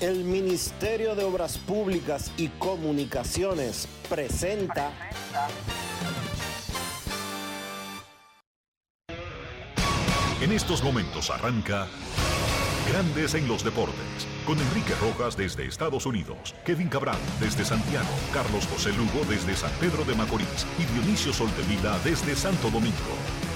El 0.00 0.24
Ministerio 0.24 1.14
de 1.14 1.24
Obras 1.24 1.58
Públicas 1.58 2.32
y 2.36 2.48
Comunicaciones 2.48 3.86
presenta. 4.08 4.92
En 10.40 10.52
estos 10.52 10.82
momentos 10.82 11.28
arranca 11.28 11.86
Grandes 12.88 13.34
en 13.34 13.46
los 13.46 13.62
Deportes, 13.62 14.26
con 14.46 14.58
Enrique 14.58 14.94
Rojas 15.00 15.36
desde 15.36 15.66
Estados 15.66 16.06
Unidos, 16.06 16.54
Kevin 16.64 16.88
Cabral 16.88 17.18
desde 17.38 17.64
Santiago, 17.64 18.08
Carlos 18.32 18.66
José 18.66 18.90
Lugo 18.94 19.24
desde 19.28 19.54
San 19.54 19.70
Pedro 19.72 20.04
de 20.04 20.14
Macorís 20.14 20.66
y 20.78 20.84
Dionisio 20.94 21.32
Soltevila 21.32 21.98
desde 22.04 22.34
Santo 22.34 22.70
Domingo. 22.70 23.49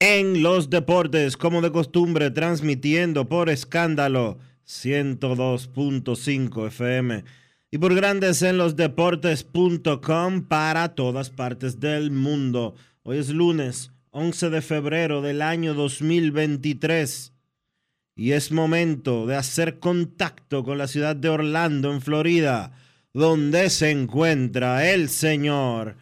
en 0.00 0.42
los 0.42 0.70
Deportes, 0.70 1.36
como 1.36 1.60
de 1.60 1.70
costumbre, 1.70 2.30
transmitiendo 2.30 3.28
por 3.28 3.50
escándalo 3.50 4.38
102.5 4.66 6.66
FM 6.68 7.24
y 7.70 7.78
por 7.78 7.94
Grandes 7.94 8.40
en 8.42 8.56
los 8.56 8.76
Deportes.com 8.76 10.44
para 10.48 10.94
todas 10.94 11.28
partes 11.28 11.80
del 11.80 12.10
mundo. 12.10 12.74
Hoy 13.02 13.18
es 13.18 13.28
lunes 13.28 13.92
11 14.10 14.48
de 14.48 14.62
febrero 14.62 15.20
del 15.20 15.42
año 15.42 15.74
2023 15.74 17.34
y 18.16 18.32
es 18.32 18.52
momento 18.52 19.26
de 19.26 19.36
hacer 19.36 19.80
contacto 19.80 20.64
con 20.64 20.78
la 20.78 20.88
ciudad 20.88 21.14
de 21.14 21.28
Orlando, 21.28 21.92
en 21.92 22.00
Florida, 22.00 22.72
donde 23.12 23.68
se 23.68 23.90
encuentra 23.90 24.90
el 24.90 25.10
señor 25.10 25.96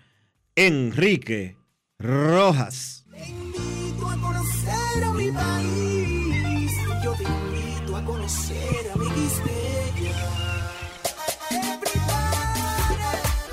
Enrique 0.55 1.57
Rojas. 1.99 3.05
Mi 5.31 5.37
país. 5.37 6.73
Yo 7.05 7.13
te 7.15 7.25
invito 7.25 7.97
a 7.97 8.05
conocer 8.05 8.91
a 8.93 8.97
mi 8.97 9.09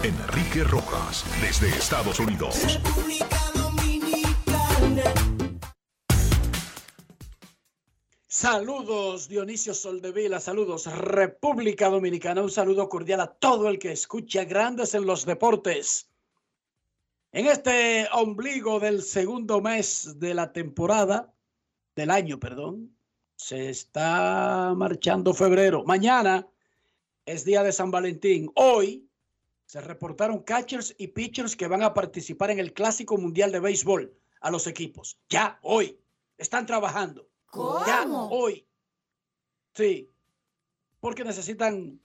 Enrique 0.03 0.63
Rojas, 0.63 1.25
desde 1.41 1.69
Estados 1.69 2.19
Unidos. 2.19 2.61
República 2.73 3.39
Dominicana. 3.55 5.13
Saludos 8.27 9.27
Dionisio 9.27 9.73
Soldevila, 9.73 10.39
saludos 10.39 10.85
República 10.85 11.89
Dominicana, 11.89 12.43
un 12.43 12.51
saludo 12.51 12.87
cordial 12.87 13.21
a 13.21 13.27
todo 13.27 13.67
el 13.69 13.79
que 13.79 13.91
escucha 13.91 14.43
Grandes 14.43 14.93
en 14.93 15.05
los 15.05 15.25
Deportes. 15.25 16.11
En 17.31 17.47
este 17.47 18.07
ombligo 18.13 18.79
del 18.79 19.01
segundo 19.01 19.59
mes 19.61 20.19
de 20.19 20.33
la 20.35 20.53
temporada, 20.53 21.34
del 21.95 22.11
año, 22.11 22.39
perdón, 22.39 22.95
se 23.35 23.69
está 23.69 24.73
marchando 24.75 25.33
febrero. 25.33 25.83
Mañana 25.85 26.47
es 27.25 27.45
día 27.45 27.63
de 27.63 27.71
San 27.71 27.91
Valentín. 27.91 28.51
Hoy 28.55 29.09
se 29.65 29.81
reportaron 29.81 30.43
catchers 30.43 30.93
y 30.97 31.07
pitchers 31.07 31.55
que 31.55 31.67
van 31.67 31.83
a 31.83 31.93
participar 31.93 32.51
en 32.51 32.59
el 32.59 32.73
Clásico 32.73 33.17
Mundial 33.17 33.51
de 33.51 33.59
Béisbol 33.59 34.13
a 34.41 34.51
los 34.51 34.67
equipos. 34.67 35.17
Ya, 35.29 35.59
hoy. 35.61 35.99
Están 36.37 36.65
trabajando. 36.65 37.29
Ya, 37.87 38.05
hoy. 38.29 38.67
Sí. 39.73 40.11
Porque 40.99 41.23
necesitan 41.23 41.99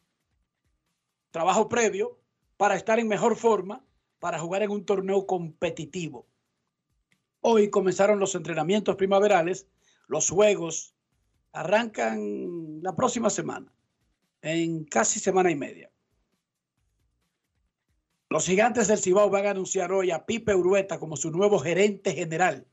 trabajo 1.31 1.69
previo 1.69 2.19
para 2.57 2.77
estar 2.77 2.99
en 2.99 3.09
mejor 3.09 3.37
forma, 3.37 3.85
para 4.21 4.39
jugar 4.39 4.63
en 4.63 4.71
un 4.71 4.85
torneo 4.85 5.27
competitivo. 5.27 6.27
Hoy 7.41 7.71
comenzaron 7.71 8.21
los 8.21 8.35
entrenamientos 8.35 8.97
primaverales. 8.97 9.67
Los 10.11 10.29
juegos 10.29 10.93
arrancan 11.53 12.83
la 12.83 12.97
próxima 12.97 13.31
semana, 13.31 13.73
en 14.43 14.85
casi 14.85 15.21
semana 15.21 15.53
y 15.53 15.55
media. 15.55 15.89
Los 18.29 18.45
gigantes 18.45 18.89
del 18.89 18.99
Cibao 18.99 19.31
van 19.31 19.47
a 19.47 19.51
anunciar 19.51 19.93
hoy 19.93 20.11
a 20.11 20.27
Pipe 20.27 20.53
Urueta 20.53 20.99
como 20.99 21.17
su 21.17 21.31
nuevo 21.31 21.61
gerente 21.61 22.13
general 22.13 22.67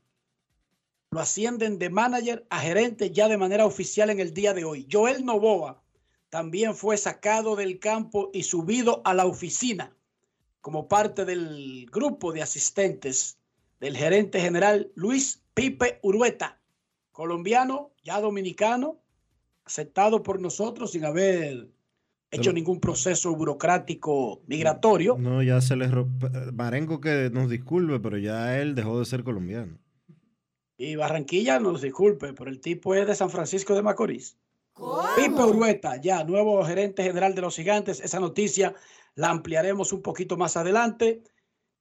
lo 1.10 1.20
ascienden 1.20 1.78
de 1.78 1.90
manager 1.90 2.44
a 2.50 2.58
gerente 2.58 3.10
ya 3.12 3.28
de 3.28 3.38
manera 3.38 3.64
oficial 3.64 4.10
en 4.10 4.20
el 4.20 4.34
día 4.34 4.52
de 4.52 4.64
hoy. 4.64 4.86
Joel 4.90 5.24
Novoa 5.24 5.82
también 6.28 6.74
fue 6.74 6.96
sacado 6.96 7.56
del 7.56 7.78
campo 7.78 8.30
y 8.34 8.42
subido 8.42 9.00
a 9.04 9.14
la 9.14 9.26
oficina 9.26 9.96
como 10.60 10.88
parte 10.88 11.24
del 11.24 11.86
grupo 11.90 12.32
de 12.32 12.42
asistentes 12.42 13.38
del 13.80 13.96
gerente 13.96 14.40
general 14.40 14.90
Luis 14.96 15.42
Pipe 15.54 15.98
Urueta, 16.02 16.57
colombiano, 17.18 17.90
ya 18.04 18.20
dominicano, 18.20 19.00
aceptado 19.64 20.22
por 20.22 20.40
nosotros 20.40 20.92
sin 20.92 21.04
haber 21.04 21.68
hecho 22.30 22.52
ningún 22.52 22.78
proceso 22.78 23.34
burocrático 23.34 24.40
migratorio. 24.46 25.16
No, 25.18 25.42
ya 25.42 25.60
se 25.60 25.74
les... 25.74 25.90
Marengo 26.52 27.00
que 27.00 27.28
nos 27.32 27.50
disculpe, 27.50 27.98
pero 27.98 28.18
ya 28.18 28.60
él 28.60 28.76
dejó 28.76 29.00
de 29.00 29.04
ser 29.04 29.24
colombiano. 29.24 29.80
Y 30.76 30.94
Barranquilla, 30.94 31.58
nos 31.58 31.82
disculpe, 31.82 32.34
pero 32.34 32.50
el 32.50 32.60
tipo 32.60 32.94
es 32.94 33.04
de 33.04 33.16
San 33.16 33.30
Francisco 33.30 33.74
de 33.74 33.82
Macorís. 33.82 34.38
Pipe 35.16 35.42
Urueta, 35.42 36.00
ya 36.00 36.22
nuevo 36.22 36.64
gerente 36.64 37.02
general 37.02 37.34
de 37.34 37.40
los 37.40 37.56
gigantes. 37.56 37.98
Esa 37.98 38.20
noticia 38.20 38.76
la 39.16 39.30
ampliaremos 39.30 39.92
un 39.92 40.02
poquito 40.02 40.36
más 40.36 40.56
adelante. 40.56 41.24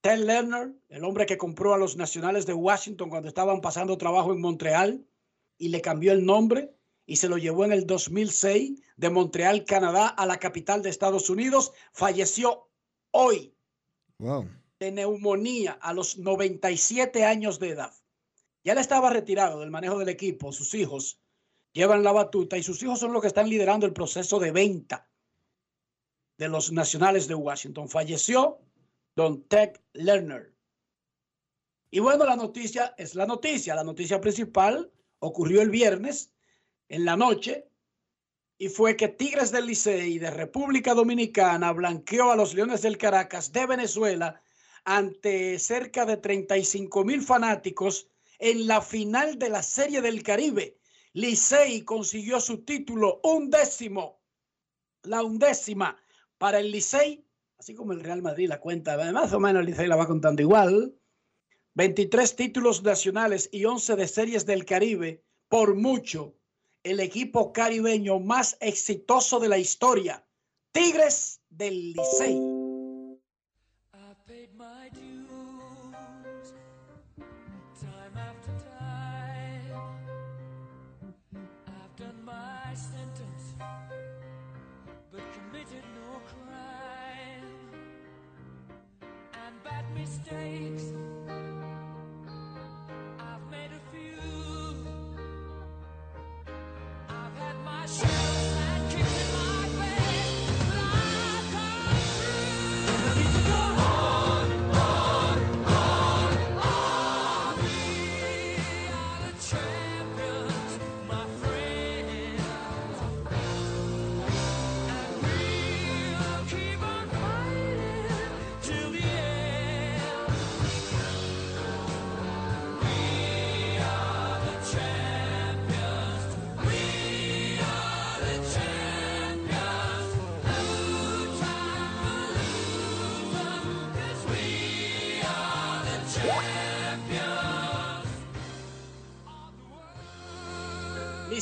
Ted 0.01 0.17
Lerner, 0.17 0.73
el 0.89 1.03
hombre 1.03 1.27
que 1.27 1.37
compró 1.37 1.75
a 1.75 1.77
los 1.77 1.95
nacionales 1.95 2.47
de 2.47 2.55
Washington 2.55 3.11
cuando 3.11 3.27
estaban 3.27 3.61
pasando 3.61 3.99
trabajo 3.99 4.33
en 4.33 4.41
Montreal 4.41 5.05
y 5.57 5.69
le 5.69 5.81
cambió 5.81 6.11
el 6.11 6.25
nombre 6.25 6.73
y 7.05 7.15
se 7.17 7.29
lo 7.29 7.37
llevó 7.37 7.65
en 7.65 7.71
el 7.71 7.85
2006 7.87 8.81
de 8.97 9.09
Montreal, 9.09 9.65
Canadá, 9.65 10.07
a 10.07 10.25
la 10.25 10.37
capital 10.39 10.81
de 10.81 10.89
Estados 10.89 11.29
Unidos, 11.29 11.71
falleció 11.93 12.69
hoy 13.11 13.53
Wow. 14.19 14.49
de 14.79 14.91
neumonía 14.91 15.73
a 15.73 15.93
los 15.93 16.17
97 16.17 17.23
años 17.23 17.59
de 17.59 17.69
edad. 17.69 17.93
Ya 18.63 18.73
él 18.73 18.79
estaba 18.79 19.09
retirado 19.09 19.59
del 19.59 19.71
manejo 19.71 19.99
del 19.99 20.09
equipo, 20.09 20.51
sus 20.51 20.73
hijos 20.73 21.19
llevan 21.71 22.03
la 22.03 22.11
batuta 22.11 22.57
y 22.57 22.63
sus 22.63 22.81
hijos 22.81 22.99
son 22.99 23.13
los 23.13 23.21
que 23.21 23.27
están 23.27 23.47
liderando 23.49 23.85
el 23.85 23.93
proceso 23.93 24.39
de 24.39 24.51
venta 24.51 25.07
de 26.37 26.47
los 26.49 26.71
nacionales 26.71 27.27
de 27.27 27.35
Washington. 27.35 27.87
Falleció 27.87 28.59
don 29.15 29.43
Ted 29.43 29.73
Lerner. 29.93 30.53
Y 31.91 31.99
bueno, 31.99 32.25
la 32.25 32.35
noticia 32.35 32.95
es 32.97 33.15
la 33.15 33.25
noticia. 33.25 33.75
La 33.75 33.83
noticia 33.83 34.19
principal 34.19 34.91
ocurrió 35.19 35.61
el 35.61 35.69
viernes 35.69 36.33
en 36.89 37.05
la 37.05 37.15
noche 37.15 37.67
y 38.57 38.69
fue 38.69 38.95
que 38.95 39.07
Tigres 39.07 39.51
del 39.51 39.67
Licey 39.67 40.17
de 40.17 40.31
República 40.31 40.93
Dominicana 40.93 41.71
blanqueó 41.71 42.31
a 42.31 42.35
los 42.35 42.53
Leones 42.53 42.81
del 42.81 42.97
Caracas 42.97 43.51
de 43.51 43.65
Venezuela 43.67 44.41
ante 44.83 45.59
cerca 45.59 46.05
de 46.05 46.17
35 46.17 47.03
mil 47.03 47.21
fanáticos 47.21 48.09
en 48.39 48.67
la 48.67 48.81
final 48.81 49.37
de 49.37 49.49
la 49.49 49.61
Serie 49.61 50.01
del 50.01 50.23
Caribe. 50.23 50.77
Licey 51.13 51.83
consiguió 51.83 52.39
su 52.39 52.63
título 52.63 53.19
undécimo, 53.23 54.21
la 55.03 55.23
undécima 55.23 55.97
para 56.37 56.59
el 56.59 56.71
Licey, 56.71 57.25
así 57.57 57.75
como 57.75 57.93
el 57.93 58.01
Real 58.01 58.21
Madrid 58.21 58.47
la 58.47 58.59
cuenta, 58.59 58.97
más 59.11 59.33
o 59.33 59.39
menos 59.39 59.59
el 59.61 59.67
Licey 59.67 59.87
la 59.87 59.95
va 59.95 60.07
contando 60.07 60.41
igual. 60.41 60.96
23 61.77 62.35
títulos 62.35 62.81
nacionales 62.81 63.49
y 63.51 63.65
11 63.65 63.97
de 63.97 64.07
series 64.07 64.47
del 64.47 64.65
Caribe, 64.65 65.23
por 65.47 65.75
mucho, 65.75 66.33
el 66.81 66.99
equipo 66.99 67.53
caribeño 67.53 68.19
más 68.19 68.57
exitoso 68.61 69.39
de 69.39 69.47
la 69.47 69.59
historia, 69.59 70.25
Tigres 70.71 71.39
del 71.51 71.93
Licey. 71.93 72.56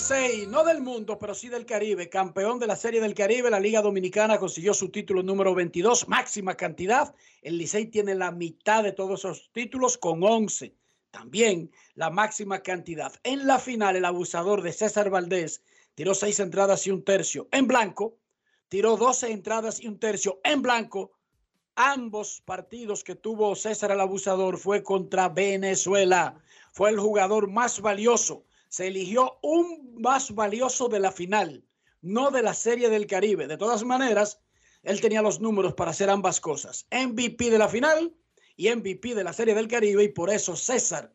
Licey, 0.08 0.46
no 0.46 0.64
del 0.64 0.84
mundo, 0.84 1.18
pero 1.18 1.34
sí 1.34 1.50
del 1.50 1.66
Caribe, 1.66 2.10
campeón 2.10 2.60
de 2.60 2.68
la 2.68 2.76
Serie 2.76 3.02
del 3.02 3.16
Caribe, 3.16 3.50
la 3.50 3.60
Liga 3.60 3.82
Dominicana 3.82 4.38
consiguió 4.38 4.72
su 4.76 4.90
título 4.90 5.24
número 5.24 5.56
22, 5.56 6.08
máxima 6.08 6.54
cantidad. 6.54 7.16
El 7.42 7.58
Licey 7.58 7.88
tiene 7.88 8.14
la 8.14 8.32
mitad 8.32 8.84
de 8.84 8.92
todos 8.92 9.22
esos 9.22 9.50
títulos 9.52 9.98
con 9.98 10.22
11. 10.22 10.76
También 11.10 11.72
la 11.96 12.12
máxima 12.12 12.60
cantidad. 12.60 13.14
En 13.24 13.48
la 13.48 13.58
final, 13.58 13.96
el 13.96 14.06
abusador 14.06 14.62
de 14.62 14.74
César 14.74 15.10
Valdés 15.10 15.64
tiró 15.96 16.14
seis 16.14 16.40
entradas 16.40 16.86
y 16.86 16.92
un 16.92 17.04
tercio 17.04 17.48
en 17.52 17.66
blanco, 17.66 18.20
tiró 18.70 18.98
12 18.98 19.32
entradas 19.32 19.82
y 19.82 19.88
un 19.88 19.98
tercio 19.98 20.40
en 20.44 20.62
blanco. 20.62 21.14
Ambos 21.74 22.44
partidos 22.46 23.04
que 23.04 23.16
tuvo 23.16 23.56
César 23.56 23.90
el 23.90 24.02
abusador 24.02 24.60
fue 24.60 24.84
contra 24.84 25.30
Venezuela. 25.30 26.38
Fue 26.74 26.92
el 26.92 27.00
jugador 27.00 27.50
más 27.50 27.82
valioso. 27.82 28.46
Se 28.76 28.88
eligió 28.88 29.40
un 29.42 29.96
más 30.02 30.36
valioso 30.36 30.90
de 30.90 31.00
la 31.00 31.14
final, 31.14 31.64
no 32.02 32.30
de 32.30 32.42
la 32.42 32.54
Serie 32.54 32.90
del 32.90 33.08
Caribe. 33.08 33.48
De 33.48 33.56
todas 33.56 33.86
maneras, 33.86 34.42
él 34.84 35.00
tenía 35.00 35.22
los 35.22 35.40
números 35.40 35.76
para 35.76 35.92
hacer 35.92 36.10
ambas 36.10 36.42
cosas. 36.42 36.86
MVP 36.92 37.52
de 37.52 37.58
la 37.58 37.70
final 37.70 38.14
y 38.58 38.70
MVP 38.70 39.16
de 39.16 39.24
la 39.24 39.32
Serie 39.32 39.56
del 39.56 39.70
Caribe 39.70 40.04
y 40.04 40.10
por 40.10 40.30
eso 40.30 40.58
César 40.58 41.14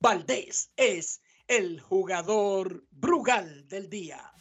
Valdés 0.00 0.72
es 0.74 1.20
el 1.48 1.80
jugador 1.82 2.82
Brugal 2.90 3.68
del 3.68 3.90
día. 3.90 4.32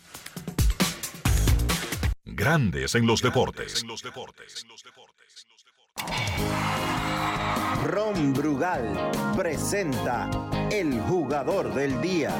Grandes 2.24 2.96
en 2.96 3.06
los 3.06 3.22
deportes. 3.22 3.84
Ron 7.84 8.32
Brugal 8.32 9.12
presenta 9.36 10.61
el 10.72 10.98
jugador 11.02 11.74
del 11.74 12.00
día. 12.02 12.32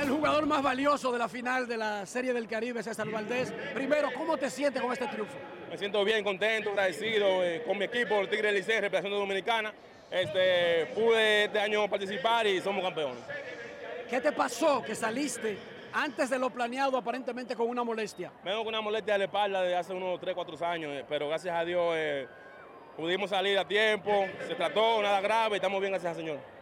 El 0.00 0.08
jugador 0.08 0.46
más 0.46 0.62
valioso 0.62 1.10
de 1.10 1.18
la 1.18 1.28
final 1.28 1.66
de 1.66 1.76
la 1.76 2.06
Serie 2.06 2.32
del 2.32 2.46
Caribe, 2.46 2.80
César 2.80 3.10
Valdés. 3.10 3.52
Primero, 3.74 4.10
¿cómo 4.16 4.36
te 4.36 4.48
sientes 4.50 4.80
con 4.80 4.92
este 4.92 5.08
triunfo? 5.08 5.36
Me 5.68 5.76
siento 5.76 6.04
bien, 6.04 6.22
contento, 6.22 6.70
agradecido 6.70 7.42
eh, 7.42 7.64
con 7.66 7.76
mi 7.76 7.86
equipo, 7.86 8.20
el 8.20 8.28
Tigre 8.28 8.52
Licey, 8.52 8.80
representación 8.80 9.18
dominicana. 9.18 9.72
Este, 10.08 10.86
pude 10.94 11.46
este 11.46 11.58
año 11.58 11.90
participar 11.90 12.46
y 12.46 12.60
somos 12.60 12.84
campeones. 12.84 13.18
¿Qué 14.08 14.20
te 14.20 14.30
pasó 14.30 14.80
que 14.82 14.94
saliste 14.94 15.58
antes 15.92 16.30
de 16.30 16.38
lo 16.38 16.50
planeado 16.50 16.96
aparentemente 16.96 17.56
con 17.56 17.68
una 17.68 17.82
molestia? 17.82 18.30
Vengo 18.44 18.58
con 18.58 18.68
una 18.68 18.80
molestia 18.80 19.14
de 19.14 19.18
la 19.18 19.24
espalda 19.24 19.62
desde 19.62 19.76
hace 19.76 19.92
unos 19.92 20.20
3, 20.20 20.36
4 20.36 20.66
años, 20.66 20.92
eh, 20.92 21.04
pero 21.08 21.28
gracias 21.28 21.56
a 21.56 21.64
Dios 21.64 21.94
eh, 21.96 22.28
pudimos 22.96 23.30
salir 23.30 23.58
a 23.58 23.66
tiempo, 23.66 24.24
se 24.46 24.54
trató, 24.54 25.02
nada 25.02 25.20
grave, 25.20 25.56
estamos 25.56 25.80
bien, 25.80 25.90
gracias 25.90 26.10
al 26.10 26.16
Señor. 26.16 26.55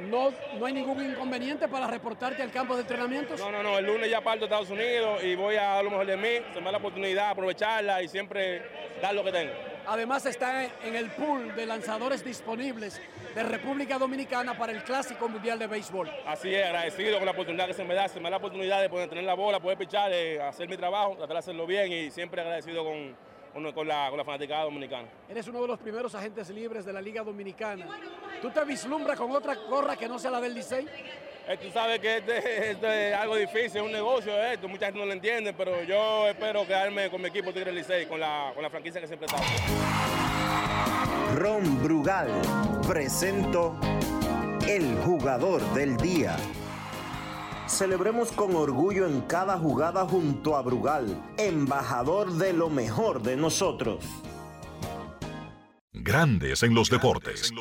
¿No, 0.00 0.32
¿No 0.58 0.66
hay 0.66 0.72
ningún 0.72 1.04
inconveniente 1.04 1.68
para 1.68 1.86
reportarte 1.86 2.42
al 2.42 2.50
campo 2.50 2.74
de 2.74 2.82
entrenamientos? 2.82 3.40
No, 3.40 3.50
no, 3.50 3.62
no, 3.62 3.78
el 3.78 3.86
lunes 3.86 4.10
ya 4.10 4.20
parto 4.20 4.44
a 4.44 4.46
Estados 4.46 4.70
Unidos 4.70 5.22
y 5.24 5.34
voy 5.34 5.56
a 5.56 5.62
dar 5.62 5.84
lo 5.84 5.90
mejor 5.90 6.06
de 6.06 6.16
mí, 6.16 6.44
se 6.52 6.58
me 6.58 6.66
da 6.66 6.72
la 6.72 6.78
oportunidad, 6.78 7.30
aprovecharla 7.30 8.02
y 8.02 8.08
siempre 8.08 8.62
dar 9.00 9.14
lo 9.14 9.24
que 9.24 9.32
tengo. 9.32 9.52
Además 9.86 10.26
está 10.26 10.64
en 10.82 10.96
el 10.96 11.10
pool 11.10 11.54
de 11.54 11.64
lanzadores 11.64 12.24
disponibles 12.24 13.00
de 13.34 13.42
República 13.42 13.98
Dominicana 13.98 14.58
para 14.58 14.72
el 14.72 14.82
Clásico 14.82 15.28
Mundial 15.28 15.58
de 15.58 15.66
Béisbol. 15.66 16.10
Así 16.26 16.52
es, 16.52 16.66
agradecido 16.66 17.18
con 17.18 17.26
la 17.26 17.32
oportunidad 17.32 17.66
que 17.66 17.74
se 17.74 17.84
me 17.84 17.94
da, 17.94 18.08
se 18.08 18.18
me 18.18 18.24
da 18.24 18.30
la 18.30 18.36
oportunidad 18.38 18.80
de 18.82 18.88
poder 18.88 19.08
tener 19.08 19.24
la 19.24 19.34
bola, 19.34 19.60
poder 19.60 19.78
pichar, 19.78 20.10
de 20.10 20.42
hacer 20.42 20.68
mi 20.68 20.76
trabajo, 20.76 21.12
tratar 21.12 21.34
de 21.34 21.38
hacerlo 21.38 21.66
bien 21.66 21.92
y 21.92 22.10
siempre 22.10 22.40
agradecido 22.40 22.84
con, 22.84 23.16
con, 23.56 23.72
con 23.72 23.88
la, 23.88 24.08
con 24.10 24.18
la 24.18 24.24
fanaticada 24.24 24.64
dominicana. 24.64 25.08
Eres 25.30 25.48
uno 25.48 25.62
de 25.62 25.68
los 25.68 25.78
primeros 25.78 26.14
agentes 26.14 26.50
libres 26.50 26.84
de 26.84 26.92
la 26.92 27.00
Liga 27.00 27.22
Dominicana. 27.22 27.86
¿Tú 28.42 28.50
te 28.50 28.62
vislumbras 28.66 29.18
con 29.18 29.30
otra 29.30 29.54
gorra 29.54 29.96
que 29.96 30.06
no 30.06 30.18
sea 30.18 30.30
la 30.30 30.42
del 30.42 30.54
Licey? 30.54 30.86
Eh, 31.48 31.56
tú 31.62 31.70
sabes 31.70 31.98
que 31.98 32.18
este, 32.18 32.70
este 32.72 33.08
es 33.10 33.16
algo 33.16 33.34
difícil, 33.34 33.76
es 33.76 33.82
un 33.82 33.92
negocio 33.92 34.36
esto, 34.44 34.68
mucha 34.68 34.86
gente 34.86 35.00
no 35.00 35.06
lo 35.06 35.12
entiende, 35.12 35.54
pero 35.54 35.82
yo 35.84 36.28
espero 36.28 36.66
quedarme 36.66 37.08
con 37.08 37.22
mi 37.22 37.28
equipo 37.28 37.50
Tigre 37.50 37.72
Licey, 37.72 38.04
con 38.04 38.20
la, 38.20 38.50
con 38.52 38.62
la 38.62 38.68
franquicia 38.68 39.00
que 39.00 39.06
siempre 39.06 39.26
estado. 39.26 39.42
Ron 41.36 41.82
Brugal 41.82 42.28
presento 42.86 43.74
el 44.68 44.96
jugador 44.96 45.62
del 45.72 45.96
día. 45.96 46.36
Celebremos 47.68 48.30
con 48.30 48.54
orgullo 48.54 49.08
en 49.08 49.22
cada 49.22 49.58
jugada 49.58 50.06
junto 50.06 50.56
a 50.56 50.62
Brugal, 50.62 51.20
embajador 51.36 52.32
de 52.34 52.52
lo 52.52 52.70
mejor 52.70 53.22
de 53.24 53.36
nosotros. 53.36 54.04
Grandes 55.92 56.62
en 56.62 56.74
los 56.74 56.88
deportes. 56.88 57.52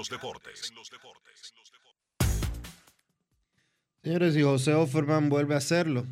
Señores, 4.04 4.36
y 4.36 4.44
José 4.44 4.76
Offerman 4.76 5.30
vuelve 5.30 5.56
a 5.56 5.58
hacerlo. 5.58 6.06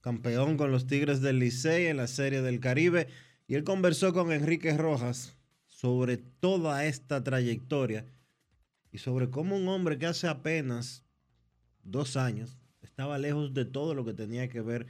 Campeón 0.00 0.56
con 0.56 0.72
los 0.72 0.88
Tigres 0.88 1.20
del 1.20 1.38
Licey 1.38 1.86
en 1.86 1.98
la 1.98 2.08
Serie 2.08 2.42
del 2.42 2.58
Caribe. 2.58 3.06
Y 3.46 3.54
él 3.54 3.62
conversó 3.62 4.12
con 4.12 4.32
Enrique 4.32 4.76
Rojas 4.76 5.36
sobre 5.68 6.16
toda 6.16 6.84
esta 6.84 7.22
trayectoria 7.22 8.06
y 8.90 8.98
sobre 8.98 9.30
cómo 9.30 9.56
un 9.56 9.68
hombre 9.68 9.98
que 9.98 10.06
hace 10.06 10.26
apenas 10.26 11.04
dos 11.84 12.16
años 12.16 12.58
estaba 12.94 13.18
lejos 13.18 13.52
de 13.52 13.64
todo 13.64 13.92
lo 13.92 14.04
que 14.04 14.14
tenía 14.14 14.48
que 14.48 14.60
ver 14.60 14.86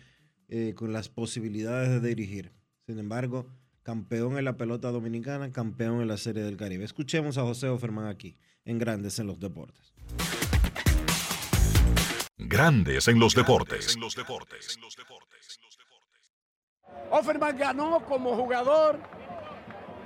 eh, 0.50 0.74
con 0.76 0.92
las 0.92 1.08
posibilidades 1.08 2.02
de 2.02 2.06
dirigir. 2.06 2.52
Sin 2.86 2.98
embargo, 2.98 3.46
campeón 3.82 4.36
en 4.36 4.44
la 4.44 4.58
pelota 4.58 4.90
dominicana, 4.90 5.50
campeón 5.52 6.02
en 6.02 6.08
la 6.08 6.18
Serie 6.18 6.42
del 6.42 6.58
Caribe. 6.58 6.84
Escuchemos 6.84 7.38
a 7.38 7.44
José 7.44 7.68
Offerman 7.68 8.06
aquí, 8.06 8.36
en 8.66 8.76
Grandes 8.76 9.18
en 9.20 9.26
los 9.26 9.40
Deportes. 9.40 9.94
Grandes 12.36 13.08
en 13.08 13.18
los 13.18 13.34
deportes. 13.34 13.98
Offerman 17.10 17.56
ganó 17.56 18.04
como 18.04 18.36
jugador. 18.36 19.00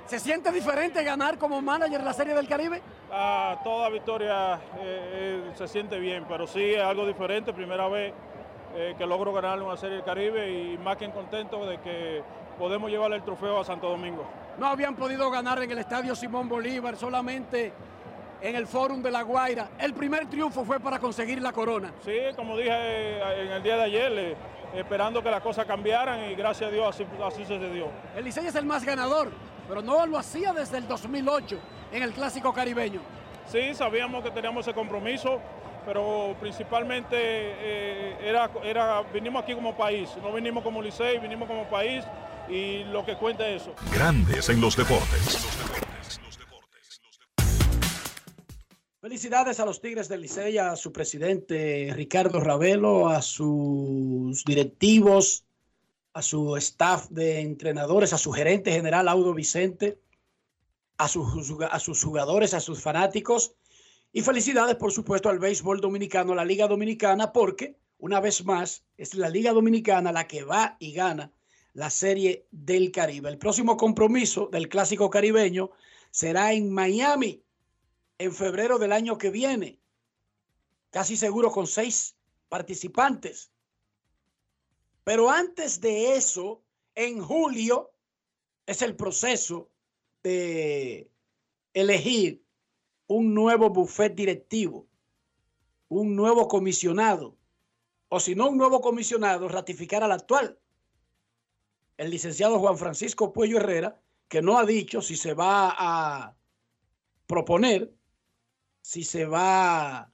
¿Se 0.05 0.19
siente 0.19 0.53
diferente 0.53 1.03
ganar 1.03 1.37
como 1.37 1.61
manager 1.61 1.99
en 1.99 2.05
la 2.05 2.13
Serie 2.13 2.33
del 2.33 2.47
Caribe? 2.47 2.81
Ah, 3.11 3.59
toda 3.63 3.89
victoria 3.89 4.55
eh, 4.55 4.59
eh, 4.79 5.51
se 5.55 5.67
siente 5.67 5.97
bien, 5.99 6.25
pero 6.27 6.45
sí 6.45 6.73
es 6.73 6.83
algo 6.83 7.07
diferente. 7.07 7.53
Primera 7.53 7.87
vez 7.87 8.13
eh, 8.75 8.93
que 8.97 9.05
logro 9.05 9.33
ganar 9.33 9.61
una 9.61 9.77
Serie 9.77 9.97
del 9.97 10.05
Caribe 10.05 10.51
y 10.51 10.77
más 10.77 10.97
que 10.97 11.09
contento 11.09 11.65
de 11.65 11.79
que 11.79 12.21
podemos 12.59 12.89
llevarle 12.91 13.15
el 13.15 13.23
trofeo 13.23 13.59
a 13.59 13.65
Santo 13.65 13.89
Domingo. 13.89 14.25
no 14.57 14.67
habían 14.67 14.95
podido 14.95 15.31
ganar 15.31 15.63
en 15.63 15.71
el 15.71 15.79
estadio 15.79 16.13
Simón 16.15 16.47
Bolívar, 16.47 16.97
solamente 16.97 17.73
en 18.41 18.55
el 18.55 18.67
Fórum 18.67 19.01
de 19.01 19.09
La 19.09 19.23
Guaira. 19.23 19.69
El 19.79 19.93
primer 19.93 20.27
triunfo 20.27 20.63
fue 20.63 20.79
para 20.79 20.99
conseguir 20.99 21.41
la 21.41 21.51
corona. 21.51 21.91
Sí, 22.05 22.17
como 22.35 22.57
dije 22.57 23.41
en 23.41 23.51
el 23.51 23.63
día 23.63 23.77
de 23.77 23.83
ayer, 23.83 24.37
esperando 24.75 25.23
que 25.23 25.31
las 25.31 25.41
cosas 25.41 25.65
cambiaran 25.65 26.29
y 26.29 26.35
gracias 26.35 26.69
a 26.69 26.73
Dios 26.73 26.87
así, 26.87 27.05
así 27.25 27.45
sucedió. 27.45 27.87
El 28.15 28.25
Licey 28.25 28.45
es 28.45 28.55
el 28.55 28.65
más 28.65 28.83
ganador, 28.83 29.31
pero 29.69 29.83
no 29.83 30.05
lo 30.07 30.17
hacía 30.17 30.51
desde 30.51 30.79
el 30.79 30.87
2008 30.87 31.59
en 31.93 32.01
el 32.01 32.11
Clásico 32.11 32.51
Caribeño. 32.51 33.01
Sí, 33.49 33.73
sabíamos 33.75 34.23
que 34.23 34.31
teníamos 34.31 34.67
ese 34.67 34.73
compromiso, 34.73 35.39
pero 35.85 36.35
principalmente 36.39 37.15
eh, 37.19 38.17
era, 38.21 38.49
era, 38.63 39.03
vinimos 39.13 39.43
aquí 39.43 39.53
como 39.53 39.77
país, 39.77 40.09
no 40.23 40.33
vinimos 40.33 40.63
como 40.63 40.81
Licey, 40.81 41.19
vinimos 41.19 41.47
como 41.47 41.69
país 41.69 42.03
y 42.49 42.83
lo 42.85 43.05
que 43.05 43.15
cuenta 43.15 43.47
es 43.47 43.61
eso. 43.61 43.75
Grandes 43.93 44.49
en 44.49 44.59
los 44.59 44.75
deportes. 44.75 45.37
Felicidades 49.01 49.59
a 49.59 49.65
los 49.65 49.79
Tigres 49.81 50.09
del 50.09 50.21
Licey, 50.21 50.57
a 50.57 50.75
su 50.75 50.91
presidente 50.91 51.91
Ricardo 51.95 52.39
Ravelo, 52.39 53.07
a 53.07 53.21
sus 53.21 54.43
directivos, 54.43 55.45
a 56.19 56.21
su 56.21 56.57
staff 56.57 57.07
de 57.11 57.39
entrenadores, 57.39 58.11
a 58.11 58.17
su 58.17 58.33
gerente 58.33 58.73
general 58.73 59.07
Audo 59.07 59.33
Vicente, 59.33 60.01
a 60.97 61.07
sus, 61.07 61.55
a 61.71 61.79
sus 61.79 62.03
jugadores, 62.03 62.53
a 62.53 62.59
sus 62.59 62.81
fanáticos. 62.81 63.55
Y 64.11 64.21
felicidades, 64.21 64.75
por 64.75 64.91
supuesto, 64.91 65.29
al 65.29 65.39
béisbol 65.39 65.79
dominicano, 65.79 66.33
a 66.33 66.35
la 66.35 66.43
Liga 66.43 66.67
Dominicana, 66.67 67.31
porque 67.31 67.77
una 67.99 68.19
vez 68.19 68.43
más 68.43 68.83
es 68.97 69.13
la 69.13 69.29
Liga 69.29 69.53
Dominicana 69.53 70.11
la 70.11 70.27
que 70.27 70.43
va 70.43 70.75
y 70.77 70.91
gana 70.91 71.31
la 71.71 71.89
Serie 71.89 72.45
del 72.51 72.91
Caribe. 72.91 73.29
El 73.29 73.37
próximo 73.37 73.77
compromiso 73.77 74.49
del 74.51 74.67
Clásico 74.67 75.09
Caribeño 75.09 75.71
será 76.11 76.51
en 76.51 76.69
Miami 76.69 77.41
en 78.17 78.33
febrero 78.33 78.77
del 78.77 78.91
año 78.91 79.17
que 79.17 79.29
viene, 79.29 79.79
casi 80.89 81.15
seguro 81.15 81.49
con 81.49 81.65
seis 81.65 82.17
participantes. 82.49 83.51
Pero 85.03 85.29
antes 85.29 85.81
de 85.81 86.15
eso, 86.15 86.61
en 86.95 87.21
julio, 87.21 87.91
es 88.65 88.81
el 88.81 88.95
proceso 88.95 89.69
de 90.23 91.09
elegir 91.73 92.43
un 93.07 93.33
nuevo 93.33 93.69
buffet 93.69 94.13
directivo, 94.13 94.87
un 95.87 96.15
nuevo 96.15 96.47
comisionado, 96.47 97.35
o 98.09 98.19
si 98.19 98.35
no 98.35 98.49
un 98.49 98.57
nuevo 98.57 98.81
comisionado, 98.81 99.47
ratificar 99.47 100.03
al 100.03 100.11
actual, 100.11 100.59
el 101.97 102.11
licenciado 102.11 102.59
Juan 102.59 102.77
Francisco 102.77 103.33
Puello 103.33 103.57
Herrera, 103.57 103.99
que 104.27 104.41
no 104.41 104.57
ha 104.57 104.65
dicho 104.65 105.01
si 105.01 105.15
se 105.15 105.33
va 105.33 105.75
a 105.77 106.35
proponer 107.25 107.93
si 108.81 109.03
se 109.03 109.25
va 109.25 110.11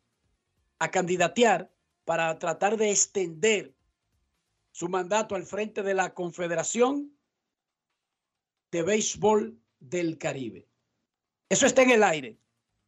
a 0.79 0.91
candidatear 0.91 1.71
para 2.03 2.37
tratar 2.39 2.77
de 2.77 2.91
extender 2.91 3.74
su 4.75 4.89
mandato 4.89 5.35
al 5.35 5.45
frente 5.45 5.83
de 5.83 5.93
la 5.93 6.13
Confederación 6.13 7.17
de 8.71 8.83
Béisbol 8.83 9.57
del 9.79 10.17
Caribe. 10.17 10.67
Eso 11.47 11.65
está 11.65 11.83
en 11.83 11.91
el 11.91 12.03
aire. 12.03 12.37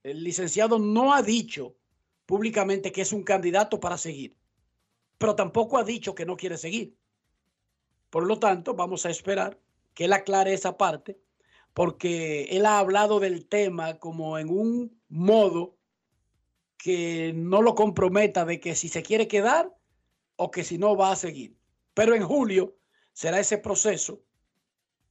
El 0.03 0.21
licenciado 0.21 0.79
no 0.79 1.13
ha 1.13 1.21
dicho 1.21 1.77
públicamente 2.25 2.91
que 2.91 3.03
es 3.03 3.13
un 3.13 3.23
candidato 3.23 3.79
para 3.79 3.97
seguir, 3.97 4.35
pero 5.17 5.33
tampoco 5.33 5.77
ha 5.77 5.85
dicho 5.85 6.13
que 6.13 6.25
no 6.25 6.35
quiere 6.35 6.57
seguir. 6.57 6.97
Por 8.09 8.27
lo 8.27 8.37
tanto, 8.37 8.73
vamos 8.73 9.05
a 9.05 9.09
esperar 9.09 9.57
que 9.93 10.05
él 10.05 10.11
aclare 10.11 10.53
esa 10.53 10.75
parte, 10.75 11.21
porque 11.73 12.49
él 12.49 12.65
ha 12.65 12.79
hablado 12.79 13.21
del 13.21 13.47
tema 13.47 13.97
como 13.97 14.37
en 14.37 14.49
un 14.49 15.01
modo 15.07 15.77
que 16.77 17.31
no 17.33 17.61
lo 17.61 17.75
comprometa 17.75 18.43
de 18.43 18.59
que 18.59 18.75
si 18.75 18.89
se 18.89 19.03
quiere 19.03 19.29
quedar 19.29 19.73
o 20.35 20.51
que 20.51 20.65
si 20.65 20.77
no 20.77 20.97
va 20.97 21.13
a 21.13 21.15
seguir. 21.15 21.56
Pero 21.97 22.13
en 22.13 22.23
julio 22.23 22.77
será 23.11 23.39
ese 23.39 23.57
proceso 23.57 24.21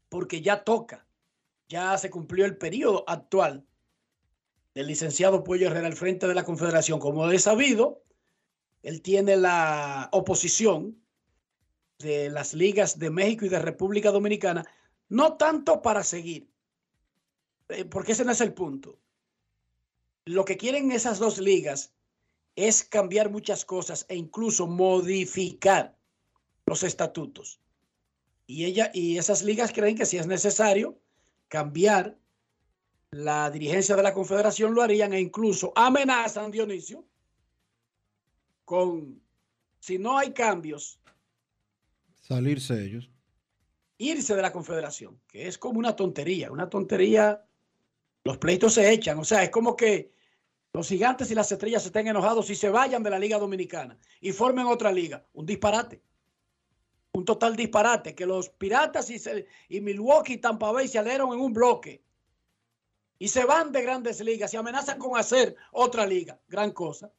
porque 0.09 0.41
ya 0.41 0.63
toca, 0.63 1.05
ya 1.69 1.99
se 1.99 2.11
cumplió 2.11 2.45
el 2.45 2.57
periodo 2.57 3.03
actual 3.09 3.67
del 4.73 4.87
licenciado 4.87 5.43
Puello 5.43 5.67
Herrera 5.67 5.89
al 5.89 5.97
frente 5.97 6.29
de 6.29 6.35
la 6.37 6.45
Confederación. 6.45 7.01
Como 7.01 7.29
es 7.33 7.43
sabido, 7.43 8.05
él 8.85 9.03
tiene 9.03 9.37
la 9.37 10.09
oposición 10.13 11.03
de 11.99 12.31
las 12.31 12.55
ligas 12.55 13.01
de 13.01 13.11
México 13.11 13.47
y 13.47 13.49
de 13.49 13.59
República 13.59 14.13
Dominicana, 14.13 14.65
no 15.09 15.37
tanto 15.37 15.83
para 15.83 16.05
seguir, 16.05 16.49
eh, 17.71 17.85
porque 17.85 18.13
ese 18.13 18.25
no 18.25 18.31
es 18.31 18.41
el 18.41 18.55
punto 18.55 19.01
lo 20.27 20.45
que 20.45 20.57
quieren 20.57 20.91
esas 20.91 21.19
dos 21.19 21.39
ligas 21.39 21.95
es 22.57 22.83
cambiar 22.85 23.31
muchas 23.31 23.65
cosas 23.65 24.05
e 24.09 24.17
incluso 24.17 24.67
modificar 24.67 25.96
los 26.67 26.83
estatutos. 26.83 27.61
Y 28.47 28.65
ella 28.65 28.91
y 28.93 29.19
esas 29.19 29.43
ligas 29.43 29.73
creen 29.73 29.97
que 29.97 30.07
si 30.07 30.19
es 30.19 30.27
necesario 30.27 31.01
cambiar 31.49 32.19
la 33.11 33.51
dirigencia 33.51 33.97
de 33.97 34.03
la 34.03 34.13
Confederación 34.13 34.75
lo 34.75 34.83
harían 34.83 35.13
e 35.13 35.21
incluso 35.21 35.73
amenazan 35.77 36.51
Dionisio 36.51 37.07
con 38.65 39.23
si 39.79 39.99
no 39.99 40.19
hay 40.19 40.33
cambios 40.33 41.01
Salirse 42.21 42.85
ellos. 42.85 43.09
irse 43.99 44.35
de 44.35 44.43
la 44.43 44.53
Confederación, 44.53 45.21
que 45.29 45.47
es 45.47 45.57
como 45.59 45.79
una 45.79 45.95
tontería, 45.95 46.51
una 46.51 46.69
tontería. 46.69 47.45
Los 48.25 48.39
pleitos 48.39 48.75
se 48.75 48.91
echan, 48.91 49.21
o 49.21 49.25
sea, 49.25 49.45
es 49.45 49.51
como 49.51 49.77
que 49.77 50.13
los 50.73 50.89
gigantes 50.89 51.31
y 51.31 51.37
las 51.37 51.53
estrellas 51.53 51.87
estén 51.87 52.09
enojados 52.09 52.51
y 52.51 52.57
se 52.57 52.69
vayan 52.69 53.05
de 53.05 53.11
la 53.11 53.21
Liga 53.21 53.39
Dominicana 53.39 53.97
y 54.21 54.33
formen 54.33 54.67
otra 54.67 54.91
liga. 54.91 55.25
Un 55.35 55.47
disparate. 55.47 56.03
Un 57.17 57.25
total 57.25 57.57
disparate. 57.57 58.15
Que 58.15 58.27
los 58.27 58.51
Piratas 58.51 59.09
y, 59.09 59.81
Milwaukee 59.81 60.35
y 60.35 60.37
Tampa 60.37 60.71
Bay 60.71 60.87
se 60.87 60.99
alieron 60.99 61.33
en 61.33 61.41
un 61.41 61.55
bloque 61.55 62.03
y 63.19 63.29
se 63.29 63.47
van 63.47 63.73
de 63.73 63.81
grandes 63.81 64.21
ligas 64.21 64.53
y 64.53 64.59
amenazan 64.59 64.99
con 64.99 65.17
hacer 65.17 65.57
otra 65.73 66.05
liga. 66.07 66.39
Gran 66.47 66.73
cosa. 66.73 67.11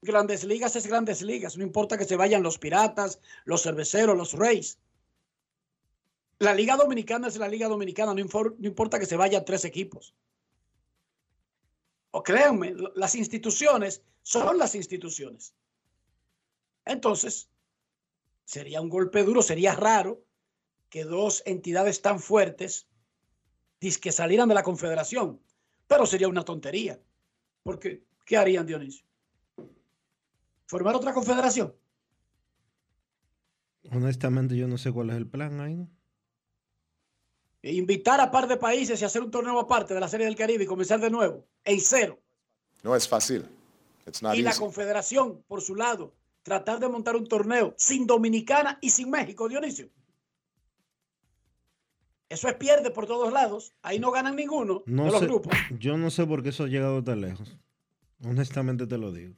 Grandes 0.00 0.44
ligas 0.44 0.74
es 0.76 0.86
grandes 0.86 1.20
ligas. 1.20 1.58
No 1.58 1.62
importa 1.62 1.98
que 1.98 2.06
se 2.06 2.16
vayan 2.16 2.42
los 2.42 2.56
Piratas, 2.56 3.20
los 3.44 3.64
Cerveceros, 3.64 4.16
los 4.16 4.32
Rays. 4.32 4.78
La 6.38 6.54
Liga 6.54 6.76
Dominicana 6.76 7.28
es 7.28 7.36
la 7.36 7.48
Liga 7.48 7.68
Dominicana. 7.68 8.14
No, 8.14 8.20
importa 8.20 8.98
que 8.98 9.04
se 9.04 9.16
vayan 9.18 9.44
tres 9.44 9.66
equipos. 9.66 10.14
O 12.12 12.22
créanme, 12.22 12.74
las 12.94 13.14
instituciones 13.14 14.00
son 14.22 14.56
las 14.56 14.74
instituciones. 14.74 15.52
Entonces, 16.86 17.50
sería 18.48 18.80
un 18.80 18.88
golpe 18.88 19.24
duro, 19.24 19.42
sería 19.42 19.74
raro 19.74 20.24
que 20.88 21.04
dos 21.04 21.42
entidades 21.44 22.00
tan 22.00 22.18
fuertes 22.18 22.88
que 23.78 24.10
salieran 24.10 24.48
de 24.48 24.54
la 24.54 24.62
confederación, 24.62 25.38
pero 25.86 26.06
sería 26.06 26.28
una 26.28 26.46
tontería. 26.46 26.98
Porque, 27.62 28.04
¿qué 28.24 28.38
harían, 28.38 28.64
Dionisio? 28.64 29.04
¿Formar 30.64 30.94
otra 30.94 31.12
confederación? 31.12 31.74
Honestamente, 33.92 34.56
yo 34.56 34.66
no 34.66 34.78
sé 34.78 34.92
cuál 34.92 35.10
es 35.10 35.16
el 35.16 35.26
plan 35.26 35.60
ahí. 35.60 35.76
¿no? 35.76 35.90
E 37.60 37.74
invitar 37.74 38.18
a 38.18 38.30
par 38.30 38.48
de 38.48 38.56
países 38.56 39.02
y 39.02 39.04
hacer 39.04 39.22
un 39.22 39.30
torneo 39.30 39.58
aparte 39.60 39.92
de 39.92 40.00
la 40.00 40.08
Serie 40.08 40.24
del 40.24 40.36
Caribe 40.36 40.64
y 40.64 40.66
comenzar 40.66 41.00
de 41.00 41.10
nuevo, 41.10 41.46
en 41.64 41.80
cero. 41.80 42.18
No 42.82 42.96
es 42.96 43.06
fácil. 43.06 43.44
It's 44.06 44.22
not 44.22 44.36
y 44.36 44.40
la 44.40 44.54
confederación, 44.54 45.42
por 45.46 45.60
su 45.60 45.74
lado, 45.74 46.14
tratar 46.48 46.80
de 46.80 46.88
montar 46.88 47.14
un 47.14 47.26
torneo 47.26 47.74
sin 47.76 48.06
Dominicana 48.06 48.78
y 48.80 48.90
sin 48.90 49.10
México, 49.10 49.48
Dionisio. 49.48 49.90
Eso 52.28 52.48
es 52.48 52.54
pierde 52.54 52.90
por 52.90 53.06
todos 53.06 53.32
lados. 53.32 53.74
Ahí 53.82 53.98
no 53.98 54.10
ganan 54.10 54.36
ninguno 54.36 54.82
No 54.86 55.04
de 55.04 55.10
los 55.10 55.20
sé, 55.20 55.26
grupos. 55.26 55.52
yo 55.78 55.96
no 55.96 56.10
sé 56.10 56.26
por 56.26 56.42
qué 56.42 56.50
eso 56.50 56.64
ha 56.64 56.68
llegado 56.68 57.02
tan 57.02 57.20
lejos. 57.20 57.56
Honestamente 58.24 58.86
te 58.86 58.98
lo 58.98 59.12
digo. 59.12 59.34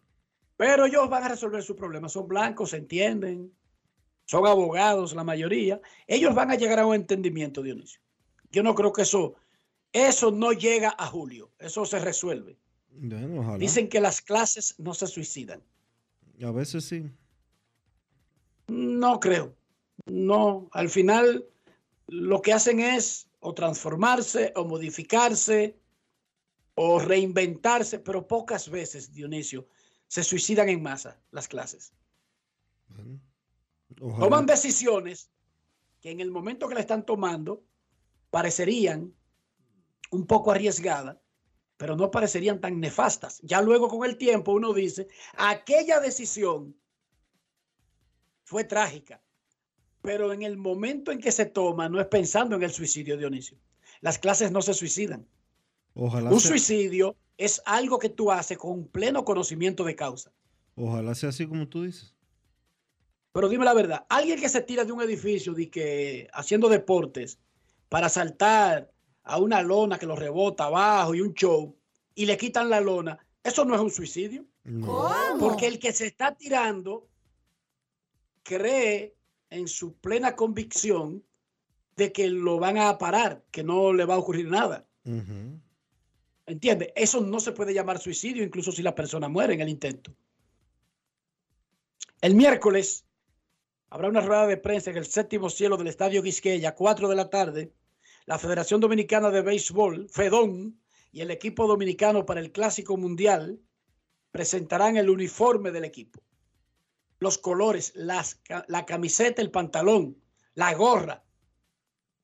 Pero 0.56 0.86
ellos 0.86 1.08
van 1.08 1.24
a 1.24 1.28
resolver 1.28 1.62
su 1.62 1.76
problema. 1.76 2.08
Son 2.08 2.26
blancos, 2.26 2.70
se 2.70 2.78
entienden. 2.78 3.52
Son 4.24 4.46
abogados, 4.46 5.14
la 5.14 5.24
mayoría. 5.24 5.80
Ellos 6.06 6.34
van 6.34 6.50
a 6.50 6.54
llegar 6.56 6.78
a 6.78 6.86
un 6.86 6.94
entendimiento, 6.94 7.62
Dionisio. 7.62 8.00
Yo 8.50 8.62
no 8.62 8.74
creo 8.74 8.92
que 8.92 9.02
eso, 9.02 9.34
eso 9.92 10.30
no 10.30 10.52
llega 10.52 10.94
a 10.98 11.06
julio. 11.06 11.52
Eso 11.58 11.84
se 11.84 11.98
resuelve. 11.98 12.58
Bueno. 12.90 13.56
Dicen 13.58 13.88
que 13.88 14.00
las 14.00 14.20
clases 14.20 14.74
no 14.78 14.94
se 14.94 15.06
suicidan. 15.06 15.62
A 16.42 16.50
veces 16.50 16.84
sí. 16.84 17.10
No 18.68 19.20
creo. 19.20 19.54
No, 20.06 20.68
al 20.72 20.88
final 20.88 21.46
lo 22.06 22.40
que 22.42 22.52
hacen 22.52 22.80
es 22.80 23.28
o 23.40 23.54
transformarse 23.54 24.52
o 24.56 24.64
modificarse 24.64 25.78
o 26.74 26.98
reinventarse, 26.98 27.98
pero 27.98 28.26
pocas 28.26 28.70
veces, 28.70 29.12
Dionisio, 29.12 29.68
se 30.06 30.24
suicidan 30.24 30.68
en 30.68 30.82
masa 30.82 31.20
las 31.30 31.46
clases. 31.46 31.92
Toman 33.96 34.46
decisiones 34.46 35.30
que 36.00 36.10
en 36.10 36.20
el 36.20 36.30
momento 36.30 36.68
que 36.68 36.74
la 36.74 36.80
están 36.80 37.04
tomando 37.04 37.62
parecerían 38.30 39.12
un 40.10 40.26
poco 40.26 40.50
arriesgadas, 40.50 41.18
pero 41.80 41.96
no 41.96 42.10
parecerían 42.10 42.60
tan 42.60 42.78
nefastas. 42.78 43.40
Ya 43.42 43.62
luego 43.62 43.88
con 43.88 44.04
el 44.06 44.18
tiempo 44.18 44.52
uno 44.52 44.74
dice, 44.74 45.08
aquella 45.38 45.98
decisión 45.98 46.76
fue 48.44 48.64
trágica, 48.64 49.22
pero 50.02 50.34
en 50.34 50.42
el 50.42 50.58
momento 50.58 51.10
en 51.10 51.20
que 51.20 51.32
se 51.32 51.46
toma 51.46 51.88
no 51.88 51.98
es 51.98 52.06
pensando 52.08 52.54
en 52.54 52.64
el 52.64 52.70
suicidio, 52.70 53.16
Dionisio. 53.16 53.56
Las 54.02 54.18
clases 54.18 54.52
no 54.52 54.60
se 54.60 54.74
suicidan. 54.74 55.26
Ojalá 55.94 56.28
Un 56.30 56.38
sea, 56.38 56.50
suicidio 56.50 57.16
es 57.38 57.62
algo 57.64 57.98
que 57.98 58.10
tú 58.10 58.30
haces 58.30 58.58
con 58.58 58.86
pleno 58.86 59.24
conocimiento 59.24 59.82
de 59.82 59.96
causa. 59.96 60.30
ojalá 60.76 61.14
sea 61.14 61.30
así 61.30 61.46
como 61.46 61.66
tú 61.66 61.84
dices. 61.84 62.14
Pero 63.32 63.48
dime 63.48 63.64
la 63.64 63.72
verdad, 63.72 64.04
alguien 64.10 64.38
que 64.38 64.50
se 64.50 64.60
tira 64.60 64.84
de 64.84 64.92
un 64.92 65.00
edificio 65.00 65.54
de 65.54 65.70
que 65.70 66.28
haciendo 66.34 66.68
deportes 66.68 67.38
para 67.88 68.10
saltar 68.10 68.92
a 69.30 69.38
una 69.38 69.62
lona 69.62 69.98
que 69.98 70.06
lo 70.06 70.16
rebota 70.16 70.64
abajo 70.64 71.14
y 71.14 71.20
un 71.20 71.32
show 71.34 71.76
y 72.14 72.26
le 72.26 72.36
quitan 72.36 72.68
la 72.68 72.80
lona, 72.80 73.18
eso 73.42 73.64
no 73.64 73.74
es 73.74 73.80
un 73.80 73.90
suicidio. 73.90 74.44
Porque 75.38 75.66
el 75.66 75.78
que 75.78 75.92
se 75.92 76.06
está 76.06 76.34
tirando 76.36 77.08
cree 78.42 79.14
en 79.48 79.68
su 79.68 79.94
plena 79.94 80.34
convicción 80.34 81.24
de 81.96 82.12
que 82.12 82.28
lo 82.28 82.58
van 82.58 82.78
a 82.78 82.98
parar, 82.98 83.44
que 83.50 83.62
no 83.62 83.92
le 83.92 84.04
va 84.04 84.14
a 84.14 84.18
ocurrir 84.18 84.48
nada. 84.48 84.86
Ujú. 85.04 85.60
¿Entiendes? 86.46 86.90
Eso 86.96 87.20
no 87.20 87.38
se 87.38 87.52
puede 87.52 87.72
llamar 87.72 88.00
suicidio, 88.00 88.42
incluso 88.42 88.72
si 88.72 88.82
la 88.82 88.94
persona 88.94 89.28
muere 89.28 89.54
en 89.54 89.60
el 89.60 89.68
intento. 89.68 90.12
El 92.20 92.34
miércoles 92.34 93.06
habrá 93.90 94.08
una 94.08 94.20
rueda 94.20 94.46
de 94.46 94.56
prensa 94.56 94.90
en 94.90 94.96
el 94.96 95.06
séptimo 95.06 95.48
cielo 95.48 95.76
del 95.76 95.86
Estadio 95.86 96.22
Quisqueya, 96.22 96.74
4 96.74 97.08
de 97.08 97.14
la 97.14 97.30
tarde. 97.30 97.72
La 98.30 98.38
Federación 98.38 98.80
Dominicana 98.80 99.28
de 99.30 99.42
Béisbol, 99.42 100.08
FEDON, 100.08 100.80
y 101.10 101.20
el 101.20 101.32
equipo 101.32 101.66
dominicano 101.66 102.24
para 102.24 102.38
el 102.38 102.52
Clásico 102.52 102.96
Mundial 102.96 103.60
presentarán 104.30 104.96
el 104.96 105.10
uniforme 105.10 105.72
del 105.72 105.84
equipo. 105.84 106.22
Los 107.18 107.38
colores, 107.38 107.92
la 107.96 108.86
camiseta, 108.86 109.42
el 109.42 109.50
pantalón, 109.50 110.22
la 110.54 110.72
gorra, 110.74 111.24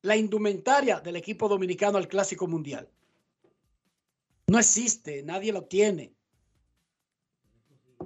la 0.01 0.15
indumentaria 0.15 1.01
del 1.01 1.17
equipo 1.17 1.49
dominicano 1.49 1.97
al 1.97 2.07
Clásico 2.07 2.47
Mundial. 2.47 2.89
No 4.47 4.59
existe, 4.59 5.23
nadie 5.23 5.51
lo 5.51 5.65
tiene. 5.65 6.15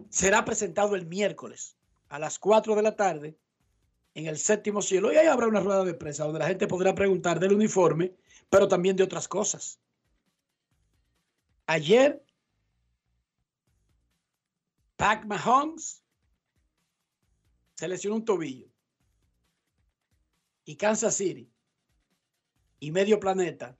Será 0.09 0.43
presentado 0.43 0.95
el 0.95 1.05
miércoles 1.05 1.77
a 2.09 2.17
las 2.17 2.39
4 2.39 2.73
de 2.73 2.81
la 2.81 2.95
tarde 2.95 3.37
en 4.13 4.27
el 4.27 4.37
séptimo 4.37 4.81
cielo 4.81 5.11
y 5.11 5.17
ahí 5.17 5.27
habrá 5.27 5.47
una 5.47 5.61
rueda 5.61 5.83
de 5.83 5.93
prensa 5.93 6.23
donde 6.23 6.39
la 6.39 6.47
gente 6.47 6.67
podrá 6.67 6.93
preguntar 6.93 7.39
del 7.39 7.53
uniforme, 7.53 8.15
pero 8.49 8.67
también 8.67 8.95
de 8.95 9.03
otras 9.03 9.27
cosas. 9.27 9.79
Ayer, 11.65 12.23
Pac 14.97 15.25
Mahomes 15.25 16.03
se 17.75 17.87
lesionó 17.87 18.17
un 18.17 18.25
tobillo 18.25 18.67
y 20.65 20.75
Kansas 20.75 21.15
City 21.15 21.49
y 22.79 22.91
medio 22.91 23.19
planeta 23.19 23.77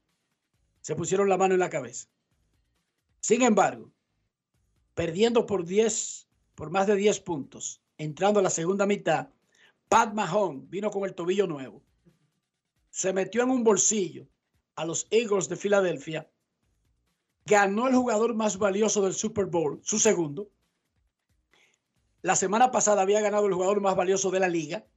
se 0.81 0.95
pusieron 0.95 1.29
la 1.29 1.37
mano 1.37 1.53
en 1.53 1.59
la 1.59 1.69
cabeza. 1.69 2.07
Sin 3.19 3.43
embargo, 3.43 3.91
perdiendo 4.95 5.45
por 5.45 5.65
10, 5.65 6.27
por 6.55 6.71
más 6.71 6.87
de 6.87 6.95
10 6.95 7.19
puntos, 7.19 7.83
entrando 7.97 8.39
a 8.39 8.43
la 8.43 8.49
segunda 8.49 8.85
mitad, 8.85 9.29
Pat 9.91 10.13
Mahomes 10.13 10.69
vino 10.69 10.89
con 10.89 11.03
el 11.03 11.13
tobillo 11.13 11.47
nuevo. 11.47 11.83
Se 12.91 13.11
metió 13.11 13.43
en 13.43 13.49
un 13.49 13.61
bolsillo 13.61 14.25
a 14.77 14.85
los 14.85 15.05
Eagles 15.11 15.49
de 15.49 15.57
Filadelfia. 15.57 16.31
Ganó 17.45 17.89
el 17.89 17.95
jugador 17.95 18.33
más 18.33 18.57
valioso 18.57 19.01
del 19.01 19.13
Super 19.13 19.47
Bowl, 19.47 19.81
su 19.83 19.99
segundo. 19.99 20.49
La 22.21 22.37
semana 22.37 22.71
pasada 22.71 23.01
había 23.01 23.19
ganado 23.19 23.47
el 23.47 23.53
jugador 23.53 23.81
más 23.81 23.97
valioso 23.97 24.31
de 24.31 24.39
la 24.39 24.47
liga. 24.47 24.87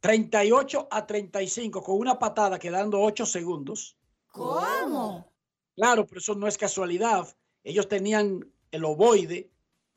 38 0.00 0.88
a 0.90 1.06
35 1.06 1.82
con 1.82 1.96
una 1.96 2.18
patada 2.18 2.58
quedando 2.58 3.00
8 3.00 3.24
segundos. 3.24 3.96
¿Cómo? 4.32 5.32
Claro, 5.74 6.06
pero 6.06 6.18
eso 6.18 6.34
no 6.34 6.46
es 6.46 6.58
casualidad. 6.58 7.34
Ellos 7.62 7.88
tenían 7.88 8.52
el 8.70 8.84
ovoide 8.84 9.50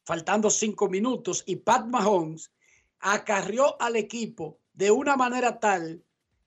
faltando 0.06 0.50
cinco 0.50 0.88
minutos 0.88 1.44
y 1.46 1.58
Pat 1.58 1.88
Mahomes 1.88 2.54
acarrió 3.00 3.80
al 3.82 3.96
equipo 3.96 4.60
de 4.74 4.92
una 4.92 5.16
manera 5.16 5.60
tal 5.60 6.04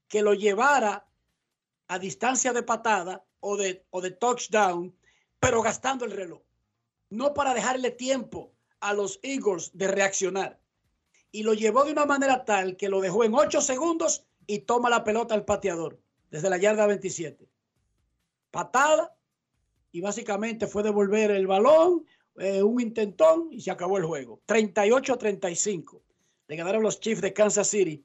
que 0.08 0.22
lo 0.22 0.34
llevara 0.34 1.06
a 1.88 1.98
distancia 1.98 2.52
de 2.52 2.62
patada 2.62 3.24
o 3.40 3.56
de, 3.56 3.84
o 3.90 4.00
de 4.00 4.10
touchdown, 4.10 4.94
pero 5.38 5.62
gastando 5.62 6.04
el 6.04 6.12
reloj. 6.12 6.42
No 7.08 7.34
para 7.34 7.54
dejarle 7.54 7.90
tiempo 7.90 8.52
a 8.80 8.94
los 8.94 9.18
Eagles 9.22 9.70
de 9.74 9.88
reaccionar. 9.88 10.60
Y 11.32 11.42
lo 11.42 11.54
llevó 11.54 11.84
de 11.84 11.92
una 11.92 12.06
manera 12.06 12.44
tal 12.44 12.76
que 12.76 12.88
lo 12.88 13.00
dejó 13.00 13.24
en 13.24 13.34
ocho 13.34 13.60
segundos 13.60 14.24
y 14.46 14.60
toma 14.60 14.90
la 14.90 15.04
pelota 15.04 15.34
al 15.34 15.44
pateador 15.44 16.00
desde 16.30 16.50
la 16.50 16.56
yarda 16.56 16.86
27. 16.86 17.48
Patada 18.50 19.14
y 19.92 20.00
básicamente 20.00 20.66
fue 20.66 20.82
devolver 20.82 21.30
el 21.30 21.46
balón, 21.46 22.04
eh, 22.36 22.62
un 22.62 22.80
intentón 22.80 23.48
y 23.50 23.60
se 23.60 23.70
acabó 23.70 23.98
el 23.98 24.04
juego. 24.04 24.40
38 24.46 25.12
a 25.12 25.18
35. 25.18 26.02
Le 26.50 26.56
ganaron 26.56 26.82
los 26.82 26.98
Chiefs 26.98 27.20
de 27.20 27.32
Kansas 27.32 27.68
City 27.68 28.04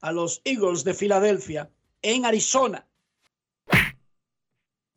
a 0.00 0.12
los 0.12 0.40
Eagles 0.44 0.82
de 0.82 0.94
Filadelfia 0.94 1.70
en 2.00 2.24
Arizona. 2.24 2.88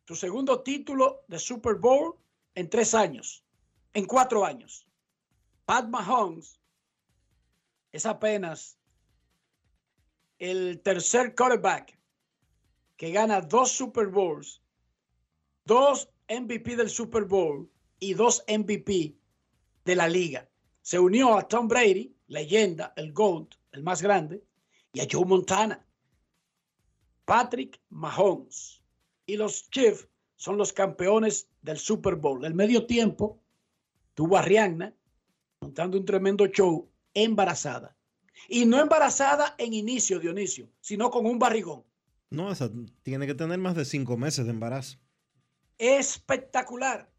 Su 0.07 0.15
segundo 0.15 0.61
título 0.61 1.25
de 1.27 1.37
Super 1.37 1.75
Bowl 1.75 2.15
en 2.53 2.69
tres 2.69 2.93
años, 2.93 3.43
en 3.93 4.05
cuatro 4.05 4.45
años. 4.45 4.87
Pat 5.65 5.89
Mahomes 5.89 6.57
es 7.91 8.05
apenas 8.05 8.79
el 10.39 10.79
tercer 10.81 11.35
quarterback 11.35 11.99
que 12.95 13.11
gana 13.11 13.41
dos 13.41 13.73
Super 13.73 14.07
Bowls, 14.07 14.61
dos 15.65 16.09
MVP 16.29 16.77
del 16.77 16.89
Super 16.89 17.25
Bowl 17.25 17.69
y 17.99 18.13
dos 18.13 18.41
MVP 18.47 19.17
de 19.83 19.95
la 19.97 20.07
liga. 20.07 20.49
Se 20.81 20.97
unió 20.97 21.37
a 21.37 21.45
Tom 21.45 21.67
Brady, 21.67 22.14
leyenda, 22.27 22.93
el 22.95 23.13
GOAT, 23.13 23.55
el 23.71 23.83
más 23.83 24.01
grande, 24.01 24.43
y 24.93 25.01
a 25.01 25.07
Joe 25.09 25.25
Montana. 25.25 25.85
Patrick 27.25 27.81
Mahomes. 27.89 28.81
Y 29.25 29.35
los 29.37 29.69
Chiefs 29.69 30.07
son 30.35 30.57
los 30.57 30.71
campeones 30.71 31.49
del 31.61 31.77
Super 31.77 32.15
Bowl. 32.15 32.45
El 32.45 32.53
medio 32.53 32.85
tiempo 32.85 33.41
tuvo 34.13 34.37
a 34.37 34.41
Rihanna 34.41 34.95
montando 35.59 35.97
un 35.97 36.05
tremendo 36.05 36.45
show 36.47 36.89
embarazada. 37.13 37.95
Y 38.47 38.65
no 38.65 38.79
embarazada 38.79 39.55
en 39.57 39.73
inicio, 39.73 40.19
Dionisio, 40.19 40.69
sino 40.79 41.09
con 41.09 41.25
un 41.25 41.39
barrigón. 41.39 41.83
No, 42.29 42.51
esa 42.51 42.69
tiene 43.01 43.25
que 43.25 43.33
tener 43.33 43.57
más 43.57 43.75
de 43.75 43.85
cinco 43.85 44.17
meses 44.17 44.45
de 44.45 44.51
embarazo. 44.51 44.97
Espectacular. 45.77 47.11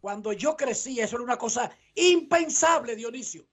Cuando 0.00 0.32
yo 0.32 0.56
crecí, 0.56 1.00
eso 1.00 1.16
era 1.16 1.24
una 1.24 1.38
cosa 1.38 1.70
impensable, 1.94 2.96
Dionisio. 2.96 3.46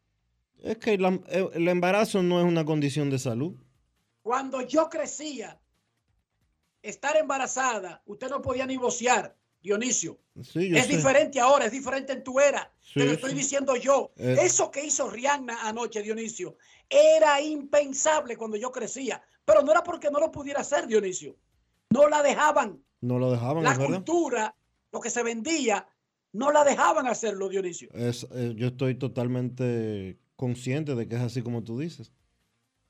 Es 0.63 0.77
que 0.77 0.97
la- 0.97 1.19
el 1.53 1.67
embarazo 1.67 2.21
no 2.23 2.39
es 2.39 2.45
una 2.45 2.65
condición 2.65 3.09
de 3.09 3.19
salud. 3.19 3.55
Cuando 4.21 4.61
yo 4.61 4.89
crecía, 4.89 5.59
estar 6.81 7.17
embarazada, 7.17 8.01
usted 8.05 8.29
no 8.29 8.41
podía 8.41 8.65
ni 8.65 8.77
vocear, 8.77 9.35
Dionisio. 9.61 10.19
Sí, 10.41 10.71
es 10.75 10.85
sé. 10.85 10.95
diferente 10.95 11.39
ahora, 11.39 11.65
es 11.65 11.71
diferente 11.71 12.13
en 12.13 12.23
tu 12.23 12.39
era. 12.39 12.71
Te 12.93 13.05
lo 13.05 13.11
estoy 13.11 13.31
sí. 13.31 13.37
diciendo 13.37 13.75
yo. 13.75 14.11
Eh. 14.15 14.37
Eso 14.41 14.71
que 14.71 14.85
hizo 14.85 15.09
Rihanna 15.09 15.67
anoche, 15.67 16.01
Dionisio, 16.01 16.57
era 16.89 17.41
impensable 17.41 18.37
cuando 18.37 18.55
yo 18.57 18.71
crecía. 18.71 19.21
Pero 19.45 19.61
no 19.61 19.71
era 19.71 19.83
porque 19.83 20.09
no 20.11 20.19
lo 20.19 20.31
pudiera 20.31 20.61
hacer, 20.61 20.87
Dionisio. 20.87 21.35
No 21.89 22.07
la 22.07 22.21
dejaban. 22.23 22.81
No 23.01 23.17
lo 23.19 23.31
dejaban, 23.31 23.63
La 23.63 23.71
verdad. 23.77 23.87
cultura, 23.95 24.55
lo 24.91 24.99
que 25.01 25.09
se 25.09 25.23
vendía, 25.23 25.87
no 26.33 26.51
la 26.51 26.63
dejaban 26.63 27.07
hacerlo, 27.07 27.49
Dionisio. 27.49 27.89
Es, 27.93 28.27
eh, 28.31 28.53
yo 28.55 28.67
estoy 28.67 28.95
totalmente 28.95 30.17
consciente 30.43 30.95
de 30.95 31.05
que 31.09 31.15
es 31.17 31.21
así 31.21 31.41
como 31.41 31.63
tú 31.65 31.77
dices. 31.77 32.13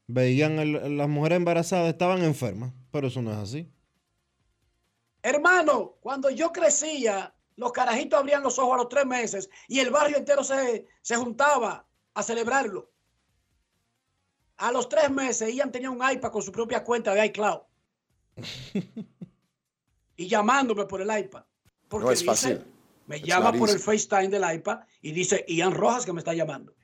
Veían 0.06 0.60
el- 0.60 0.98
las 0.98 1.10
mujeres 1.10 1.38
embarazadas 1.38 1.90
estaban 1.90 2.22
enfermas, 2.24 2.72
pero 2.92 3.08
eso 3.08 3.24
no 3.24 3.32
es 3.32 3.38
así. 3.38 3.68
Hermano, 5.24 5.98
cuando 6.00 6.30
yo 6.30 6.52
crecía, 6.52 7.34
los 7.56 7.72
carajitos 7.72 8.20
abrían 8.20 8.44
los 8.44 8.60
ojos 8.60 8.76
a 8.76 8.78
los 8.78 8.90
tres 8.90 9.06
meses 9.08 9.50
y 9.68 9.80
el 9.80 9.90
barrio 9.90 10.18
entero 10.18 10.44
se, 10.44 10.86
se 11.02 11.16
juntaba 11.16 11.88
a 12.14 12.22
celebrarlo. 12.24 12.92
A 14.58 14.72
los 14.72 14.88
tres 14.88 15.10
meses, 15.10 15.52
Ian 15.54 15.72
tenía 15.72 15.90
un 15.90 15.98
iPad 16.08 16.32
con 16.32 16.44
su 16.44 16.52
propia 16.52 16.84
cuenta 16.84 17.14
de 17.16 17.26
iCloud. 17.26 17.62
y 20.18 20.28
llamándome 20.28 20.86
por 20.86 21.02
el 21.02 21.18
iPad. 21.20 21.44
Porque 21.88 22.06
No 22.06 22.12
es 22.12 22.20
dice- 22.20 22.32
fácil. 22.32 22.66
Me 23.08 23.20
llama 23.22 23.52
por 23.54 23.68
el. 23.72 23.80
FaceTime 23.80 24.28
del 24.28 24.56
iPad 24.56 24.82
y 25.02 25.12
dice 25.12 25.44
Ian 25.48 25.74
Rojas 25.74 26.06
que 26.06 26.14
me 26.14 26.20
está 26.20 26.36
llamando. 26.36 26.76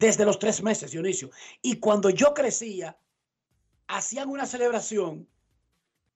Desde 0.00 0.24
los 0.24 0.38
tres 0.38 0.62
meses, 0.62 0.90
Dionisio. 0.92 1.30
Y 1.60 1.78
cuando 1.78 2.08
yo 2.08 2.32
crecía, 2.32 2.98
hacían 3.86 4.30
una 4.30 4.46
celebración 4.46 5.28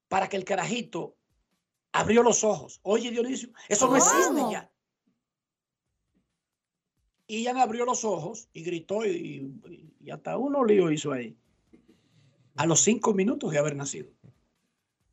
para 0.09 0.27
que 0.31 0.37
el 0.39 0.45
carajito 0.45 1.15
abrió 1.93 2.23
los 2.23 2.45
ojos. 2.45 2.81
Oye, 2.83 3.11
Dionisio, 3.11 3.51
eso 3.69 3.87
no 3.89 3.97
existe 3.99 4.41
ya. 4.51 4.71
Y 7.27 7.43
Ian 7.43 7.59
abrió 7.59 7.85
los 7.85 8.05
ojos 8.07 8.49
y 8.55 8.63
gritó 8.63 9.05
y, 9.05 9.11
y- 9.69 9.91
y 10.01 10.11
hasta 10.11 10.39
uno 10.39 10.65
lío 10.65 10.91
hizo 10.91 11.13
ahí. 11.13 11.37
A 12.57 12.65
los 12.67 12.81
cinco 12.81 13.13
minutos 13.13 13.51
de 13.53 13.59
haber 13.59 13.77
nacido. 13.77 14.11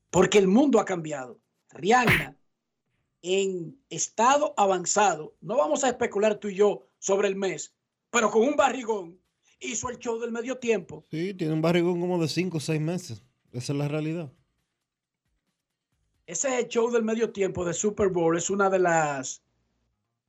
Porque 0.10 0.38
el 0.38 0.48
mundo 0.48 0.80
ha 0.80 0.86
cambiado. 0.86 1.40
Rihanna, 1.72 2.38
en 3.22 3.78
estado 3.90 4.54
avanzado, 4.56 5.36
no 5.42 5.58
vamos 5.58 5.84
a 5.84 5.90
especular 5.90 6.36
tú 6.38 6.48
y 6.48 6.56
yo 6.56 6.88
sobre 7.00 7.28
el 7.28 7.36
mes, 7.36 7.74
pero 8.12 8.30
con 8.30 8.44
un 8.44 8.56
barrigón, 8.56 9.20
hizo 9.60 9.90
el 9.90 9.98
show 9.98 10.20
del 10.20 10.32
medio 10.32 10.58
tiempo. 10.58 11.06
Sí, 11.10 11.34
tiene 11.34 11.54
un 11.54 11.62
barrigón 11.62 12.00
como 12.00 12.22
de 12.22 12.28
5 12.28 12.58
o 12.58 12.60
6 12.60 12.80
meses. 12.82 13.24
Esa 13.52 13.74
es 13.74 13.78
la 13.80 13.88
realidad. 13.88 14.32
Ese 16.26 16.68
show 16.68 16.90
del 16.92 17.04
medio 17.04 17.32
tiempo 17.32 17.66
de 17.66 17.74
Super 17.74 18.10
Bowl 18.10 18.38
es 18.38 18.50
una 18.50 18.70
de 18.70 18.80
las 18.80 19.42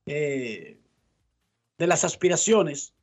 eh, 0.05 0.79
de 1.77 1.87
las 1.87 2.03
aspiraciones 2.03 2.93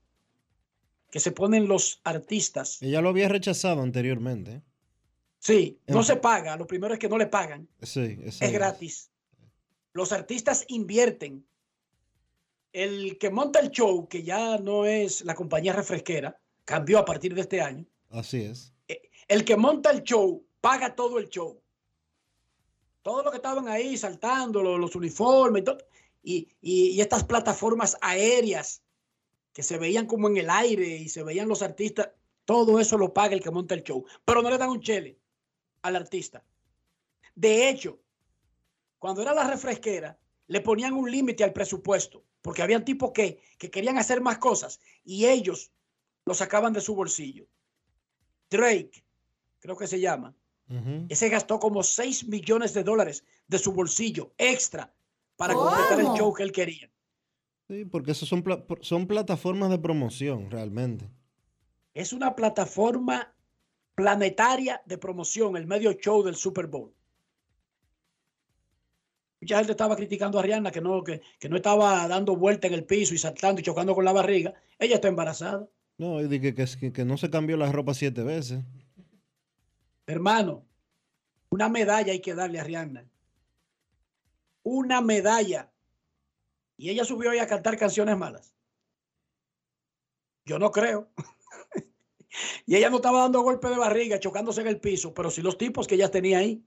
que 1.10 1.20
se 1.20 1.32
ponen 1.32 1.66
los 1.66 2.00
artistas. 2.04 2.80
Ella 2.82 3.00
lo 3.00 3.08
había 3.08 3.28
rechazado 3.28 3.82
anteriormente. 3.82 4.62
Sí, 5.38 5.78
no 5.88 5.98
En- 6.00 6.04
se 6.04 6.16
paga. 6.16 6.56
Lo 6.56 6.66
primero 6.66 6.92
es 6.94 7.00
que 7.00 7.08
no 7.08 7.16
le 7.18 7.26
pagan. 7.26 7.66
Sí, 7.82 8.18
Es 8.24 8.52
gratis. 8.52 9.10
Los 9.92 10.12
artistas 10.12 10.64
invierten. 10.68 11.46
El 12.72 13.18
que 13.18 13.30
monta 13.30 13.58
el 13.60 13.70
show, 13.70 14.06
que 14.08 14.22
ya 14.22 14.58
no 14.58 14.84
es 14.84 15.24
la 15.24 15.34
compañía 15.34 15.72
refresquera, 15.72 16.38
cambió 16.64 16.98
a 16.98 17.04
partir 17.04 17.34
de 17.34 17.40
este 17.40 17.60
año. 17.60 17.84
Así 18.10 18.42
es. 18.42 18.72
El 19.28 19.44
que 19.44 19.56
monta 19.56 19.90
el 19.90 20.02
show 20.02 20.44
paga 20.60 20.94
todo 20.94 21.18
el 21.18 21.28
show. 21.28 21.60
Todos 23.02 23.24
los 23.24 23.32
que 23.32 23.38
estaban 23.38 23.68
ahí 23.68 23.96
saltando, 23.96 24.62
los, 24.62 24.78
los 24.78 24.94
uniformes 24.94 25.62
y, 25.62 25.64
todo, 25.64 25.78
y, 26.22 26.48
y- 26.60 26.90
y 26.90 27.00
estas 27.00 27.24
plataformas 27.24 27.96
aéreas 28.00 28.82
que 29.52 29.62
se 29.62 29.78
veían 29.78 30.06
como 30.06 30.28
en 30.28 30.36
el 30.36 30.50
aire 30.50 30.86
y 30.96 31.08
se 31.08 31.22
veían 31.22 31.48
los 31.48 31.62
artistas, 31.62 32.10
todo 32.44 32.78
eso 32.78 32.98
lo 32.98 33.12
paga 33.12 33.34
el 33.34 33.42
que 33.42 33.50
monta 33.50 33.74
el 33.74 33.82
show. 33.82 34.04
Pero 34.24 34.42
no 34.42 34.50
le 34.50 34.58
dan 34.58 34.70
un 34.70 34.80
chele 34.80 35.18
al 35.82 35.96
artista. 35.96 36.44
De 37.34 37.68
hecho, 37.68 37.98
cuando 38.98 39.22
era 39.22 39.32
la 39.34 39.48
refresquera, 39.48 40.18
le 40.50 40.60
ponían 40.60 40.94
un 40.94 41.08
límite 41.08 41.44
al 41.44 41.52
presupuesto, 41.52 42.24
porque 42.42 42.60
habían 42.62 42.84
tipos 42.84 43.12
que, 43.12 43.40
que 43.56 43.70
querían 43.70 43.98
hacer 43.98 44.20
más 44.20 44.38
cosas 44.38 44.80
y 45.04 45.26
ellos 45.26 45.70
lo 46.26 46.34
sacaban 46.34 46.72
de 46.72 46.80
su 46.80 46.96
bolsillo. 46.96 47.46
Drake, 48.50 49.04
creo 49.60 49.76
que 49.76 49.86
se 49.86 50.00
llama, 50.00 50.34
ese 51.08 51.28
gastó 51.28 51.60
como 51.60 51.84
6 51.84 52.26
millones 52.26 52.74
de 52.74 52.82
dólares 52.82 53.24
de 53.46 53.58
su 53.60 53.72
bolsillo 53.72 54.32
extra 54.38 54.92
para 55.36 55.54
completar 55.54 56.00
el 56.00 56.06
show 56.18 56.32
que 56.34 56.42
él 56.42 56.50
quería. 56.52 56.90
Sí, 57.68 57.84
porque 57.84 58.10
eso 58.10 58.26
son, 58.26 58.42
pla- 58.42 58.64
son 58.80 59.06
plataformas 59.06 59.70
de 59.70 59.78
promoción, 59.78 60.50
realmente. 60.50 61.08
Es 61.94 62.12
una 62.12 62.34
plataforma 62.34 63.32
planetaria 63.94 64.82
de 64.84 64.98
promoción, 64.98 65.56
el 65.56 65.66
medio 65.68 65.92
show 65.92 66.24
del 66.24 66.34
Super 66.34 66.66
Bowl. 66.66 66.92
Mucha 69.40 69.56
gente 69.58 69.72
estaba 69.72 69.96
criticando 69.96 70.38
a 70.38 70.42
Rihanna 70.42 70.70
que 70.70 70.80
no, 70.82 71.02
que, 71.02 71.22
que 71.38 71.48
no 71.48 71.56
estaba 71.56 72.06
dando 72.08 72.36
vuelta 72.36 72.66
en 72.66 72.74
el 72.74 72.84
piso 72.84 73.14
y 73.14 73.18
saltando 73.18 73.60
y 73.60 73.64
chocando 73.64 73.94
con 73.94 74.04
la 74.04 74.12
barriga. 74.12 74.52
Ella 74.78 74.96
está 74.96 75.08
embarazada. 75.08 75.66
No, 75.96 76.20
y 76.20 76.28
di 76.28 76.40
que, 76.40 76.54
que, 76.54 76.66
que- 76.78 76.92
que 76.92 77.04
no 77.04 77.16
se 77.16 77.30
cambió 77.30 77.56
la 77.56 77.72
ropa 77.72 77.94
siete 77.94 78.22
veces. 78.22 78.62
Hermano, 80.06 80.66
una 81.50 81.68
medalla 81.68 82.12
hay 82.12 82.20
que 82.20 82.34
darle 82.34 82.60
a 82.60 82.64
Rihanna. 82.64 83.06
Una 84.62 85.00
medalla. 85.00 85.70
Y 86.76 86.90
ella 86.90 87.04
subió 87.04 87.30
hoy 87.30 87.38
a 87.38 87.46
cantar 87.46 87.78
canciones 87.78 88.16
malas. 88.18 88.54
Yo 90.44 90.58
no 90.58 90.70
creo. 90.70 91.10
y 92.66 92.76
ella 92.76 92.90
no 92.90 92.96
estaba 92.96 93.20
dando 93.20 93.40
golpe 93.42 93.68
de 93.68 93.76
barriga, 93.78 94.18
chocándose 94.20 94.60
en 94.60 94.66
el 94.66 94.80
piso, 94.80 95.14
pero 95.14 95.30
sí 95.30 95.40
los 95.42 95.56
tipos 95.56 95.86
que 95.86 95.94
ella 95.94 96.10
tenía 96.10 96.38
ahí. 96.38 96.62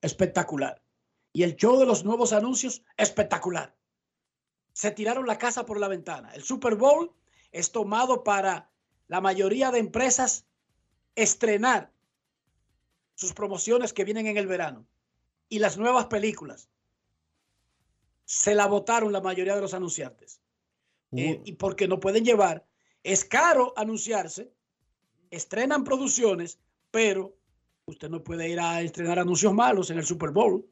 Espectacular. 0.00 0.82
Y 1.36 1.42
el 1.42 1.56
show 1.56 1.78
de 1.78 1.84
los 1.84 2.02
nuevos 2.02 2.32
anuncios, 2.32 2.82
espectacular. 2.96 3.76
Se 4.72 4.90
tiraron 4.90 5.26
la 5.26 5.36
casa 5.36 5.66
por 5.66 5.78
la 5.78 5.86
ventana. 5.86 6.30
El 6.34 6.42
Super 6.42 6.76
Bowl 6.76 7.12
es 7.52 7.72
tomado 7.72 8.24
para 8.24 8.70
la 9.06 9.20
mayoría 9.20 9.70
de 9.70 9.78
empresas 9.78 10.46
estrenar 11.14 11.92
sus 13.16 13.34
promociones 13.34 13.92
que 13.92 14.04
vienen 14.04 14.28
en 14.28 14.38
el 14.38 14.46
verano 14.46 14.86
y 15.50 15.58
las 15.58 15.76
nuevas 15.76 16.06
películas. 16.06 16.70
Se 18.24 18.54
la 18.54 18.66
votaron 18.66 19.12
la 19.12 19.20
mayoría 19.20 19.56
de 19.56 19.60
los 19.60 19.74
anunciantes. 19.74 20.40
Eh, 21.12 21.42
y 21.44 21.52
porque 21.52 21.86
no 21.86 22.00
pueden 22.00 22.24
llevar, 22.24 22.66
es 23.02 23.26
caro 23.26 23.74
anunciarse, 23.76 24.50
estrenan 25.30 25.84
producciones, 25.84 26.58
pero 26.90 27.36
usted 27.84 28.08
no 28.08 28.24
puede 28.24 28.48
ir 28.48 28.58
a 28.58 28.80
estrenar 28.80 29.18
anuncios 29.18 29.52
malos 29.52 29.90
en 29.90 29.98
el 29.98 30.06
Super 30.06 30.30
Bowl. 30.30 30.66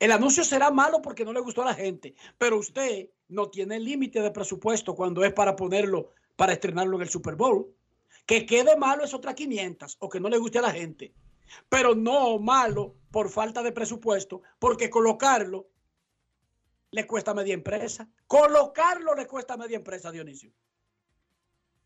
El 0.00 0.12
anuncio 0.12 0.42
será 0.44 0.70
malo 0.70 1.02
porque 1.02 1.26
no 1.26 1.32
le 1.32 1.40
gustó 1.40 1.60
a 1.60 1.66
la 1.66 1.74
gente, 1.74 2.14
pero 2.38 2.58
usted 2.58 3.10
no 3.28 3.50
tiene 3.50 3.78
límite 3.78 4.22
de 4.22 4.30
presupuesto 4.30 4.94
cuando 4.94 5.22
es 5.24 5.32
para 5.34 5.54
ponerlo, 5.54 6.10
para 6.36 6.54
estrenarlo 6.54 6.96
en 6.96 7.02
el 7.02 7.10
Super 7.10 7.36
Bowl. 7.36 7.72
Que 8.24 8.46
quede 8.46 8.76
malo 8.76 9.04
es 9.04 9.12
otra 9.12 9.34
500 9.34 9.98
o 10.00 10.08
que 10.08 10.18
no 10.18 10.30
le 10.30 10.38
guste 10.38 10.58
a 10.58 10.62
la 10.62 10.70
gente, 10.70 11.12
pero 11.68 11.94
no 11.94 12.38
malo 12.38 12.94
por 13.10 13.28
falta 13.28 13.62
de 13.62 13.72
presupuesto, 13.72 14.40
porque 14.58 14.88
colocarlo 14.88 15.68
le 16.92 17.06
cuesta 17.06 17.34
media 17.34 17.52
empresa. 17.52 18.08
Colocarlo 18.26 19.14
le 19.14 19.26
cuesta 19.26 19.58
media 19.58 19.76
empresa, 19.76 20.10
Dionisio. 20.10 20.50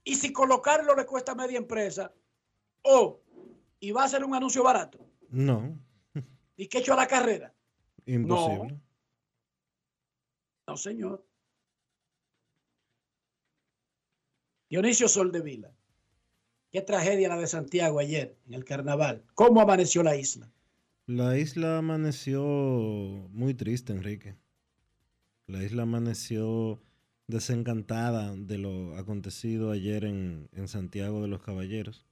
Y 0.04 0.14
si 0.14 0.32
colocarlo 0.32 0.94
le 0.94 1.04
cuesta 1.04 1.34
media 1.34 1.58
empresa, 1.58 2.12
o 2.82 3.20
y 3.80 3.90
va 3.90 4.04
a 4.04 4.08
ser 4.08 4.24
un 4.24 4.36
anuncio 4.36 4.62
barato, 4.62 4.98
No, 5.30 5.76
y 6.56 6.68
que 6.68 6.78
hecho 6.78 6.92
a 6.92 6.96
la 6.96 7.08
carrera. 7.08 7.52
Imposible. 8.06 8.80
No, 10.66 10.76
señor. 10.76 11.26
Dionisio 14.70 15.08
Soldevila. 15.08 15.74
Qué 16.70 16.80
tragedia 16.82 17.28
la 17.28 17.36
de 17.36 17.46
Santiago 17.46 18.00
ayer 18.00 18.36
en 18.46 18.54
el 18.54 18.64
carnaval. 18.64 19.24
¿Cómo 19.34 19.60
amaneció 19.60 20.02
la 20.02 20.16
isla? 20.16 20.50
La 21.06 21.38
isla 21.38 21.78
amaneció 21.78 22.42
muy 23.30 23.54
triste, 23.54 23.92
Enrique. 23.92 24.36
La 25.46 25.62
isla 25.62 25.82
amaneció 25.82 26.82
desencantada 27.26 28.34
de 28.34 28.58
lo 28.58 28.96
acontecido 28.96 29.70
ayer 29.70 30.04
en, 30.04 30.48
en 30.52 30.66
Santiago 30.66 31.22
de 31.22 31.28
los 31.28 31.42
Caballeros. 31.42 32.06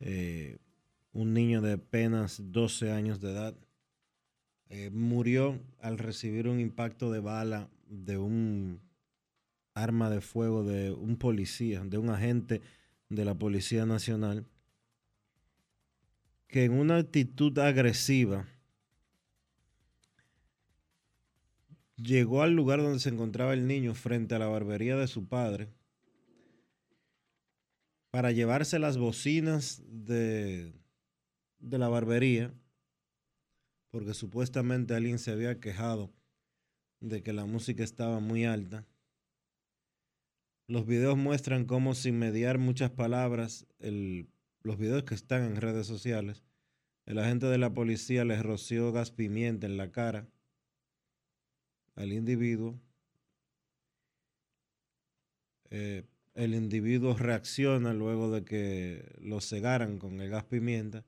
Eh, 0.00 0.58
un 1.12 1.34
niño 1.34 1.60
de 1.60 1.72
apenas 1.72 2.40
12 2.52 2.92
años 2.92 3.20
de 3.20 3.32
edad 3.32 3.54
eh, 4.70 4.88
murió 4.90 5.60
al 5.80 5.98
recibir 5.98 6.46
un 6.46 6.60
impacto 6.60 7.10
de 7.10 7.18
bala 7.18 7.68
de 7.88 8.18
un 8.18 8.80
arma 9.74 10.08
de 10.10 10.20
fuego 10.20 10.62
de 10.62 10.92
un 10.92 11.16
policía, 11.16 11.82
de 11.84 11.98
un 11.98 12.08
agente 12.08 12.62
de 13.08 13.24
la 13.24 13.34
Policía 13.34 13.84
Nacional, 13.84 14.46
que 16.46 16.64
en 16.64 16.72
una 16.72 16.98
actitud 16.98 17.58
agresiva 17.58 18.46
llegó 21.96 22.42
al 22.42 22.52
lugar 22.52 22.80
donde 22.80 23.00
se 23.00 23.08
encontraba 23.08 23.52
el 23.54 23.66
niño 23.66 23.94
frente 23.94 24.36
a 24.36 24.38
la 24.38 24.46
barbería 24.46 24.96
de 24.96 25.08
su 25.08 25.26
padre 25.26 25.68
para 28.12 28.30
llevarse 28.30 28.78
las 28.78 28.98
bocinas 28.98 29.82
de, 29.88 30.72
de 31.58 31.78
la 31.78 31.88
barbería, 31.88 32.52
porque 33.90 34.14
supuestamente 34.14 34.94
alguien 34.94 35.18
se 35.18 35.32
había 35.32 35.60
quejado 35.60 36.12
de 37.00 37.22
que 37.22 37.32
la 37.32 37.44
música 37.44 37.82
estaba 37.82 38.20
muy 38.20 38.44
alta. 38.44 38.86
Los 40.66 40.86
videos 40.86 41.16
muestran 41.16 41.64
cómo 41.64 41.94
sin 41.94 42.18
mediar 42.18 42.58
muchas 42.58 42.90
palabras, 42.90 43.66
los 43.80 44.78
videos 44.78 45.02
que 45.04 45.14
están 45.14 45.42
en 45.42 45.56
redes 45.56 45.86
sociales, 45.86 46.44
el 47.06 47.18
agente 47.18 47.46
de 47.46 47.58
la 47.58 47.74
policía 47.74 48.24
les 48.24 48.42
roció 48.42 48.92
gas 48.92 49.10
pimienta 49.10 49.66
en 49.66 49.76
la 49.76 49.90
cara 49.90 50.28
al 51.96 52.12
individuo. 52.12 52.80
Eh, 55.70 56.04
el 56.34 56.54
individuo 56.54 57.16
reacciona 57.16 57.92
luego 57.92 58.30
de 58.30 58.44
que 58.44 59.16
lo 59.20 59.40
cegaran 59.40 59.98
con 59.98 60.20
el 60.20 60.30
gas 60.30 60.44
pimienta. 60.44 61.04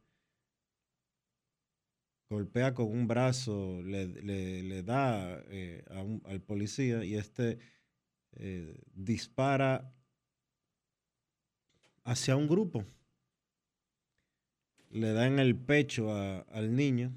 Golpea 2.33 2.73
con 2.73 2.87
un 2.87 3.07
brazo, 3.07 3.83
le, 3.83 4.07
le- 4.07 4.83
da 4.83 5.39
eh, 5.49 5.85
al 6.25 6.41
policía 6.41 7.05
y 7.05 7.15
este 7.15 7.59
eh, 8.33 8.81
dispara 8.95 9.93
hacia 12.05 12.35
un 12.37 12.49
grupo. 12.49 12.87
Le 14.91 15.13
da 15.13 15.27
en 15.27 15.39
el 15.39 15.57
pecho 15.57 16.15
al 16.15 16.75
niño. 16.75 17.13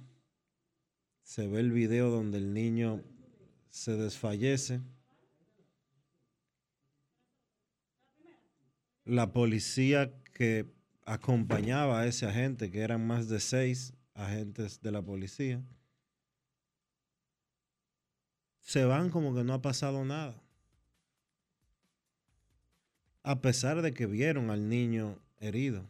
Se 1.23 1.47
ve 1.47 1.61
el 1.61 1.71
video 1.71 2.09
donde 2.09 2.37
el 2.37 2.53
niño 2.53 3.01
se 3.69 3.95
desfallece. 3.95 4.81
La 9.05 9.31
policía 9.31 10.13
que 10.33 10.65
acompañaba 11.05 12.01
a 12.01 12.07
ese 12.07 12.25
agente, 12.25 12.69
que 12.69 12.81
eran 12.81 13.07
más 13.07 13.29
de 13.29 13.39
seis 13.39 13.93
agentes 14.15 14.81
de 14.81 14.91
la 14.91 15.01
policía, 15.01 15.63
se 18.61 18.83
van 18.85 19.11
como 19.11 19.35
que 19.35 19.43
no 19.43 19.53
ha 19.53 19.61
pasado 19.61 20.03
nada. 20.03 20.41
A 23.21 23.41
pesar 23.41 23.81
de 23.81 23.93
que 23.93 24.07
vieron 24.07 24.49
al 24.49 24.67
niño 24.69 25.19
herido. 25.39 25.89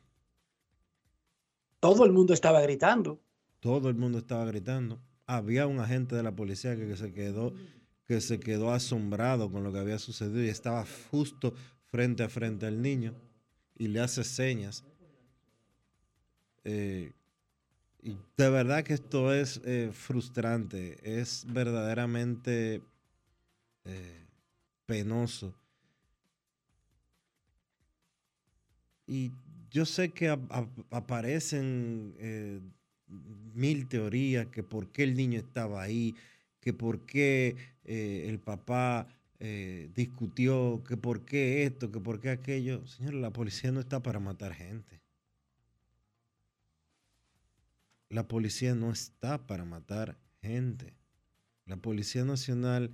Todo 1.79 2.05
el 2.05 2.11
mundo 2.11 2.33
estaba 2.33 2.61
gritando. 2.61 3.21
Todo 3.59 3.89
el 3.89 3.95
mundo 3.95 4.17
estaba 4.17 4.45
gritando. 4.45 4.99
Había 5.25 5.67
un 5.67 5.79
agente 5.79 6.15
de 6.15 6.23
la 6.23 6.35
policía 6.35 6.75
que, 6.75 6.87
que 6.87 6.97
se 6.97 7.13
quedó 7.13 7.53
que 8.05 8.21
se 8.21 8.39
quedó 8.39 8.71
asombrado 8.71 9.51
con 9.51 9.63
lo 9.63 9.73
que 9.73 9.79
había 9.79 9.97
sucedido 9.97 10.43
y 10.43 10.49
estaba 10.49 10.85
justo 11.09 11.53
frente 11.87 12.23
a 12.23 12.29
frente 12.29 12.65
al 12.65 12.81
niño 12.81 13.15
y 13.75 13.87
le 13.87 13.99
hace 13.99 14.23
señas. 14.23 14.85
Eh, 16.63 17.11
de 18.37 18.49
verdad 18.49 18.83
que 18.83 18.93
esto 18.93 19.33
es 19.33 19.61
eh, 19.65 19.89
frustrante, 19.91 20.97
es 21.19 21.45
verdaderamente 21.51 22.81
eh, 23.85 24.25
penoso. 24.85 25.53
Y 29.07 29.31
yo 29.69 29.85
sé 29.85 30.11
que 30.11 30.29
ap- 30.29 30.51
ap- 30.51 30.93
aparecen 30.93 32.15
eh, 32.17 32.59
mil 33.53 33.87
teorías 33.87 34.47
que 34.47 34.63
por 34.63 34.89
qué 34.91 35.03
el 35.03 35.15
niño 35.15 35.39
estaba 35.39 35.81
ahí, 35.81 36.15
que 36.59 36.73
por 36.73 37.05
qué 37.05 37.55
el 37.83 38.39
papá 38.39 39.07
discutió, 39.93 40.83
que 40.87 40.97
por 40.97 41.23
qué 41.23 41.63
esto, 41.65 41.91
que 41.91 41.99
por 41.99 42.19
qué 42.19 42.31
aquello. 42.31 42.85
Señor, 42.87 43.13
la 43.15 43.31
policía 43.31 43.71
no 43.71 43.79
está 43.79 44.01
para 44.01 44.19
matar 44.19 44.53
gente. 44.55 45.01
La 48.09 48.27
policía 48.27 48.75
no 48.75 48.91
está 48.91 49.47
para 49.47 49.65
matar 49.65 50.17
gente. 50.41 50.95
La 51.65 51.77
Policía 51.77 52.23
Nacional 52.23 52.93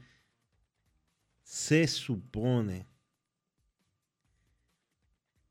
se 1.43 1.87
supone 1.87 2.87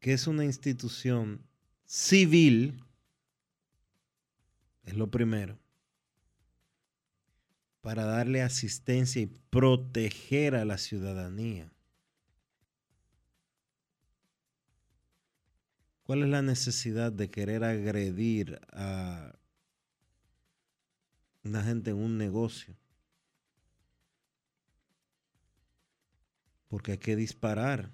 que 0.00 0.14
es 0.14 0.26
una 0.26 0.46
institución 0.46 1.46
civil, 1.84 2.82
es 4.84 4.94
lo 4.96 5.10
primero, 5.10 5.58
para 7.82 8.04
darle 8.04 8.42
asistencia 8.42 9.20
y 9.20 9.26
proteger 9.26 10.54
a 10.54 10.64
la 10.64 10.78
ciudadanía. 10.78 11.70
¿Cuál 16.02 16.22
es 16.22 16.28
la 16.28 16.42
necesidad 16.42 17.12
de 17.12 17.30
querer 17.30 17.62
agredir 17.62 18.60
a 18.72 19.39
una 21.44 21.62
gente 21.62 21.90
en 21.90 21.98
un 21.98 22.18
negocio? 22.18 22.76
Porque 26.68 26.92
hay 26.92 26.98
que 26.98 27.16
disparar. 27.16 27.92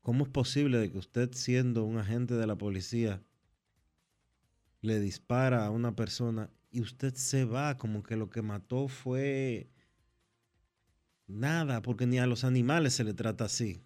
¿Cómo 0.00 0.24
es 0.24 0.30
posible 0.30 0.78
de 0.78 0.92
que 0.92 0.98
usted 0.98 1.32
siendo 1.32 1.84
un 1.84 1.98
agente 1.98 2.34
de 2.34 2.46
la 2.46 2.56
policía 2.56 3.22
le 4.82 5.00
dispara 5.00 5.64
a 5.64 5.70
una 5.70 5.96
persona 5.96 6.50
y 6.70 6.82
usted 6.82 7.14
se 7.14 7.44
va 7.44 7.76
como 7.76 8.02
que 8.02 8.16
lo 8.16 8.28
que 8.28 8.42
mató 8.42 8.88
fue 8.88 9.70
nada, 11.26 11.82
porque 11.82 12.06
ni 12.06 12.18
a 12.18 12.26
los 12.26 12.44
animales 12.44 12.94
se 12.94 13.04
le 13.04 13.14
trata 13.14 13.44
así? 13.44 13.83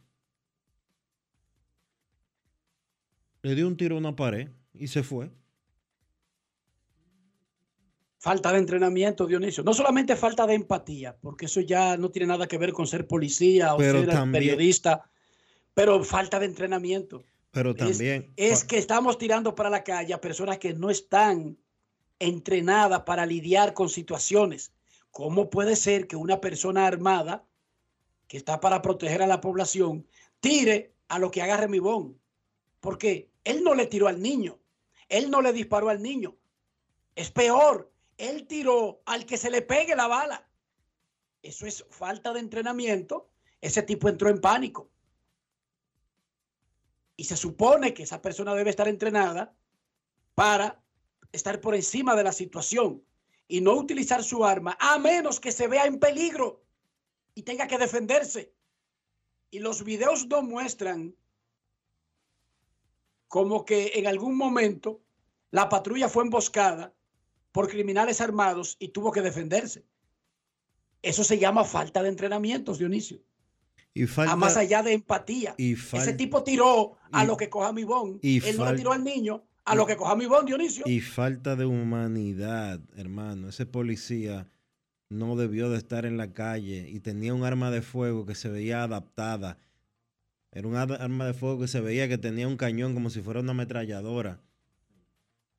Le 3.42 3.54
dio 3.54 3.66
un 3.66 3.76
tiro 3.76 3.96
a 3.96 3.98
una 3.98 4.16
pared 4.16 4.48
y 4.74 4.88
se 4.88 5.02
fue. 5.02 5.30
Falta 8.20 8.52
de 8.52 8.58
entrenamiento, 8.58 9.26
Dionisio. 9.26 9.62
No 9.62 9.72
solamente 9.72 10.16
falta 10.16 10.46
de 10.46 10.54
empatía, 10.54 11.16
porque 11.20 11.46
eso 11.46 11.60
ya 11.60 11.96
no 11.96 12.10
tiene 12.10 12.26
nada 12.26 12.48
que 12.48 12.58
ver 12.58 12.72
con 12.72 12.86
ser 12.86 13.06
policía 13.06 13.74
o 13.74 13.78
Pero 13.78 14.00
ser 14.00 14.08
también- 14.10 14.42
periodista, 14.44 15.08
pero 15.72 16.02
falta 16.02 16.40
de 16.40 16.46
entrenamiento. 16.46 17.22
Pero 17.52 17.70
Es- 17.70 17.76
también... 17.76 18.32
Es, 18.36 18.64
que 18.64 18.76
estamos 18.78 19.18
tirando 19.18 19.54
para 19.54 19.70
la 19.70 19.84
calle 19.84 20.12
a 20.14 20.20
personas 20.20 20.58
que 20.58 20.74
no 20.74 20.90
están 20.90 21.56
entrenadas 22.18 23.02
para 23.02 23.24
lidiar 23.24 23.72
con 23.72 23.88
situaciones. 23.88 24.72
¿Cómo 25.12 25.48
puede 25.48 25.76
ser 25.76 26.08
que 26.08 26.16
una 26.16 26.40
persona 26.40 26.86
armada 26.86 27.44
que 28.26 28.36
está 28.36 28.58
para 28.60 28.82
proteger 28.82 29.22
a 29.22 29.26
la 29.28 29.40
población 29.40 30.06
tire 30.40 30.92
a 31.06 31.20
lo 31.20 31.30
que 31.30 31.40
agarre 31.40 31.68
mi 31.68 31.78
bon? 31.78 32.18
Porque 32.80 33.30
él 33.44 33.62
no 33.62 33.74
le 33.74 33.86
tiró 33.86 34.08
al 34.08 34.20
niño, 34.20 34.58
él 35.08 35.30
no 35.30 35.42
le 35.42 35.52
disparó 35.52 35.88
al 35.88 36.02
niño. 36.02 36.36
Es 37.14 37.30
peor, 37.30 37.92
él 38.16 38.46
tiró 38.46 39.02
al 39.06 39.26
que 39.26 39.36
se 39.36 39.50
le 39.50 39.62
pegue 39.62 39.96
la 39.96 40.06
bala. 40.06 40.48
Eso 41.42 41.66
es 41.66 41.84
falta 41.90 42.32
de 42.32 42.40
entrenamiento. 42.40 43.28
Ese 43.60 43.82
tipo 43.82 44.08
entró 44.08 44.28
en 44.28 44.40
pánico. 44.40 44.90
Y 47.16 47.24
se 47.24 47.36
supone 47.36 47.94
que 47.94 48.04
esa 48.04 48.22
persona 48.22 48.54
debe 48.54 48.70
estar 48.70 48.86
entrenada 48.86 49.56
para 50.34 50.80
estar 51.32 51.60
por 51.60 51.74
encima 51.74 52.14
de 52.14 52.24
la 52.24 52.32
situación 52.32 53.02
y 53.48 53.60
no 53.60 53.72
utilizar 53.74 54.22
su 54.22 54.44
arma 54.44 54.76
a 54.78 54.98
menos 54.98 55.40
que 55.40 55.50
se 55.50 55.66
vea 55.66 55.86
en 55.86 55.98
peligro 55.98 56.62
y 57.34 57.42
tenga 57.42 57.66
que 57.66 57.78
defenderse. 57.78 58.52
Y 59.50 59.60
los 59.60 59.82
videos 59.82 60.26
no 60.26 60.42
muestran 60.42 61.16
como 63.28 63.64
que 63.64 63.92
en 63.94 64.06
algún 64.06 64.36
momento 64.36 65.00
la 65.50 65.68
patrulla 65.68 66.08
fue 66.08 66.24
emboscada 66.24 66.92
por 67.52 67.68
criminales 67.68 68.20
armados 68.20 68.76
y 68.78 68.88
tuvo 68.88 69.12
que 69.12 69.22
defenderse. 69.22 69.84
Eso 71.02 71.24
se 71.24 71.38
llama 71.38 71.64
falta 71.64 72.02
de 72.02 72.08
entrenamientos, 72.08 72.78
Dionisio. 72.78 73.20
Y 73.94 74.06
falta, 74.06 74.32
a 74.32 74.36
más 74.36 74.56
allá 74.56 74.82
de 74.82 74.92
empatía. 74.92 75.54
y 75.56 75.72
Ese 75.72 76.12
tipo 76.12 76.42
tiró 76.42 76.96
a 77.10 77.24
y- 77.24 77.26
lo 77.26 77.36
que 77.36 77.48
coja 77.48 77.72
mi 77.72 77.84
bon. 77.84 78.18
y 78.22 78.44
Él 78.46 78.56
no 78.58 78.74
tiró 78.74 78.92
al 78.92 79.04
niño 79.04 79.44
a 79.64 79.74
lo 79.74 79.86
que 79.86 79.96
coja 79.96 80.16
mi 80.16 80.26
bon, 80.26 80.46
Dionisio. 80.46 80.84
Y 80.86 81.00
falta 81.00 81.56
de 81.56 81.66
humanidad, 81.66 82.80
hermano. 82.96 83.48
Ese 83.48 83.66
policía 83.66 84.48
no 85.10 85.36
debió 85.36 85.70
de 85.70 85.78
estar 85.78 86.04
en 86.06 86.16
la 86.16 86.32
calle 86.32 86.88
y 86.88 87.00
tenía 87.00 87.34
un 87.34 87.44
arma 87.44 87.70
de 87.70 87.82
fuego 87.82 88.24
que 88.26 88.34
se 88.34 88.48
veía 88.48 88.82
adaptada. 88.82 89.58
Era 90.52 90.66
un 90.66 90.76
arma 90.76 91.26
de 91.26 91.34
fuego 91.34 91.60
que 91.60 91.68
se 91.68 91.80
veía 91.80 92.08
que 92.08 92.18
tenía 92.18 92.48
un 92.48 92.56
cañón 92.56 92.94
como 92.94 93.10
si 93.10 93.20
fuera 93.20 93.40
una 93.40 93.52
ametralladora. 93.52 94.40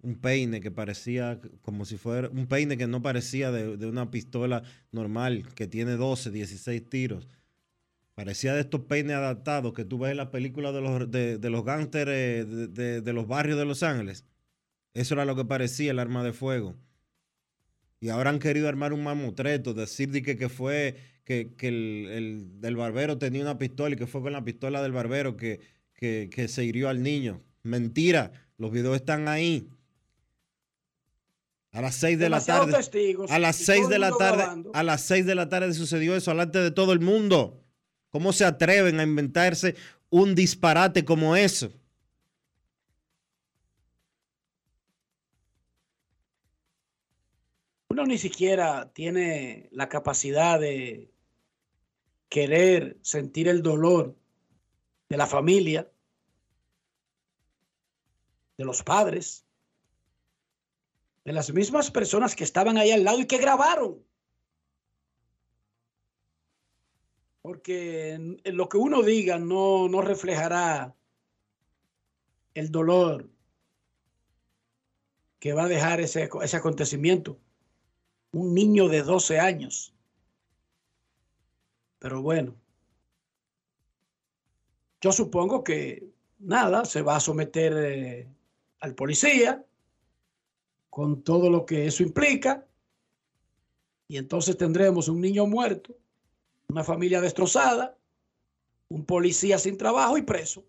Un 0.02 0.15
peine 0.15 0.62
que 0.62 0.71
parecía 0.71 1.39
como 1.62 1.84
si 1.86 1.97
fuera 1.97 2.30
un 2.30 2.47
peine 2.47 2.78
que 2.78 2.88
no 2.88 3.02
parecía 3.02 3.52
de, 3.52 3.75
de 3.78 3.86
una 3.86 4.10
pistola 4.12 4.63
normal 4.91 5.45
que 5.56 5.67
tiene 5.67 5.91
12, 5.93 6.32
16 6.32 6.89
tiros. 6.89 7.28
Parecía 8.15 8.54
de 8.54 8.62
estos 8.62 8.82
peines 8.82 9.15
adaptados 9.15 9.73
que 9.73 9.86
tú 9.86 9.99
ves 9.99 10.12
en 10.12 10.17
las 10.17 10.28
películas 10.28 10.73
de 10.73 10.82
los, 10.82 11.10
de, 11.12 11.38
de 11.38 11.49
los 11.49 11.63
de, 11.65 13.02
de- 13.02 13.13
los 13.13 13.28
barrios 13.28 13.58
de 13.58 13.65
Los 13.65 13.84
Ángeles. 13.84 14.25
Eso 14.93 15.13
era 15.13 15.25
lo 15.25 15.36
que 15.36 15.45
parecía 15.45 15.91
el 15.91 15.99
arma 15.99 16.23
de 16.23 16.34
fuego. 16.34 16.75
Y 18.02 18.10
ahora 18.10 18.30
han 18.30 18.39
querido 18.39 18.67
armar 18.67 18.93
un 18.93 19.04
mamotreto, 19.04 19.73
decir 19.73 20.12
de 20.12 20.21
que, 20.21 20.38
que 20.38 20.49
fue 20.49 20.97
que, 21.29 21.53
que 21.55 21.67
el, 21.67 22.07
el- 22.09 22.65
el 22.67 22.75
barbero 22.75 23.19
tenía 23.19 23.43
una 23.43 23.59
pistola 23.59 23.93
y 23.93 23.97
que 23.99 24.07
fue 24.07 24.19
con 24.23 24.33
la 24.33 24.43
pistola 24.43 24.81
del 24.81 24.93
barbero 24.93 25.37
que, 25.37 25.59
que, 25.93 26.27
que 26.33 26.47
se 26.47 26.65
hirió 26.65 26.89
al 26.89 27.03
niño. 27.03 27.43
Mentira, 27.61 28.31
los 28.57 28.71
videos 28.71 28.95
están 28.95 29.27
ahí. 29.27 29.69
A 31.71 31.81
las 31.81 31.93
6 31.97 32.17
de 32.17 32.29
la 32.31 32.43
tarde. 32.43 32.73
testigos 32.73 33.29
A 33.29 33.37
las 33.37 33.61
y 33.61 33.65
6 33.65 33.81
todo 33.81 33.89
de 33.91 33.99
la 33.99 34.09
tarde. 34.09 34.37
grabando. 34.37 34.71
A 34.73 34.81
las 34.81 35.01
6 35.01 35.23
de 35.27 35.35
la 35.35 35.49
tarde 35.49 35.71
sucedió 35.75 36.15
eso 36.15 36.31
delante 36.31 36.57
de 36.57 36.71
todo 36.71 36.93
el 36.93 36.99
mundo. 36.99 37.63
¿Cómo 38.09 38.33
se 38.33 38.43
atreven 38.45 38.99
a 38.99 39.03
inventarse 39.03 39.75
un 40.09 40.33
disparate 40.33 41.05
como 41.05 41.35
eso? 41.35 41.71
Uno 47.89 48.05
ni 48.05 48.17
siquiera 48.17 48.91
tiene 48.93 49.67
la 49.71 49.89
capacidad 49.89 50.59
de 50.59 51.11
querer 52.29 52.97
sentir 53.01 53.47
el 53.47 53.61
dolor 53.61 54.15
de 55.09 55.17
la 55.17 55.27
familia, 55.27 55.91
de 58.57 58.65
los 58.65 58.83
padres, 58.83 59.45
de 61.25 61.33
las 61.33 61.51
mismas 61.51 61.91
personas 61.91 62.35
que 62.35 62.43
estaban 62.43 62.77
ahí 62.77 62.91
al 62.91 63.03
lado 63.03 63.19
y 63.19 63.25
que 63.25 63.37
grabaron. 63.37 64.03
porque 67.49 68.37
lo 68.45 68.69
que 68.69 68.77
uno 68.77 69.01
diga 69.01 69.39
no, 69.39 69.89
no 69.89 70.01
reflejará 70.01 70.95
el 72.53 72.71
dolor 72.71 73.27
que 75.39 75.53
va 75.53 75.63
a 75.63 75.67
dejar 75.67 75.99
ese, 75.99 76.29
ese 76.43 76.57
acontecimiento. 76.57 77.39
Un 78.31 78.53
niño 78.53 78.87
de 78.87 79.01
12 79.01 79.39
años. 79.39 79.95
Pero 81.99 82.21
bueno, 82.21 82.55
yo 85.01 85.12
supongo 85.12 85.63
que 85.63 86.09
nada, 86.39 86.85
se 86.85 87.01
va 87.01 87.17
a 87.17 87.19
someter 87.19 87.73
eh, 87.77 88.27
al 88.79 88.95
policía 88.95 89.65
con 90.89 91.21
todo 91.23 91.49
lo 91.49 91.65
que 91.65 91.88
eso 91.88 92.03
implica. 92.03 92.65
Y 94.07 94.17
entonces 94.17 94.57
tendremos 94.57 95.07
un 95.07 95.21
niño 95.21 95.45
muerto, 95.45 95.95
una 96.67 96.83
familia 96.83 97.21
destrozada, 97.21 97.97
un 98.88 99.05
policía 99.05 99.59
sin 99.59 99.77
trabajo 99.77 100.17
y 100.17 100.23
preso. 100.23 100.65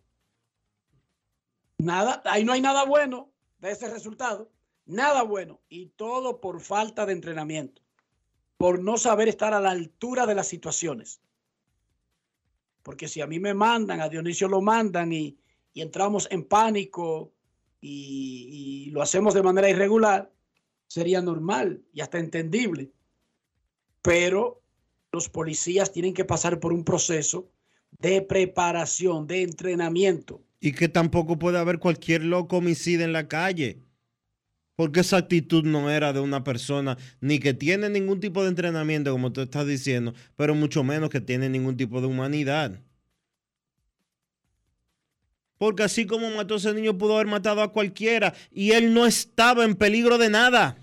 Nada, 1.78 2.20
ahí 2.26 2.44
no 2.44 2.52
hay 2.52 2.60
nada 2.60 2.84
bueno 2.84 3.30
de 3.60 3.70
ese 3.70 3.88
resultado. 3.88 4.50
Nada 4.84 5.22
bueno. 5.22 5.60
Y 5.68 5.86
todo 5.86 6.40
por 6.40 6.60
falta 6.60 7.06
de 7.06 7.14
entrenamiento. 7.14 7.80
Por 8.60 8.82
no 8.82 8.98
saber 8.98 9.26
estar 9.26 9.54
a 9.54 9.60
la 9.60 9.70
altura 9.70 10.26
de 10.26 10.34
las 10.34 10.46
situaciones. 10.46 11.22
Porque 12.82 13.08
si 13.08 13.22
a 13.22 13.26
mí 13.26 13.40
me 13.40 13.54
mandan, 13.54 14.02
a 14.02 14.10
Dionisio 14.10 14.48
lo 14.48 14.60
mandan 14.60 15.14
y, 15.14 15.38
y 15.72 15.80
entramos 15.80 16.28
en 16.30 16.44
pánico 16.44 17.32
y, 17.80 18.84
y 18.86 18.90
lo 18.90 19.00
hacemos 19.00 19.32
de 19.32 19.42
manera 19.42 19.70
irregular, 19.70 20.30
sería 20.88 21.22
normal 21.22 21.82
y 21.94 22.02
hasta 22.02 22.18
entendible. 22.18 22.92
Pero 24.02 24.60
los 25.10 25.30
policías 25.30 25.90
tienen 25.90 26.12
que 26.12 26.26
pasar 26.26 26.60
por 26.60 26.74
un 26.74 26.84
proceso 26.84 27.48
de 27.98 28.20
preparación, 28.20 29.26
de 29.26 29.40
entrenamiento. 29.40 30.42
Y 30.60 30.72
que 30.72 30.90
tampoco 30.90 31.38
puede 31.38 31.56
haber 31.56 31.78
cualquier 31.78 32.24
loco 32.24 32.58
homicida 32.58 33.04
en 33.04 33.14
la 33.14 33.26
calle. 33.26 33.80
Porque 34.80 35.00
esa 35.00 35.18
actitud 35.18 35.62
no 35.64 35.90
era 35.90 36.14
de 36.14 36.20
una 36.20 36.42
persona 36.42 36.96
ni 37.20 37.38
que 37.38 37.52
tiene 37.52 37.90
ningún 37.90 38.18
tipo 38.18 38.42
de 38.42 38.48
entrenamiento, 38.48 39.12
como 39.12 39.30
tú 39.30 39.42
estás 39.42 39.66
diciendo, 39.66 40.14
pero 40.36 40.54
mucho 40.54 40.82
menos 40.82 41.10
que 41.10 41.20
tiene 41.20 41.50
ningún 41.50 41.76
tipo 41.76 42.00
de 42.00 42.06
humanidad. 42.06 42.80
Porque 45.58 45.82
así 45.82 46.06
como 46.06 46.30
mató 46.30 46.54
ese 46.54 46.72
niño, 46.72 46.96
pudo 46.96 47.16
haber 47.16 47.26
matado 47.26 47.60
a 47.60 47.74
cualquiera 47.74 48.32
y 48.50 48.70
él 48.70 48.94
no 48.94 49.04
estaba 49.04 49.66
en 49.66 49.74
peligro 49.74 50.16
de 50.16 50.30
nada. 50.30 50.78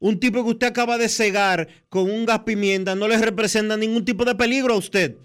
Un 0.00 0.18
tipo 0.18 0.42
que 0.42 0.50
usted 0.50 0.66
acaba 0.66 0.98
de 0.98 1.08
cegar 1.08 1.68
con 1.88 2.10
un 2.10 2.26
gas 2.26 2.40
pimienta 2.40 2.96
no 2.96 3.06
le 3.06 3.18
representa 3.18 3.76
ningún 3.76 4.04
tipo 4.04 4.24
de 4.24 4.34
peligro 4.34 4.74
a 4.74 4.78
usted. 4.78 5.16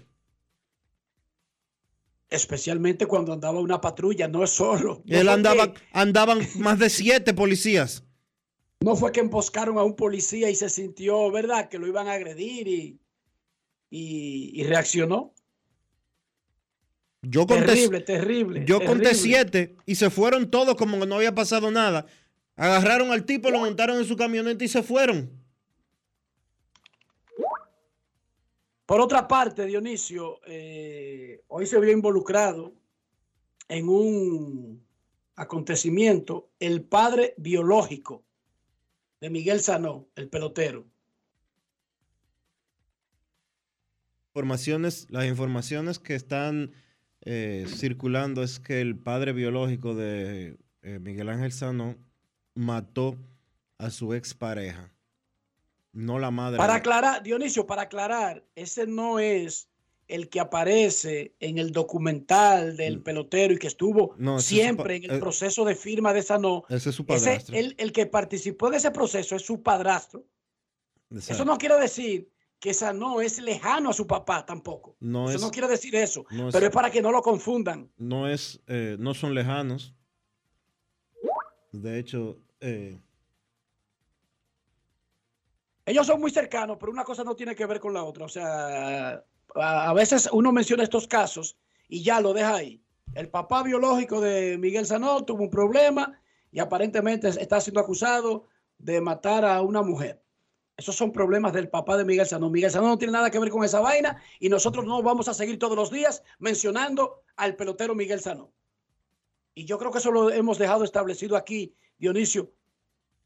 Especialmente 2.30 3.06
cuando 3.06 3.32
andaba 3.32 3.58
una 3.60 3.80
patrulla, 3.80 4.28
no 4.28 4.44
es 4.44 4.50
solo. 4.50 5.02
No 5.04 5.18
Él 5.18 5.28
andaba, 5.28 5.74
que- 5.74 5.80
andaban 5.92 6.38
más 6.58 6.78
de 6.78 6.88
siete 6.88 7.34
policías. 7.34 8.04
no 8.80 8.94
fue 8.96 9.10
que 9.12 9.20
emboscaron 9.20 9.76
a 9.78 9.82
un 9.82 9.94
policía 9.96 10.48
y 10.48 10.54
se 10.54 10.70
sintió, 10.70 11.30
¿verdad?, 11.30 11.68
que 11.68 11.78
lo 11.78 11.86
iban 11.86 12.08
a 12.08 12.12
agredir 12.12 12.66
y, 12.68 13.00
y, 13.90 14.52
y 14.54 14.64
reaccionó. 14.64 15.34
Yo 17.22 17.46
conté, 17.46 17.66
Terrible, 17.66 18.00
terrible. 18.00 18.64
yo 18.66 18.82
conté 18.82 19.14
siete 19.14 19.76
y 19.84 19.96
se 19.96 20.08
fueron 20.08 20.50
todos 20.50 20.74
como 20.76 20.98
que 20.98 21.06
no 21.06 21.16
había 21.16 21.34
pasado 21.34 21.70
nada. 21.70 22.06
Agarraron 22.56 23.10
al 23.12 23.24
tipo, 23.26 23.50
lo 23.50 23.58
montaron 23.58 23.98
en 23.98 24.06
su 24.06 24.16
camioneta 24.16 24.64
y 24.64 24.68
se 24.68 24.82
fueron. 24.82 25.30
Por 28.90 29.00
otra 29.00 29.28
parte, 29.28 29.66
Dionisio, 29.66 30.40
eh, 30.48 31.44
hoy 31.46 31.64
se 31.64 31.78
vio 31.78 31.92
involucrado 31.92 32.74
en 33.68 33.88
un 33.88 34.84
acontecimiento 35.36 36.50
el 36.58 36.82
padre 36.82 37.34
biológico 37.36 38.24
de 39.20 39.30
Miguel 39.30 39.60
Sanó, 39.60 40.08
el 40.16 40.28
pelotero. 40.28 40.88
Informaciones, 44.30 45.06
las 45.08 45.26
informaciones 45.26 46.00
que 46.00 46.16
están 46.16 46.72
eh, 47.20 47.66
circulando 47.68 48.42
es 48.42 48.58
que 48.58 48.80
el 48.80 48.98
padre 48.98 49.32
biológico 49.32 49.94
de 49.94 50.58
eh, 50.82 50.98
Miguel 50.98 51.28
Ángel 51.28 51.52
Sano 51.52 51.96
mató 52.56 53.16
a 53.78 53.90
su 53.90 54.14
expareja. 54.14 54.92
No 55.92 56.18
la 56.18 56.30
madre. 56.30 56.56
Para 56.58 56.74
aclarar, 56.76 57.22
Dionisio, 57.22 57.66
para 57.66 57.82
aclarar, 57.82 58.44
ese 58.54 58.86
no 58.86 59.18
es 59.18 59.68
el 60.06 60.28
que 60.28 60.40
aparece 60.40 61.34
en 61.40 61.58
el 61.58 61.70
documental 61.72 62.76
del 62.76 63.00
pelotero 63.00 63.54
y 63.54 63.58
que 63.58 63.68
estuvo 63.68 64.14
Mm. 64.16 64.24
No, 64.24 64.38
ese 64.38 64.54
es 64.56 64.60
siempre 64.62 64.96
en 64.96 65.04
el 65.04 65.16
eh, 65.16 65.18
proceso 65.20 65.64
de 65.64 65.74
firma 65.76 66.12
de 66.12 66.22
Sanó. 66.22 66.64
Ese 66.68 66.90
es 66.90 66.94
su 66.96 67.04
Ese, 67.08 67.26
padrastro. 67.26 67.56
el, 67.56 67.74
el 67.78 67.92
que 67.92 68.06
participó 68.06 68.68
en 68.68 68.74
ese 68.74 68.90
proceso 68.90 69.36
es 69.36 69.42
su 69.42 69.62
padrastro. 69.62 70.24
Eso 71.10 71.44
no 71.44 71.58
quiere 71.58 71.76
decir 71.78 72.28
que 72.60 72.74
Sanó 72.74 73.20
es 73.20 73.40
lejano 73.40 73.90
a 73.90 73.92
su 73.92 74.06
papá 74.06 74.44
tampoco. 74.46 74.96
No 75.00 75.26
Eso 75.28 75.36
es- 75.36 75.42
no 75.42 75.50
quiere 75.50 75.66
decir 75.68 75.94
eso, 75.96 76.24
no 76.30 76.48
es- 76.48 76.54
pero 76.54 76.66
es 76.66 76.72
para 76.72 76.90
que 76.90 77.02
no 77.02 77.10
lo 77.10 77.22
confundan. 77.22 77.90
no 77.96 78.28
es, 78.28 78.60
eh, 78.66 78.96
no 78.98 79.14
son 79.14 79.34
lejanos. 79.34 79.94
De 81.72 81.98
hecho, 81.98 82.38
eh, 82.60 82.98
Ellos 85.86 86.06
son 86.06 86.20
muy 86.20 86.30
cercanos, 86.30 86.76
pero 86.78 86.92
una 86.92 87.04
cosa 87.04 87.24
no 87.24 87.34
tiene 87.34 87.54
que 87.54 87.66
ver 87.66 87.80
con 87.80 87.94
la 87.94 88.04
otra. 88.04 88.24
O 88.24 88.28
sea, 88.28 89.24
a, 89.54 89.92
veces 89.94 90.28
uno 90.32 90.52
menciona 90.52 90.82
estos 90.82 91.06
casos 91.06 91.56
y 91.88 92.02
ya 92.02 92.20
lo 92.20 92.32
deja 92.32 92.54
ahí. 92.54 92.82
El 93.14 93.28
papá 93.28 93.62
biológico 93.62 94.20
de 94.20 94.56
Miguel 94.58 94.86
Sanó 94.86 95.24
tuvo 95.24 95.42
un 95.42 95.50
problema 95.50 96.20
y 96.52 96.60
aparentemente 96.60 97.28
está 97.28 97.60
siendo 97.60 97.80
acusado 97.80 98.46
de 98.78 99.00
matar 99.00 99.44
a 99.44 99.62
una 99.62 99.82
mujer. 99.82 100.22
Esos 100.76 100.96
son 100.96 101.12
problemas 101.12 101.52
del 101.52 101.68
papá 101.68 101.96
de 101.96 102.04
Miguel 102.04 102.26
Sanó. 102.26 102.48
Miguel 102.50 102.70
Sanó 102.70 102.88
no 102.88 102.98
tiene 102.98 103.12
nada 103.12 103.30
que 103.30 103.38
ver 103.38 103.50
con 103.50 103.64
esa 103.64 103.80
vaina 103.80 104.22
y 104.38 104.48
nosotros 104.48 104.86
no 104.86 105.02
vamos 105.02 105.28
a 105.28 105.34
seguir 105.34 105.58
todos 105.58 105.76
los 105.76 105.90
días 105.90 106.22
mencionando 106.38 107.22
al 107.36 107.56
pelotero 107.56 107.94
Miguel 107.94 108.20
Sanó. 108.20 108.52
Y 109.54 109.64
yo 109.64 109.78
creo 109.78 109.90
que 109.90 109.98
eso 109.98 110.12
lo 110.12 110.30
hemos 110.30 110.58
dejado 110.58 110.84
establecido 110.84 111.36
aquí, 111.36 111.74
Dionisio, 111.98 112.52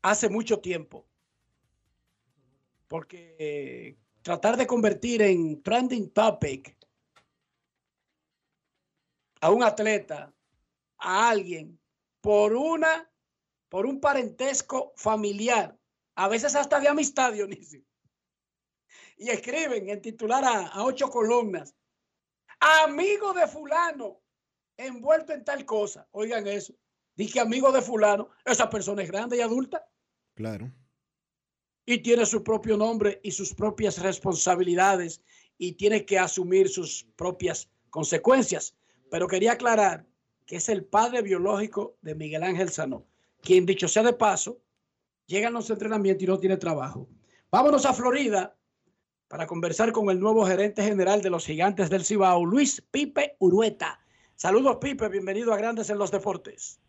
hace 0.02 0.28
mucho 0.28 0.58
tiempo 0.58 1.06
porque 2.88 3.36
eh, 3.38 3.96
tratar 4.22 4.56
de 4.56 4.66
convertir 4.66 5.22
en 5.22 5.62
trending 5.62 6.10
topic 6.10 6.76
a 9.40 9.50
un 9.50 9.62
atleta, 9.62 10.34
a 10.98 11.28
alguien, 11.28 11.78
por 12.20 12.54
una, 12.54 13.10
por 13.68 13.84
un 13.84 14.00
parentesco 14.00 14.92
familiar, 14.96 15.78
a 16.14 16.28
veces 16.28 16.54
hasta 16.54 16.80
de 16.80 16.88
amistad, 16.88 17.32
Dionisio. 17.32 17.84
Y 19.16 19.28
escriben 19.28 19.90
en 19.90 20.00
titular 20.00 20.44
a, 20.44 20.68
a 20.68 20.84
ocho 20.84 21.10
columnas, 21.10 21.74
amigo 22.60 23.34
de 23.34 23.46
fulano, 23.46 24.22
envuelto 24.76 25.32
en 25.32 25.44
tal 25.44 25.64
cosa. 25.64 26.08
Oigan 26.12 26.46
eso. 26.46 26.74
Dije 27.16 27.38
amigo 27.38 27.70
de 27.70 27.82
fulano, 27.82 28.30
esa 28.44 28.68
persona 28.68 29.02
es 29.02 29.10
grande 29.10 29.36
y 29.36 29.40
adulta 29.40 29.86
claro. 30.34 30.70
Y 31.86 31.98
tiene 31.98 32.26
su 32.26 32.42
propio 32.42 32.76
nombre 32.76 33.20
y 33.22 33.30
sus 33.30 33.54
propias 33.54 33.98
responsabilidades 33.98 35.22
y 35.58 35.72
tiene 35.72 36.04
que 36.04 36.18
asumir 36.18 36.68
sus 36.68 37.06
propias 37.16 37.68
consecuencias. 37.90 38.74
Pero 39.10 39.28
quería 39.28 39.52
aclarar 39.52 40.06
que 40.46 40.56
es 40.56 40.68
el 40.68 40.84
padre 40.84 41.22
biológico 41.22 41.96
de 42.02 42.14
Miguel 42.14 42.42
Ángel 42.42 42.70
Sanó, 42.70 43.06
quien 43.42 43.66
dicho 43.66 43.88
sea 43.88 44.02
de 44.02 44.12
paso, 44.12 44.60
llega 45.26 45.48
a 45.48 45.50
los 45.50 45.70
entrenamientos 45.70 46.22
y 46.22 46.26
no 46.26 46.38
tiene 46.38 46.56
trabajo. 46.56 47.08
Vámonos 47.50 47.86
a 47.86 47.94
Florida 47.94 48.56
para 49.28 49.46
conversar 49.46 49.92
con 49.92 50.10
el 50.10 50.20
nuevo 50.20 50.44
gerente 50.44 50.82
general 50.82 51.22
de 51.22 51.30
los 51.30 51.46
gigantes 51.46 51.90
del 51.90 52.04
Cibao, 52.04 52.44
Luis 52.44 52.82
Pipe 52.90 53.36
Urueta. 53.38 54.00
Saludos 54.34 54.78
Pipe, 54.80 55.08
bienvenido 55.08 55.52
a 55.52 55.56
Grandes 55.56 55.88
en 55.90 55.98
los 55.98 56.10
Deportes. 56.10 56.80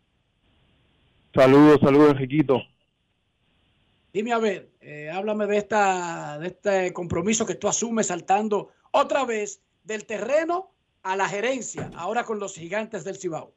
Saludos, 1.34 1.80
saludos, 1.80 2.12
Enriquito. 2.12 2.62
Dime 4.16 4.32
a 4.32 4.38
ver, 4.38 4.70
eh, 4.80 5.10
háblame 5.12 5.46
de, 5.46 5.58
esta, 5.58 6.38
de 6.38 6.46
este 6.46 6.92
compromiso 6.94 7.44
que 7.44 7.54
tú 7.54 7.68
asumes 7.68 8.06
saltando 8.06 8.70
otra 8.90 9.26
vez 9.26 9.60
del 9.84 10.06
terreno 10.06 10.70
a 11.02 11.16
la 11.16 11.28
gerencia, 11.28 11.90
ahora 11.94 12.24
con 12.24 12.38
los 12.38 12.54
gigantes 12.54 13.04
del 13.04 13.16
Cibao. 13.18 13.52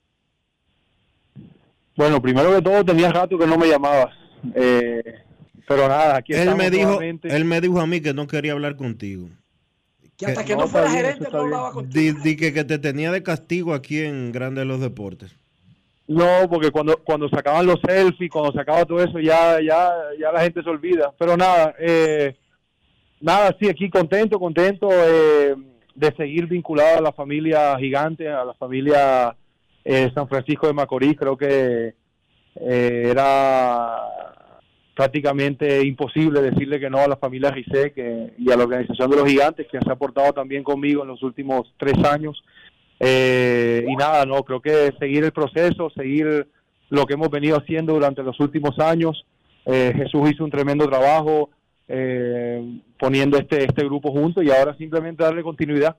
Bueno, 1.96 2.22
primero 2.22 2.54
que 2.54 2.62
todo, 2.62 2.84
tenía 2.84 3.10
rato 3.10 3.38
que 3.38 3.48
no 3.48 3.58
me 3.58 3.70
llamabas. 3.70 4.14
Eh, 4.54 5.02
pero 5.66 5.88
nada, 5.88 6.18
aquí 6.18 6.34
Él 6.34 6.54
me, 6.56 6.70
dijo, 6.70 6.88
nuevamente. 6.88 7.34
él 7.34 7.46
me 7.46 7.62
dijo 7.62 7.80
a 7.80 7.88
mí 7.88 8.02
que 8.02 8.14
no 8.14 8.28
quería 8.28 8.52
hablar 8.52 8.76
contigo. 8.76 9.30
Que 10.18 10.26
hasta 10.26 10.44
Que- 10.44 10.56
no, 10.58 10.64
no, 10.64 10.68
fuera 10.68 10.92
gerente 10.92 11.26
no 11.32 11.40
hablaba 11.40 11.72
contigo. 11.72 12.20
Di, 12.20 12.32
di 12.32 12.36
que, 12.36 12.52
que 12.52 12.66
te 12.66 12.80
tenía 12.80 13.14
de 13.14 13.24
castigo 13.24 13.74
aquí 13.74 14.00
en 14.02 14.34
Grande 14.34 14.60
de 14.60 14.66
los 14.66 14.82
Deportes. 14.82 15.34
No, 16.10 16.50
porque 16.50 16.72
cuando 16.72 16.98
cuando 17.04 17.30
sacaban 17.30 17.68
los 17.68 17.80
selfies, 17.88 18.32
cuando 18.32 18.52
sacaba 18.52 18.84
todo 18.84 19.00
eso, 19.00 19.20
ya 19.20 19.62
ya 19.62 19.94
ya 20.20 20.32
la 20.32 20.42
gente 20.42 20.64
se 20.64 20.70
olvida. 20.70 21.14
Pero 21.20 21.38
nada, 21.38 21.76
eh, 21.78 22.36
nada, 23.22 23.56
sí, 23.60 23.70
aquí 23.70 23.92
contento, 23.92 24.40
contento 24.40 24.90
eh, 24.92 25.56
de 25.94 26.16
seguir 26.16 26.48
vinculado 26.48 26.98
a 26.98 27.02
la 27.02 27.12
familia 27.12 27.78
gigante, 27.78 28.28
a 28.28 28.44
la 28.44 28.56
familia 28.56 29.36
eh, 29.86 30.10
San 30.16 30.28
Francisco 30.28 30.66
de 30.66 30.74
Macorís. 30.74 31.16
Creo 31.16 31.38
que 31.38 31.94
eh, 32.56 33.04
era 33.06 34.00
prácticamente 34.96 35.86
imposible 35.86 36.42
decirle 36.42 36.80
que 36.80 36.90
no 36.90 36.98
a 36.98 37.08
la 37.08 37.18
familia 37.18 37.52
Rizé 37.52 37.94
que, 37.94 38.34
y 38.36 38.52
a 38.52 38.58
la 38.58 38.64
organización 38.64 39.12
de 39.12 39.16
los 39.16 39.30
gigantes 39.30 39.68
que 39.72 39.78
se 39.80 39.92
ha 39.92 39.96
portado 39.96 40.34
también 40.34 40.64
conmigo 40.64 41.04
en 41.04 41.10
los 41.10 41.22
últimos 41.22 41.72
tres 41.78 42.04
años. 42.04 42.42
Eh, 43.00 43.86
y 43.88 43.96
nada, 43.96 44.26
no, 44.26 44.44
creo 44.44 44.62
que 44.62 44.94
seguir 45.00 45.24
el 45.24 45.32
proceso, 45.32 45.90
seguir 45.92 46.48
lo 46.90 47.06
que 47.06 47.14
hemos 47.14 47.30
venido 47.30 47.58
haciendo 47.58 47.94
durante 47.94 48.24
los 48.24 48.40
últimos 48.40 48.78
años. 48.80 49.26
Eh, 49.66 49.94
Jesús 49.96 50.32
hizo 50.32 50.44
un 50.44 50.52
tremendo 50.52 50.88
trabajo 50.88 51.50
eh, 51.88 52.82
poniendo 53.00 53.38
este, 53.38 53.64
este 53.64 53.84
grupo 53.84 54.12
junto 54.12 54.42
y 54.42 54.52
ahora 54.52 54.76
simplemente 54.78 55.24
darle 55.24 55.44
continuidad. 55.44 55.98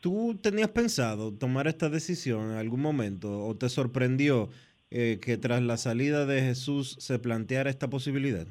¿Tú 0.00 0.38
tenías 0.40 0.68
pensado 0.68 1.32
tomar 1.32 1.66
esta 1.66 1.88
decisión 1.88 2.52
en 2.52 2.56
algún 2.58 2.80
momento 2.80 3.44
o 3.44 3.56
te 3.56 3.68
sorprendió 3.68 4.50
eh, 4.90 5.18
que 5.20 5.36
tras 5.36 5.62
la 5.62 5.76
salida 5.76 6.26
de 6.26 6.42
Jesús 6.42 6.96
se 7.00 7.18
planteara 7.18 7.70
esta 7.70 7.90
posibilidad? 7.90 8.46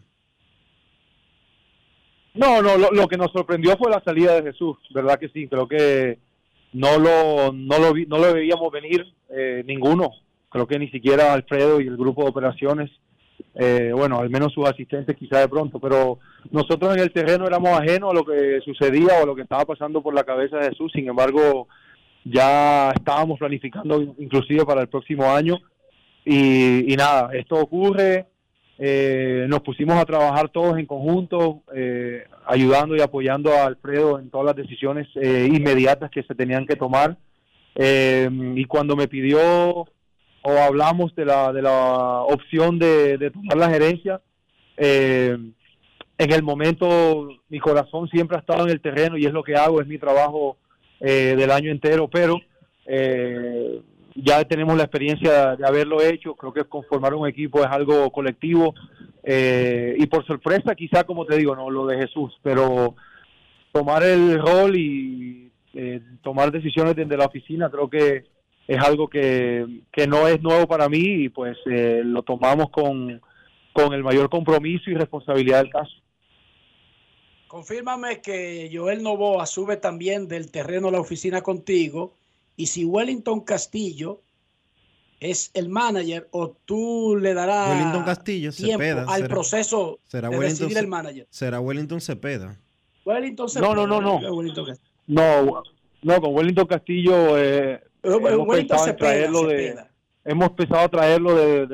No, 2.36 2.62
no, 2.62 2.78
lo, 2.78 2.92
lo 2.92 3.08
que 3.08 3.18
nos 3.18 3.32
sorprendió 3.32 3.78
fue 3.78 3.90
la 3.92 4.02
salida 4.04 4.36
de 4.36 4.52
Jesús, 4.52 4.78
verdad 4.94 5.18
que 5.20 5.30
sí, 5.30 5.48
creo 5.48 5.68
que 5.68 6.20
no 6.74 6.98
lo, 7.00 7.54
no 7.54 7.80
lo, 7.80 7.94
vi- 7.94 8.06
no 8.06 8.18
lo 8.18 8.34
veíamos 8.34 8.72
venir 8.72 9.06
eh, 9.30 9.64
ninguno, 9.66 10.12
creo 10.50 10.68
que 10.68 10.78
ni 10.78 10.90
siquiera 10.90 11.34
Alfredo 11.34 11.80
y 11.80 11.88
el 11.88 11.96
grupo 11.98 12.24
de 12.24 12.30
operaciones, 12.30 12.92
eh, 13.56 13.92
bueno, 13.94 14.20
al 14.20 14.30
menos 14.30 14.52
sus 14.54 14.68
asistentes 14.68 15.16
quizá 15.16 15.40
de 15.40 15.48
pronto, 15.48 15.80
pero 15.80 16.20
nosotros 16.52 16.96
en 16.96 17.02
el 17.04 17.12
terreno 17.14 17.48
éramos 17.48 17.70
ajenos 17.80 18.12
a 18.12 18.16
lo 18.16 18.26
que 18.26 18.60
sucedía 18.66 19.22
o 19.24 19.26
lo 19.26 19.36
que 19.36 19.44
estaba 19.44 19.64
pasando 19.66 20.02
por 20.02 20.14
la 20.14 20.24
cabeza 20.26 20.58
de 20.58 20.70
Jesús, 20.70 20.92
sin 20.94 21.08
embargo, 21.08 21.68
ya 22.26 22.92
estábamos 22.92 23.40
planificando 23.40 24.02
inclusive 24.18 24.66
para 24.66 24.82
el 24.82 24.88
próximo 24.90 25.32
año. 25.32 25.58
Y, 26.26 26.92
y 26.92 26.96
nada, 26.96 27.30
esto 27.34 27.56
ocurre, 27.56 28.26
eh, 28.78 29.46
nos 29.48 29.62
pusimos 29.62 29.96
a 29.96 30.06
trabajar 30.06 30.50
todos 30.50 30.78
en 30.78 30.86
conjunto, 30.86 31.64
eh, 31.74 32.26
ayudando 32.46 32.96
y 32.96 33.02
apoyando 33.02 33.54
a 33.54 33.66
Alfredo 33.66 34.20
en 34.20 34.30
todas 34.30 34.48
las 34.48 34.56
decisiones 34.56 35.08
eh, 35.16 35.48
inmediatas 35.52 36.12
que 36.12 36.24
se 36.24 36.36
tenían 36.36 36.66
que 36.66 36.76
tomar. 36.76 37.18
Eh, 37.76 38.30
y 38.56 38.66
cuando 38.66 38.96
me 38.96 39.08
pidió 39.08 39.40
o 40.48 40.52
hablamos 40.60 41.16
de 41.16 41.26
la, 41.26 41.52
de 41.54 41.62
la 41.62 42.22
opción 42.22 42.78
de, 42.78 43.18
de 43.18 43.32
tomar 43.32 43.58
la 43.58 43.70
gerencia, 43.70 44.22
eh, 44.78 45.38
en 46.18 46.32
el 46.32 46.44
momento 46.44 47.30
mi 47.50 47.60
corazón 47.60 48.08
siempre 48.10 48.38
ha 48.38 48.42
estado 48.42 48.66
en 48.66 48.72
el 48.72 48.82
terreno 48.82 49.18
y 49.18 49.26
es 49.26 49.34
lo 49.34 49.44
que 49.44 49.56
hago, 49.56 49.82
es 49.82 49.88
mi 49.88 49.98
trabajo 49.98 50.58
del 50.98 51.52
año 51.52 51.70
entero, 51.72 52.08
pero 52.08 52.40
ya 54.16 54.43
tenemos 54.45 54.78
la 54.78 54.84
experiencia 54.84 55.55
de 55.57 55.68
haberlo 55.68 56.01
hecho, 56.01 56.36
creo 56.36 56.53
que 56.53 56.63
conformar 56.63 57.13
un 57.13 57.28
equipo 57.28 57.59
es 57.61 57.68
algo 57.68 58.09
colectivo 58.11 58.74
eh, 59.24 59.95
y 59.97 60.05
por 60.07 60.26
sorpresa 60.26 60.74
quizá 60.74 61.03
como 61.03 61.26
te 61.26 61.38
digo, 61.38 61.55
no 61.55 61.70
lo 61.70 61.86
de 61.86 61.97
Jesús, 61.97 62.34
pero 62.41 62.95
tomar 63.74 64.03
el 64.03 64.39
rol 64.39 64.78
y 64.78 65.51
eh, 65.74 66.01
tomar 66.24 66.51
decisiones 66.51 66.95
desde 66.95 67.18
la 67.18 67.26
oficina 67.26 67.70
creo 67.70 67.89
que 67.89 68.24
es 68.68 68.80
algo 68.80 69.09
que, 69.09 69.82
que 69.91 70.07
no 70.07 70.28
es 70.28 70.41
nuevo 70.41 70.66
para 70.66 70.88
mí 70.88 71.26
y 71.26 71.30
pues 71.30 71.57
eh, 71.70 72.01
lo 72.03 72.24
tomamos 72.24 72.70
con, 72.70 73.22
con 73.74 73.93
el 73.93 74.01
mayor 74.01 74.30
compromiso 74.30 74.89
y 74.89 74.95
responsabilidad 74.95 75.61
del 75.61 75.72
caso. 75.72 75.91
Confírmame 77.47 78.22
que 78.22 78.72
Joel 78.74 79.03
Novoa 79.03 79.45
sube 79.45 79.78
también 79.78 80.28
del 80.28 80.51
terreno 80.51 80.88
a 80.88 80.91
la 80.91 80.99
oficina 80.99 81.41
contigo 81.41 82.13
y 82.56 82.68
si 82.68 82.86
Wellington 82.86 83.41
Castillo 83.41 84.22
es 85.20 85.49
el 85.53 85.70
manager 85.70 86.28
o 86.32 86.51
tú 86.66 87.18
le 87.20 87.34
darás 87.34 87.70
Wellington 87.72 88.03
Castillo, 88.03 88.51
tiempo 88.51 88.84
Cepeda, 88.84 89.06
al 89.08 89.22
será- 89.22 89.28
proceso 89.34 89.99
será 90.03 90.30
de 90.30 90.38
Wellington 90.38 90.68
decidir 90.68 90.78
el 90.84 90.88
manager. 90.88 91.28
Será 91.30 91.60
Wellington 91.60 92.01
Cepeda. 92.01 92.60
Wellington 93.06 93.47
No, 93.62 93.74
no, 93.76 93.88
no, 93.88 94.01
no. 94.01 94.18
Wellington 94.36 94.66
Castillo. 94.66 94.91
No, 95.08 95.64
no, 96.01 96.22
con 96.22 96.36
Wellington 96.36 96.66
Castillo 96.68 97.38
eh, 97.38 97.82
Pero, 98.01 98.16
hemos 98.18 98.47
Wellington 98.47 98.58
pensado 98.58 98.86
en 98.88 98.93
Cepeda, 98.93 99.10
traerlo 99.10 99.43
de, 99.47 99.58
Cepeda. 99.68 99.91
hemos 100.26 100.49
empezado 100.49 100.80
a 100.82 100.89
traerlo 100.89 101.36
de- 101.36 101.68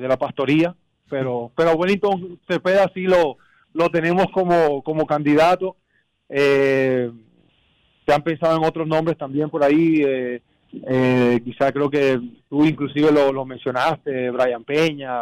de 0.00 0.08
la 0.08 0.16
pastoría, 0.16 0.76
pero 1.10 1.50
pero 1.56 1.72
Wellington 1.74 2.38
Cepeda 2.48 2.90
sí 2.94 3.02
lo, 3.02 3.36
lo 3.72 3.90
tenemos 3.90 4.26
como, 4.32 4.82
como 4.82 5.06
candidato. 5.06 5.76
Eh, 6.28 7.10
se 8.06 8.12
han 8.14 8.22
pensado 8.22 8.56
en 8.56 8.64
otros 8.64 8.86
nombres 8.86 9.16
también 9.16 9.50
por 9.50 9.62
ahí. 9.62 10.02
Eh, 10.06 10.40
eh, 10.86 11.40
quizá 11.44 11.70
creo 11.70 11.90
que 11.90 12.18
tú 12.48 12.64
inclusive 12.64 13.12
lo, 13.12 13.32
lo 13.32 13.44
mencionaste, 13.44 14.30
Brian 14.30 14.64
Peña, 14.64 15.14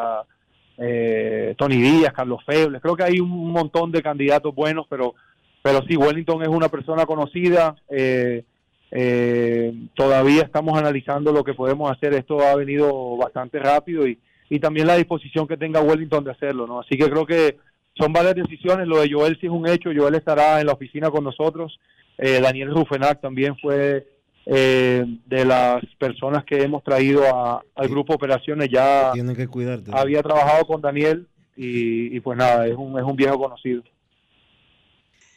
eh, 0.78 1.55
Tony 1.59 1.76
Díaz, 1.76 2.12
Carlos 2.12 2.43
Febles. 2.47 2.81
Creo 2.81 2.97
que 2.97 3.05
hay 3.05 3.20
un 3.20 3.51
montón 3.53 3.91
de 3.91 4.03
candidatos 4.03 4.55
buenos, 4.55 4.87
pero 4.89 5.14
pero 5.62 5.83
sí, 5.87 5.97
Wellington 5.97 6.43
es 6.43 6.49
una 6.49 6.68
persona 6.68 7.05
conocida. 7.05 7.76
eh, 7.89 8.45
eh, 8.93 9.72
todavía 9.95 10.43
estamos 10.43 10.76
analizando 10.78 11.33
lo 11.33 11.45
que 11.45 11.55
podemos 11.55 11.91
hacer. 11.91 12.14
Esto 12.14 12.41
ha 12.41 12.57
venido 12.57 13.16
bastante 13.16 13.59
rápido 13.59 14.07
y, 14.07 14.18
y 14.49 14.59
también 14.59 14.87
la 14.87 14.97
disposición 14.97 15.47
que 15.47 15.57
tenga 15.57 15.81
Wellington 15.81 16.24
de 16.24 16.33
hacerlo, 16.33 16.66
¿no? 16.66 16.81
Así 16.81 16.97
que 16.97 17.09
creo 17.09 17.24
que 17.26 17.57
son 17.95 18.12
varias 18.12 18.35
decisiones. 18.35 18.89
Lo 18.89 19.01
de 19.01 19.11
Joel 19.11 19.39
sí 19.41 19.47
es 19.47 19.53
un 19.53 19.68
hecho. 19.68 19.91
Joel 19.95 20.14
estará 20.14 20.61
en 20.61 20.66
la 20.66 20.72
oficina 20.72 21.11
con 21.11 21.24
nosotros. 21.24 21.78
Eh, 22.22 22.38
Daniel 22.40 22.70
Rufenac 22.74 23.20
también 23.20 23.56
fue 23.56 24.06
eh, 24.46 25.04
de 25.26 25.44
las 25.44 25.82
personas 25.98 26.44
que 26.44 26.62
hemos 26.62 26.82
traído 26.84 27.22
a- 27.24 27.62
al 27.74 27.88
grupo 27.88 28.14
operaciones. 28.14 28.68
Ya 28.70 29.12
Tienen 29.12 29.34
que 29.36 29.46
cuidarte. 29.48 29.90
había 29.94 30.22
trabajado 30.22 30.66
con 30.66 30.80
Daniel 30.82 31.26
y, 31.56 32.14
y 32.14 32.20
pues 32.20 32.36
nada, 32.36 32.66
es 32.66 32.74
un, 32.76 32.98
es 32.98 33.04
un 33.04 33.16
viejo 33.16 33.38
conocido. 33.38 33.82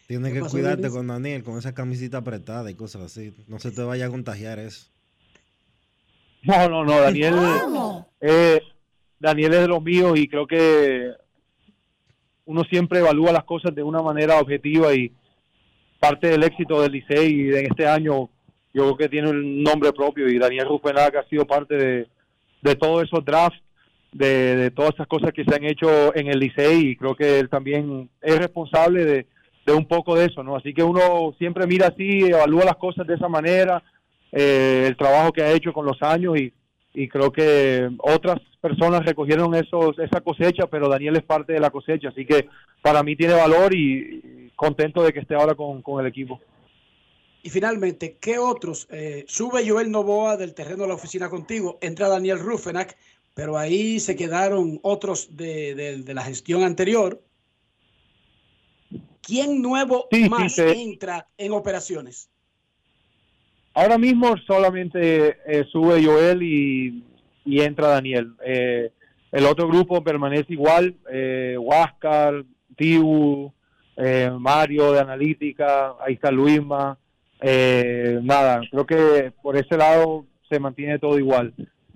Tienes 0.07 0.29
¿Qué 0.31 0.35
que 0.35 0.41
pasó, 0.41 0.57
cuidarte 0.57 0.89
con 0.89 1.07
Daniel, 1.07 1.43
con 1.43 1.57
esa 1.57 1.73
camisita 1.73 2.17
apretada 2.17 2.69
y 2.69 2.75
cosas 2.75 3.03
así. 3.03 3.33
No 3.47 3.59
se 3.59 3.71
te 3.71 3.81
vaya 3.83 4.07
a 4.07 4.09
contagiar 4.09 4.59
eso. 4.59 4.87
No, 6.43 6.67
no, 6.67 6.83
no, 6.83 6.99
Daniel, 6.99 7.35
eh, 8.19 8.61
Daniel 9.19 9.53
es 9.53 9.61
de 9.61 9.67
los 9.69 9.81
míos 9.81 10.19
y 10.19 10.27
creo 10.27 10.45
que 10.45 11.11
uno 12.45 12.63
siempre 12.65 12.99
evalúa 12.99 13.31
las 13.31 13.45
cosas 13.45 13.73
de 13.73 13.81
una 13.81 14.01
manera 14.01 14.39
objetiva 14.39 14.93
y 14.93 15.09
parte 16.03 16.27
del 16.27 16.43
éxito 16.43 16.81
del 16.81 16.91
Licey 16.91 17.31
y 17.31 17.43
de 17.43 17.61
este 17.61 17.87
año 17.87 18.29
yo 18.73 18.83
creo 18.83 18.97
que 18.97 19.07
tiene 19.07 19.29
un 19.29 19.63
nombre 19.63 19.93
propio 19.93 20.27
y 20.27 20.37
Daniel 20.37 20.67
Rufenac 20.67 21.15
ha 21.15 21.23
sido 21.29 21.47
parte 21.47 21.77
de, 21.77 22.07
de 22.61 22.75
todos 22.75 23.03
esos 23.03 23.23
drafts, 23.23 23.61
de, 24.11 24.57
de 24.57 24.71
todas 24.71 24.93
esas 24.95 25.07
cosas 25.07 25.31
que 25.31 25.45
se 25.45 25.55
han 25.55 25.63
hecho 25.63 26.13
en 26.13 26.27
el 26.27 26.39
Licey 26.39 26.89
y 26.89 26.95
creo 26.97 27.15
que 27.15 27.39
él 27.39 27.47
también 27.47 28.09
es 28.21 28.37
responsable 28.37 29.05
de, 29.05 29.27
de 29.65 29.73
un 29.73 29.87
poco 29.87 30.17
de 30.17 30.25
eso, 30.25 30.43
¿no? 30.43 30.57
Así 30.57 30.73
que 30.73 30.83
uno 30.83 31.33
siempre 31.37 31.65
mira 31.67 31.87
así, 31.87 32.25
evalúa 32.25 32.65
las 32.65 32.75
cosas 32.75 33.07
de 33.07 33.13
esa 33.13 33.29
manera, 33.29 33.81
eh, 34.33 34.83
el 34.85 34.97
trabajo 34.97 35.31
que 35.31 35.41
ha 35.41 35.53
hecho 35.53 35.71
con 35.71 35.85
los 35.85 36.01
años 36.01 36.37
y, 36.37 36.51
y 36.93 37.07
creo 37.07 37.31
que 37.31 37.89
otras 37.99 38.39
personas 38.61 39.05
recogieron 39.05 39.55
esos 39.55 39.97
esa 39.99 40.21
cosecha, 40.21 40.67
pero 40.67 40.87
Daniel 40.87 41.15
es 41.17 41.23
parte 41.23 41.53
de 41.53 41.59
la 41.59 41.69
cosecha, 41.71 42.09
así 42.09 42.25
que 42.25 42.47
para 42.81 43.03
mí 43.03 43.15
tiene 43.15 43.33
valor 43.33 43.73
y, 43.73 44.51
contento 44.55 45.03
de 45.03 45.11
que 45.11 45.19
esté 45.19 45.35
ahora 45.35 45.55
con, 45.55 45.81
con 45.81 45.99
el 45.99 46.07
equipo. 46.07 46.39
Y 47.41 47.49
finalmente, 47.49 48.17
¿qué 48.21 48.37
otros? 48.37 48.87
Eh, 48.91 49.25
sube 49.27 49.67
Joel 49.67 49.91
Novoa 49.91 50.37
del 50.37 50.53
terreno 50.53 50.85
a 50.85 50.87
la 50.87 50.93
oficina 50.93 51.29
contigo, 51.29 51.77
entra 51.81 52.07
Daniel 52.07 52.39
Rufenac, 52.39 52.95
pero 53.33 53.57
ahí 53.57 53.99
se 53.99 54.15
quedaron 54.15 54.79
otros 54.83 55.35
de, 55.35 55.75
de- 55.75 55.97
de 56.03 56.13
la 56.13 56.21
gestión 56.23 56.63
anterior. 56.63 57.21
¿Quién 59.21 59.61
nuevo 59.61 60.07
Sí, 60.11 60.23
sí, 60.23 60.29
más 60.29 60.57
entra 60.59 61.27
en 61.37 61.51
operaciones? 61.53 62.29
Ahora 63.75 63.97
mismo 63.97 64.35
solamente 64.45 65.37
eh, 65.45 65.65
sube 65.71 66.03
Joel 66.03 66.43
y, 66.43 67.03
entra 67.45 67.87
Daniel. 67.87 68.33
Eh, 68.45 68.91
el 69.31 69.45
otro 69.45 69.67
grupo 69.67 70.03
permanece 70.03 70.53
igual, 70.53 70.95
eh, 71.11 71.57
Huáscar, 71.59 72.43
Tibu, 72.77 73.51
eh, 73.97 74.31
Mario 74.37 74.91
de 74.91 74.99
Analítica, 74.99 75.95
ahí 75.99 76.13
está 76.13 76.31
Luisma. 76.31 76.97
Eh, 77.41 78.19
nada, 78.21 78.61
creo 78.69 78.85
que 78.85 79.33
por 79.41 79.57
ese 79.57 79.75
lado 79.75 80.25
se 80.49 80.59
mantiene 80.59 80.99
todo 80.99 81.17
igual. 81.17 81.53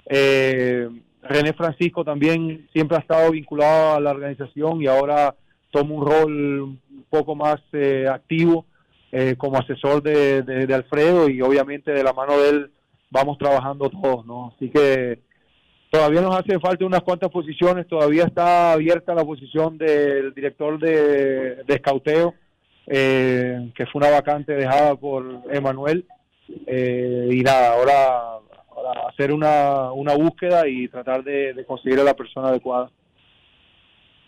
Eh, 0.09 0.89
René 1.21 1.53
Francisco 1.53 2.03
también 2.03 2.67
siempre 2.73 2.97
ha 2.97 3.01
estado 3.01 3.32
vinculado 3.32 3.95
a 3.95 3.99
la 3.99 4.11
organización 4.11 4.82
y 4.82 4.88
ahora 4.88 5.36
toma 5.71 5.93
un 5.93 6.05
rol 6.05 6.61
un 6.61 7.05
poco 7.09 7.36
más 7.36 7.61
eh, 7.73 8.07
activo 8.09 8.65
eh, 9.12 9.36
como 9.38 9.58
asesor 9.58 10.01
de, 10.03 10.41
de- 10.43 10.74
Alfredo 10.74 11.30
y 11.30 11.41
obviamente 11.41 11.91
de 11.91 12.03
la 12.03 12.14
mano 12.14 12.38
de 12.38 12.49
él 12.49 12.72
vamos 13.10 13.38
trabajando 13.38 13.89
todos, 13.89 14.26
¿no? 14.26 14.53
Así 14.55 14.70
que 14.70 15.20
Todavía 15.89 16.20
nos 16.22 16.36
hace 16.36 16.60
falta 16.60 16.86
unas 16.86 17.01
cuantas 17.01 17.30
posiciones, 17.32 17.88
todavía 17.88 18.26
está 18.26 18.74
abierta 18.74 19.16
la 19.16 19.24
posición 19.24 19.78
del 19.78 20.34
director 20.34 20.78
de, 20.78 21.64
de 21.64 21.74
escauteo, 21.74 22.34
eh, 22.88 23.72
que 23.74 23.86
fue 23.86 23.99
una 24.01 24.10
vacante 24.12 24.53
dejada 24.53 24.95
por 24.95 25.43
Emanuel. 25.49 26.05
Eh, 26.66 27.30
y 27.32 27.39
nada, 27.41 27.74
ahora, 27.76 28.39
hacer 29.10 29.32
una, 29.32 29.93
una 29.93 30.14
búsqueda 30.16 30.68
y 30.68 30.89
tratar 30.89 31.24
de, 31.24 31.53
de 31.53 31.66
conseguir 31.66 32.01
a 32.01 32.03
la 32.03 32.16
persona 32.16 32.49
adecuada. 32.49 32.91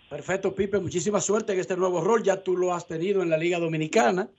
Perfecto, 0.10 0.56
Pipe. 0.56 0.80
Muchísima 0.80 1.20
suerte 1.20 1.52
en 1.54 1.60
este 1.60 1.76
nuevo 1.76 2.02
rol. 2.02 2.24
Ya 2.24 2.42
tú 2.42 2.56
lo 2.56 2.74
has 2.74 2.88
tenido 2.88 3.22
en 3.22 3.30
la 3.30 3.38
Liga 3.38 3.60
Dominicana. 3.60 4.30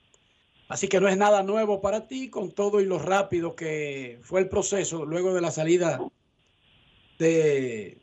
Así 0.71 0.87
que 0.87 1.01
no 1.01 1.09
es 1.09 1.17
nada 1.17 1.43
nuevo 1.43 1.81
para 1.81 2.07
ti 2.07 2.29
con 2.29 2.53
todo 2.53 2.79
y 2.79 2.85
lo 2.85 2.97
rápido 2.97 3.57
que 3.57 4.19
fue 4.23 4.39
el 4.39 4.47
proceso 4.47 5.05
luego 5.05 5.33
de 5.33 5.41
la 5.41 5.51
salida 5.51 5.99
de, 7.19 8.01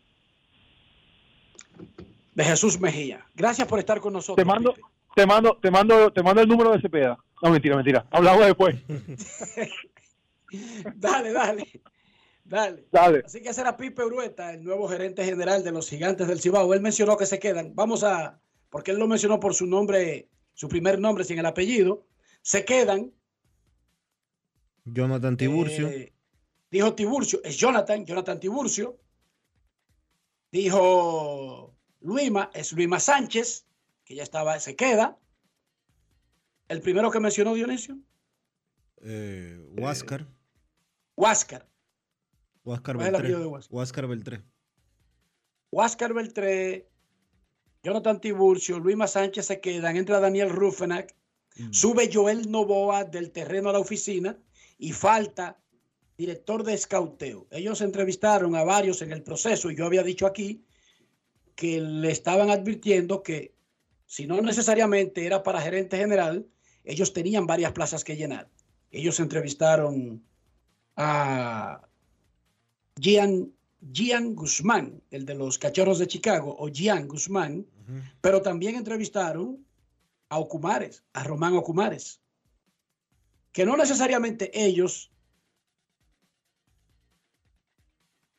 de 2.34 2.44
Jesús 2.44 2.78
Mejía. 2.78 3.26
Gracias 3.34 3.66
por 3.66 3.78
estar 3.78 4.00
con 4.00 4.12
nosotros. 4.12 4.36
Te 4.36 4.44
mando, 4.44 4.74
te 5.16 5.24
mando, 5.24 5.56
te 5.56 5.70
mando, 5.70 6.12
te 6.12 6.22
mando 6.22 6.42
el 6.42 6.48
número 6.48 6.72
de 6.72 6.82
Cepeda. 6.82 7.18
No, 7.42 7.50
mentira, 7.50 7.74
mentira. 7.74 8.06
Hablamos 8.10 8.44
después. 8.44 8.76
dale, 10.94 11.32
dale. 11.32 11.66
Dale. 12.44 12.84
Dale. 12.92 13.22
Así 13.24 13.40
que 13.40 13.54
será 13.54 13.78
Pipe 13.78 14.04
Urueta, 14.04 14.52
el 14.52 14.62
nuevo 14.62 14.88
gerente 14.88 15.24
general 15.24 15.64
de 15.64 15.72
los 15.72 15.88
Gigantes 15.88 16.28
del 16.28 16.42
Cibao. 16.42 16.74
Él 16.74 16.82
mencionó 16.82 17.16
que 17.16 17.24
se 17.24 17.38
quedan. 17.38 17.74
Vamos 17.74 18.04
a, 18.04 18.38
porque 18.68 18.90
él 18.90 18.98
lo 18.98 19.06
mencionó 19.06 19.40
por 19.40 19.54
su 19.54 19.64
nombre, 19.64 20.28
su 20.52 20.68
primer 20.68 20.98
nombre 20.98 21.24
sin 21.24 21.38
el 21.38 21.46
apellido. 21.46 22.04
Se 22.42 22.64
quedan. 22.64 23.12
Jonathan 24.84 25.36
Tiburcio. 25.36 25.88
Eh, 25.88 26.14
dijo 26.70 26.94
Tiburcio, 26.94 27.40
es 27.44 27.56
Jonathan, 27.56 28.04
Jonathan 28.06 28.40
Tiburcio. 28.40 28.98
Dijo 30.50 31.76
Luima, 32.00 32.50
es 32.54 32.72
Luima 32.72 32.98
Sánchez, 33.00 33.66
que 34.04 34.14
ya 34.14 34.22
estaba, 34.22 34.58
se 34.60 34.76
queda. 34.76 35.18
El 36.68 36.80
primero 36.80 37.10
que 37.10 37.20
mencionó 37.20 37.54
Dionisio, 37.54 37.98
Eh, 39.02 39.58
Huáscar. 39.78 40.26
Huáscar. 41.16 41.68
Huáscar 42.64 42.96
¿cuál 42.96 43.06
es 43.06 43.08
el 43.10 43.14
apellido 43.16 43.38
de 43.40 43.44
Beltré. 43.44 43.58
Huáscar? 43.70 43.74
Huáscar 43.74 44.06
Beltré. 44.08 44.42
Huáscar 45.70 46.14
Beltré, 46.14 46.88
Jonathan 47.82 48.20
Tiburcio, 48.20 48.78
Luima 48.78 49.06
Sánchez 49.06 49.46
se 49.46 49.60
quedan, 49.60 49.96
entra 49.96 50.18
Daniel 50.20 50.50
Rufenac, 50.50 51.14
sube 51.70 52.10
Joel 52.12 52.50
Novoa 52.50 53.04
del 53.04 53.30
terreno 53.30 53.70
a 53.70 53.72
la 53.72 53.78
oficina 53.78 54.36
y 54.78 54.92
falta 54.92 55.58
director 56.16 56.64
de 56.64 56.74
escauteo. 56.74 57.46
Ellos 57.50 57.80
entrevistaron 57.80 58.56
a 58.56 58.64
varios 58.64 59.02
en 59.02 59.12
el 59.12 59.22
proceso 59.22 59.70
y 59.70 59.76
yo 59.76 59.86
había 59.86 60.02
dicho 60.02 60.26
aquí 60.26 60.64
que 61.54 61.80
le 61.80 62.10
estaban 62.10 62.50
advirtiendo 62.50 63.22
que 63.22 63.54
si 64.06 64.26
no 64.26 64.40
necesariamente 64.40 65.26
era 65.26 65.42
para 65.42 65.60
gerente 65.60 65.96
general, 65.96 66.46
ellos 66.84 67.12
tenían 67.12 67.46
varias 67.46 67.72
plazas 67.72 68.04
que 68.04 68.16
llenar. 68.16 68.48
Ellos 68.90 69.20
entrevistaron 69.20 70.24
a 70.96 71.82
Gian, 72.98 73.52
Gian 73.92 74.34
Guzmán, 74.34 75.02
el 75.10 75.24
de 75.26 75.34
los 75.34 75.58
Cachorros 75.58 75.98
de 75.98 76.06
Chicago, 76.06 76.56
o 76.58 76.68
Gian 76.68 77.06
Guzmán, 77.06 77.66
pero 78.20 78.42
también 78.42 78.76
entrevistaron 78.76 79.64
a 80.28 80.38
Ocumares, 80.38 81.04
a 81.12 81.24
Román 81.24 81.54
Ocumares, 81.54 82.20
que 83.52 83.64
no 83.64 83.76
necesariamente 83.76 84.50
ellos 84.54 85.10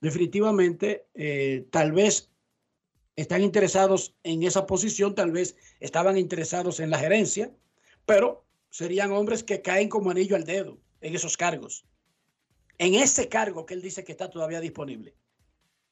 definitivamente 0.01 1.07
eh, 1.13 1.67
tal 1.71 1.91
vez 1.91 2.29
están 3.15 3.41
interesados 3.41 4.15
en 4.23 4.43
esa 4.43 4.65
posición, 4.65 5.13
tal 5.13 5.31
vez 5.31 5.57
estaban 5.79 6.17
interesados 6.17 6.79
en 6.79 6.89
la 6.89 6.99
gerencia, 6.99 7.51
pero 8.05 8.45
serían 8.69 9.11
hombres 9.11 9.43
que 9.43 9.61
caen 9.61 9.89
como 9.89 10.11
anillo 10.11 10.35
al 10.35 10.45
dedo 10.45 10.79
en 11.01 11.15
esos 11.15 11.35
cargos. 11.35 11.85
En 12.77 12.95
ese 12.95 13.27
cargo 13.27 13.65
que 13.65 13.73
él 13.73 13.81
dice 13.81 14.05
que 14.05 14.13
está 14.13 14.29
todavía 14.29 14.61
disponible. 14.61 15.15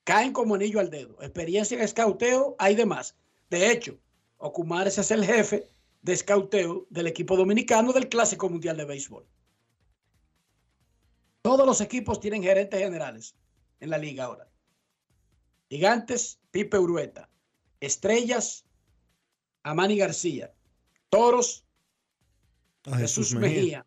Caen 0.06 0.32
como 0.32 0.56
anillo 0.56 0.80
al 0.80 0.90
dedo. 0.90 1.22
Experiencia 1.22 1.78
en 1.78 1.84
escauteo 1.84 2.56
hay 2.60 2.76
demás. 2.76 3.18
De 3.50 3.70
hecho, 3.72 4.00
Ocumares 4.38 4.98
es 4.98 5.12
el 5.12 5.26
jefe 5.26 5.70
de 6.02 6.14
escauteo 6.14 6.88
del 6.90 7.08
equipo 7.08 7.36
dominicano 7.36 7.92
del 7.94 8.10
Clásico 8.10 8.50
Mundial 8.50 8.78
de 8.78 8.86
Béisbol. 8.86 9.28
Todos 11.42 11.66
los 11.66 11.82
equipos 11.82 12.20
tienen 12.20 12.44
gerentes 12.44 12.80
generales 12.80 13.36
en 13.80 13.90
la 13.90 13.98
liga 13.98 14.26
ahora. 14.26 14.50
Gigantes, 15.70 16.40
Pipe 16.52 16.78
Urueta. 16.78 17.30
Estrellas, 17.80 18.66
Amani 19.64 19.98
García. 19.98 20.54
Toros, 21.10 21.66
Jesús 22.84 23.34
Mejía. 23.34 23.86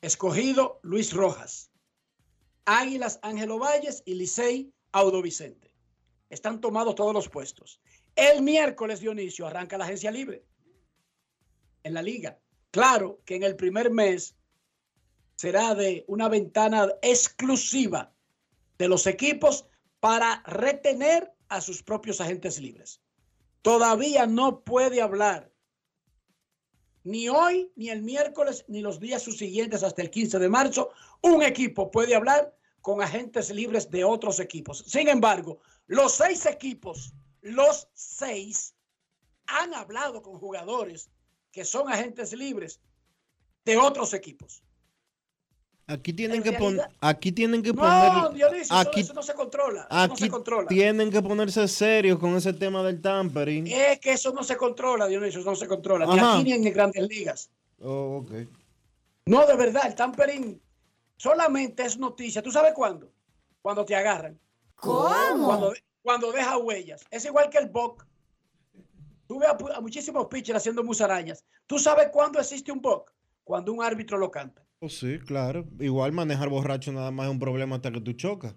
Escogido, 0.00 0.80
Luis 0.82 1.12
Rojas. 1.12 1.70
Águilas, 2.64 3.18
Ángelo 3.22 3.58
Valles 3.58 4.02
y 4.04 4.14
Licey, 4.14 4.72
Audo 4.92 5.22
Vicente. 5.22 5.74
Están 6.30 6.60
tomados 6.60 6.94
todos 6.94 7.12
los 7.12 7.28
puestos. 7.28 7.80
El 8.16 8.42
miércoles, 8.42 9.00
Dionisio, 9.00 9.46
arranca 9.46 9.78
la 9.78 9.84
agencia 9.84 10.10
libre 10.10 10.44
en 11.84 11.94
la 11.94 12.02
liga. 12.02 12.38
Claro 12.70 13.20
que 13.24 13.36
en 13.36 13.42
el 13.42 13.56
primer 13.56 13.90
mes 13.90 14.36
será 15.36 15.74
de 15.74 16.04
una 16.08 16.28
ventana 16.28 16.88
exclusiva 17.02 18.12
de 18.78 18.88
los 18.88 19.06
equipos 19.06 19.66
para 20.00 20.42
retener 20.46 21.32
a 21.48 21.60
sus 21.60 21.82
propios 21.82 22.20
agentes 22.20 22.60
libres. 22.60 23.00
Todavía 23.62 24.26
no 24.26 24.60
puede 24.64 25.00
hablar 25.00 25.52
ni 27.04 27.28
hoy, 27.28 27.72
ni 27.76 27.90
el 27.90 28.02
miércoles, 28.02 28.64
ni 28.68 28.80
los 28.80 29.00
días 29.00 29.22
subsiguientes 29.22 29.82
hasta 29.82 30.02
el 30.02 30.10
15 30.10 30.38
de 30.38 30.48
marzo. 30.48 30.90
Un 31.20 31.42
equipo 31.42 31.90
puede 31.90 32.14
hablar 32.14 32.56
con 32.80 33.02
agentes 33.02 33.50
libres 33.50 33.90
de 33.90 34.04
otros 34.04 34.40
equipos. 34.40 34.84
Sin 34.86 35.08
embargo, 35.08 35.60
los 35.86 36.14
seis 36.14 36.46
equipos, 36.46 37.12
los 37.40 37.88
seis, 37.94 38.74
han 39.46 39.74
hablado 39.74 40.22
con 40.22 40.38
jugadores 40.38 41.10
que 41.52 41.64
son 41.64 41.88
agentes 41.92 42.32
libres 42.32 42.80
de 43.64 43.76
otros 43.76 44.14
equipos. 44.14 44.62
Aquí 45.86 46.12
tienen 46.12 46.38
En 46.38 46.42
que 46.42 46.52
poner, 46.52 46.76
realidad- 46.78 46.96
aquí 47.00 47.32
tienen 47.32 47.62
que 47.62 47.72
No, 47.72 47.82
poner, 47.82 48.34
Dionisio, 48.34 48.62
eso- 48.62 48.74
aquí, 48.76 49.00
eso, 49.00 49.12
no 49.12 49.22
se 49.22 49.34
controla. 49.34 49.80
eso 49.90 50.06
no 50.06 50.14
aquí 50.14 50.24
se 50.24 50.30
controla. 50.30 50.68
tienen 50.68 51.10
que 51.10 51.20
ponerse 51.20 51.68
serios 51.68 52.18
con 52.18 52.34
ese 52.36 52.52
tema 52.54 52.82
del 52.82 53.00
tampering. 53.02 53.66
Es 53.66 54.00
que 54.00 54.12
eso 54.12 54.32
no 54.32 54.42
se 54.42 54.56
controla, 54.56 55.06
Dionisio, 55.06 55.40
eso 55.40 55.50
no 55.50 55.56
se 55.56 55.66
controla. 55.68 56.06
Ni 56.06 56.18
Ajá. 56.18 56.34
aquí 56.34 56.44
ni 56.44 56.52
en 56.52 56.62
grandes 56.72 57.06
ligas. 57.08 57.50
Oh, 57.80 58.24
ok. 58.24 58.48
No, 59.26 59.44
de 59.46 59.56
verdad, 59.56 59.82
el 59.86 59.94
tampering 59.94 60.60
solamente 61.16 61.84
es 61.84 61.98
noticia. 61.98 62.42
¿Tú 62.42 62.50
sabes 62.50 62.72
cuándo? 62.74 63.12
Cuando 63.60 63.84
te 63.84 63.94
agarran. 63.94 64.38
¿Cómo? 64.76 65.46
Cuando, 65.46 65.74
cuando 66.00 66.32
deja 66.32 66.56
huellas. 66.58 67.04
Es 67.10 67.24
igual 67.26 67.50
que 67.50 67.58
el 67.58 67.68
BOC. 67.68 68.06
Tú 69.32 69.38
ves 69.38 69.48
a, 69.48 69.80
muchísimos 69.80 70.26
pitchers 70.26 70.58
haciendo 70.58 70.84
musarañas. 70.84 71.42
¿Tú 71.66 71.78
sabes 71.78 72.10
cuándo 72.12 72.38
existe 72.38 72.70
un 72.70 72.82
BOC? 72.82 73.10
Cuando 73.42 73.72
un 73.72 73.82
árbitro 73.82 74.18
lo 74.18 74.30
canta. 74.30 74.62
Oh, 74.78 74.90
sí, 74.90 75.18
claro. 75.20 75.66
Igual 75.80 76.12
manejar 76.12 76.50
borracho 76.50 76.92
nada 76.92 77.10
más 77.10 77.28
es 77.28 77.32
un 77.32 77.38
problema 77.38 77.76
hasta 77.76 77.90
que 77.90 78.02
tú 78.02 78.12
chocas. 78.12 78.54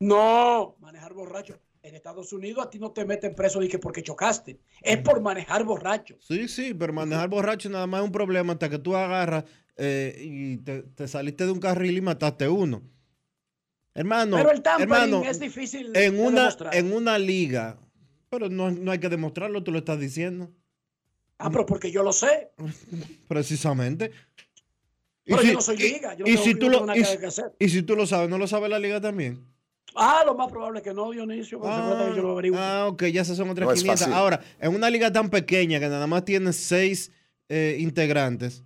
No, 0.00 0.76
manejar 0.78 1.14
borracho. 1.14 1.58
En 1.82 1.94
Estados 1.94 2.34
Unidos 2.34 2.66
a 2.66 2.68
ti 2.68 2.78
no 2.78 2.92
te 2.92 3.06
meten 3.06 3.34
preso 3.34 3.60
que 3.60 3.78
porque 3.78 4.02
chocaste. 4.02 4.60
Es 4.82 4.98
por 4.98 5.22
manejar 5.22 5.64
borracho. 5.64 6.18
Sí, 6.20 6.48
sí, 6.48 6.74
pero 6.74 6.92
manejar 6.92 7.30
borracho 7.30 7.70
nada 7.70 7.86
más 7.86 8.02
es 8.02 8.06
un 8.06 8.12
problema 8.12 8.52
hasta 8.52 8.68
que 8.68 8.78
tú 8.78 8.94
agarras 8.94 9.44
eh, 9.78 10.18
y 10.20 10.58
te, 10.58 10.82
te 10.82 11.08
saliste 11.08 11.46
de 11.46 11.52
un 11.52 11.60
carril 11.60 11.96
y 11.96 12.02
mataste 12.02 12.46
uno. 12.46 12.82
Hermano, 13.94 14.36
Pero 14.36 14.50
el 14.50 14.62
hermano, 14.80 15.22
es 15.22 15.40
difícil 15.40 15.86
en 15.94 16.16
de 16.16 16.20
una, 16.20 16.40
demostrar. 16.40 16.74
en 16.74 16.92
una 16.92 17.16
liga, 17.16 17.78
pero 18.34 18.48
no, 18.50 18.70
no 18.70 18.90
hay 18.92 18.98
que 18.98 19.08
demostrarlo, 19.08 19.62
tú 19.62 19.72
lo 19.72 19.78
estás 19.78 19.98
diciendo. 19.98 20.50
Ah, 21.38 21.50
pero 21.50 21.66
porque 21.66 21.90
yo 21.90 22.02
lo 22.02 22.12
sé. 22.12 22.50
Precisamente. 23.28 24.10
Y 25.24 25.30
Pero 25.30 25.38
si- 25.42 25.48
yo 25.48 25.54
no 25.54 25.60
soy 25.60 25.76
liga. 25.78 26.14
Yo 26.14 26.24
no 26.24 26.30
y 26.30 26.34
tengo, 26.34 26.44
si 26.44 26.54
tú 26.54 26.70
no 26.70 26.84
lo- 26.86 26.96
y 26.96 27.02
que 27.02 27.26
hacer. 27.26 27.54
Y 27.58 27.68
si 27.68 27.82
tú 27.82 27.96
lo 27.96 28.06
sabes, 28.06 28.28
¿no 28.28 28.38
lo 28.38 28.46
sabe 28.46 28.68
la 28.68 28.78
liga 28.78 29.00
también? 29.00 29.44
Ah, 29.96 30.22
lo 30.26 30.34
más 30.34 30.50
probable 30.50 30.82
que 30.82 30.92
no, 30.92 31.10
Dionisio. 31.12 31.60
porque 31.60 31.74
acuérdate 31.74 32.10
que 32.10 32.16
yo 32.16 32.22
lo 32.22 32.32
averiguo. 32.32 32.58
Ah, 32.60 32.88
ok, 32.88 33.04
ya 33.06 33.22
esas 33.22 33.36
son 33.36 33.48
otras 33.50 33.66
No 33.66 33.72
es 33.72 33.80
500. 33.80 34.00
fácil. 34.00 34.14
Ahora, 34.14 34.40
en 34.60 34.74
una 34.74 34.90
liga 34.90 35.12
tan 35.12 35.30
pequeña 35.30 35.78
que 35.78 35.88
nada 35.88 36.06
más 36.06 36.24
tiene 36.24 36.52
seis 36.52 37.12
eh, 37.48 37.76
integrantes, 37.78 38.64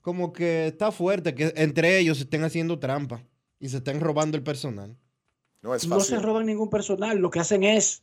como 0.00 0.32
que 0.32 0.66
está 0.66 0.92
fuerte 0.92 1.34
que 1.34 1.52
entre 1.56 1.98
ellos 1.98 2.18
se 2.18 2.24
estén 2.24 2.44
haciendo 2.44 2.78
trampa 2.78 3.22
y 3.58 3.68
se 3.68 3.78
estén 3.78 4.00
robando 4.00 4.36
el 4.36 4.42
personal. 4.42 4.96
No 5.62 5.74
es 5.74 5.86
no 5.86 6.00
se 6.00 6.18
roban 6.18 6.44
ningún 6.46 6.68
personal. 6.70 7.18
Lo 7.18 7.30
que 7.30 7.38
hacen 7.40 7.62
es 7.62 8.02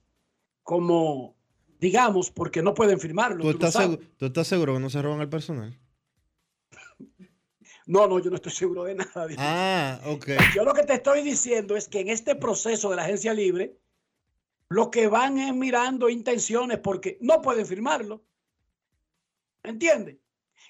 como, 0.63 1.35
digamos, 1.79 2.31
porque 2.31 2.61
no 2.61 2.73
pueden 2.73 2.99
firmarlo. 2.99 3.43
¿Tú 3.43 3.49
estás, 3.51 3.73
seguro, 3.73 4.01
¿Tú 4.17 4.25
estás 4.25 4.47
seguro 4.47 4.73
que 4.73 4.79
no 4.79 4.89
se 4.89 5.01
roban 5.01 5.21
el 5.21 5.29
personal? 5.29 5.79
No, 7.85 8.07
no, 8.07 8.19
yo 8.19 8.29
no 8.29 8.35
estoy 8.35 8.51
seguro 8.51 8.83
de 8.83 8.93
nada. 8.93 9.27
Ah, 9.39 9.99
ok. 10.05 10.27
Yo 10.53 10.63
lo 10.63 10.75
que 10.75 10.83
te 10.83 10.93
estoy 10.93 11.23
diciendo 11.23 11.75
es 11.75 11.87
que 11.87 12.01
en 12.01 12.09
este 12.09 12.35
proceso 12.35 12.91
de 12.91 12.95
la 12.95 13.01
agencia 13.01 13.33
libre, 13.33 13.79
lo 14.69 14.91
que 14.91 15.07
van 15.07 15.39
es 15.39 15.55
mirando 15.55 16.07
intenciones 16.07 16.77
porque 16.77 17.17
no 17.19 17.41
pueden 17.41 17.65
firmarlo. 17.65 18.23
¿Entiendes? 19.63 20.17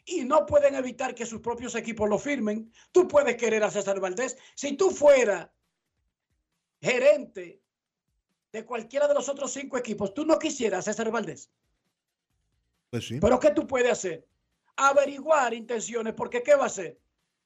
Y 0.05 0.23
no 0.23 0.45
pueden 0.45 0.75
evitar 0.75 1.13
que 1.13 1.25
sus 1.25 1.41
propios 1.41 1.75
equipos 1.75 2.09
lo 2.09 2.17
firmen. 2.17 2.71
Tú 2.93 3.05
puedes 3.05 3.35
querer 3.35 3.65
a 3.65 3.71
César 3.71 3.99
Valdés. 3.99 4.37
Si 4.55 4.77
tú 4.77 4.89
fueras 4.89 5.49
gerente 6.81 7.61
de 8.51 8.65
cualquiera 8.65 9.07
de 9.07 9.13
los 9.13 9.29
otros 9.29 9.51
cinco 9.51 9.77
equipos, 9.77 10.13
tú 10.13 10.25
no 10.25 10.39
quisieras 10.39 10.85
César 10.85 11.11
Valdés. 11.11 11.49
Pues 12.89 13.07
sí. 13.07 13.19
Pero 13.19 13.39
¿qué 13.39 13.51
tú 13.51 13.67
puedes 13.67 13.91
hacer? 13.91 14.27
Averiguar 14.75 15.53
intenciones, 15.53 16.13
porque 16.13 16.41
¿qué 16.41 16.55
va 16.55 16.63
a 16.63 16.67
hacer? 16.67 16.99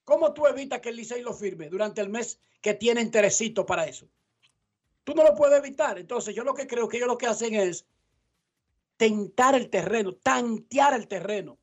¿Cómo 0.04 0.34
tú 0.34 0.48
evitas 0.48 0.80
que 0.80 0.90
el 0.90 0.98
Licey 0.98 1.22
lo 1.22 1.34
firme 1.34 1.70
durante 1.70 2.02
el 2.02 2.10
mes 2.10 2.40
que 2.62 2.74
tiene 2.74 3.02
interesito 3.02 3.66
para 3.66 3.86
eso? 3.86 4.08
Tú 5.04 5.14
no 5.14 5.24
lo 5.24 5.36
puedes 5.36 5.58
evitar. 5.58 5.98
Entonces, 5.98 6.36
yo 6.36 6.44
lo 6.44 6.54
que 6.54 6.68
creo 6.68 6.88
que 6.88 6.98
ellos 6.98 7.10
lo 7.10 7.18
que 7.18 7.28
hacen 7.28 7.54
es 7.56 7.86
tentar 8.98 9.56
el 9.56 9.70
terreno, 9.70 10.14
tantear 10.16 10.94
el 10.94 11.08
terreno. 11.08 11.58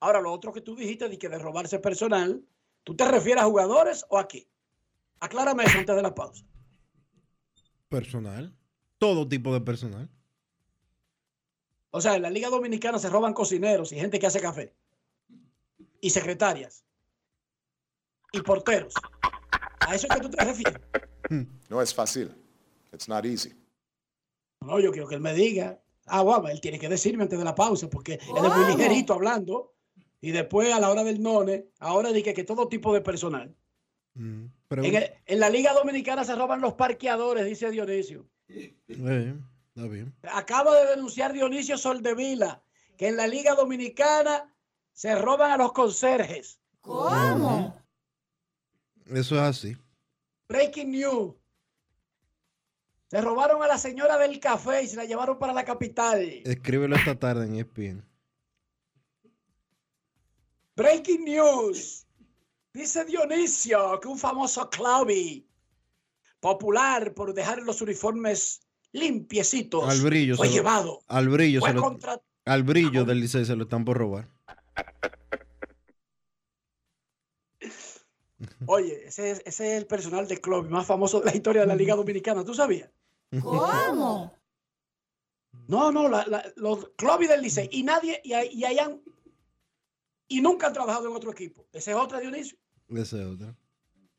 Ahora, 0.00 0.20
lo 0.20 0.32
otro 0.32 0.52
que 0.52 0.60
tú 0.60 0.76
dijiste 0.76 1.08
de 1.08 1.18
que 1.18 1.28
de 1.28 1.38
robarse 1.38 1.78
personal, 1.78 2.42
¿tú 2.84 2.94
te 2.94 3.06
refieres 3.06 3.42
a 3.42 3.46
jugadores 3.46 4.04
o 4.08 4.18
a 4.18 4.28
qué? 4.28 4.48
Aclárame 5.20 5.64
eso 5.64 5.78
antes 5.78 5.96
de 5.96 6.02
la 6.02 6.14
pausa. 6.14 6.44
Personal. 7.88 8.54
Todo 8.98 9.28
tipo 9.28 9.52
de 9.52 9.60
personal. 9.60 10.08
O 11.90 12.00
sea, 12.00 12.16
en 12.16 12.22
la 12.22 12.30
Liga 12.30 12.48
Dominicana 12.50 12.98
se 12.98 13.08
roban 13.08 13.32
cocineros 13.32 13.92
y 13.92 13.96
gente 13.96 14.18
que 14.18 14.26
hace 14.26 14.40
café. 14.40 14.74
Y 16.00 16.10
secretarias. 16.10 16.84
Y 18.32 18.40
porteros. 18.42 18.94
¿A 19.80 19.94
eso 19.94 20.06
es 20.08 20.14
que 20.14 20.20
tú 20.20 20.30
te 20.30 20.44
refieres? 20.44 20.80
No 21.68 21.80
es 21.80 21.94
fácil. 21.94 22.34
It's 22.92 23.08
not 23.08 23.24
easy. 23.24 23.52
No, 24.60 24.78
yo 24.80 24.90
quiero 24.92 25.08
que 25.08 25.14
él 25.14 25.20
me 25.20 25.32
diga. 25.34 25.80
Ah, 26.06 26.22
bueno, 26.22 26.48
él 26.48 26.60
tiene 26.60 26.78
que 26.78 26.88
decirme 26.88 27.24
antes 27.24 27.38
de 27.38 27.44
la 27.44 27.54
pausa, 27.54 27.88
porque 27.90 28.14
él 28.14 28.20
es 28.44 28.56
muy 28.56 28.76
ligerito 28.76 29.12
hablando. 29.14 29.74
Y 30.20 30.30
después, 30.30 30.72
a 30.72 30.80
la 30.80 30.90
hora 30.90 31.04
del 31.04 31.22
none, 31.22 31.66
ahora 31.78 32.12
dije 32.12 32.32
que 32.34 32.44
todo 32.44 32.68
tipo 32.68 32.92
de 32.94 33.00
personal. 33.00 33.54
Mm, 34.14 34.44
En, 34.70 34.94
el- 34.96 35.10
en 35.26 35.40
la 35.40 35.50
Liga 35.50 35.72
Dominicana 35.74 36.24
se 36.24 36.34
roban 36.34 36.60
los 36.60 36.74
parqueadores, 36.74 37.44
dice 37.44 37.70
Dionisio. 37.70 38.26
Eh, 38.48 38.74
está 38.88 39.86
bien. 39.88 40.14
Acaba 40.32 40.74
de 40.80 40.90
denunciar 40.90 41.32
Dionisio 41.32 41.76
Soldevila 41.76 42.62
que 42.96 43.08
en 43.08 43.16
la 43.16 43.26
Liga 43.26 43.54
Dominicana 43.54 44.52
se 44.92 45.14
roban 45.14 45.50
a 45.50 45.56
los 45.56 45.72
conserjes. 45.72 46.58
¿Cómo? 46.80 47.76
Eso 49.06 49.34
es 49.36 49.40
así. 49.42 49.76
Breaking 50.48 50.90
news. 50.90 51.34
Se 53.08 53.20
robaron 53.20 53.62
a 53.62 53.68
la 53.68 53.78
señora 53.78 54.18
del 54.18 54.40
café 54.40 54.82
y 54.82 54.88
se 54.88 54.96
la 54.96 55.04
llevaron 55.04 55.38
para 55.38 55.52
la 55.52 55.64
capital. 55.64 56.20
Escríbelo 56.44 56.96
esta 56.96 57.18
tarde 57.18 57.46
en 57.46 57.56
ESPN. 57.56 58.04
Breaking 60.74 61.24
news. 61.24 62.06
Dice 62.72 63.04
Dionisio 63.04 64.00
que 64.00 64.08
un 64.08 64.18
famoso 64.18 64.68
clubby 64.68 65.46
popular 66.40 67.14
por 67.14 67.34
dejar 67.34 67.62
los 67.62 67.80
uniformes 67.82 68.60
limpiecitos 68.92 69.84
Al 69.88 70.00
brillo. 70.00 70.36
fue 70.36 70.46
se 70.48 70.52
lo- 70.52 70.56
llevado. 70.62 71.00
al 71.08 71.28
brillo, 71.28 71.60
Fue 71.60 71.70
se 71.70 71.74
lo, 71.74 71.82
contra- 71.82 72.20
al 72.44 72.62
brillo 72.62 73.04
del 73.04 73.20
Licey 73.20 73.44
se 73.44 73.56
lo 73.56 73.64
están 73.64 73.84
por 73.84 73.98
robar. 73.98 74.28
Oye, 78.66 79.06
ese 79.06 79.30
es, 79.30 79.42
ese 79.46 79.72
es 79.72 79.78
el 79.82 79.86
personal 79.86 80.26
de 80.28 80.40
club 80.40 80.68
más 80.68 80.86
famoso 80.86 81.20
de 81.20 81.26
la 81.26 81.34
historia 81.36 81.62
de 81.62 81.68
la 81.68 81.76
Liga 81.76 81.94
Dominicana. 81.94 82.44
¿Tú 82.44 82.54
sabías? 82.54 82.90
¿Cómo? 83.42 84.34
No, 85.68 85.90
no, 85.90 86.08
la- 86.08 86.26
la- 86.26 86.52
los 86.56 86.90
clubes 86.96 87.28
del 87.28 87.42
Licey. 87.42 87.68
Y 87.72 87.82
nadie, 87.82 88.20
y, 88.22 88.34
hay- 88.34 88.50
y 88.52 88.64
hayan, 88.64 89.00
y 90.28 90.40
nunca 90.42 90.66
han 90.68 90.74
trabajado 90.74 91.08
en 91.08 91.16
otro 91.16 91.32
equipo. 91.32 91.66
Ese 91.72 91.92
es 91.92 91.96
otra, 91.96 92.20
Dionisio. 92.20 92.58
Ese 92.90 93.20
es 93.20 93.26
otro. 93.26 93.56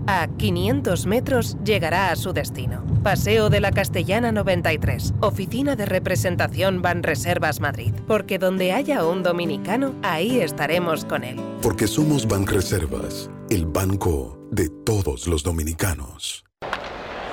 A 0.07 0.27
500 0.29 1.05
metros 1.05 1.57
llegará 1.63 2.09
a 2.09 2.15
su 2.15 2.33
destino. 2.33 2.83
Paseo 3.03 3.51
de 3.51 3.59
la 3.61 3.71
Castellana 3.71 4.31
93, 4.31 5.13
Oficina 5.19 5.75
de 5.75 5.85
Representación 5.85 6.81
Banreservas 6.81 7.59
Madrid. 7.59 7.93
Porque 8.07 8.39
donde 8.39 8.71
haya 8.71 9.05
un 9.05 9.21
dominicano, 9.21 9.93
ahí 10.01 10.39
estaremos 10.39 11.05
con 11.05 11.23
él. 11.23 11.39
Porque 11.61 11.85
somos 11.85 12.27
Banreservas, 12.27 13.29
el 13.51 13.67
banco 13.67 14.39
de 14.49 14.69
todos 14.69 15.27
los 15.27 15.43
dominicanos. 15.43 16.46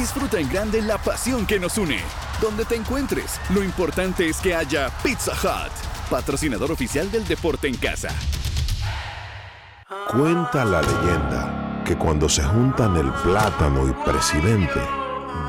Disfruta 0.00 0.40
en 0.40 0.48
grande 0.48 0.80
la 0.80 0.96
pasión 0.96 1.44
que 1.44 1.60
nos 1.60 1.76
une. 1.76 1.98
Donde 2.40 2.64
te 2.64 2.74
encuentres, 2.74 3.38
lo 3.50 3.62
importante 3.62 4.26
es 4.30 4.38
que 4.38 4.54
haya 4.54 4.88
Pizza 5.02 5.32
Hut, 5.32 5.70
patrocinador 6.08 6.72
oficial 6.72 7.10
del 7.10 7.28
deporte 7.28 7.68
en 7.68 7.76
casa. 7.76 8.08
Cuenta 10.10 10.64
la 10.64 10.80
leyenda 10.80 11.82
que 11.84 11.98
cuando 11.98 12.30
se 12.30 12.42
juntan 12.42 12.96
el 12.96 13.12
plátano 13.12 13.86
y 13.90 13.92
presidente, 14.10 14.80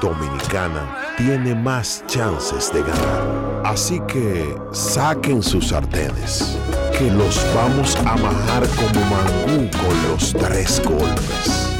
Dominicana 0.01 1.13
tiene 1.15 1.55
más 1.55 2.03
chances 2.07 2.73
de 2.73 2.81
ganar. 2.81 3.61
Así 3.63 4.01
que 4.01 4.53
saquen 4.73 5.41
sus 5.41 5.69
sartenes, 5.69 6.57
que 6.97 7.09
los 7.09 7.41
vamos 7.55 7.95
a 7.95 8.17
majar 8.17 8.67
como 8.75 8.99
mangú 9.05 9.71
con 9.71 10.11
los 10.11 10.33
tres 10.33 10.81
golpes. 10.83 11.70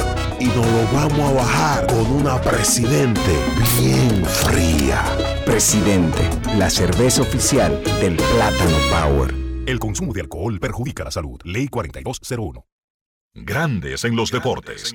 Y 0.41 0.45
nos 0.45 0.65
lo 0.65 0.91
vamos 0.91 1.19
a 1.19 1.33
bajar 1.33 1.85
con 1.85 2.11
una 2.13 2.41
presidente 2.41 3.31
bien 3.79 4.25
fría. 4.25 5.03
Presidente, 5.45 6.17
la 6.57 6.67
cerveza 6.67 7.21
oficial 7.21 7.79
del 8.01 8.15
Plátano 8.15 8.77
Power. 8.89 9.35
El 9.67 9.77
consumo 9.77 10.13
de 10.13 10.21
alcohol 10.21 10.59
perjudica 10.59 11.03
la 11.03 11.11
salud. 11.11 11.39
Ley 11.43 11.67
4201. 11.67 12.65
Grandes 13.35 14.03
en 14.03 14.15
los 14.15 14.31
deportes. 14.31 14.91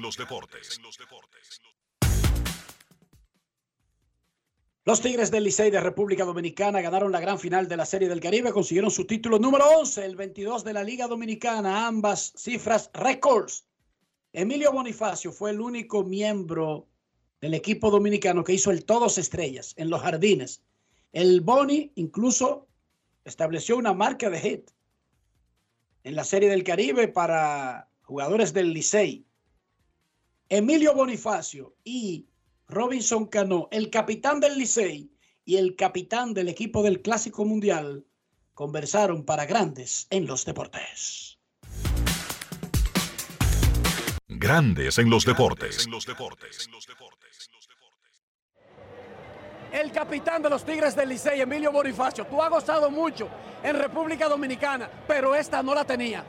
Los 4.84 5.00
Tigres 5.00 5.30
del 5.30 5.44
Licey 5.44 5.70
de 5.70 5.78
República 5.78 6.24
Dominicana 6.24 6.80
ganaron 6.80 7.12
la 7.12 7.20
gran 7.20 7.38
final 7.38 7.68
de 7.68 7.76
la 7.76 7.86
Serie 7.86 8.08
del 8.08 8.18
Caribe, 8.18 8.50
consiguieron 8.50 8.90
su 8.90 9.06
título 9.06 9.38
número 9.38 9.64
11, 9.78 10.06
el 10.06 10.16
22 10.16 10.64
de 10.64 10.72
la 10.72 10.82
Liga 10.82 11.06
Dominicana, 11.06 11.86
ambas 11.86 12.32
cifras 12.36 12.90
récords. 12.94 13.65
Emilio 14.36 14.70
Bonifacio 14.70 15.32
fue 15.32 15.52
el 15.52 15.62
único 15.62 16.04
miembro 16.04 16.86
del 17.40 17.54
equipo 17.54 17.90
dominicano 17.90 18.44
que 18.44 18.52
hizo 18.52 18.70
el 18.70 18.84
todos 18.84 19.16
estrellas 19.16 19.72
en 19.78 19.88
los 19.88 20.02
jardines. 20.02 20.62
El 21.10 21.40
Boni 21.40 21.90
incluso 21.94 22.68
estableció 23.24 23.78
una 23.78 23.94
marca 23.94 24.28
de 24.28 24.38
hit 24.38 24.70
en 26.04 26.14
la 26.14 26.22
Serie 26.22 26.50
del 26.50 26.64
Caribe 26.64 27.08
para 27.08 27.88
jugadores 28.02 28.52
del 28.52 28.74
Licey. 28.74 29.24
Emilio 30.50 30.94
Bonifacio 30.94 31.74
y 31.82 32.26
Robinson 32.68 33.28
Cano, 33.28 33.68
el 33.70 33.88
capitán 33.88 34.38
del 34.38 34.58
Licey 34.58 35.10
y 35.46 35.56
el 35.56 35.76
capitán 35.76 36.34
del 36.34 36.50
equipo 36.50 36.82
del 36.82 37.00
Clásico 37.00 37.46
Mundial, 37.46 38.04
conversaron 38.52 39.24
para 39.24 39.46
grandes 39.46 40.06
en 40.10 40.26
los 40.26 40.44
deportes. 40.44 41.25
Grandes 44.38 44.98
en 44.98 45.08
los 45.10 45.24
deportes. 45.24 45.88
El 49.72 49.92
capitán 49.92 50.42
de 50.42 50.50
los 50.50 50.64
Tigres 50.64 50.94
del 50.96 51.08
Licey, 51.08 51.40
Emilio 51.40 51.72
Bonifacio, 51.72 52.24
tú 52.26 52.40
has 52.42 52.48
gozado 52.50 52.90
mucho 52.90 53.28
en 53.62 53.76
República 53.78 54.28
Dominicana, 54.28 54.88
pero 55.06 55.34
esta 55.34 55.62
no 55.62 55.74
la 55.74 55.84
tenía. 55.84 56.22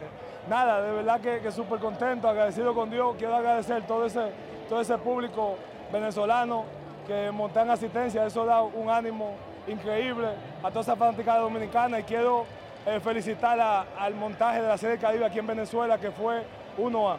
Nada, 0.49 0.81
de 0.81 0.91
verdad 0.91 1.21
que, 1.21 1.39
que 1.41 1.51
súper 1.51 1.79
contento, 1.79 2.27
agradecido 2.27 2.73
con 2.73 2.89
Dios. 2.89 3.15
Quiero 3.17 3.35
agradecer 3.35 3.85
todo 3.85 4.05
ese, 4.05 4.31
todo 4.69 4.81
ese 4.81 4.97
público 4.97 5.57
venezolano 5.91 6.65
que 7.05 7.29
montan 7.31 7.69
asistencia. 7.69 8.25
Eso 8.25 8.45
da 8.45 8.61
un 8.61 8.89
ánimo 8.89 9.35
increíble 9.67 10.29
a 10.63 10.69
toda 10.69 10.81
esa 10.81 10.95
fanaticada 10.95 11.39
dominicana 11.39 11.99
y 11.99 12.03
quiero 12.03 12.45
eh, 12.85 12.99
felicitar 13.01 13.59
a- 13.59 13.81
al 13.97 14.15
montaje 14.15 14.61
de 14.61 14.67
la 14.67 14.77
Serie 14.77 14.97
Caribe 14.97 15.25
aquí 15.25 15.39
en 15.39 15.47
Venezuela 15.47 15.97
que 15.99 16.11
fue 16.11 16.43
1A. 16.77 17.17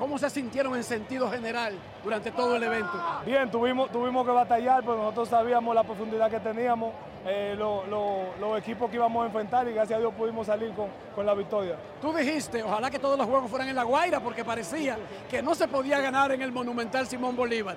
¿Cómo 0.00 0.16
se 0.18 0.30
sintieron 0.30 0.74
en 0.74 0.82
sentido 0.82 1.30
general 1.30 1.74
durante 2.02 2.32
todo 2.32 2.56
el 2.56 2.62
evento? 2.62 2.90
Bien, 3.26 3.50
tuvimos, 3.50 3.90
tuvimos 3.92 4.24
que 4.26 4.32
batallar, 4.32 4.80
pero 4.80 4.96
nosotros 4.96 5.28
sabíamos 5.28 5.74
la 5.74 5.84
profundidad 5.84 6.30
que 6.30 6.40
teníamos, 6.40 6.92
eh, 7.26 7.54
lo- 7.58 7.84
lo- 7.86 8.34
los 8.40 8.58
equipos 8.58 8.88
que 8.88 8.96
íbamos 8.96 9.22
a 9.22 9.26
enfrentar 9.26 9.68
y 9.68 9.74
gracias 9.74 9.98
a 9.98 10.00
Dios 10.00 10.14
pudimos 10.14 10.46
salir 10.46 10.72
con, 10.72 10.86
con 11.14 11.26
la 11.26 11.34
victoria. 11.34 11.76
Tú 12.00 12.14
dijiste, 12.14 12.62
ojalá 12.62 12.90
que 12.90 12.98
todos 12.98 13.18
los 13.18 13.26
juegos 13.26 13.50
fueran 13.50 13.68
en 13.68 13.76
La 13.76 13.82
Guaira, 13.82 14.20
porque 14.20 14.42
parecía 14.42 14.96
que 15.30 15.42
no 15.42 15.54
se 15.54 15.68
podía 15.68 16.00
ganar 16.00 16.32
en 16.32 16.40
el 16.40 16.50
Monumental 16.50 17.06
Simón 17.06 17.36
Bolívar. 17.36 17.76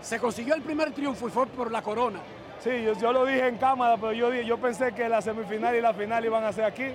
Se 0.00 0.20
consiguió 0.20 0.54
el 0.54 0.62
primer 0.62 0.92
triunfo 0.92 1.26
y 1.26 1.32
fue 1.32 1.46
por 1.46 1.72
la 1.72 1.82
corona. 1.82 2.20
Sí, 2.60 2.70
yo, 2.84 2.92
yo 2.92 3.12
lo 3.12 3.26
dije 3.26 3.48
en 3.48 3.56
cámara, 3.58 3.96
pero 3.96 4.12
yo, 4.12 4.32
yo 4.32 4.56
pensé 4.58 4.92
que 4.92 5.08
la 5.08 5.20
semifinal 5.20 5.74
y 5.74 5.80
la 5.80 5.92
final 5.92 6.24
iban 6.24 6.44
a 6.44 6.52
ser 6.52 6.64
aquí. 6.64 6.86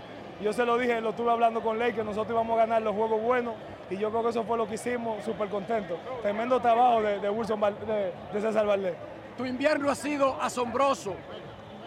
Yo 0.42 0.54
se 0.54 0.66
lo 0.66 0.78
dije, 0.78 1.02
lo 1.02 1.10
estuve 1.10 1.30
hablando 1.30 1.60
con 1.62 1.78
Ley, 1.78 1.92
que 1.92 2.06
nosotros 2.06 2.30
íbamos 2.32 2.56
a 2.58 2.62
ganar 2.62 2.82
los 2.82 2.96
juegos 2.96 3.22
buenos 3.22 3.54
y 3.92 3.98
yo 3.98 4.10
creo 4.10 4.24
que 4.24 4.30
eso 4.30 4.44
fue 4.44 4.58
lo 4.58 4.68
que 4.68 4.76
hicimos, 4.76 5.24
súper 5.24 5.50
contento. 5.50 5.98
Tremendo 6.22 6.60
trabajo 6.62 7.02
de, 7.02 7.30
Wilson, 7.30 7.60
de, 7.60 8.14
de 8.34 8.42
César 8.42 8.66
Valdés. 8.66 8.96
Tu 9.38 9.46
invierno 9.46 9.90
ha 9.90 9.96
sido 9.96 10.42
asombroso. 10.42 11.14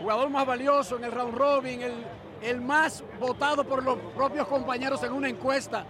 Jugador 0.00 0.28
más 0.28 0.44
valioso 0.44 0.96
en 0.96 1.04
el 1.04 1.12
round 1.12 1.34
robin, 1.34 1.80
el, 1.80 1.94
el 2.42 2.60
más 2.60 3.02
votado 3.18 3.64
por 3.64 3.82
los 3.82 3.96
propios 4.14 4.46
compañeros 4.46 5.02
en 5.02 5.12
una 5.12 5.28
encuesta 5.28 5.84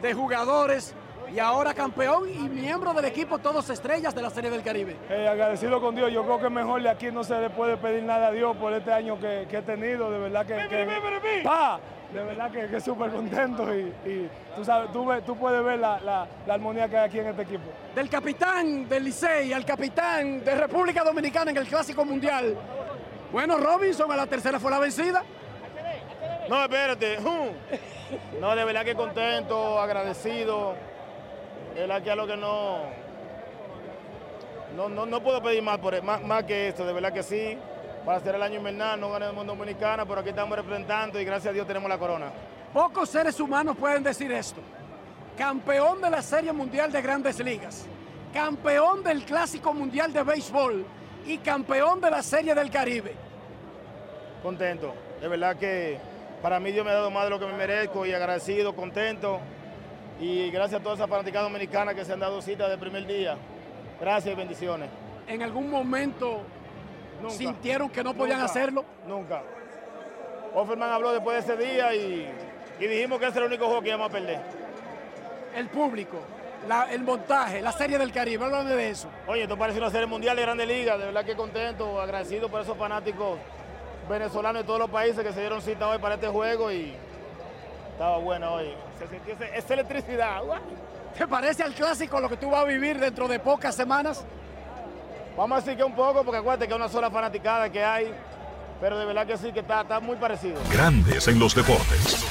de 0.00 0.14
jugadores 0.14 0.94
y 1.32 1.38
ahora 1.38 1.74
campeón 1.74 2.28
y 2.28 2.48
miembro 2.48 2.92
del 2.94 3.04
equipo 3.06 3.38
Todos 3.38 3.68
Estrellas 3.70 4.14
de 4.14 4.22
la 4.22 4.30
Serie 4.30 4.50
del 4.50 4.62
Caribe. 4.62 4.96
Eh, 5.10 5.28
agradecido 5.28 5.80
con 5.80 5.94
Dios, 5.94 6.10
yo 6.12 6.24
creo 6.24 6.38
que 6.40 6.48
mejor 6.50 6.82
de 6.82 6.88
aquí 6.88 7.10
no 7.10 7.22
se 7.24 7.38
le 7.40 7.50
puede 7.50 7.76
pedir 7.76 8.02
nada 8.02 8.28
a 8.28 8.32
Dios 8.32 8.56
por 8.56 8.72
este 8.72 8.92
año 8.92 9.18
que, 9.20 9.46
que 9.50 9.58
he 9.58 9.62
tenido, 9.62 10.10
de 10.10 10.18
verdad 10.18 10.46
que... 10.46 10.54
que- 10.68 11.40
¡Pa! 11.44 11.78
De 12.12 12.22
verdad 12.24 12.50
que, 12.50 12.66
que 12.68 12.80
súper 12.80 13.10
contento 13.10 13.74
y, 13.74 13.80
y 14.06 14.30
tú, 14.56 14.64
sabes, 14.64 14.90
tú 15.26 15.36
puedes 15.36 15.62
ver 15.62 15.78
la, 15.78 16.00
la- 16.00 16.26
la 16.46 16.54
armonía 16.54 16.88
que 16.88 16.96
hay 16.96 17.06
aquí 17.06 17.18
en 17.18 17.26
este 17.26 17.42
equipo. 17.42 17.64
Del 17.94 18.08
capitán 18.08 18.88
del 18.88 19.04
Licey 19.04 19.52
al 19.52 19.66
capitán 19.66 20.42
de 20.42 20.54
República 20.54 21.04
Dominicana 21.04 21.50
en 21.50 21.58
el 21.58 21.66
Clásico 21.66 22.06
Mundial. 22.06 22.56
Bueno, 23.30 23.58
Robinson 23.58 24.10
a 24.10 24.16
la 24.16 24.26
tercera 24.26 24.58
fue 24.58 24.70
la 24.70 24.78
vencida. 24.78 25.22
No, 26.48 26.62
espérate. 26.62 27.18
No, 28.40 28.56
de 28.56 28.64
verdad 28.64 28.86
que 28.86 28.94
contento, 28.94 29.78
agradecido. 29.78 30.74
De 31.78 31.86
verdad 31.86 32.02
que 32.02 32.10
algo 32.10 32.26
que 32.26 32.36
no. 32.36 32.78
No, 34.76 34.88
no, 34.88 35.06
no 35.06 35.22
puedo 35.22 35.40
pedir 35.40 35.62
más, 35.62 35.78
por, 35.78 36.02
más, 36.02 36.20
más 36.24 36.42
que 36.42 36.66
esto, 36.66 36.84
de 36.84 36.92
verdad 36.92 37.12
que 37.12 37.22
sí. 37.22 37.56
Para 38.04 38.18
ser 38.18 38.34
el 38.34 38.42
año 38.42 38.56
invernal, 38.56 38.98
no 38.98 39.12
gané 39.12 39.26
el 39.26 39.32
mundo 39.32 39.54
dominicana, 39.54 40.04
pero 40.04 40.18
aquí 40.18 40.30
estamos 40.30 40.58
representando 40.58 41.20
y 41.20 41.24
gracias 41.24 41.52
a 41.52 41.54
Dios 41.54 41.68
tenemos 41.68 41.88
la 41.88 41.96
corona. 41.96 42.32
Pocos 42.74 43.08
seres 43.10 43.38
humanos 43.38 43.76
pueden 43.76 44.02
decir 44.02 44.32
esto. 44.32 44.60
Campeón 45.36 46.00
de 46.00 46.10
la 46.10 46.20
Serie 46.20 46.52
Mundial 46.52 46.90
de 46.90 47.00
Grandes 47.00 47.38
Ligas, 47.38 47.86
campeón 48.34 49.04
del 49.04 49.24
Clásico 49.24 49.72
Mundial 49.72 50.12
de 50.12 50.24
Béisbol 50.24 50.84
y 51.26 51.38
campeón 51.38 52.00
de 52.00 52.10
la 52.10 52.24
Serie 52.24 52.56
del 52.56 52.72
Caribe. 52.72 53.14
Contento. 54.42 54.94
De 55.20 55.28
verdad 55.28 55.56
que 55.56 55.96
para 56.42 56.58
mí 56.58 56.72
Dios 56.72 56.84
me 56.84 56.90
ha 56.90 56.94
dado 56.94 57.12
más 57.12 57.22
de 57.22 57.30
lo 57.30 57.38
que 57.38 57.46
me 57.46 57.52
merezco 57.52 58.04
y 58.04 58.12
agradecido, 58.12 58.74
contento. 58.74 59.38
Y 60.20 60.50
gracias 60.50 60.80
a 60.80 60.82
todas 60.82 60.98
esas 60.98 61.08
fanáticas 61.08 61.42
dominicanas 61.42 61.94
que 61.94 62.04
se 62.04 62.12
han 62.12 62.20
dado 62.20 62.42
cita 62.42 62.68
del 62.68 62.78
primer 62.78 63.06
día. 63.06 63.36
Gracias 64.00 64.32
y 64.32 64.36
bendiciones. 64.36 64.88
¿En 65.26 65.42
algún 65.42 65.70
momento 65.70 66.40
Nunca. 67.22 67.34
sintieron 67.34 67.88
que 67.90 68.02
no 68.02 68.14
podían 68.14 68.38
Nunca, 68.38 68.50
hacerlo? 68.50 68.84
Nunca. 69.06 69.42
Offerman 70.54 70.90
habló 70.90 71.12
después 71.12 71.46
de 71.46 71.54
ese 71.54 71.62
día 71.62 71.94
y, 71.94 72.28
y 72.80 72.86
dijimos 72.86 73.18
que 73.20 73.26
ese 73.26 73.38
era 73.38 73.46
el 73.46 73.52
único 73.52 73.66
juego 73.66 73.82
que 73.82 73.88
íbamos 73.88 74.08
a 74.08 74.12
perder. 74.12 74.40
El 75.54 75.68
público, 75.68 76.18
la- 76.66 76.90
el 76.92 77.02
montaje, 77.02 77.60
la 77.62 77.72
Serie 77.72 77.98
del 77.98 78.10
Caribe, 78.12 78.44
háblame 78.44 78.74
de 78.74 78.90
eso. 78.90 79.08
Oye, 79.26 79.42
esto 79.42 79.56
parece 79.56 79.78
una 79.78 79.90
serie 79.90 80.06
mundial 80.06 80.36
de 80.36 80.42
Grandes 80.42 80.66
Ligas, 80.66 80.98
de 80.98 81.06
verdad 81.06 81.24
que 81.24 81.36
contento, 81.36 82.00
agradecido 82.00 82.48
por 82.48 82.60
esos 82.62 82.76
fanáticos 82.76 83.38
venezolanos 84.08 84.62
de 84.62 84.66
todos 84.66 84.78
los 84.80 84.90
países 84.90 85.22
que 85.22 85.32
se 85.32 85.40
dieron 85.40 85.60
cita 85.62 85.88
hoy 85.88 85.98
para 85.98 86.14
este 86.14 86.28
juego 86.28 86.72
y 86.72 86.94
estaba 87.92 88.18
bueno 88.18 88.54
hoy. 88.54 88.72
Se 88.98 89.08
sintió 89.08 89.36
esa 89.54 89.74
electricidad. 89.74 90.42
¡guau! 90.44 90.60
¿Te 91.16 91.26
parece 91.26 91.62
al 91.62 91.74
clásico 91.74 92.20
lo 92.20 92.28
que 92.28 92.36
tú 92.36 92.50
vas 92.50 92.62
a 92.62 92.64
vivir 92.64 92.98
dentro 92.98 93.26
de 93.26 93.38
pocas 93.38 93.74
semanas? 93.74 94.24
Vamos 95.36 95.58
a 95.58 95.60
decir 95.60 95.76
que 95.76 95.84
un 95.84 95.94
poco, 95.94 96.24
porque 96.24 96.38
acuérdate 96.38 96.66
que 96.66 96.72
es 96.72 96.76
una 96.76 96.88
sola 96.88 97.10
fanaticada 97.10 97.70
que 97.70 97.82
hay, 97.82 98.12
pero 98.80 98.98
de 98.98 99.04
verdad 99.04 99.26
que 99.26 99.36
sí, 99.36 99.52
que 99.52 99.60
está, 99.60 99.82
está 99.82 100.00
muy 100.00 100.16
parecido. 100.16 100.60
Grandes 100.72 101.28
en 101.28 101.38
los 101.38 101.54
deportes. 101.54 102.24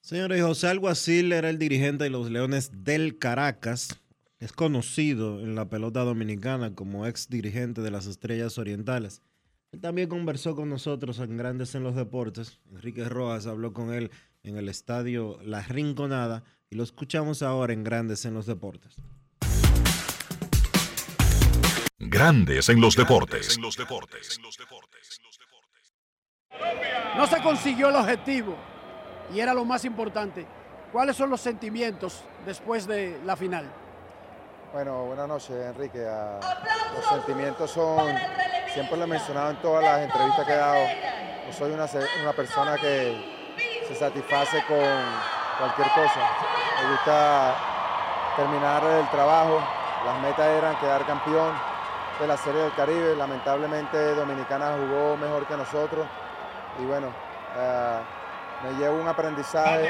Señores, 0.00 0.42
José 0.42 0.68
Alguacil 0.68 1.32
era 1.32 1.48
el 1.48 1.58
dirigente 1.58 2.04
de 2.04 2.10
los 2.10 2.30
Leones 2.30 2.84
del 2.84 3.18
Caracas. 3.18 3.98
Es 4.40 4.52
conocido 4.52 5.40
en 5.40 5.54
la 5.54 5.70
pelota 5.70 6.00
dominicana 6.00 6.74
como 6.74 7.06
ex 7.06 7.30
dirigente 7.30 7.80
de 7.80 7.90
las 7.90 8.06
Estrellas 8.06 8.58
Orientales. 8.58 9.22
Él 9.72 9.80
también 9.80 10.08
conversó 10.08 10.54
con 10.54 10.68
nosotros 10.68 11.18
en 11.18 11.38
Grandes 11.38 11.74
en 11.74 11.82
los 11.82 11.94
Deportes. 11.94 12.60
Enrique 12.70 13.08
Rojas 13.08 13.46
habló 13.46 13.72
con 13.72 13.92
él 13.92 14.10
en 14.42 14.58
el 14.58 14.68
estadio 14.68 15.38
La 15.42 15.62
Rinconada 15.62 16.44
y 16.68 16.76
lo 16.76 16.82
escuchamos 16.82 17.42
ahora 17.42 17.72
en 17.72 17.82
Grandes 17.82 18.26
en 18.26 18.34
los 18.34 18.44
Deportes. 18.44 18.96
Grandes 21.98 22.68
en 22.68 22.80
los 22.82 22.94
deportes. 22.96 23.58
No 27.16 27.26
se 27.26 27.42
consiguió 27.42 27.88
el 27.88 27.96
objetivo 27.96 28.56
y 29.32 29.40
era 29.40 29.54
lo 29.54 29.64
más 29.64 29.86
importante. 29.86 30.46
¿Cuáles 30.92 31.16
son 31.16 31.30
los 31.30 31.40
sentimientos 31.40 32.24
después 32.44 32.86
de 32.86 33.18
la 33.24 33.36
final? 33.36 33.72
Bueno, 34.74 35.06
buenas 35.06 35.28
noches, 35.28 35.50
Enrique. 35.50 36.04
Ah, 36.06 36.40
los 36.94 37.06
sentimientos 37.06 37.70
son, 37.70 38.14
siempre 38.72 38.96
lo 38.96 39.04
he 39.04 39.06
mencionado 39.06 39.50
en 39.50 39.56
todas 39.56 39.84
las 39.84 40.00
entrevistas 40.00 40.46
que 40.46 40.52
he 40.52 40.56
dado, 40.56 40.86
soy 41.52 41.72
una, 41.72 41.86
una 42.22 42.32
persona 42.32 42.76
que 42.78 43.16
se 43.86 43.94
satisface 43.94 44.62
con 44.66 44.78
cualquier 45.58 45.88
cosa. 45.88 46.20
Me 46.80 46.90
gusta 46.90 47.54
terminar 48.36 48.82
el 48.84 49.08
trabajo. 49.10 49.62
Las 50.06 50.20
metas 50.20 50.46
eran 50.46 50.76
quedar 50.76 51.04
campeón 51.06 51.52
de 52.20 52.26
la 52.26 52.36
Serie 52.36 52.62
del 52.62 52.74
Caribe. 52.74 53.14
Lamentablemente 53.16 54.14
Dominicana 54.14 54.76
jugó 54.78 55.16
mejor 55.16 55.46
que 55.46 55.56
nosotros 55.56 56.06
y 56.78 56.84
bueno, 56.86 57.08
eh, 57.58 57.98
me 58.64 58.78
llevo 58.78 58.96
un 58.96 59.08
aprendizaje 59.08 59.88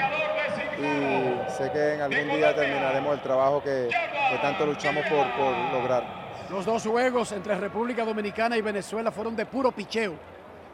y 0.78 1.50
sé 1.52 1.70
que 1.72 1.94
en 1.94 2.00
algún 2.00 2.28
día 2.36 2.54
terminaremos 2.54 3.14
el 3.14 3.22
trabajo 3.22 3.62
que, 3.62 3.88
que 4.30 4.38
tanto 4.38 4.66
luchamos 4.66 5.04
por, 5.06 5.30
por 5.36 5.56
lograr. 5.72 6.21
Los 6.52 6.66
dos 6.66 6.82
juegos 6.86 7.32
entre 7.32 7.54
República 7.56 8.04
Dominicana 8.04 8.56
y 8.58 8.60
Venezuela 8.60 9.10
fueron 9.10 9.34
de 9.34 9.46
puro 9.46 9.72
picheo 9.72 10.14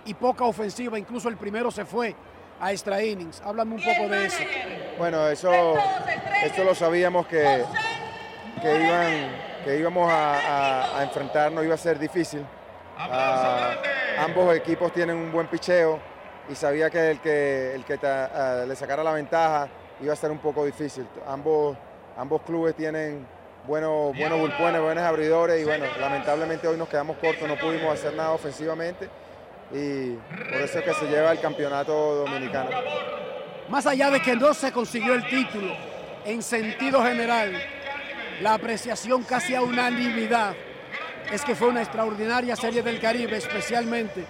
y 0.05 0.13
poca 0.15 0.45
ofensiva. 0.45 0.99
Incluso 0.99 1.29
el 1.29 1.37
primero 1.37 1.71
se 1.71 1.85
fue 1.85 2.15
a 2.61 2.73
extra 2.73 3.01
innings. 3.03 3.41
Háblame 3.43 3.77
un 3.77 3.83
poco 3.83 4.09
de 4.09 4.27
eso. 4.27 4.43
Bueno, 4.99 5.29
eso, 5.29 5.77
eso 6.45 6.65
lo 6.65 6.75
sabíamos 6.75 7.29
que, 7.29 7.63
que, 8.61 8.85
iban, 8.85 9.31
que 9.65 9.79
íbamos 9.79 10.11
a, 10.11 10.35
a- 10.41 10.99
a 10.99 11.05
enfrentarnos, 11.05 11.65
iba 11.65 11.75
a 11.75 11.79
ser 11.79 11.97
difícil. 11.99 12.45
Ah, 12.99 13.75
ambos 14.19 14.53
equipos 14.57 14.93
tienen 14.93 15.17
un 15.17 15.31
buen 15.31 15.47
picheo 15.47 16.01
y 16.51 16.57
sabía 16.57 16.91
que 16.91 17.13
el 17.13 17.21
que, 17.21 17.75
el 17.77 17.85
que 17.85 17.99
ta- 17.99 18.63
ah, 18.63 18.65
le 18.67 18.75
sacara 18.75 19.05
la 19.05 19.13
ventaja 19.13 19.69
iba 20.01 20.13
a 20.13 20.17
ser 20.17 20.33
un 20.33 20.39
poco 20.39 20.65
difícil. 20.65 21.07
Ambos, 21.29 21.77
ambos 22.17 22.43
clubes 22.43 22.75
tienen 22.75 23.25
buenos, 23.67 24.17
buenos 24.17 24.39
bullpenes, 24.39 24.81
buenos 24.81 25.05
abridores 25.05 25.61
y 25.61 25.65
bueno, 25.65 25.85
lamentablemente 26.01 26.67
hoy 26.69 26.77
nos 26.77 26.89
quedamos 26.89 27.17
cortos, 27.19 27.49
no 27.49 27.57
pudimos 27.57 27.93
hacer 27.93 28.15
nada 28.15 28.33
ofensivamente 28.33 29.09
y 29.73 30.13
por 30.13 30.61
eso 30.63 30.79
es 30.79 30.85
que 30.85 30.95
se 30.95 31.07
lleva 31.07 31.33
el 31.33 31.41
campeonato 31.41 31.93
dominicano. 32.27 32.71
Más 33.69 33.87
allá 33.87 34.11
de 34.11 34.21
que 34.21 34.35
no 34.35 34.55
se 34.55 34.73
consiguió 34.73 35.15
el 35.15 35.27
título, 35.29 35.75
en 36.25 36.43
sentido 36.43 37.03
general, 37.03 37.53
la 38.41 38.55
apreciación 38.55 39.25
casi 39.25 39.55
a 39.55 39.63
unanimidad 39.63 40.55
es 41.31 41.43
que 41.43 41.55
fue 41.55 41.69
una 41.69 41.83
extraordinaria 41.83 42.57
serie 42.57 42.83
del 42.83 43.01
Caribe, 43.01 43.37
especialmente 43.37 44.25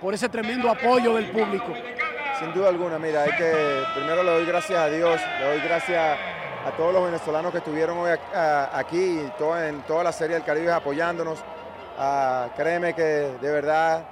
por 0.00 0.14
ese 0.14 0.28
tremendo 0.28 0.70
apoyo 0.70 1.14
del 1.14 1.26
público. 1.30 1.74
Sin 2.38 2.52
duda 2.54 2.68
alguna, 2.68 2.98
mira, 3.00 3.22
hay 3.24 3.32
que, 3.32 3.82
primero 3.96 4.22
le 4.22 4.30
doy 4.30 4.44
gracias 4.44 4.78
a 4.78 4.88
Dios, 4.88 5.20
le 5.40 5.46
doy 5.46 5.60
gracias 5.60 5.98
a 5.98 6.37
todos 6.76 6.92
los 6.92 7.04
venezolanos 7.04 7.52
que 7.52 7.58
estuvieron 7.58 7.98
hoy 7.98 8.10
a- 8.34 8.70
aquí 8.78 9.20
y 9.20 9.32
en 9.66 9.82
toda 9.82 10.04
la 10.04 10.12
serie 10.12 10.34
del 10.36 10.44
Caribe 10.44 10.72
apoyándonos. 10.72 11.38
Ah, 11.98 12.48
créeme 12.56 12.94
que 12.94 13.02
de 13.02 13.50
verdad 13.50 14.02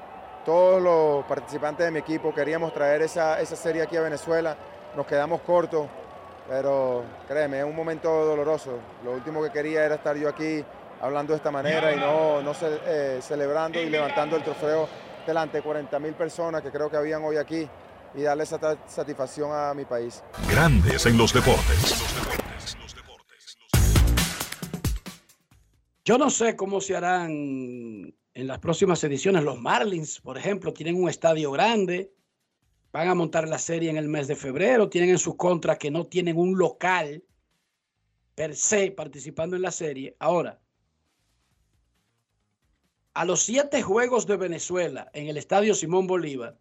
todos 0.45 0.81
los 0.83 1.25
participantes 1.27 1.85
de 1.87 1.91
mi 1.93 1.99
equipo 2.01 2.33
queríamos 2.35 2.73
traer 2.73 3.03
esa, 3.03 3.41
esa 3.41 3.57
serie 3.57 3.83
aquí 3.83 3.97
a 3.97 4.01
Venezuela, 4.03 4.57
nos 4.97 5.07
quedamos 5.07 5.41
cortos, 5.43 5.87
pero 6.49 7.03
créeme, 7.29 7.59
es 7.59 7.65
un 7.65 7.75
momento 7.75 8.09
doloroso. 8.25 8.79
Lo 9.05 9.13
último 9.13 9.43
que 9.43 9.51
quería 9.51 9.85
era 9.85 9.97
estar 9.97 10.17
yo 10.17 10.29
aquí 10.29 10.65
hablando 11.01 11.33
de 11.33 11.37
esta 11.39 11.51
manera 11.51 11.93
y 11.93 11.97
no, 11.97 12.41
no 12.43 12.53
eh, 12.87 13.19
celebrando 13.21 13.79
y 13.81 13.91
levantando 13.91 14.37
el 14.37 14.43
trofeo 14.43 14.89
delante 15.27 15.59
de 15.59 15.63
40 15.63 15.99
mil 15.99 16.15
personas 16.15 16.63
que 16.63 16.71
creo 16.71 16.89
que 16.89 16.97
habían 16.97 17.23
hoy 17.25 17.37
aquí 17.37 17.69
y 18.15 18.23
darle 18.23 18.45
esa 18.45 18.59
satisfacción 18.87 19.51
a 19.53 19.75
mi 19.75 19.85
país. 19.85 20.23
Grandes 20.51 21.07
en 21.07 21.19
los 21.19 21.33
deportes. 21.33 21.95
Yo 26.05 26.19
no 26.19 26.31
sé 26.31 26.55
cómo 26.55 26.81
se 26.81 26.95
harán 26.95 27.31
en 27.31 28.47
las 28.47 28.59
próximas 28.61 29.03
ediciones. 29.03 29.43
Los 29.43 29.59
Marlins, 29.59 30.21
por 30.21 30.39
ejemplo, 30.39 30.73
tienen 30.73 31.03
un 31.03 31.09
estadio 31.09 31.51
grande. 31.51 32.13
Van 32.93 33.09
a 33.09 33.15
montar 33.15 33.49
la 33.49 33.59
serie 33.59 33.91
en 33.91 33.97
el 33.97 34.09
mes 34.09 34.29
de 34.29 34.37
febrero. 34.37 34.89
Tienen 34.89 35.11
en 35.11 35.19
su 35.19 35.37
contra 35.37 35.77
que 35.77 35.91
no 35.91 36.07
tienen 36.07 36.37
un 36.37 36.57
local 36.57 37.25
per 38.37 38.55
se 38.55 38.93
participando 38.93 39.57
en 39.57 39.63
la 39.63 39.73
serie. 39.73 40.15
Ahora, 40.21 40.61
a 43.15 43.25
los 43.25 43.43
siete 43.43 43.83
juegos 43.83 44.27
de 44.27 44.37
Venezuela 44.37 45.11
en 45.15 45.27
el 45.27 45.39
estadio 45.39 45.75
Simón 45.75 46.07
Bolívar 46.07 46.59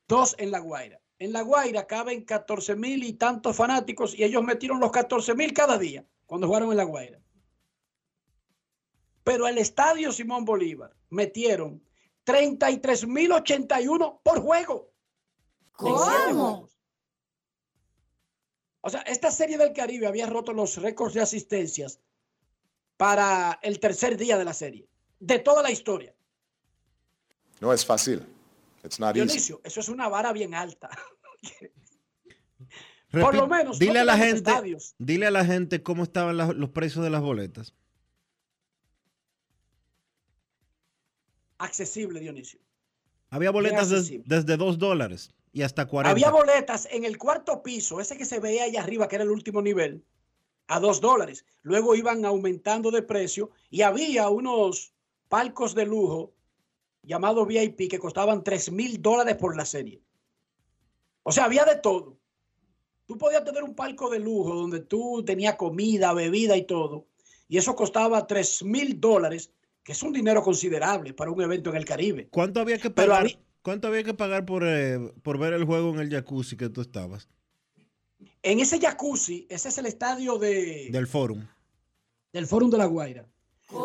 dos 0.07 0.35
en 0.39 0.51
La 0.51 0.59
Guaira. 0.59 0.99
En 1.19 1.33
La 1.33 1.41
Guaira 1.41 1.85
caben 1.85 2.23
14 2.25 2.75
mil 2.75 3.03
y 3.03 3.13
tantos 3.13 3.55
fanáticos 3.55 4.17
y 4.17 4.23
ellos 4.23 4.43
metieron 4.43 4.79
los 4.79 4.91
14 4.91 5.35
mil 5.35 5.53
cada 5.53 5.77
día 5.77 6.03
cuando 6.25 6.47
jugaron 6.47 6.71
en 6.71 6.77
La 6.77 6.83
Guaira. 6.83 7.21
Pero 9.23 9.47
el 9.47 9.57
estadio 9.57 10.11
Simón 10.11 10.45
Bolívar 10.45 10.95
metieron 11.09 11.83
33 12.23 13.07
mil 13.07 13.31
81 13.31 14.21
por 14.23 14.41
juego. 14.41 14.91
En 15.79 15.97
siete 15.97 16.33
juegos. 16.33 16.77
O 18.81 18.89
sea, 18.89 19.01
esta 19.01 19.31
serie 19.31 19.57
del 19.57 19.73
Caribe 19.73 20.07
había 20.07 20.25
roto 20.25 20.53
los 20.53 20.77
récords 20.77 21.13
de 21.13 21.21
asistencias 21.21 21.99
para 22.97 23.59
el 23.61 23.79
tercer 23.79 24.17
día 24.17 24.37
de 24.37 24.45
la 24.45 24.53
serie, 24.53 24.87
de 25.19 25.39
toda 25.39 25.61
la 25.61 25.71
historia. 25.71 26.15
No 27.59 27.71
es 27.73 27.85
fácil. 27.85 28.25
It's 28.83 28.99
not 28.99 29.15
easy. 29.15 29.25
Dionisio, 29.25 29.61
eso 29.63 29.79
es 29.79 29.89
una 29.89 30.07
vara 30.07 30.33
bien 30.33 30.55
alta. 30.55 30.89
Por 33.11 33.35
lo 33.35 33.47
menos, 33.47 33.77
dile 33.77 33.95
no 33.95 33.99
a 33.99 34.05
la 34.05 34.17
gente, 34.17 34.37
estadios. 34.37 34.95
dile 34.97 35.27
a 35.27 35.31
la 35.31 35.45
gente 35.45 35.83
cómo 35.83 36.03
estaban 36.03 36.37
los 36.37 36.69
precios 36.69 37.03
de 37.03 37.09
las 37.09 37.21
boletas. 37.21 37.75
Accesible, 41.63 42.19
Dionisio. 42.19 42.59
Había 43.29 43.51
boletas 43.51 43.89
des- 43.89 44.21
desde 44.25 44.57
2 44.57 44.77
dólares 44.77 45.31
y 45.53 45.61
hasta 45.61 45.85
40. 45.87 46.11
Había 46.11 46.31
boletas 46.31 46.87
en 46.91 47.05
el 47.05 47.17
cuarto 47.17 47.61
piso, 47.63 47.99
ese 48.01 48.17
que 48.17 48.25
se 48.25 48.39
veía 48.39 48.63
allá 48.65 48.81
arriba, 48.81 49.07
que 49.07 49.15
era 49.15 49.23
el 49.23 49.31
último 49.31 49.61
nivel, 49.61 50.03
a 50.67 50.79
dos 50.79 50.99
dólares. 51.01 51.45
Luego 51.61 51.95
iban 51.95 52.25
aumentando 52.25 52.91
de 52.91 53.03
precio 53.03 53.51
y 53.69 53.81
había 53.83 54.29
unos 54.29 54.93
palcos 55.29 55.75
de 55.75 55.85
lujo 55.85 56.33
llamados 57.03 57.47
VIP 57.47 57.87
que 57.89 57.99
costaban 57.99 58.43
3 58.43 58.71
mil 58.71 59.01
dólares 59.01 59.35
por 59.37 59.55
la 59.55 59.65
serie. 59.65 60.01
O 61.23 61.31
sea, 61.31 61.45
había 61.45 61.63
de 61.65 61.75
todo. 61.77 62.17
Tú 63.05 63.17
podías 63.17 63.43
tener 63.43 63.63
un 63.63 63.75
palco 63.75 64.09
de 64.09 64.19
lujo 64.19 64.55
donde 64.55 64.79
tú 64.81 65.23
tenías 65.25 65.55
comida, 65.55 66.13
bebida 66.13 66.55
y 66.57 66.63
todo. 66.65 67.05
Y 67.47 67.57
eso 67.57 67.75
costaba 67.75 68.25
3 68.27 68.63
mil 68.63 68.99
dólares, 68.99 69.51
que 69.83 69.91
es 69.93 70.03
un 70.03 70.13
dinero 70.13 70.41
considerable 70.43 71.13
para 71.13 71.31
un 71.31 71.41
evento 71.41 71.69
en 71.69 71.75
el 71.77 71.85
Caribe. 71.85 72.27
¿Cuánto 72.29 72.59
había 72.59 72.77
que 72.77 72.89
pagar? 72.89 73.21
había- 73.21 73.39
¿Cuánto 73.63 73.87
había 73.87 74.03
que 74.03 74.13
pagar 74.15 74.45
por, 74.45 74.63
eh, 74.65 74.97
por 75.21 75.37
ver 75.37 75.53
el 75.53 75.65
juego 75.65 75.89
en 75.93 75.99
el 75.99 76.09
jacuzzi 76.09 76.57
que 76.57 76.69
tú 76.69 76.81
estabas? 76.81 77.29
En 78.43 78.59
ese 78.59 78.79
jacuzzi, 78.79 79.45
ese 79.49 79.69
es 79.69 79.77
el 79.77 79.85
estadio 79.85 80.37
de, 80.37 80.89
Del 80.91 81.07
forum. 81.07 81.45
del 82.33 82.47
Fórum 82.47 82.69
de 82.71 82.77
la 82.77 82.85
Guaira. 82.85 83.27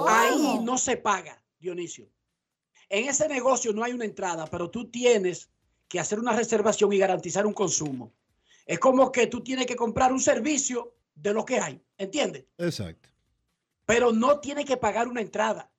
Ahí 0.09 0.59
no 0.63 0.79
se 0.79 0.97
paga, 0.97 1.43
Dionisio. 1.59 2.09
En 2.89 3.09
ese 3.09 3.29
negocio 3.29 3.73
no 3.73 3.83
hay 3.85 3.93
una 3.93 4.05
entrada, 4.05 4.47
pero 4.47 4.71
tú 4.71 4.91
tienes 4.91 5.51
que 5.89 6.01
hacer 6.01 6.19
una 6.19 6.33
reservación 6.35 6.93
y 6.93 6.99
garantizar 6.99 7.47
un 7.47 7.53
consumo. 7.53 8.13
Es 8.65 8.79
como 8.79 9.13
que 9.13 9.27
tú 9.27 9.43
tienes 9.43 9.67
que 9.67 9.77
comprar 9.77 10.13
un 10.13 10.21
servicio 10.21 10.95
de 11.15 11.33
lo 11.33 11.45
que 11.45 11.61
hay, 11.61 11.81
¿entiendes? 11.99 12.45
Exacto. 12.59 13.09
Pero 13.85 14.13
no 14.13 14.41
tienes 14.41 14.65
que 14.65 14.77
pagar 14.77 15.07
una 15.09 15.21
entrada. 15.21 15.71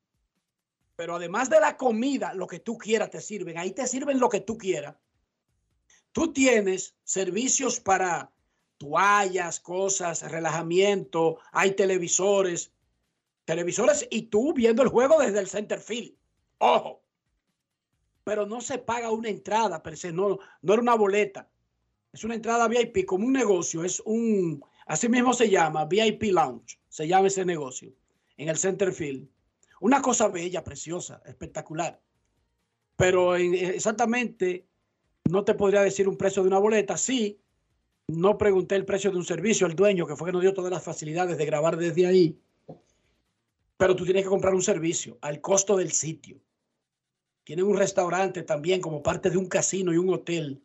Pero 0.98 1.16
además 1.16 1.50
de 1.50 1.60
la 1.60 1.78
comida, 1.78 2.34
lo 2.34 2.48
que 2.48 2.60
tú 2.60 2.78
quieras 2.78 3.12
te 3.12 3.22
sirven. 3.22 3.58
Ahí 3.58 3.72
te 3.72 3.86
sirven 3.86 4.20
lo 4.20 4.30
que 4.30 4.42
tú 4.42 4.58
quieras. 4.58 4.96
Tú 6.12 6.34
tienes 6.34 6.96
servicios 7.04 7.80
para 7.80 8.32
toallas, 8.78 9.60
cosas, 9.60 10.30
relajamiento, 10.30 11.38
hay 11.52 11.72
televisores, 11.72 12.72
televisores 13.46 14.08
y 14.10 14.24
tú 14.24 14.54
viendo 14.54 14.82
el 14.82 14.90
juego 14.90 15.20
desde 15.20 15.40
el 15.40 15.48
center 15.48 15.80
field. 15.80 16.16
Ojo. 16.58 17.04
Pero 18.24 18.48
no 18.48 18.60
se 18.60 18.80
paga 18.80 19.12
una 19.12 19.30
entrada, 19.30 19.84
per 19.84 19.98
se, 19.98 20.12
no, 20.12 20.40
no 20.64 20.74
era 20.74 20.82
una 20.82 20.96
boleta. 20.96 21.48
Es 22.12 22.24
una 22.24 22.34
entrada 22.34 22.68
VIP 22.68 23.06
como 23.06 23.28
un 23.28 23.34
negocio, 23.34 23.84
es 23.84 24.02
un, 24.04 24.66
así 24.88 25.08
mismo 25.08 25.32
se 25.34 25.48
llama, 25.48 25.86
VIP 25.86 26.24
Lounge, 26.32 26.80
se 26.90 27.08
llama 27.08 27.28
ese 27.28 27.46
negocio, 27.46 27.94
en 28.38 28.50
el 28.50 28.58
center 28.58 28.92
field. 28.92 29.30
Una 29.80 30.02
cosa 30.02 30.28
bella, 30.28 30.64
preciosa, 30.64 31.22
espectacular. 31.26 32.02
Pero 32.96 33.36
en- 33.36 33.54
exactamente 33.54 34.66
no 35.30 35.44
te 35.44 35.54
podría 35.54 35.82
decir 35.82 36.08
un 36.08 36.18
precio 36.18 36.42
de 36.42 36.48
una 36.48 36.58
boleta. 36.60 36.98
Sí, 36.98 37.40
no 38.08 38.38
pregunté 38.38 38.76
el 38.76 38.86
precio 38.86 39.12
de 39.12 39.18
un 39.18 39.26
servicio 39.26 39.68
al 39.68 39.76
dueño, 39.76 40.08
que 40.08 40.16
fue 40.16 40.28
que 40.28 40.32
nos 40.34 40.42
dio 40.42 40.54
todas 40.54 40.72
las 40.72 40.84
facilidades 40.84 41.38
de 41.38 41.46
grabar 41.46 41.78
desde 41.78 42.08
ahí. 42.08 42.40
Pero 43.78 43.96
tú 43.96 44.06
tienes 44.06 44.24
que 44.24 44.30
comprar 44.30 44.56
un 44.56 44.64
servicio 44.64 45.18
al 45.22 45.40
costo 45.42 45.78
del 45.78 45.92
sitio. 45.92 46.40
Tienen 47.44 47.66
un 47.66 47.78
restaurante 47.78 48.42
también 48.44 48.82
como 48.82 49.04
parte 49.04 49.30
de 49.30 49.38
un 49.38 49.48
casino 49.48 49.94
y 49.94 49.98
un 49.98 50.10
hotel 50.14 50.62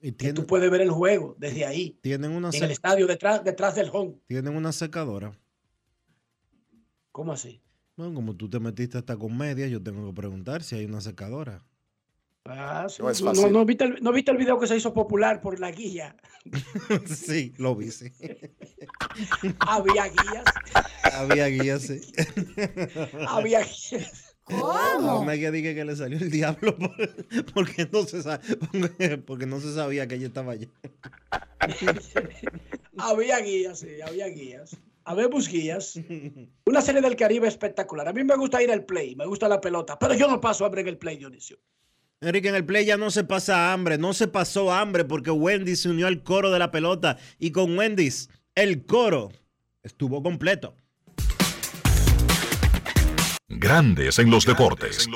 Y 0.00 0.12
que 0.12 0.32
tú 0.32 0.46
puedes 0.46 0.70
ver 0.70 0.80
el 0.82 0.90
juego 0.90 1.34
desde 1.38 1.64
ahí, 1.66 1.98
Tienen 2.00 2.30
una, 2.30 2.50
en 2.50 2.62
el 2.64 2.70
estadio, 2.70 3.06
detrás, 3.06 3.42
detrás 3.42 3.74
del 3.74 3.90
home. 3.92 4.14
tienen 4.26 4.54
una 4.56 4.70
secadora. 4.72 5.36
¿Cómo 7.10 7.32
así? 7.32 7.60
Bueno, 7.98 8.14
como 8.14 8.36
tú 8.36 8.48
te 8.48 8.60
metiste 8.60 8.96
hasta 8.96 9.16
con 9.16 9.36
medias, 9.36 9.68
yo 9.72 9.82
tengo 9.82 10.06
que 10.06 10.14
preguntar 10.14 10.62
si 10.62 10.76
hay 10.76 10.84
una 10.84 11.00
secadora. 11.00 11.64
Ah, 12.44 12.86
sí. 12.88 13.02
No 13.02 13.10
es 13.10 13.20
no, 13.20 13.34
fácil. 13.34 13.52
no 13.52 13.64
viste 13.64 13.84
el, 13.86 14.00
¿no 14.00 14.12
viste 14.12 14.30
el 14.30 14.36
video 14.36 14.56
que 14.60 14.68
se 14.68 14.76
hizo 14.76 14.94
popular 14.94 15.40
por 15.40 15.58
la 15.58 15.72
guía? 15.72 16.14
sí, 17.06 17.52
lo 17.58 17.74
vi, 17.74 17.90
sí. 17.90 18.12
Había 19.58 20.04
guías. 20.06 20.44
Había 21.12 21.46
guías, 21.48 21.82
sí. 21.82 22.00
Había 23.26 23.62
guías. 23.64 24.36
A 24.46 25.24
Media 25.26 25.50
dije 25.50 25.74
que 25.74 25.84
le 25.84 25.96
salió 25.96 26.18
el 26.18 26.30
diablo 26.30 26.78
por- 26.78 27.26
porque, 27.52 27.88
no 27.92 28.04
se 28.04 29.18
porque 29.18 29.46
no 29.46 29.58
se 29.58 29.74
sabía 29.74 30.06
que 30.06 30.14
ella 30.14 30.28
estaba 30.28 30.52
allá. 30.52 30.68
Había 32.96 33.40
guías, 33.40 33.80
sí, 33.80 34.00
había 34.00 34.28
guías. 34.28 34.76
Habemos 35.08 35.48
guías. 35.48 35.94
Una 36.66 36.82
serie 36.82 37.00
del 37.00 37.16
Caribe 37.16 37.48
espectacular. 37.48 38.06
A 38.08 38.12
mí 38.12 38.22
me 38.24 38.36
gusta 38.36 38.62
ir 38.62 38.70
al 38.70 38.84
play, 38.84 39.16
me 39.16 39.24
gusta 39.24 39.48
la 39.48 39.58
pelota, 39.58 39.98
pero 39.98 40.12
yo 40.12 40.28
no 40.28 40.38
paso 40.38 40.66
hambre 40.66 40.82
en 40.82 40.88
el 40.88 40.98
play, 40.98 41.16
Dionisio. 41.16 41.58
Enrique, 42.20 42.48
en 42.48 42.54
el 42.54 42.66
play 42.66 42.84
ya 42.84 42.98
no 42.98 43.10
se 43.10 43.24
pasa 43.24 43.72
hambre, 43.72 43.96
no 43.96 44.12
se 44.12 44.28
pasó 44.28 44.70
hambre 44.70 45.06
porque 45.06 45.30
Wendy 45.30 45.76
se 45.76 45.88
unió 45.88 46.08
al 46.08 46.22
coro 46.22 46.50
de 46.50 46.58
la 46.58 46.70
pelota 46.70 47.16
y 47.38 47.52
con 47.52 47.78
Wendy's 47.78 48.28
el 48.54 48.84
coro 48.84 49.30
estuvo 49.82 50.22
completo. 50.22 50.76
Grandes 53.48 54.18
en 54.18 54.30
los 54.30 54.44
deportes. 54.44 55.08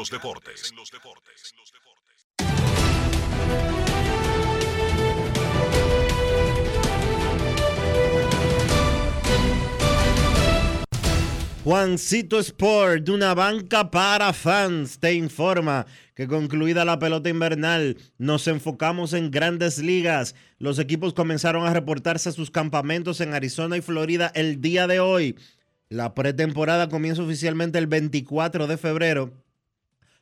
Juancito 11.65 12.41
Sport, 12.41 13.05
de 13.05 13.13
una 13.13 13.35
banca 13.35 13.89
para 13.89 14.33
fans, 14.33 14.99
te 14.99 15.15
informa 15.15 15.87
que 16.17 16.27
concluida 16.27 16.85
la 16.85 16.99
pelota 16.99 17.29
invernal, 17.29 17.99
nos 18.19 18.49
enfocamos 18.49 19.13
en 19.13 19.31
grandes 19.31 19.79
ligas. 19.79 20.35
Los 20.59 20.81
equipos 20.81 21.15
comenzaron 21.15 21.65
a 21.65 21.73
reportarse 21.73 22.29
a 22.29 22.33
sus 22.33 22.51
campamentos 22.51 23.21
en 23.21 23.33
Arizona 23.33 23.77
y 23.77 23.81
Florida 23.81 24.33
el 24.35 24.61
día 24.61 24.89
de 24.89 24.99
hoy. 24.99 25.37
La 25.89 26.15
pretemporada 26.15 26.89
comienza 26.89 27.23
oficialmente 27.23 27.79
el 27.79 27.87
24 27.87 28.67
de 28.67 28.77
febrero 28.77 29.33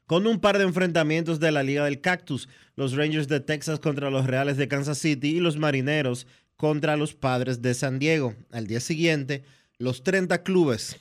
con 0.05 0.27
un 0.27 0.41
par 0.41 0.59
de 0.59 0.65
enfrentamientos 0.65 1.41
de 1.41 1.53
la 1.53 1.63
Liga 1.63 1.87
del 1.87 2.03
Cactus, 2.03 2.51
los 2.77 2.95
Rangers 2.95 3.29
de 3.29 3.41
Texas 3.41 3.81
contra 3.81 4.11
los 4.11 4.27
Reales 4.27 4.59
de 4.59 4.69
Kansas 4.69 4.99
City 4.99 5.39
y 5.39 5.41
los 5.41 5.57
Marineros 5.57 6.27
contra 6.57 6.99
los 6.99 7.15
Padres 7.15 7.63
de 7.63 7.73
San 7.73 7.99
Diego. 7.99 8.35
Al 8.53 8.67
día 8.67 8.81
siguiente, 8.81 9.43
los 9.79 10.03
30 10.03 10.43
clubes 10.43 11.01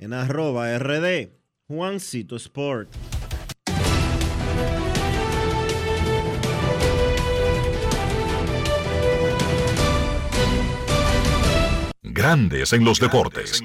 en 0.00 0.14
arroba 0.14 0.76
rd 0.78 1.28
Juancito 1.68 2.36
Sport. 2.36 2.90
Grandes 12.02 12.72
en 12.72 12.84
los 12.84 12.98
deportes. 12.98 13.62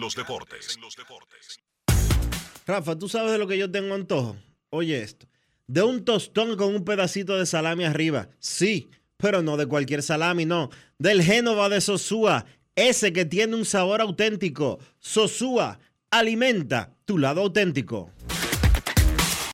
Rafa, 2.68 2.98
¿tú 2.98 3.10
sabes 3.10 3.32
de 3.32 3.38
lo 3.38 3.48
que 3.48 3.58
yo 3.58 3.72
tengo 3.72 3.96
antojo? 3.96 4.36
Oye 4.70 5.02
esto. 5.02 5.28
De 5.68 5.82
un 5.82 6.06
tostón 6.06 6.58
con 6.58 6.76
un 6.76 6.86
pedacito 6.86 7.38
de 7.38 7.46
salami 7.46 7.86
arriba. 7.86 8.30
Sí, 8.40 8.90
pero 9.18 9.42
no 9.42 9.58
de 9.58 9.66
cualquier 9.66 10.04
salami, 10.04 10.46
no. 10.46 10.70
Del 11.00 11.24
Génova 11.24 11.70
de 11.70 11.82
Sosúa. 11.82 12.46
Ese 12.76 13.14
que 13.14 13.26
tiene 13.26 13.56
un 13.56 13.66
sabor 13.66 14.02
auténtico. 14.02 14.80
Sosúa, 15.00 15.80
alimenta 16.18 16.92
tu 17.04 17.18
lado 17.18 17.42
auténtico. 17.42 18.10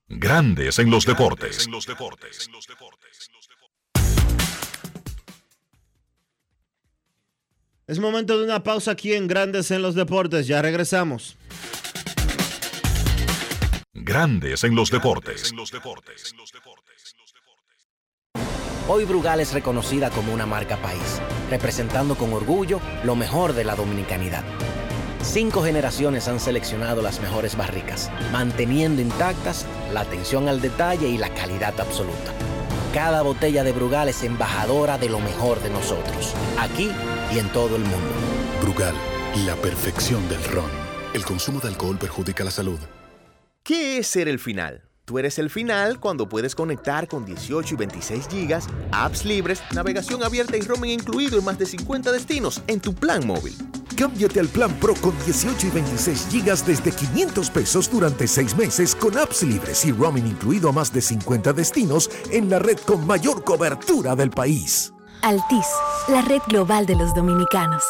Grandes 0.07 0.78
en 0.78 0.91
los 0.91 1.05
deportes. 1.05 1.68
Es 7.88 7.99
momento 7.99 8.38
de 8.38 8.45
una 8.45 8.64
pausa 8.64 8.91
aquí 8.91 9.14
en 9.14 9.28
Grandes 9.28 9.72
en 9.72 9.82
los 9.82 9.95
Deportes. 9.95 10.47
Ya 10.47 10.62
regresamos. 10.62 11.36
Grandes 13.93 14.64
en 14.64 14.76
los 14.76 14.91
deportes. 14.91 15.51
Hoy 18.88 19.05
Brugal 19.05 19.39
es 19.39 19.53
reconocida 19.53 20.09
como 20.09 20.34
una 20.34 20.45
marca 20.45 20.78
país, 20.78 21.22
representando 21.49 22.16
con 22.16 22.34
orgullo 22.34 22.80
lo 23.03 23.16
mejor 23.16 23.53
de 23.53 23.64
la 23.64 23.76
dominicanidad. 23.76 24.43
Cinco 25.24 25.63
generaciones 25.63 26.28
han 26.28 26.39
seleccionado 26.39 27.01
las 27.01 27.22
mejores 27.22 27.55
barricas, 27.55 28.09
manteniendo 28.32 29.01
intactas 29.01 29.65
la 29.93 30.01
atención 30.01 30.49
al 30.49 30.61
detalle 30.61 31.07
y 31.07 31.17
la 31.17 31.30
calidad 31.34 31.80
absoluta. 31.80 32.34
Cada 32.93 33.22
botella 33.22 33.63
de 33.63 33.72
Brugal 33.72 34.09
es 34.09 34.24
embajadora 34.24 34.97
de 34.97 35.09
lo 35.09 35.19
mejor 35.19 35.61
de 35.61 35.69
nosotros, 35.69 36.34
aquí 36.59 36.91
y 37.34 37.39
en 37.39 37.47
todo 37.49 37.76
el 37.76 37.84
mundo. 37.84 38.09
Brugal, 38.61 38.95
la 39.45 39.55
perfección 39.55 40.28
del 40.28 40.43
ron. 40.43 40.69
El 41.13 41.24
consumo 41.24 41.59
de 41.59 41.69
alcohol 41.69 41.97
perjudica 41.97 42.43
la 42.43 42.51
salud. 42.51 42.80
¿Qué 43.63 43.99
es 43.99 44.07
ser 44.07 44.28
el 44.28 44.39
final? 44.39 44.84
Tú 45.05 45.19
eres 45.19 45.39
el 45.39 45.49
final 45.49 45.99
cuando 45.99 46.28
puedes 46.28 46.55
conectar 46.55 47.07
con 47.07 47.26
18 47.26 47.76
y 47.76 47.78
26 47.78 48.28
gigas, 48.28 48.67
apps 48.91 49.24
libres, 49.24 49.61
navegación 49.74 50.24
abierta 50.24 50.57
y 50.57 50.61
roaming 50.61 50.91
incluido 50.91 51.38
en 51.38 51.45
más 51.45 51.59
de 51.59 51.65
50 51.65 52.11
destinos 52.11 52.61
en 52.67 52.80
tu 52.80 52.93
plan 52.93 53.26
móvil. 53.26 53.53
Cámbiate 54.02 54.39
al 54.39 54.47
plan 54.47 54.74
Pro 54.80 54.95
con 54.95 55.14
18 55.26 55.68
y 55.68 55.70
26 55.70 56.28
gigas 56.32 56.66
desde 56.66 56.91
500 56.91 57.52
pesos 57.52 57.88
durante 57.88 58.26
6 58.26 58.58
meses 58.58 58.95
con 58.95 59.16
apps 59.16 59.43
libres 59.43 59.86
y 59.86 59.91
roaming 59.91 60.26
incluido 60.26 60.70
a 60.70 60.72
más 60.72 60.91
de 60.91 61.02
50 61.02 61.54
destinos 61.54 62.10
en 62.32 62.49
la 62.49 62.58
red 62.58 62.80
con 62.80 63.06
mayor 63.06 63.43
cobertura 63.43 64.16
del 64.16 64.32
país. 64.32 64.91
Altis, 65.22 65.68
la 66.08 66.24
red 66.24 66.41
global 66.47 66.88
de 66.88 66.95
los 66.95 67.14
dominicanos. 67.14 67.84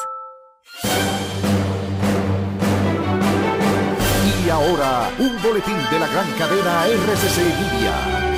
Y 4.45 4.49
ahora, 4.49 5.09
un 5.17 5.41
boletín 5.41 5.77
de 5.89 5.97
la 5.97 6.07
gran 6.07 6.29
cadena 6.33 6.87
RCC 6.87 7.37
Media. 7.37 8.30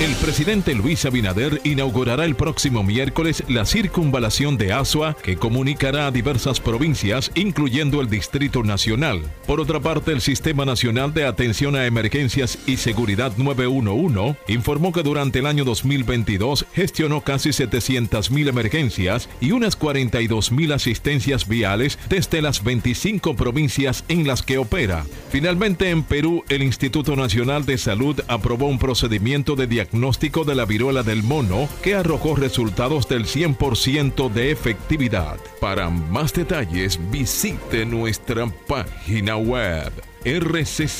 El 0.00 0.14
presidente 0.16 0.74
Luis 0.74 1.04
Abinader 1.04 1.60
inaugurará 1.64 2.24
el 2.24 2.36
próximo 2.36 2.84
miércoles 2.84 3.42
la 3.48 3.64
circunvalación 3.64 4.56
de 4.56 4.72
Asua 4.72 5.16
que 5.20 5.36
comunicará 5.36 6.06
a 6.06 6.10
diversas 6.10 6.60
provincias, 6.60 7.32
incluyendo 7.34 8.00
el 8.00 8.08
Distrito 8.08 8.62
Nacional. 8.62 9.22
Por 9.46 9.60
otra 9.60 9.80
parte, 9.80 10.12
el 10.12 10.20
Sistema 10.20 10.64
Nacional 10.64 11.12
de 11.12 11.24
Atención 11.24 11.74
a 11.74 11.86
Emergencias 11.86 12.58
y 12.66 12.76
Seguridad 12.76 13.32
911 13.36 14.36
informó 14.46 14.92
que 14.92 15.02
durante 15.02 15.40
el 15.40 15.46
año 15.46 15.64
2022 15.64 16.66
gestionó 16.72 17.22
casi 17.22 17.50
700.000 17.50 18.48
emergencias 18.48 19.28
y 19.40 19.50
unas 19.52 19.78
42.000 19.78 20.74
asistencias 20.74 21.48
viales 21.48 21.98
desde 22.08 22.42
las 22.42 22.62
25 22.62 23.34
provincias 23.34 24.04
en 24.08 24.26
las 24.26 24.42
que 24.42 24.58
opera. 24.58 25.04
Finalmente, 25.30 25.90
en 25.90 26.04
Perú, 26.04 26.44
el 26.48 26.62
Instituto 26.62 27.16
Nacional 27.16 27.66
de 27.66 27.78
Salud 27.78 28.20
aprobó 28.28 28.66
un 28.66 28.78
procedimiento 28.78 29.56
de 29.56 29.63
diagnóstico 29.66 30.44
de 30.44 30.54
la 30.54 30.64
viruela 30.64 31.02
del 31.02 31.22
mono 31.22 31.68
que 31.82 31.94
arrojó 31.94 32.36
resultados 32.36 33.08
del 33.08 33.26
100% 33.26 34.30
de 34.30 34.50
efectividad. 34.50 35.38
Para 35.60 35.90
más 35.90 36.32
detalles, 36.32 36.98
visite 37.10 37.84
nuestra 37.84 38.46
página 38.66 39.36
web 39.36 39.92
rccmedia.com.do. 40.24 40.94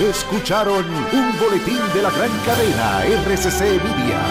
Escucharon 0.00 0.84
un 0.84 1.38
boletín 1.38 1.80
de 1.94 2.02
la 2.02 2.10
gran 2.10 2.30
cadena 2.44 3.04
RCC 3.04 3.82
Media. 3.82 4.22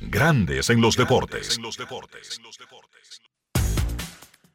Grandes 0.00 0.70
en 0.70 0.80
los 0.80 0.96
deportes. 0.96 1.60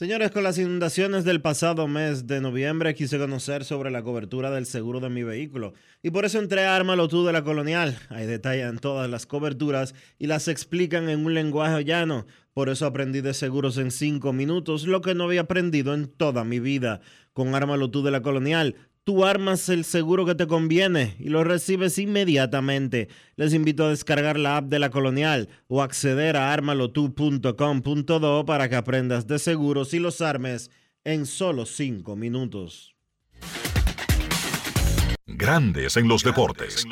Señores, 0.00 0.30
con 0.30 0.44
las 0.44 0.56
inundaciones 0.56 1.26
del 1.26 1.42
pasado 1.42 1.86
mes 1.86 2.26
de 2.26 2.40
noviembre 2.40 2.94
quise 2.94 3.18
conocer 3.18 3.66
sobre 3.66 3.90
la 3.90 4.02
cobertura 4.02 4.50
del 4.50 4.64
seguro 4.64 4.98
de 4.98 5.10
mi 5.10 5.24
vehículo 5.24 5.74
y 6.02 6.08
por 6.08 6.24
eso 6.24 6.38
entré 6.38 6.64
a 6.64 6.74
Ármalo 6.74 7.06
tú 7.06 7.26
de 7.26 7.34
la 7.34 7.44
Colonial. 7.44 7.98
Ahí 8.08 8.24
detallan 8.24 8.78
todas 8.78 9.10
las 9.10 9.26
coberturas 9.26 9.94
y 10.18 10.26
las 10.26 10.48
explican 10.48 11.10
en 11.10 11.26
un 11.26 11.34
lenguaje 11.34 11.84
llano. 11.84 12.24
Por 12.54 12.70
eso 12.70 12.86
aprendí 12.86 13.20
de 13.20 13.34
seguros 13.34 13.76
en 13.76 13.90
cinco 13.90 14.32
minutos, 14.32 14.86
lo 14.86 15.02
que 15.02 15.14
no 15.14 15.24
había 15.24 15.42
aprendido 15.42 15.92
en 15.92 16.06
toda 16.06 16.44
mi 16.44 16.60
vida. 16.60 17.02
Con 17.34 17.54
Ármalo 17.54 17.90
tú 17.90 18.02
de 18.02 18.10
la 18.10 18.22
Colonial, 18.22 18.76
tú 19.04 19.24
armas 19.24 19.68
el 19.68 19.84
seguro 19.84 20.26
que 20.26 20.34
te 20.34 20.46
conviene 20.46 21.16
y 21.18 21.28
lo 21.28 21.44
recibes 21.44 21.98
inmediatamente. 21.98 23.08
Les 23.36 23.54
invito 23.54 23.84
a 23.84 23.90
descargar 23.90 24.38
la 24.38 24.58
app 24.58 24.66
de 24.66 24.78
la 24.78 24.90
Colonial 24.90 25.48
o 25.68 25.82
acceder 25.82 26.36
a 26.36 26.52
armalotu.com.do 26.52 28.44
para 28.44 28.68
que 28.68 28.76
aprendas 28.76 29.26
de 29.26 29.38
seguros 29.38 29.94
y 29.94 29.98
los 29.98 30.20
armes 30.20 30.70
en 31.04 31.26
solo 31.26 31.66
cinco 31.66 32.16
minutos. 32.16 32.94
Grandes 35.26 35.96
en 35.96 36.08
los 36.08 36.22
deportes. 36.22 36.86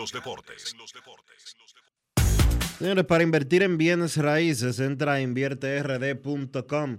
Señores, 2.79 3.05
para 3.07 3.25
invertir 3.25 3.65
en 3.65 3.77
bienes 3.77 4.17
raíces, 4.17 4.79
entra 4.79 5.15
a 5.15 5.21
invierterd.com, 5.21 6.99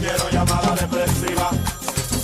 quiero 0.00 0.28
llamada 0.30 0.74
depresiva. 0.74 1.50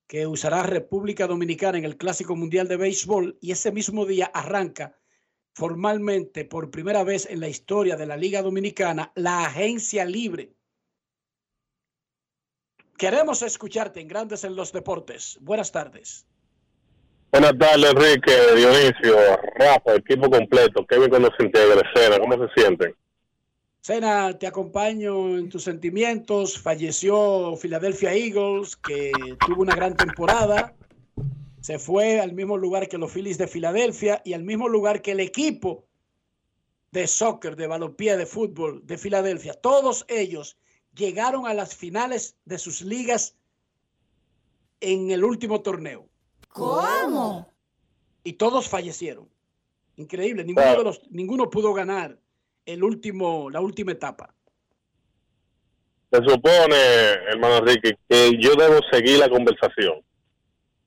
que 0.08 0.28
usará 0.28 0.64
República 0.64 1.28
Dominicana 1.28 1.78
en 1.78 1.86
el 1.86 1.96
Clásico 1.96 2.36
Mundial 2.36 2.68
de 2.68 2.78
Béisbol 2.78 3.38
y 3.40 3.52
ese 3.52 3.72
mismo 3.72 4.06
día 4.06 4.26
arranca 4.26 4.98
formalmente 5.54 6.46
por 6.46 6.72
primera 6.72 7.04
vez 7.04 7.28
en 7.30 7.40
la 7.40 7.48
historia 7.48 7.96
de 7.96 8.08
la 8.08 8.18
Liga 8.18 8.42
Dominicana 8.42 9.12
la 9.16 9.46
agencia 9.46 10.06
libre. 10.06 10.56
Queremos 13.00 13.42
escucharte 13.44 14.02
en 14.02 14.10
Grandes 14.10 14.44
en 14.44 14.58
los 14.58 14.74
Deportes. 14.74 15.38
Buenas 15.40 15.72
tardes. 15.72 16.28
Buenas 17.32 17.58
tardes, 17.58 17.92
Enrique, 17.92 18.34
Dionisio, 18.58 19.16
Rafa, 19.56 19.96
equipo 19.96 20.30
completo. 20.30 20.86
Kevin 20.86 21.10
cuando 21.10 21.30
se 21.38 21.46
integre, 21.46 21.82
Cena, 21.96 22.20
¿cómo 22.20 22.34
se 22.34 22.62
sienten? 22.62 22.94
Sena, 23.80 24.38
te 24.38 24.48
acompaño 24.48 25.38
en 25.38 25.48
tus 25.48 25.64
sentimientos. 25.64 26.60
Falleció 26.60 27.56
Philadelphia 27.56 28.12
Eagles, 28.12 28.76
que 28.76 29.14
tuvo 29.48 29.62
una 29.62 29.78
gran 29.78 29.96
temporada. 29.96 30.76
Se 31.62 31.80
fue 31.80 32.20
al 32.20 32.34
mismo 32.34 32.58
lugar 32.58 32.90
que 32.90 32.98
los 32.98 33.14
Phillies 33.14 33.38
de 33.38 33.48
Filadelfia 33.48 34.22
y 34.26 34.34
al 34.34 34.44
mismo 34.44 34.68
lugar 34.68 35.02
que 35.02 35.14
el 35.14 35.22
equipo 35.22 35.86
de 36.92 37.08
soccer, 37.08 37.56
de 37.56 37.68
balompié, 37.68 38.18
de 38.18 38.26
fútbol 38.26 38.86
de 38.86 38.98
Filadelfia. 38.98 39.54
Todos 39.54 40.04
ellos 40.10 40.59
llegaron 40.96 41.48
a 41.48 41.54
las 41.54 41.76
finales 41.76 42.36
de 42.46 42.58
sus 42.58 42.82
ligas 42.82 43.36
en 44.82 45.12
el 45.12 45.24
último 45.24 45.62
torneo. 45.62 46.08
¿Cómo? 46.50 47.52
Y 48.24 48.34
todos 48.34 48.68
fallecieron. 48.68 49.30
Increíble. 49.96 50.44
Ninguno, 50.44 50.78
de 50.78 50.84
los, 50.84 51.02
ninguno 51.12 51.50
pudo 51.50 51.74
ganar 51.74 52.18
el 52.66 52.84
último, 52.84 53.50
la 53.50 53.62
última 53.62 53.92
etapa. 53.92 54.34
Se 56.12 56.24
supone, 56.24 56.76
hermano 57.32 57.58
Enrique, 57.58 57.98
que 58.08 58.32
yo 58.40 58.56
debo 58.56 58.80
seguir 58.92 59.20
la 59.20 59.30
conversación. 59.30 60.04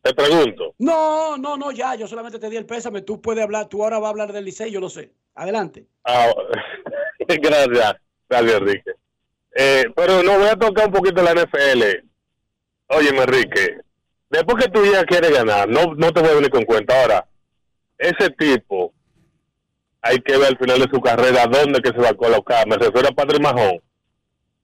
Te 0.03 0.12
pregunto. 0.15 0.74
No, 0.79 1.37
no, 1.37 1.57
no, 1.57 1.70
ya, 1.70 1.95
yo 1.95 2.09
solamente 2.09 2.41
te 2.41 2.51
di 2.51 2.57
el 2.57 2.66
pésame. 2.66 3.03
Tú 3.03 3.20
puedes 3.20 3.45
hablar, 3.45 3.69
tú 3.69 3.85
ahora 3.85 4.01
vas 4.01 4.09
a 4.09 4.11
hablar 4.11 4.33
del 4.33 4.45
Licey, 4.45 4.73
yo 4.73 4.81
lo 4.81 4.89
sé. 4.89 5.12
Adelante. 5.35 5.87
Ah, 6.05 6.29
gracias, 7.29 7.95
gracias, 8.29 8.61
Enrique. 8.61 8.93
Eh, 9.55 9.85
pero 9.95 10.23
no 10.23 10.39
voy 10.39 10.49
a 10.49 10.57
tocar 10.57 10.87
un 10.87 10.93
poquito 10.93 11.23
la 11.23 11.35
NFL. 11.35 12.09
Oye, 12.89 13.09
Enrique, 13.09 13.79
después 14.31 14.65
que 14.65 14.70
tú 14.70 14.85
ya 14.85 15.05
quieres 15.05 15.33
ganar, 15.33 15.69
no, 15.69 15.95
no 15.95 16.12
te 16.12 16.20
voy 16.20 16.31
a 16.31 16.35
venir 16.35 16.51
con 16.51 16.65
cuenta. 16.65 17.01
Ahora, 17.01 17.27
ese 17.99 18.31
tipo, 18.31 18.93
hay 20.01 20.19
que 20.20 20.37
ver 20.37 20.49
al 20.49 20.59
final 20.59 20.81
de 20.81 20.89
su 20.93 21.01
carrera 21.01 21.47
dónde 21.47 21.81
que 21.81 21.91
se 21.91 21.99
va 21.99 22.11
a 22.11 22.15
colocar. 22.15 22.66
Me 22.66 22.77
refiero 22.77 23.09
a 23.09 23.12
Patrick 23.12 23.43
Mahón. 23.43 23.81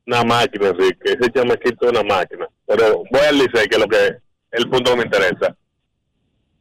Una 0.06 0.24
máquina, 0.24 0.68
Enrique. 0.68 1.16
Ese 1.18 1.30
chamaquito 1.30 1.86
es 1.86 1.90
una 1.92 2.02
máquina. 2.02 2.48
Pero 2.66 3.04
voy 3.10 3.20
al 3.28 3.38
Licey, 3.38 3.68
que 3.68 3.76
es 3.76 3.78
lo 3.78 3.86
que 3.86 4.16
el 4.50 4.68
punto 4.68 4.90
que 4.90 4.96
me 4.96 5.04
interesa. 5.04 5.56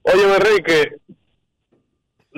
Oye, 0.04 0.36
Enrique, 0.36 0.98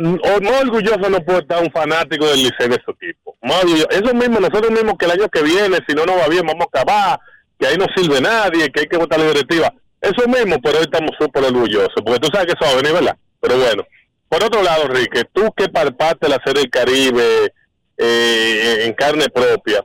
o- 0.06 0.42
más 0.42 0.62
orgulloso 0.62 1.10
no 1.10 1.20
puede 1.24 1.40
estar 1.40 1.62
un 1.64 1.72
fanático 1.72 2.26
del 2.28 2.44
Licey 2.44 2.68
de 2.70 2.80
su 2.84 2.92
equipo. 2.92 3.36
Más. 3.42 3.64
Eso 3.90 4.14
mismo, 4.14 4.40
nosotros 4.40 4.72
mismos 4.72 4.96
que 4.98 5.06
el 5.06 5.12
año 5.12 5.30
que 5.30 5.42
viene, 5.44 5.78
si 5.88 5.96
no 5.96 6.06
nos 6.06 6.18
va 6.18 6.28
bien, 6.28 6.46
vamos 6.46 6.66
a 6.74 6.80
acabar, 6.80 7.20
que 7.60 7.68
ahí 7.68 7.78
no 7.78 7.86
sirve 7.96 8.22
nadie, 8.22 8.70
que 8.72 8.82
hay 8.82 8.88
que 8.88 8.98
votar 8.98 9.20
la 9.20 9.28
directiva. 9.28 9.74
Eso 10.02 10.28
mismo, 10.28 10.58
pero 10.62 10.78
hoy 10.80 10.84
estamos 10.86 11.12
súper 11.20 11.44
orgullosos, 11.44 11.94
porque 12.06 12.20
tú 12.20 12.30
sabes 12.32 12.48
que 12.48 12.54
eso 12.54 12.66
va 12.66 12.72
a 12.72 12.82
venir, 12.82 12.94
¿verdad? 12.94 13.18
Pero 13.42 13.58
bueno. 13.58 13.84
Por 14.30 14.44
otro 14.44 14.62
lado, 14.62 14.84
Enrique, 14.86 15.24
tú 15.34 15.52
que 15.58 15.70
palpaste 15.70 16.30
la 16.30 16.40
Serie 16.46 16.62
del 16.62 16.70
Caribe 16.70 17.52
eh, 17.98 18.84
en 18.86 18.94
carne 18.94 19.28
propia, 19.30 19.84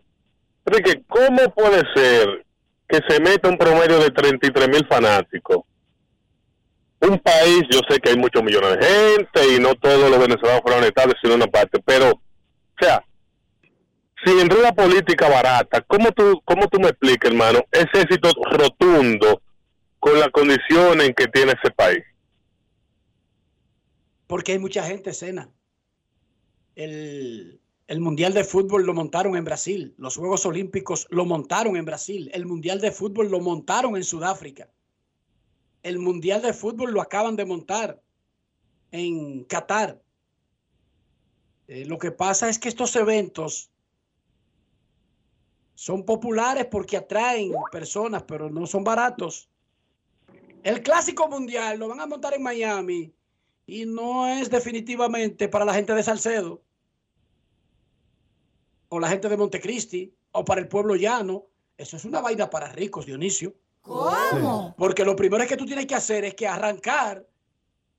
Enrique, 0.67 1.03
¿cómo 1.09 1.51
puede 1.55 1.83
ser 1.95 2.45
que 2.89 3.01
se 3.09 3.21
meta 3.21 3.49
un 3.49 3.57
promedio 3.59 3.99
de 3.99 4.11
33 4.11 4.69
mil 4.69 4.87
fanáticos? 4.87 5.61
Un 7.07 7.19
país, 7.19 7.63
yo 7.71 7.81
sé 7.89 8.01
que 8.01 8.11
hay 8.11 8.17
muchos 8.17 8.43
millones 8.43 8.79
de 8.79 8.87
gente 8.87 9.55
y 9.55 9.61
no 9.61 9.75
todos 9.75 10.11
los 10.11 10.19
venezolanos 10.19 10.63
fueron 10.63 10.85
estables, 10.85 11.17
sino 11.23 11.35
una 11.35 11.47
parte, 11.47 11.81
pero, 11.85 12.11
o 12.11 12.21
sea, 12.81 13.05
si 14.25 14.31
en 14.31 14.53
una 14.53 14.73
política 14.73 15.29
barata, 15.29 15.83
¿cómo 15.83 16.11
tú, 16.13 16.41
cómo 16.45 16.67
tú 16.69 16.81
me 16.81 16.89
explicas, 16.89 17.31
hermano, 17.31 17.61
ese 17.71 18.03
éxito 18.03 18.31
rotundo 18.53 19.43
con 19.99 20.19
las 20.19 20.29
condiciones 20.29 21.09
en 21.09 21.15
que 21.15 21.29
tiene 21.29 21.53
ese 21.53 21.71
país? 21.73 22.03
Porque 24.27 24.53
hay 24.53 24.59
mucha 24.59 24.83
gente, 24.83 25.13
cena. 25.13 25.51
El, 26.75 27.61
el 27.87 28.01
Mundial 28.01 28.33
de 28.33 28.45
Fútbol 28.45 28.87
lo 28.87 28.95
montaron 28.95 29.37
en 29.37 29.45
Brasil. 29.45 29.95
Los 29.99 30.17
Juegos 30.17 30.47
Olímpicos 30.47 31.07
lo 31.11 31.27
montaron 31.27 31.77
en 31.77 31.85
Brasil. 31.85 32.31
El 32.33 32.47
Mundial 32.47 32.81
de 32.81 32.93
Fútbol 32.93 33.31
lo 33.31 33.41
montaron 33.41 33.97
en 33.97 34.05
Sudáfrica. 34.05 34.71
El 35.85 35.99
Mundial 35.99 36.41
de 36.41 36.55
Fútbol 36.55 36.93
lo 36.93 37.03
acaban 37.03 37.37
de 37.37 37.45
montar 37.45 38.03
en 38.91 39.45
Qatar. 39.45 40.03
Eh, 41.69 41.85
lo 41.85 41.99
que 41.99 42.11
pasa 42.11 42.49
es 42.49 42.59
que 42.59 42.71
estos 42.71 42.97
eventos 42.97 43.71
son 45.75 46.07
populares 46.07 46.67
porque 46.71 46.97
atraen 46.97 47.53
personas, 47.71 48.23
pero 48.23 48.49
no 48.49 48.67
son 48.67 48.83
baratos. 48.83 49.51
El 50.63 50.83
Clásico 50.83 51.29
Mundial 51.29 51.79
lo 51.79 51.89
van 51.89 52.01
a 52.01 52.07
montar 52.07 52.33
en 52.33 52.43
Miami 52.43 53.13
y 53.67 53.85
no 53.85 54.27
es 54.27 54.49
definitivamente 54.49 55.51
para 55.51 55.67
la 55.67 55.75
gente 55.75 55.93
de 55.93 56.03
Salcedo 56.03 56.63
o 58.89 58.99
la 58.99 59.09
gente 59.09 59.29
de 59.29 59.37
Montecristi 59.37 60.15
o 60.33 60.47
para 60.47 60.63
el 60.63 60.69
pueblo 60.69 60.97
llano. 60.97 61.45
Eso 61.77 61.99
es 61.99 62.07
una 62.07 62.23
vaina 62.23 62.49
para 62.49 62.73
ricos, 62.73 63.05
Dionisio. 63.05 63.55
¿Cómo? 63.85 64.75
Porque 64.79 65.05
lo 65.05 65.15
primero 65.15 65.47
que 65.47 65.59
tú 65.59 65.67
tienes 65.67 65.85
que 65.87 65.95
hacer 65.95 66.25
es 66.25 66.35
que 66.35 66.49
arrancar 66.49 67.27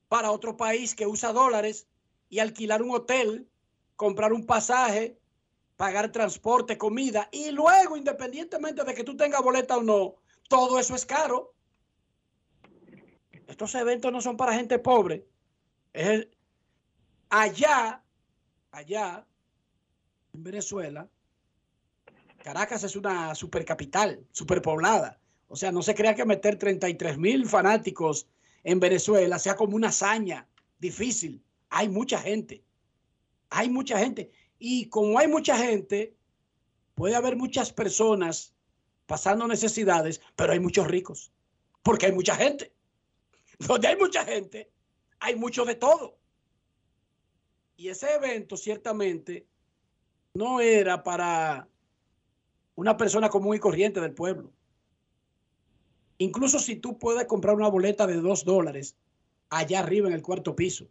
para 0.08 0.32
otro 0.32 0.56
país 0.56 0.96
que 0.96 1.06
usa 1.06 1.32
dólares 1.32 1.86
y 2.28 2.40
alquilar 2.40 2.82
un 2.82 2.90
hotel, 2.90 3.48
comprar 3.94 4.32
un 4.32 4.44
pasaje, 4.44 5.16
pagar 5.76 6.10
transporte, 6.10 6.76
comida 6.76 7.28
y 7.30 7.52
luego, 7.52 7.96
independientemente 7.96 8.82
de 8.82 8.94
que 8.94 9.04
tú 9.04 9.16
tengas 9.16 9.42
boleta 9.42 9.76
o 9.76 9.82
no, 9.82 10.16
todo 10.48 10.80
eso 10.80 10.96
es 10.96 11.06
caro. 11.06 11.54
Estos 13.46 13.72
eventos 13.76 14.10
no 14.10 14.20
son 14.20 14.36
para 14.36 14.54
gente 14.54 14.80
pobre. 14.80 15.24
Es 15.92 16.08
el- 16.08 16.36
allá, 17.30 18.02
allá, 18.72 19.24
en 20.32 20.42
Venezuela, 20.42 21.08
Caracas 22.42 22.82
es 22.82 22.96
una 22.96 23.36
supercapital, 23.36 24.26
superpoblada. 24.32 25.20
O 25.48 25.56
sea, 25.56 25.72
no 25.72 25.82
se 25.82 25.94
crea 25.94 26.14
que 26.14 26.24
meter 26.24 26.58
33 26.58 27.18
mil 27.18 27.46
fanáticos 27.46 28.28
en 28.64 28.80
Venezuela 28.80 29.38
sea 29.38 29.56
como 29.56 29.76
una 29.76 29.88
hazaña 29.88 30.48
difícil. 30.78 31.42
Hay 31.70 31.88
mucha 31.88 32.18
gente. 32.18 32.64
Hay 33.50 33.68
mucha 33.68 33.98
gente. 33.98 34.30
Y 34.58 34.88
como 34.88 35.18
hay 35.18 35.28
mucha 35.28 35.56
gente, 35.56 36.16
puede 36.94 37.14
haber 37.14 37.36
muchas 37.36 37.72
personas 37.72 38.54
pasando 39.06 39.46
necesidades, 39.46 40.20
pero 40.34 40.52
hay 40.52 40.60
muchos 40.60 40.86
ricos. 40.88 41.32
Porque 41.82 42.06
hay 42.06 42.12
mucha 42.12 42.34
gente. 42.34 42.72
Donde 43.58 43.88
hay 43.88 43.96
mucha 43.96 44.24
gente, 44.24 44.70
hay 45.20 45.36
mucho 45.36 45.64
de 45.64 45.76
todo. 45.76 46.18
Y 47.76 47.88
ese 47.88 48.14
evento 48.14 48.56
ciertamente 48.56 49.46
no 50.34 50.60
era 50.60 51.02
para 51.02 51.68
una 52.74 52.96
persona 52.96 53.28
común 53.28 53.56
y 53.56 53.58
corriente 53.58 54.00
del 54.00 54.12
pueblo. 54.12 54.52
Incluso 56.18 56.58
si 56.58 56.76
tú 56.76 56.98
puedes 56.98 57.26
comprar 57.26 57.54
una 57.54 57.68
boleta 57.68 58.06
de 58.06 58.16
dos 58.16 58.44
dólares 58.44 58.96
allá 59.50 59.80
arriba 59.80 60.08
en 60.08 60.14
el 60.14 60.22
cuarto 60.22 60.56
piso, 60.56 60.88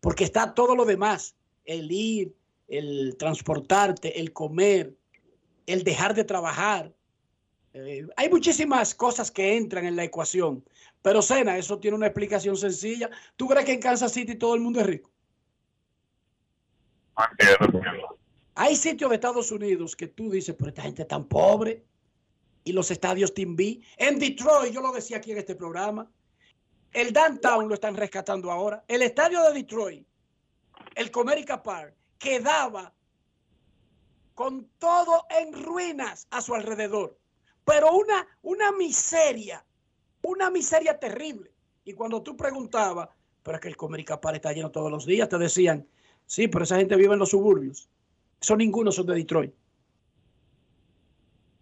porque 0.00 0.24
está 0.24 0.54
todo 0.54 0.74
lo 0.74 0.84
demás, 0.84 1.36
el 1.64 1.90
ir, 1.92 2.34
el 2.68 3.16
transportarte, 3.18 4.18
el 4.20 4.32
comer, 4.32 4.94
el 5.66 5.84
dejar 5.84 6.14
de 6.14 6.24
trabajar. 6.24 6.92
Eh, 7.74 8.06
hay 8.16 8.28
muchísimas 8.28 8.94
cosas 8.94 9.30
que 9.30 9.56
entran 9.56 9.84
en 9.86 9.96
la 9.96 10.04
ecuación, 10.04 10.64
pero 11.02 11.22
Sena, 11.22 11.56
eso 11.58 11.78
tiene 11.78 11.96
una 11.96 12.06
explicación 12.06 12.56
sencilla. 12.56 13.10
¿Tú 13.36 13.46
crees 13.46 13.66
que 13.66 13.72
en 13.72 13.80
Kansas 13.80 14.12
City 14.12 14.34
todo 14.34 14.54
el 14.54 14.60
mundo 14.60 14.80
es 14.80 14.86
rico? 14.86 15.10
Hay 18.54 18.76
sitios 18.76 19.10
de 19.10 19.16
Estados 19.16 19.50
Unidos 19.52 19.94
que 19.94 20.08
tú 20.08 20.30
dices, 20.30 20.54
pero 20.58 20.70
esta 20.70 20.82
gente 20.82 21.02
es 21.02 21.08
tan 21.08 21.24
pobre. 21.24 21.84
Y 22.64 22.72
los 22.72 22.90
estadios 22.90 23.32
Team 23.32 23.56
B. 23.56 23.80
En 23.96 24.18
Detroit, 24.18 24.72
yo 24.72 24.80
lo 24.80 24.92
decía 24.92 25.16
aquí 25.16 25.32
en 25.32 25.38
este 25.38 25.54
programa, 25.54 26.10
el 26.92 27.12
downtown 27.12 27.68
lo 27.68 27.74
están 27.74 27.96
rescatando 27.96 28.50
ahora. 28.50 28.84
El 28.88 29.02
estadio 29.02 29.42
de 29.44 29.54
Detroit, 29.54 30.06
el 30.94 31.10
Comerica 31.10 31.62
Park, 31.62 31.94
quedaba 32.18 32.92
con 34.34 34.68
todo 34.78 35.26
en 35.30 35.52
ruinas 35.64 36.26
a 36.30 36.40
su 36.40 36.54
alrededor. 36.54 37.16
Pero 37.64 37.92
una, 37.92 38.26
una 38.42 38.72
miseria, 38.72 39.64
una 40.22 40.50
miseria 40.50 40.98
terrible. 40.98 41.52
Y 41.84 41.92
cuando 41.92 42.22
tú 42.22 42.36
preguntabas, 42.36 43.08
pero 43.42 43.56
es 43.56 43.60
que 43.60 43.68
el 43.68 43.76
Comerica 43.76 44.20
Park 44.20 44.36
está 44.36 44.52
lleno 44.52 44.70
todos 44.70 44.90
los 44.90 45.06
días, 45.06 45.28
te 45.28 45.38
decían, 45.38 45.86
sí, 46.26 46.48
pero 46.48 46.64
esa 46.64 46.76
gente 46.76 46.96
vive 46.96 47.14
en 47.14 47.20
los 47.20 47.30
suburbios. 47.30 47.88
Eso 48.40 48.56
ninguno 48.56 48.90
son 48.90 49.06
de 49.06 49.14
Detroit. 49.14 49.54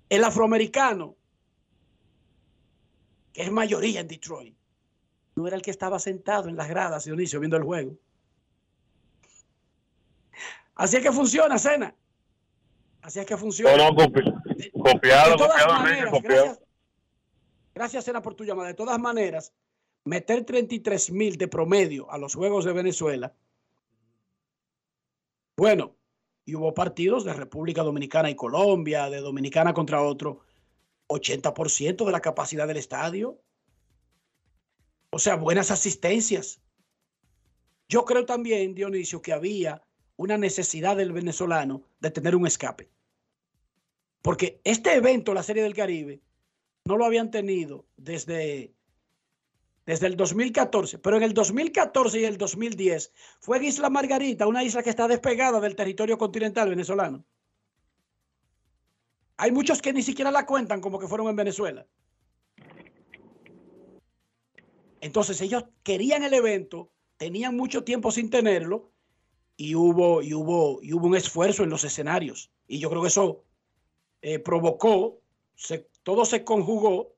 El 0.09 0.25
afroamericano, 0.25 1.17
que 3.33 3.43
es 3.43 3.51
mayoría 3.51 4.01
en 4.01 4.09
Detroit, 4.09 4.57
no 5.37 5.47
era 5.47 5.57
el 5.57 5.63
que 5.63 5.71
estaba 5.71 5.99
sentado 5.99 6.49
en 6.49 6.57
las 6.57 6.69
gradas, 6.69 7.05
Dionisio, 7.05 7.39
viendo 7.41 7.57
el 7.57 7.63
juego. 7.63 7.97
Así 10.75 10.97
es 10.97 11.03
que 11.03 11.13
funciona, 11.13 11.59
Cena. 11.59 11.95
Así 13.03 13.21
es 13.21 13.27
que 13.27 13.37
funciona. 13.37 13.77
No, 13.77 13.91
no, 13.91 13.97
copi- 13.97 14.73
copiado, 14.73 15.31
De 15.33 15.37
todas 15.37 15.63
copiado, 15.63 15.73
maneras, 15.75 15.99
Enrique, 15.99 16.11
copiado. 16.11 16.45
gracias, 16.45 16.69
gracias, 17.75 18.05
Cena, 18.05 18.23
por 18.23 18.35
tu 18.35 18.45
llamada. 18.45 18.69
De 18.69 18.75
todas 18.75 18.99
maneras, 18.99 19.53
meter 20.05 20.45
33 20.45 21.11
mil 21.11 21.37
de 21.37 21.49
promedio 21.49 22.11
a 22.11 22.19
los 22.19 22.35
Juegos 22.35 22.65
de 22.65 22.73
Venezuela, 22.73 23.35
bueno, 25.57 25.97
y 26.49 26.55
hubo 26.55 26.73
partidos 26.73 27.25
de 27.25 27.35
República 27.35 27.83
Dominicana 27.83 28.31
y 28.31 28.35
Colombia, 28.35 29.11
de 29.11 29.21
Dominicana 29.21 29.75
contra 29.75 30.01
otro, 30.01 30.41
80% 31.09 32.07
de 32.07 32.11
la 32.11 32.23
capacidad 32.23 32.67
del 32.67 32.79
estadio. 32.79 33.39
O 35.11 35.19
sea, 35.19 35.37
buenas 35.37 35.71
asistencias. 35.71 36.63
Yo 37.87 38.07
creo 38.07 38.25
también, 38.25 38.75
Dionisio, 38.75 39.21
que 39.21 39.35
había 39.35 39.83
una 40.17 40.39
necesidad 40.39 40.97
del 40.97 41.13
venezolano 41.13 41.83
de 42.01 42.13
tener 42.13 42.35
un 42.35 42.47
escape. 42.47 42.91
Porque 44.23 44.63
este 44.65 44.95
evento, 44.95 45.35
la 45.35 45.43
Serie 45.43 45.63
del 45.63 45.75
Caribe, 45.75 46.23
no 46.87 46.97
lo 46.97 47.05
habían 47.05 47.31
tenido 47.31 47.85
desde, 47.99 48.73
desde 49.89 50.07
el 50.07 50.17
2014, 50.19 50.99
pero 50.99 51.17
en 51.17 51.23
el 51.23 51.33
2014 51.33 52.21
y 52.21 52.25
el 52.27 52.37
2010 52.37 53.11
fue 53.41 53.57
en 53.57 53.65
Isla 53.65 53.89
Margarita, 53.89 54.47
una 54.47 54.63
isla 54.63 54.83
que 54.83 54.91
está 54.91 55.09
despegada 55.09 55.61
del 55.61 55.75
territorio 55.75 56.19
continental 56.19 56.69
venezolano. 56.69 57.25
Hay 59.39 59.51
muchos 59.51 59.81
que 59.81 59.95
ni 59.95 60.03
siquiera 60.03 60.31
la 60.31 60.45
cuentan 60.45 60.83
como 60.83 60.99
que 60.99 61.09
fueron 61.09 61.29
en 61.29 61.37
Venezuela. 61.37 61.87
Entonces 65.01 65.41
ellos 65.41 65.65
querían 65.83 66.23
el 66.23 66.35
evento, 66.35 66.93
tenían 67.17 67.57
mucho 67.57 67.83
tiempo 67.83 68.11
sin 68.11 68.29
tenerlo 68.29 68.93
y 69.57 69.75
hubo, 69.75 70.21
y 70.21 70.35
hubo, 70.35 70.81
y 70.83 70.93
hubo 70.93 71.07
un 71.07 71.17
esfuerzo 71.17 71.63
en 71.63 71.71
los 71.71 71.85
escenarios. 71.85 72.51
Y 72.67 72.79
yo 72.79 72.91
creo 72.91 73.01
que 73.01 73.09
eso 73.09 73.43
eh, 74.21 74.39
provocó, 74.39 75.23
se- 75.55 75.89
todo 76.03 76.27
se 76.27 76.45
conjugó 76.45 77.17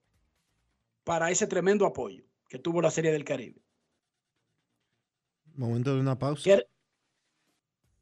para 1.02 1.32
ese 1.32 1.48
tremendo 1.48 1.84
apoyo 1.84 2.29
que 2.50 2.58
tuvo 2.58 2.82
la 2.82 2.90
Serie 2.90 3.12
del 3.12 3.24
Caribe. 3.24 3.62
Momento 5.54 5.94
de 5.94 6.00
una 6.00 6.18
pausa. 6.18 6.42
Quiere- 6.42 6.66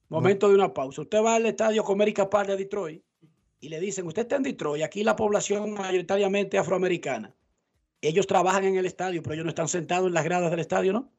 Momento 0.08 0.48
de 0.48 0.54
una 0.54 0.72
pausa. 0.72 1.02
Usted 1.02 1.22
va 1.22 1.34
al 1.34 1.44
estadio 1.44 1.84
Comerica 1.84 2.30
Park 2.30 2.48
de 2.48 2.56
Detroit 2.56 3.04
y 3.60 3.68
le 3.68 3.78
dicen, 3.78 4.06
usted 4.06 4.22
está 4.22 4.36
en 4.36 4.42
Detroit, 4.44 4.82
aquí 4.82 5.04
la 5.04 5.14
población 5.14 5.72
mayoritariamente 5.74 6.56
afroamericana. 6.56 7.34
Ellos 8.00 8.26
trabajan 8.26 8.64
en 8.64 8.76
el 8.76 8.86
estadio, 8.86 9.22
pero 9.22 9.34
ellos 9.34 9.44
no 9.44 9.50
están 9.50 9.68
sentados 9.68 10.06
en 10.08 10.14
las 10.14 10.24
gradas 10.24 10.50
del 10.50 10.60
estadio, 10.60 10.94
¿no? 10.94 11.12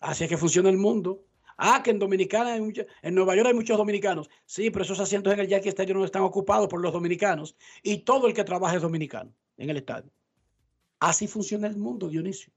Así 0.00 0.24
es 0.24 0.30
que 0.30 0.36
funciona 0.36 0.68
el 0.70 0.78
mundo. 0.78 1.24
Ah, 1.56 1.82
que 1.84 1.90
en 1.90 2.00
Dominicana, 2.00 2.54
hay 2.54 2.72
en 3.02 3.14
Nueva 3.14 3.36
York 3.36 3.46
hay 3.46 3.54
muchos 3.54 3.78
dominicanos. 3.78 4.28
Sí, 4.44 4.70
pero 4.70 4.84
esos 4.84 4.98
asientos 4.98 5.32
en 5.32 5.40
el 5.40 5.46
Yankee 5.46 5.68
Stadium 5.68 5.98
no 5.98 6.04
están 6.04 6.22
ocupados 6.22 6.68
por 6.68 6.80
los 6.82 6.92
dominicanos. 6.92 7.56
Y 7.82 7.98
todo 7.98 8.26
el 8.26 8.34
que 8.34 8.44
trabaja 8.44 8.74
es 8.76 8.82
dominicano 8.82 9.32
en 9.56 9.70
el 9.70 9.76
estadio. 9.76 10.10
Así 11.00 11.28
funciona 11.28 11.66
el 11.66 11.76
mundo, 11.76 12.08
Dionisio. 12.08 12.52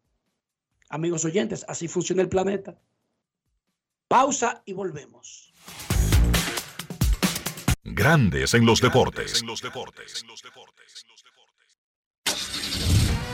Amigos 0.89 1.25
oyentes, 1.25 1.65
así 1.67 1.87
funciona 1.87 2.21
el 2.21 2.29
planeta. 2.29 2.79
Pausa 4.07 4.63
y 4.65 4.73
volvemos. 4.73 5.53
Grandes 7.83 8.53
en 8.53 8.65
los 8.65 8.81
deportes. 8.81 9.43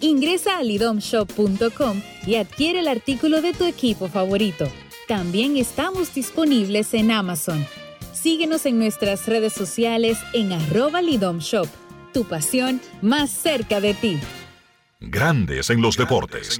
Ingresa 0.00 0.56
a 0.56 0.62
lidomshop.com 0.62 2.00
y 2.26 2.36
adquiere 2.36 2.80
el 2.80 2.88
artículo 2.88 3.42
de 3.42 3.52
tu 3.52 3.66
equipo 3.66 4.08
favorito. 4.08 4.66
También 5.06 5.58
estamos 5.58 6.14
disponibles 6.14 6.94
en 6.94 7.10
Amazon. 7.10 7.66
Síguenos 8.14 8.64
en 8.64 8.78
nuestras 8.78 9.26
redes 9.26 9.52
sociales 9.52 10.18
en 10.32 10.52
arroba 10.52 11.02
lidomshop. 11.02 11.68
Tu 12.14 12.24
pasión 12.24 12.80
más 13.02 13.30
cerca 13.30 13.80
de 13.80 13.92
ti. 13.92 14.18
Grandes 15.00 15.68
en 15.70 15.82
los 15.82 15.96
deportes. 15.96 16.58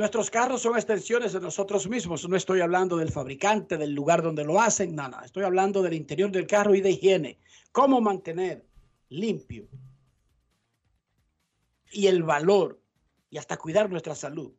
Nuestros 0.00 0.30
carros 0.30 0.62
son 0.62 0.76
extensiones 0.76 1.34
de 1.34 1.40
nosotros 1.40 1.86
mismos. 1.86 2.26
No 2.26 2.34
estoy 2.34 2.62
hablando 2.62 2.96
del 2.96 3.12
fabricante, 3.12 3.76
del 3.76 3.92
lugar 3.92 4.22
donde 4.22 4.46
lo 4.46 4.58
hacen, 4.58 4.94
nada. 4.94 5.20
Estoy 5.26 5.44
hablando 5.44 5.82
del 5.82 5.92
interior 5.92 6.32
del 6.32 6.46
carro 6.46 6.74
y 6.74 6.80
de 6.80 6.92
higiene. 6.92 7.38
Cómo 7.70 8.00
mantener 8.00 8.64
limpio 9.10 9.68
y 11.92 12.06
el 12.06 12.22
valor 12.22 12.80
y 13.28 13.36
hasta 13.36 13.58
cuidar 13.58 13.90
nuestra 13.90 14.14
salud 14.14 14.54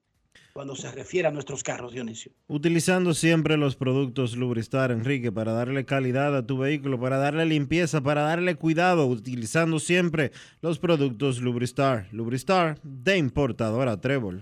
cuando 0.54 0.76
se 0.76 0.92
refiere 0.92 1.28
a 1.28 1.32
nuestros 1.32 1.64
carros, 1.64 1.92
Dionisio. 1.92 2.34
Utilizando 2.46 3.16
siempre 3.16 3.58
los 3.58 3.76
productos 3.76 4.38
Lubristar, 4.38 4.92
Enrique, 4.92 5.32
para 5.32 5.54
darle 5.54 5.86
calidad 5.86 6.38
a 6.38 6.46
tu 6.46 6.60
vehículo, 6.60 7.00
para 7.00 7.18
darle 7.18 7.48
limpieza, 7.48 8.02
para 8.02 8.22
darle 8.22 8.58
cuidado, 8.58 9.08
utilizando 9.08 9.80
siempre 9.80 10.34
los 10.62 10.78
productos 10.78 11.42
Lubristar. 11.42 12.10
Lubristar 12.12 12.80
de 12.84 13.18
importadora 13.18 14.00
Trébol. 14.00 14.42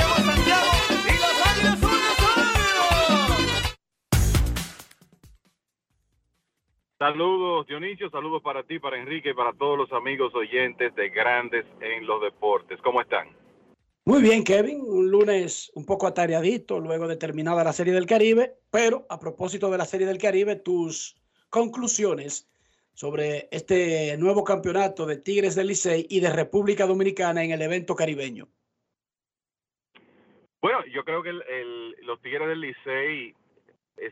Saludos 7.01 7.65
Dionisio, 7.65 8.11
saludos 8.11 8.43
para 8.43 8.61
ti, 8.61 8.77
para 8.77 8.95
Enrique 8.95 9.31
y 9.31 9.33
para 9.33 9.53
todos 9.53 9.75
los 9.75 9.91
amigos 9.91 10.35
oyentes 10.35 10.93
de 10.93 11.09
Grandes 11.09 11.65
en 11.79 12.05
los 12.05 12.21
Deportes. 12.21 12.79
¿Cómo 12.83 13.01
están? 13.01 13.27
Muy 14.05 14.21
bien, 14.21 14.43
Kevin. 14.43 14.81
Un 14.85 15.09
lunes 15.09 15.71
un 15.73 15.83
poco 15.83 16.05
atareadito 16.05 16.79
luego 16.79 17.07
de 17.07 17.15
terminada 17.15 17.63
la 17.63 17.73
Serie 17.73 17.91
del 17.91 18.05
Caribe, 18.05 18.53
pero 18.69 19.07
a 19.09 19.19
propósito 19.19 19.71
de 19.71 19.79
la 19.79 19.85
Serie 19.85 20.05
del 20.05 20.19
Caribe, 20.19 20.57
tus 20.57 21.15
conclusiones 21.49 22.47
sobre 22.93 23.47
este 23.49 24.15
nuevo 24.19 24.43
campeonato 24.43 25.07
de 25.07 25.17
Tigres 25.17 25.55
del 25.55 25.69
Licey 25.69 26.05
y 26.07 26.19
de 26.19 26.31
República 26.31 26.85
Dominicana 26.85 27.43
en 27.43 27.49
el 27.49 27.63
evento 27.63 27.95
caribeño. 27.95 28.47
Bueno, 30.61 30.85
yo 30.93 31.03
creo 31.03 31.23
que 31.23 31.29
el- 31.29 31.43
el- 31.49 31.95
los 32.05 32.21
Tigres 32.21 32.47
del 32.47 32.61
Licey 32.61 33.33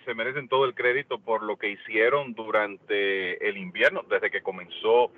se 0.05 0.13
merecen 0.13 0.47
todo 0.47 0.65
el 0.65 0.75
crédito 0.75 1.19
por 1.19 1.43
lo 1.43 1.57
que 1.57 1.69
hicieron 1.69 2.33
durante 2.33 3.47
el 3.47 3.57
invierno, 3.57 4.03
desde 4.09 4.29
que 4.29 4.41
comenzó 4.41 5.11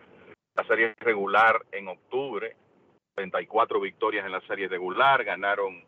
la 0.55 0.63
serie 0.65 0.95
regular 0.99 1.61
en 1.71 1.89
octubre. 1.89 2.55
34 3.15 3.79
victorias 3.81 4.25
en 4.25 4.31
la 4.31 4.41
serie 4.41 4.69
regular, 4.69 5.23
ganaron 5.23 5.83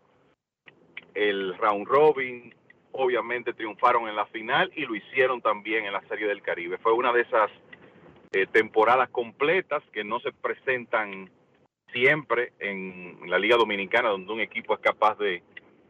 el 1.13 1.57
round 1.57 1.87
robin, 1.87 2.53
obviamente 2.91 3.53
triunfaron 3.53 4.07
en 4.09 4.15
la 4.15 4.25
final 4.27 4.71
y 4.75 4.85
lo 4.85 4.95
hicieron 4.95 5.41
también 5.41 5.85
en 5.85 5.93
la 5.93 6.01
serie 6.07 6.27
del 6.27 6.41
Caribe. 6.41 6.77
Fue 6.79 6.91
una 6.93 7.13
de 7.13 7.21
esas 7.21 7.49
eh, 8.33 8.45
temporadas 8.47 9.09
completas 9.09 9.83
que 9.91 10.03
no 10.03 10.19
se 10.19 10.31
presentan 10.31 11.29
siempre 11.91 12.53
en 12.59 13.19
la 13.29 13.39
Liga 13.39 13.57
Dominicana, 13.57 14.09
donde 14.09 14.33
un 14.33 14.41
equipo 14.41 14.73
es 14.73 14.79
capaz 14.79 15.17
de 15.17 15.43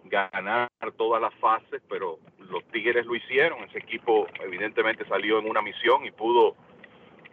ganar 0.06 0.70
todas 0.98 1.22
las 1.22 1.34
fases, 1.36 1.82
pero 1.90 2.20
los 2.49 2.64
Tigres 2.65 3.06
lo 3.06 3.15
hicieron. 3.15 3.64
Ese 3.64 3.80
equipo 3.80 4.28
evidentemente 4.41 5.06
salió 5.06 5.40
en 5.40 5.49
una 5.49 5.61
misión 5.61 6.06
y 6.06 6.11
pudo 6.11 6.56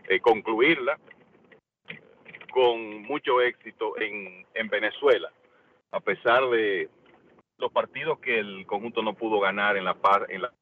eh, 0.08 0.20
concluirla 0.20 0.98
con 2.52 3.02
mucho 3.02 3.40
éxito 3.40 3.98
en, 4.00 4.44
en 4.54 4.68
Venezuela, 4.68 5.30
a 5.92 6.00
pesar 6.00 6.48
de 6.50 6.88
los 7.58 7.70
partidos 7.70 8.18
que 8.18 8.38
el 8.38 8.66
conjunto 8.66 9.02
no 9.02 9.14
pudo 9.14 9.38
ganar 9.38 9.76
en 9.76 9.84
la, 9.84 9.94
par, 9.94 10.26
en 10.28 10.42
la, 10.42 10.52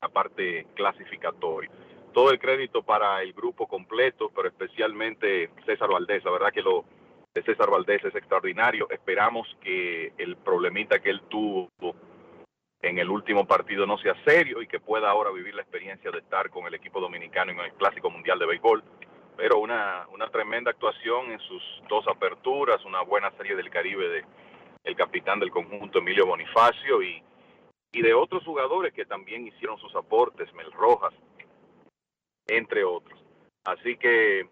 la 0.00 0.08
parte 0.08 0.66
clasificatoria. 0.74 1.70
Todo 2.12 2.30
el 2.30 2.38
crédito 2.38 2.82
para 2.82 3.22
el 3.22 3.32
grupo 3.32 3.66
completo, 3.66 4.30
pero 4.34 4.48
especialmente 4.48 5.50
César 5.66 5.90
Valdés. 5.90 6.24
La 6.24 6.30
verdad 6.30 6.52
que 6.52 6.62
lo 6.62 6.84
de 7.34 7.42
César 7.42 7.70
Valdés 7.70 8.02
es 8.04 8.14
extraordinario. 8.14 8.88
Esperamos 8.90 9.46
que 9.60 10.12
el 10.16 10.36
problemita 10.36 11.00
que 11.00 11.10
él 11.10 11.20
tuvo 11.28 11.68
en 12.80 12.98
el 12.98 13.10
último 13.10 13.46
partido 13.46 13.86
no 13.86 13.98
sea 13.98 14.14
serio 14.24 14.62
y 14.62 14.68
que 14.68 14.78
pueda 14.78 15.10
ahora 15.10 15.30
vivir 15.30 15.54
la 15.54 15.62
experiencia 15.62 16.10
de 16.10 16.18
estar 16.18 16.48
con 16.50 16.66
el 16.66 16.74
equipo 16.74 17.00
dominicano 17.00 17.52
en 17.52 17.60
el 17.60 17.72
Clásico 17.72 18.10
Mundial 18.10 18.38
de 18.38 18.46
Béisbol. 18.46 18.84
Pero 19.36 19.58
una, 19.58 20.06
una 20.12 20.28
tremenda 20.28 20.70
actuación 20.70 21.32
en 21.32 21.38
sus 21.40 21.62
dos 21.88 22.06
aperturas, 22.08 22.84
una 22.84 23.02
buena 23.02 23.30
serie 23.32 23.56
del 23.56 23.70
Caribe 23.70 24.08
de 24.08 24.24
el 24.84 24.96
capitán 24.96 25.38
del 25.38 25.50
conjunto 25.50 25.98
Emilio 25.98 26.26
Bonifacio 26.26 27.02
y, 27.02 27.22
y 27.92 28.02
de 28.02 28.14
otros 28.14 28.44
jugadores 28.44 28.92
que 28.94 29.04
también 29.04 29.46
hicieron 29.46 29.78
sus 29.78 29.94
aportes, 29.94 30.52
Mel 30.54 30.72
Rojas, 30.72 31.12
entre 32.46 32.84
otros. 32.84 33.20
Así 33.64 33.96
que 33.96 34.48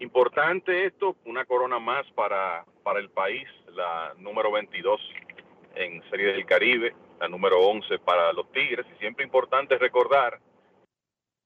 importante 0.00 0.86
esto, 0.86 1.16
una 1.24 1.44
corona 1.44 1.78
más 1.78 2.04
para, 2.12 2.64
para 2.82 3.00
el 3.00 3.10
país, 3.10 3.48
la 3.72 4.12
número 4.18 4.52
22 4.52 5.00
en 5.76 6.02
Serie 6.10 6.32
del 6.32 6.44
Caribe, 6.44 6.94
la 7.20 7.28
número 7.28 7.60
11 7.60 8.00
para 8.00 8.32
los 8.32 8.50
Tigres, 8.52 8.84
y 8.94 8.98
siempre 8.98 9.24
importante 9.24 9.78
recordar 9.78 10.38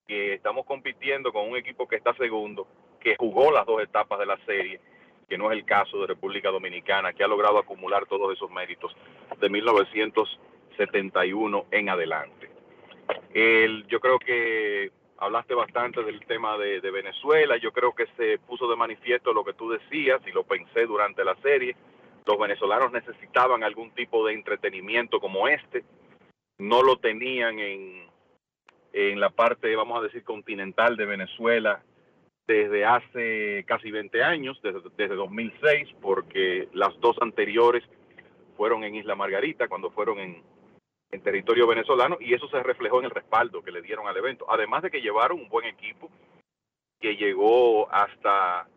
que 0.07 0.35
estamos 0.35 0.67
compitiendo 0.67 1.33
con 1.33 1.49
un 1.49 1.57
equipo 1.57 1.89
que 1.89 1.97
está 1.97 2.15
segundo, 2.15 2.69
que 3.01 3.17
jugó 3.17 3.51
las 3.51 3.67
dos 3.67 3.83
etapas 3.83 4.19
de 4.19 4.27
la 4.27 4.37
serie, 4.45 4.81
que 5.29 5.39
no 5.39 5.51
es 5.51 5.59
el 5.59 5.65
caso 5.65 6.01
de 6.01 6.09
República 6.09 6.51
Dominicana, 6.51 7.13
que 7.13 7.23
ha 7.25 7.29
logrado 7.29 7.59
acumular 7.59 8.07
todos 8.07 8.33
esos 8.35 8.51
méritos 8.51 8.95
de 9.39 9.49
1971 9.49 11.67
en 11.71 11.89
adelante. 11.89 12.51
El, 13.33 13.87
yo 13.87 14.01
creo 14.01 14.19
que 14.19 14.91
hablaste 15.19 15.55
bastante 15.55 16.03
del 16.03 16.27
tema 16.27 16.59
de, 16.59 16.81
de 16.81 16.91
Venezuela, 16.91 17.57
yo 17.57 17.71
creo 17.73 17.95
que 17.95 18.07
se 18.17 18.39
puso 18.39 18.69
de 18.69 18.75
manifiesto 18.77 19.33
lo 19.33 19.45
que 19.45 19.55
tú 19.55 19.71
decías 19.71 20.21
y 20.27 20.33
lo 20.33 20.43
pensé 20.45 20.85
durante 20.85 21.25
la 21.25 21.37
serie, 21.37 21.77
los 22.27 22.39
venezolanos 22.39 22.93
necesitaban 22.93 23.65
algún 23.65 23.91
tipo 23.93 24.27
de 24.27 24.35
entretenimiento 24.35 25.21
como 25.21 25.49
este, 25.49 25.85
no 26.59 26.83
lo 26.83 26.97
tenían 26.97 27.59
en, 27.59 28.07
en 28.93 29.21
la 29.21 29.31
parte, 29.31 29.75
vamos 29.75 29.99
a 29.99 30.03
decir, 30.03 30.23
continental 30.23 30.97
de 30.97 31.07
Venezuela, 31.07 31.83
desde 32.47 32.85
hace 32.85 33.65
casi 33.67 33.91
20 33.91 34.23
años, 34.23 34.61
desde, 34.63 34.81
desde 34.97 35.15
2006, 35.15 35.89
porque 36.01 36.69
las 36.73 36.99
dos 37.01 37.17
anteriores 37.21 37.85
fueron 38.57 38.85
en 38.85 38.97
Isla 38.97 39.15
Margarita, 39.15 39.69
cuando 39.69 39.91
fueron 39.91 40.19
en, 40.19 40.43
en 41.11 41.23
territorio 41.23 41.67
venezolano, 41.67 42.19
y 42.21 42.35
eso 42.35 42.49
se 42.49 42.63
reflejó 42.63 42.99
en 42.99 43.07
el 43.07 43.11
respaldo 43.11 43.63
que 43.63 43.73
le 43.73 43.83
dieron 43.83 44.07
al 44.07 44.17
evento. 44.17 44.47
Además 44.49 44.83
de 44.83 44.91
que 44.91 45.01
llevaron 45.01 45.41
un 45.41 45.49
buen 45.49 45.67
equipo 45.67 46.11
que 47.01 47.17
llegó 47.17 47.93
hasta 47.93 48.69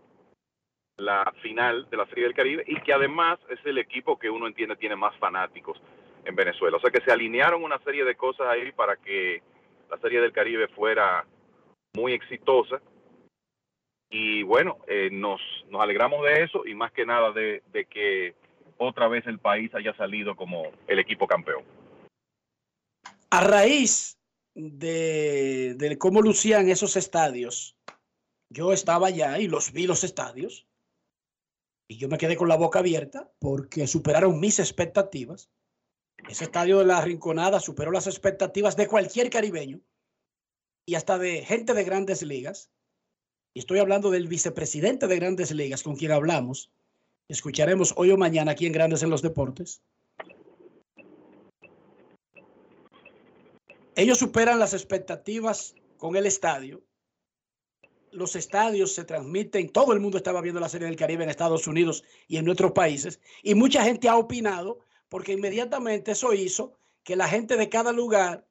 la 0.98 1.34
final 1.42 1.88
de 1.90 1.98
la 1.98 2.06
Serie 2.08 2.26
del 2.26 2.34
Caribe 2.34 2.64
y 2.68 2.80
que 2.82 2.94
además 2.94 3.40
es 3.50 3.60
el 3.66 3.78
equipo 3.78 4.18
que 4.18 4.30
uno 4.30 4.48
entiende 4.48 4.76
tiene 4.76 4.96
más 4.96 5.16
fanáticos 5.18 5.80
en 6.24 6.36
Venezuela. 6.36 6.78
O 6.78 6.80
sea 6.80 6.92
que 6.92 7.02
se 7.02 7.12
alinearon 7.12 7.64
una 7.64 7.80
serie 7.80 8.06
de 8.06 8.16
cosas 8.16 8.48
ahí 8.48 8.72
para 8.72 8.96
que 8.98 9.42
la 9.90 9.98
Serie 10.00 10.22
del 10.22 10.32
Caribe 10.32 10.68
fuera 10.70 11.26
muy 11.94 12.14
exitosa. 12.14 12.82
Y 14.10 14.44
bueno, 14.44 14.78
eh, 14.88 15.10
nos, 15.12 15.42
nos 15.70 15.82
alegramos 15.82 16.24
de 16.26 16.44
eso 16.44 16.66
y 16.66 16.74
más 16.74 16.92
que 16.92 17.06
nada 17.06 17.32
de, 17.32 17.64
de 17.72 17.86
que 17.86 18.36
otra 18.78 19.08
vez 19.08 19.26
el 19.28 19.40
país 19.40 19.74
haya 19.76 19.96
salido 19.96 20.36
como 20.36 20.72
el 20.88 21.00
equipo 21.00 21.28
campeón. 21.28 21.64
A 23.32 23.42
raíz 23.42 24.18
de, 24.54 25.74
de 25.76 25.98
cómo 25.98 26.22
lucían 26.22 26.70
esos 26.70 26.96
estadios, 26.96 27.76
yo 28.50 28.72
estaba 28.72 29.08
allá 29.08 29.40
y 29.40 29.48
los 29.48 29.74
vi 29.74 29.88
los 29.88 30.04
estadios 30.04 30.66
y 31.88 31.98
yo 31.98 32.08
me 32.08 32.18
quedé 32.18 32.36
con 32.36 32.48
la 32.48 32.58
boca 32.58 32.80
abierta 32.80 33.32
porque 33.40 33.88
superaron 33.88 34.40
mis 34.40 34.60
expectativas. 34.60 35.50
Ese 36.30 36.46
estadio 36.46 36.80
de 36.80 36.86
la 36.86 37.02
Rinconada 37.02 37.60
superó 37.60 37.92
las 37.92 38.08
expectativas 38.08 38.76
de 38.76 38.88
cualquier 38.88 39.30
caribeño 39.30 39.82
y 40.86 40.96
hasta 40.96 41.18
de 41.18 41.44
gente 41.44 41.74
de 41.74 41.84
grandes 41.84 42.24
ligas. 42.24 42.72
Y 43.54 43.60
estoy 43.60 43.80
hablando 43.80 44.12
del 44.12 44.28
vicepresidente 44.28 45.08
de 45.08 45.16
grandes 45.16 45.52
ligas 45.52 45.84
con 45.84 45.96
quien 45.96 46.12
hablamos. 46.12 46.72
Escucharemos 47.28 47.94
hoy 47.98 48.12
o 48.12 48.18
mañana 48.18 48.52
aquí 48.52 48.66
en 48.66 48.74
Grandes 48.74 49.02
en 49.02 49.10
los 49.10 49.22
Deportes. 49.22 49.82
Ellos 53.96 54.18
superan 54.18 54.60
las 54.60 54.74
expectativas 54.74 55.74
con 55.98 56.16
el 56.16 56.26
estadio. 56.26 56.84
Los 58.16 58.36
estadios 58.36 58.94
se 58.94 59.04
transmiten, 59.04 59.70
todo 59.70 59.94
el 59.94 60.00
mundo 60.00 60.18
estaba 60.18 60.42
viendo 60.42 60.62
la 60.62 60.70
Serie 60.70 60.88
del 60.88 60.96
Caribe 60.96 61.24
en 61.24 61.30
Estados 61.30 61.68
Unidos 61.68 62.04
y 62.28 62.38
en 62.38 62.46
nuestros 62.46 62.72
países. 62.72 63.20
Y 63.44 63.56
mucha 63.56 63.84
gente 63.84 64.08
ha 64.08 64.16
opinado 64.16 64.80
porque 65.10 65.34
inmediatamente 65.34 66.12
eso 66.12 66.34
hizo 66.34 66.74
que 67.04 67.16
la 67.16 67.28
gente 67.28 67.58
de 67.58 67.70
cada 67.70 67.92
lugar 67.92 68.48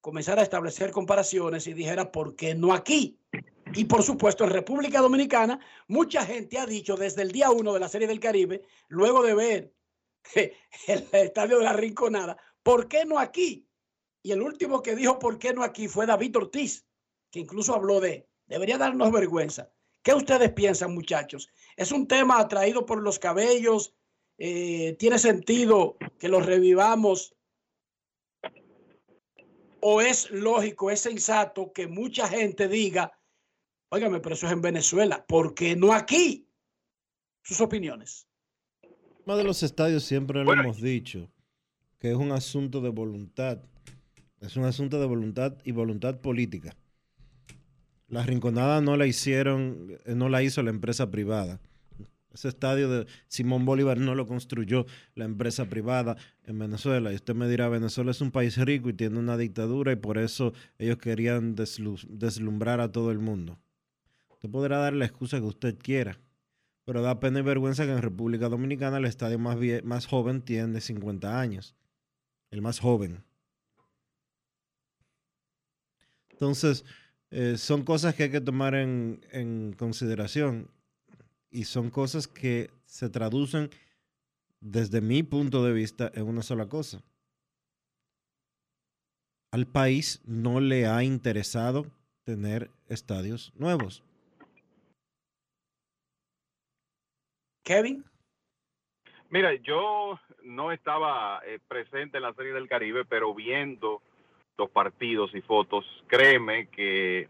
comenzara 0.00 0.40
a 0.40 0.44
establecer 0.44 0.92
comparaciones 0.92 1.66
y 1.66 1.74
dijera, 1.74 2.12
¿por 2.12 2.36
qué 2.36 2.54
no 2.54 2.72
aquí? 2.72 3.18
Y 3.74 3.86
por 3.86 4.04
supuesto, 4.04 4.44
en 4.44 4.50
República 4.50 5.00
Dominicana, 5.00 5.58
mucha 5.88 6.24
gente 6.24 6.58
ha 6.58 6.66
dicho 6.66 6.96
desde 6.96 7.22
el 7.22 7.32
día 7.32 7.50
uno 7.50 7.72
de 7.74 7.80
la 7.80 7.88
Serie 7.88 8.06
del 8.06 8.20
Caribe, 8.20 8.62
luego 8.86 9.22
de 9.24 9.34
ver 9.34 9.74
el 10.86 11.08
estadio 11.10 11.58
de 11.58 11.64
la 11.64 11.72
Rinconada, 11.72 12.36
¿por 12.62 12.86
qué 12.86 13.04
no 13.04 13.18
aquí? 13.18 13.68
Y 14.22 14.32
el 14.32 14.42
último 14.42 14.82
que 14.82 14.94
dijo, 14.94 15.18
¿por 15.18 15.38
qué 15.38 15.52
no 15.52 15.62
aquí? 15.62 15.88
fue 15.88 16.06
David 16.06 16.36
Ortiz, 16.36 16.86
que 17.30 17.40
incluso 17.40 17.74
habló 17.74 18.00
de, 18.00 18.28
debería 18.46 18.78
darnos 18.78 19.12
vergüenza. 19.12 19.70
¿Qué 20.02 20.14
ustedes 20.14 20.52
piensan, 20.52 20.94
muchachos? 20.94 21.48
¿Es 21.76 21.90
un 21.90 22.06
tema 22.06 22.38
atraído 22.38 22.86
por 22.86 23.02
los 23.02 23.18
cabellos? 23.18 23.94
Eh, 24.38 24.96
¿Tiene 24.98 25.18
sentido 25.18 25.96
que 26.18 26.28
lo 26.28 26.40
revivamos? 26.40 27.34
¿O 29.80 30.00
es 30.00 30.30
lógico, 30.30 30.90
es 30.90 31.00
sensato 31.00 31.72
que 31.72 31.86
mucha 31.86 32.28
gente 32.28 32.68
diga, 32.68 33.18
óigame, 33.88 34.20
pero 34.20 34.34
eso 34.34 34.46
es 34.46 34.52
en 34.52 34.62
Venezuela, 34.62 35.24
¿por 35.26 35.54
qué 35.54 35.76
no 35.76 35.92
aquí? 35.92 36.48
Sus 37.42 37.60
opiniones. 37.60 38.26
El 38.82 39.24
tema 39.24 39.36
de 39.36 39.44
los 39.44 39.62
estadios 39.62 40.04
siempre 40.04 40.44
lo 40.44 40.52
hemos 40.52 40.80
dicho, 40.80 41.30
que 41.98 42.10
es 42.10 42.16
un 42.16 42.32
asunto 42.32 42.80
de 42.80 42.90
voluntad. 42.90 43.60
Es 44.40 44.56
un 44.56 44.64
asunto 44.64 45.00
de 45.00 45.06
voluntad 45.06 45.56
y 45.64 45.72
voluntad 45.72 46.20
política. 46.20 46.76
La 48.08 48.22
rinconada 48.24 48.80
no 48.80 48.96
la 48.96 49.06
hicieron, 49.06 49.98
eh, 50.04 50.14
no 50.14 50.28
la 50.28 50.42
hizo 50.42 50.62
la 50.62 50.70
empresa 50.70 51.10
privada. 51.10 51.60
Ese 52.32 52.48
estadio 52.48 52.90
de 52.90 53.06
Simón 53.28 53.64
Bolívar 53.64 53.98
no 53.98 54.14
lo 54.14 54.26
construyó 54.26 54.84
la 55.14 55.24
empresa 55.24 55.64
privada 55.70 56.16
en 56.44 56.58
Venezuela. 56.58 57.10
Y 57.10 57.14
usted 57.14 57.34
me 57.34 57.48
dirá, 57.48 57.68
Venezuela 57.68 58.10
es 58.10 58.20
un 58.20 58.30
país 58.30 58.58
rico 58.58 58.90
y 58.90 58.92
tiene 58.92 59.18
una 59.18 59.36
dictadura 59.38 59.90
y 59.92 59.96
por 59.96 60.18
eso 60.18 60.52
ellos 60.78 60.98
querían 60.98 61.56
deslu- 61.56 62.06
deslumbrar 62.08 62.80
a 62.80 62.92
todo 62.92 63.10
el 63.10 63.18
mundo. 63.18 63.58
Usted 64.28 64.50
podrá 64.50 64.78
dar 64.78 64.92
la 64.92 65.06
excusa 65.06 65.38
que 65.38 65.46
usted 65.46 65.78
quiera, 65.78 66.20
pero 66.84 67.00
da 67.00 67.18
pena 67.20 67.38
y 67.38 67.42
vergüenza 67.42 67.86
que 67.86 67.92
en 67.92 68.02
República 68.02 68.50
Dominicana 68.50 68.98
el 68.98 69.06
estadio 69.06 69.38
más, 69.38 69.56
más 69.82 70.06
joven 70.06 70.42
tiene 70.42 70.80
50 70.82 71.40
años. 71.40 71.74
El 72.50 72.60
más 72.60 72.78
joven. 72.78 73.24
Entonces, 76.28 76.84
eh, 77.38 77.58
son 77.58 77.84
cosas 77.84 78.14
que 78.14 78.22
hay 78.22 78.30
que 78.30 78.40
tomar 78.40 78.74
en, 78.74 79.20
en 79.30 79.74
consideración 79.74 80.70
y 81.50 81.64
son 81.64 81.90
cosas 81.90 82.26
que 82.26 82.70
se 82.86 83.10
traducen 83.10 83.68
desde 84.58 85.02
mi 85.02 85.22
punto 85.22 85.62
de 85.62 85.74
vista 85.74 86.10
en 86.14 86.28
una 86.28 86.40
sola 86.40 86.66
cosa. 86.66 87.02
Al 89.52 89.66
país 89.66 90.22
no 90.24 90.60
le 90.60 90.86
ha 90.86 91.04
interesado 91.04 91.84
tener 92.24 92.70
estadios 92.88 93.52
nuevos. 93.54 94.02
Kevin. 97.64 98.02
Mira, 99.28 99.52
yo 99.56 100.18
no 100.42 100.72
estaba 100.72 101.42
eh, 101.44 101.58
presente 101.68 102.16
en 102.16 102.22
la 102.22 102.32
Serie 102.32 102.54
del 102.54 102.66
Caribe, 102.66 103.04
pero 103.04 103.34
viendo 103.34 104.00
los 104.58 104.70
partidos 104.70 105.34
y 105.34 105.42
fotos, 105.42 105.84
créeme 106.06 106.68
que 106.68 107.28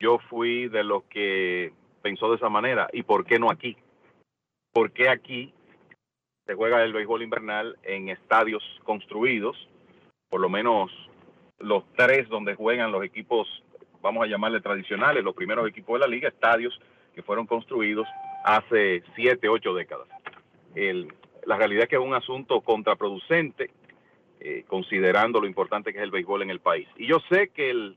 yo 0.00 0.18
fui 0.30 0.68
de 0.68 0.82
los 0.82 1.04
que 1.04 1.72
pensó 2.02 2.30
de 2.30 2.36
esa 2.36 2.48
manera. 2.48 2.88
¿Y 2.92 3.02
por 3.02 3.24
qué 3.26 3.38
no 3.38 3.50
aquí? 3.50 3.76
¿Por 4.72 4.92
qué 4.92 5.08
aquí 5.08 5.52
se 6.46 6.54
juega 6.54 6.82
el 6.82 6.92
béisbol 6.92 7.22
invernal 7.22 7.76
en 7.82 8.08
estadios 8.08 8.62
construidos? 8.84 9.68
Por 10.30 10.40
lo 10.40 10.48
menos 10.48 10.90
los 11.58 11.84
tres 11.94 12.28
donde 12.28 12.54
juegan 12.54 12.92
los 12.92 13.04
equipos, 13.04 13.46
vamos 14.00 14.24
a 14.24 14.28
llamarle 14.28 14.60
tradicionales, 14.60 15.22
los 15.22 15.34
primeros 15.34 15.68
equipos 15.68 15.94
de 15.94 16.06
la 16.06 16.06
liga, 16.06 16.28
estadios 16.28 16.80
que 17.14 17.22
fueron 17.22 17.46
construidos 17.46 18.08
hace 18.44 19.02
siete, 19.14 19.48
ocho 19.48 19.74
décadas. 19.74 20.08
El- 20.74 21.12
la 21.44 21.56
realidad 21.56 21.82
es 21.82 21.88
que 21.90 21.96
es 21.96 22.02
un 22.02 22.14
asunto 22.14 22.60
contraproducente, 22.62 23.70
eh, 24.40 24.64
considerando 24.66 25.40
lo 25.40 25.46
importante 25.46 25.92
que 25.92 25.98
es 25.98 26.04
el 26.04 26.10
béisbol 26.10 26.42
en 26.42 26.50
el 26.50 26.60
país. 26.60 26.88
Y 26.96 27.06
yo 27.06 27.18
sé 27.30 27.48
que 27.48 27.70
el 27.70 27.96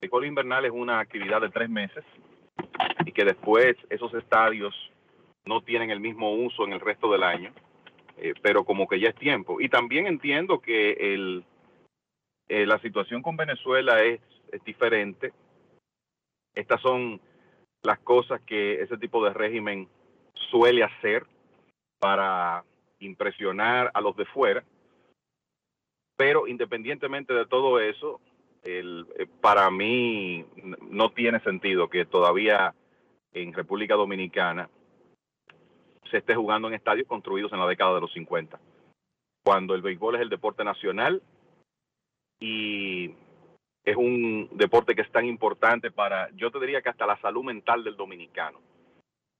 béisbol 0.00 0.26
invernal 0.26 0.64
es 0.64 0.72
una 0.72 0.98
actividad 0.98 1.40
de 1.40 1.50
tres 1.50 1.68
meses 1.68 2.04
y 3.04 3.12
que 3.12 3.24
después 3.24 3.76
esos 3.90 4.12
estadios 4.14 4.74
no 5.44 5.60
tienen 5.60 5.90
el 5.90 6.00
mismo 6.00 6.32
uso 6.34 6.64
en 6.64 6.72
el 6.72 6.80
resto 6.80 7.10
del 7.12 7.22
año, 7.22 7.52
eh, 8.16 8.34
pero 8.42 8.64
como 8.64 8.88
que 8.88 8.98
ya 8.98 9.10
es 9.10 9.14
tiempo. 9.16 9.60
Y 9.60 9.68
también 9.68 10.06
entiendo 10.06 10.60
que 10.60 10.92
el, 11.14 11.44
eh, 12.48 12.66
la 12.66 12.78
situación 12.80 13.22
con 13.22 13.36
Venezuela 13.36 14.02
es, 14.02 14.20
es 14.52 14.64
diferente. 14.64 15.32
Estas 16.54 16.80
son 16.80 17.20
las 17.82 17.98
cosas 17.98 18.40
que 18.42 18.80
ese 18.80 18.96
tipo 18.96 19.22
de 19.24 19.34
régimen 19.34 19.88
suele 20.50 20.82
hacer 20.82 21.26
para 21.98 22.64
impresionar 23.00 23.90
a 23.92 24.00
los 24.00 24.16
de 24.16 24.24
fuera. 24.26 24.64
Pero 26.16 26.46
independientemente 26.46 27.34
de 27.34 27.46
todo 27.46 27.80
eso, 27.80 28.20
el, 28.62 29.06
eh, 29.18 29.26
para 29.40 29.70
mí 29.70 30.44
no 30.90 31.10
tiene 31.10 31.40
sentido 31.40 31.88
que 31.88 32.04
todavía 32.04 32.74
en 33.32 33.52
República 33.52 33.94
Dominicana 33.94 34.70
se 36.10 36.18
esté 36.18 36.34
jugando 36.34 36.68
en 36.68 36.74
estadios 36.74 37.08
construidos 37.08 37.52
en 37.52 37.58
la 37.58 37.66
década 37.66 37.94
de 37.94 38.00
los 38.00 38.12
50, 38.12 38.58
cuando 39.44 39.74
el 39.74 39.82
béisbol 39.82 40.16
es 40.16 40.22
el 40.22 40.28
deporte 40.28 40.64
nacional 40.64 41.22
y 42.40 43.14
es 43.84 43.96
un 43.96 44.48
deporte 44.52 44.94
que 44.94 45.02
es 45.02 45.10
tan 45.10 45.26
importante 45.26 45.90
para, 45.90 46.30
yo 46.30 46.50
te 46.50 46.60
diría 46.60 46.80
que 46.80 46.88
hasta 46.88 47.06
la 47.06 47.20
salud 47.20 47.44
mental 47.44 47.84
del 47.84 47.96
dominicano 47.96 48.60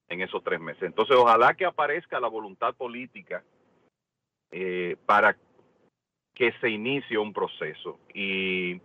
en 0.09 0.20
esos 0.20 0.42
tres 0.44 0.60
meses. 0.60 0.82
Entonces, 0.82 1.16
ojalá 1.16 1.55
que 1.55 1.64
aparezca 1.64 2.20
la 2.20 2.28
voluntad 2.28 2.74
política 2.74 3.42
eh, 4.51 4.96
para 5.06 5.36
que 6.35 6.52
se 6.61 6.70
inicie 6.70 7.19
un 7.19 7.32
proceso. 7.32 7.98
Y 8.12 8.81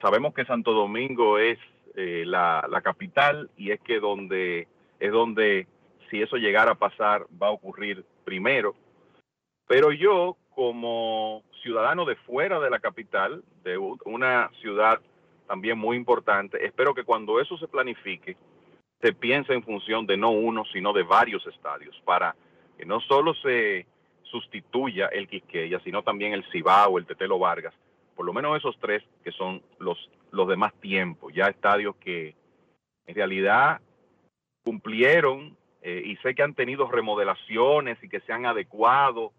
sabemos 0.00 0.34
que 0.34 0.44
Santo 0.44 0.72
Domingo 0.72 1.38
es 1.38 1.58
eh, 1.96 2.24
la, 2.26 2.66
la 2.68 2.82
capital 2.82 3.50
y 3.56 3.70
es 3.70 3.80
que 3.80 4.00
donde 4.00 4.68
es 5.00 5.12
donde 5.12 5.66
si 6.10 6.22
eso 6.22 6.36
llegara 6.36 6.72
a 6.72 6.76
pasar 6.76 7.26
va 7.40 7.48
a 7.48 7.52
ocurrir 7.52 8.04
primero. 8.24 8.74
Pero 9.66 9.92
yo 9.92 10.36
como 10.54 11.42
ciudadano 11.62 12.04
de 12.04 12.16
fuera 12.16 12.60
de 12.60 12.70
la 12.70 12.78
capital, 12.78 13.42
de 13.64 13.76
una 13.78 14.50
ciudad 14.60 15.00
también 15.46 15.78
muy 15.78 15.96
importante. 15.96 16.64
Espero 16.64 16.94
que 16.94 17.04
cuando 17.04 17.40
eso 17.40 17.56
se 17.58 17.68
planifique, 17.68 18.36
se 19.00 19.12
piense 19.12 19.52
en 19.52 19.62
función 19.62 20.06
de 20.06 20.16
no 20.16 20.30
uno, 20.30 20.64
sino 20.72 20.92
de 20.92 21.02
varios 21.02 21.46
estadios, 21.46 22.00
para 22.04 22.34
que 22.78 22.86
no 22.86 23.00
solo 23.00 23.34
se 23.34 23.86
sustituya 24.34 25.06
el 25.12 25.28
Quisqueya, 25.28 25.78
sino 25.84 26.02
también 26.02 26.32
el 26.32 26.44
Cibao, 26.50 26.98
el 26.98 27.06
Tetelo 27.06 27.38
Vargas, 27.38 27.72
por 28.16 28.26
lo 28.26 28.32
menos 28.32 28.56
esos 28.56 28.76
tres 28.80 29.04
que 29.22 29.30
son 29.30 29.62
los, 29.78 30.10
los 30.32 30.48
de 30.48 30.56
más 30.56 30.74
tiempo, 30.80 31.30
ya 31.30 31.46
estadios 31.46 31.94
que 31.96 32.34
en 33.06 33.14
realidad 33.14 33.80
cumplieron 34.64 35.56
eh, 35.82 36.02
y 36.04 36.16
sé 36.16 36.34
que 36.34 36.42
han 36.42 36.54
tenido 36.54 36.90
remodelaciones 36.90 38.02
y 38.02 38.08
que 38.08 38.18
se 38.20 38.32
han 38.32 38.44
adecuado 38.44 39.32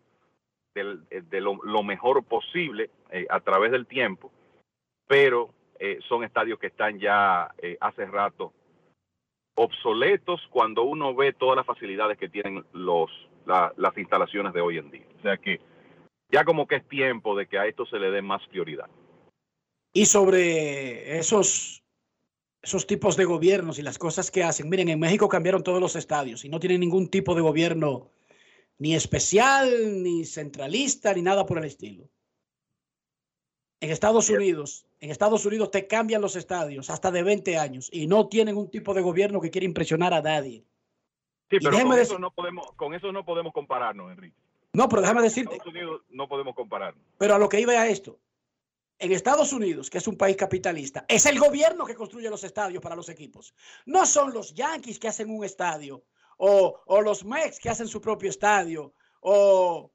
del- 0.73 1.01
eh, 1.09 1.22
de 1.30 1.41
lo, 1.41 1.55
lo 1.63 1.84
mejor 1.84 2.23
posible 2.23 2.89
eh, 3.09 3.26
a 3.30 3.41
través 3.41 3.72
del 3.72 3.88
tiempo, 3.88 4.31
pero 5.07 5.49
son 6.07 6.23
estadios 6.23 6.57
que 6.57 6.67
están 6.67 6.99
ya 6.99 7.51
hace 7.81 8.05
rato 8.05 8.53
obsoletos 9.57 10.41
cuando 10.49 10.84
uno 10.84 11.13
ve 11.13 11.34
todas 11.34 11.57
las 11.57 11.65
facilidades 11.65 12.17
que 12.17 12.30
tienen 12.30 12.63
los 12.72 13.11
la- 13.45 13.73
las 13.77 13.97
instalaciones 13.97 14.53
de 14.53 14.61
hoy 14.61 14.77
en 14.77 14.91
día. 14.91 15.05
O 15.19 15.22
sea 15.22 15.38
que 15.38 15.59
ya 16.31 16.43
como 16.43 16.67
que 16.67 16.76
es 16.76 16.88
tiempo 16.88 17.35
de 17.35 17.47
que 17.47 17.57
a 17.57 17.67
esto 17.67 17.85
se 17.85 17.99
le 17.99 18.11
dé 18.11 18.22
más 18.22 18.45
prioridad. 18.47 18.89
Y 19.93 20.05
sobre 20.05 21.17
esos, 21.17 21.84
esos 22.61 22.85
tipos 22.88 23.15
de 23.15 23.26
gobiernos 23.26 23.80
y 23.80 23.81
las 23.81 23.97
cosas 23.97 24.31
que 24.31 24.43
hacen. 24.43 24.67
Miren, 24.67 24.89
en 24.89 24.99
México 24.99 25.30
cambiaron 25.30 25.63
todos 25.63 25.80
los 25.80 25.95
estadios 25.95 26.43
y 26.43 26.49
no 26.49 26.59
tienen 26.59 26.81
ningún 26.81 27.07
tipo 27.09 27.35
de 27.35 27.41
gobierno 27.41 28.09
ni 28.77 28.93
especial, 28.93 30.03
ni 30.03 30.26
centralista, 30.26 31.13
ni 31.13 31.22
nada 31.22 31.45
por 31.45 31.59
el 31.59 31.65
estilo. 31.65 32.09
En 33.80 33.91
Estados 33.91 34.30
Unidos, 34.30 34.85
en 34.99 35.11
Estados 35.11 35.45
Unidos 35.45 35.72
te 35.72 35.88
cambian 35.88 36.22
los 36.22 36.35
estadios 36.35 36.89
hasta 36.89 37.11
de 37.11 37.23
20 37.23 37.57
años 37.57 37.89
y 37.93 38.07
no 38.07 38.27
tienen 38.27 38.57
un 38.57 38.69
tipo 38.69 38.93
de 38.93 39.01
gobierno 39.01 39.39
que 39.39 39.51
quiere 39.51 39.65
impresionar 39.65 40.13
a 40.13 40.22
nadie. 40.22 40.65
Sí, 41.49 41.57
pero 41.61 41.72
con 41.77 41.89
decir- 41.91 42.01
eso, 42.01 42.19
no 42.19 42.31
podemos, 42.31 42.72
con 42.76 42.93
eso 42.93 43.11
no 43.11 43.23
podemos 43.26 43.53
compararnos, 43.53 44.11
Enrique. 44.11 44.35
No, 44.73 44.89
pero 44.89 45.01
déjame 45.01 45.22
decirte, 45.22 45.53
Estados 45.53 45.73
Unidos 45.73 46.01
no 46.09 46.27
podemos 46.27 46.55
compararnos. 46.55 47.01
Pero 47.17 47.35
a 47.35 47.39
lo 47.39 47.47
que 47.47 47.59
iba 47.61 47.73
a 47.73 47.88
esto, 47.88 48.19
en 48.99 49.11
Estados 49.11 49.53
Unidos, 49.53 49.89
que 49.89 49.99
es 49.99 50.07
un 50.07 50.17
país 50.17 50.35
capitalista, 50.35 51.05
es 51.07 51.26
el 51.26 51.39
gobierno 51.39 51.85
que 51.85 51.95
construye 51.95 52.30
los 52.30 52.43
estadios 52.43 52.81
para 52.81 52.95
los 52.95 53.07
equipos. 53.09 53.53
No 53.85 54.05
son 54.05 54.34
los 54.34 54.53
Yankees 54.53 54.99
que 54.99 55.07
hacen 55.07 55.30
un 55.30 55.45
estadio, 55.45 56.03
o, 56.38 56.81
o 56.85 57.01
los 57.01 57.23
Mex 57.23 57.59
que 57.59 57.69
hacen 57.69 57.88
su 57.88 58.01
propio 58.01 58.30
estadio, 58.30 58.93
o, 59.22 59.91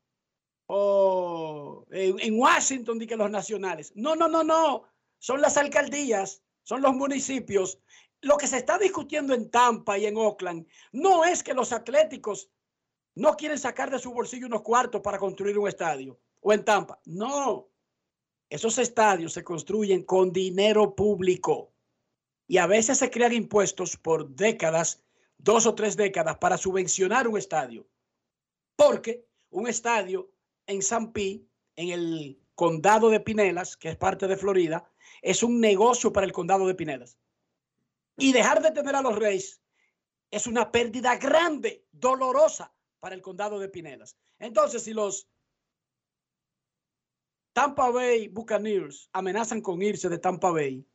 o 0.66 1.86
en, 1.90 2.18
en 2.20 2.39
Washington 2.39 2.98
di 2.98 3.06
que 3.06 3.16
los 3.16 3.31
nacionales. 3.31 3.93
No, 3.94 4.14
no, 4.16 4.28
no, 4.28 4.43
no. 4.44 4.85
Son 5.18 5.40
las 5.40 5.56
alcaldías, 5.56 6.43
son 6.62 6.81
los 6.81 6.94
municipios. 6.94 7.78
Lo 8.23 8.37
que 8.37 8.47
se 8.47 8.59
está 8.59 8.79
discutiendo 8.79 9.33
en 9.33 9.51
Tampa 9.51 9.97
y 9.99 10.07
en 10.07 10.17
Oakland 10.17 10.67
no 10.93 11.25
es 11.25 11.43
que 11.43 11.55
los 11.55 11.73
atléticos 11.73 12.51
no 13.15 13.37
quieren 13.37 13.59
sacar 13.59 13.91
de 13.91 13.99
su 13.99 14.13
bolsillo 14.13 14.47
unos 14.47 14.63
cuartos 14.63 15.01
para 15.01 15.19
construir 15.19 15.59
un 15.59 15.69
estadio 15.69 16.21
o 16.41 16.53
en 16.53 16.65
Tampa. 16.65 17.01
No, 17.07 17.71
esos 18.51 18.79
estadios 18.79 19.33
se 19.33 19.45
construyen 19.45 20.03
con 20.03 20.33
dinero 20.33 20.95
público 20.95 21.73
y 22.47 22.59
a 22.59 22.67
veces 22.67 22.99
se 22.99 23.11
crean 23.11 23.33
impuestos 23.33 23.97
por 23.97 24.29
décadas, 24.29 25.03
dos 25.39 25.67
o 25.67 25.75
tres 25.75 25.97
décadas, 25.97 26.37
para 26.39 26.59
subvencionar 26.59 27.29
un 27.29 27.39
estadio. 27.39 27.87
Porque 28.75 29.25
un 29.51 29.69
estadio 29.69 30.33
en 30.67 30.83
San 30.83 31.13
Pi, 31.13 31.49
en 31.77 31.91
el 31.91 32.41
condado 32.57 33.09
de 33.09 33.21
Pinelas, 33.21 33.77
que 33.77 33.91
es 33.91 33.97
parte 33.97 34.27
de 34.27 34.37
Florida, 34.37 34.91
es 35.23 35.43
un 35.43 35.61
negocio 35.61 36.13
para 36.13 36.27
el 36.27 36.33
condado 36.33 36.67
de 36.67 36.75
Pinelas. 36.75 37.19
Y 38.21 38.33
dejar 38.33 38.63
de 38.63 38.71
tener 38.71 38.95
a 38.95 39.03
los 39.03 39.17
Reyes 39.17 39.61
es 40.31 40.47
una 40.47 40.71
pérdida 40.71 41.17
grande, 41.17 41.87
dolorosa 41.91 42.73
para 43.01 43.15
el 43.15 43.23
condado 43.23 43.59
de 43.59 43.69
Pinelas. 43.69 44.17
Entonces, 44.39 44.85
si 44.85 44.93
los 44.93 45.29
Tampa 47.53 47.91
Bay 47.91 48.29
Buccaneers 48.29 49.09
amenazan 49.13 49.61
con 49.61 49.83
irse 49.83 50.09
de 50.09 50.19
Tampa 50.19 50.51
Bay, 50.51 50.87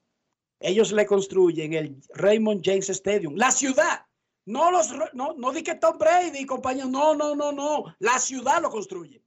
ellos 0.60 0.92
le 0.92 1.06
construyen 1.06 1.74
el 1.74 2.02
Raymond 2.14 2.62
James 2.64 2.90
Stadium, 2.90 3.36
la 3.36 3.52
ciudad. 3.52 4.06
No 4.46 4.72
los 4.72 4.94
no, 5.14 5.34
no 5.34 5.52
di 5.52 5.64
que 5.64 5.76
Tom 5.76 5.98
Brady 5.98 6.40
y 6.40 6.46
compañía, 6.46 6.86
no, 6.86 7.16
no, 7.16 7.36
no, 7.36 7.52
no, 7.52 7.96
la 8.00 8.20
ciudad 8.20 8.62
lo 8.62 8.70
construye. 8.70 9.24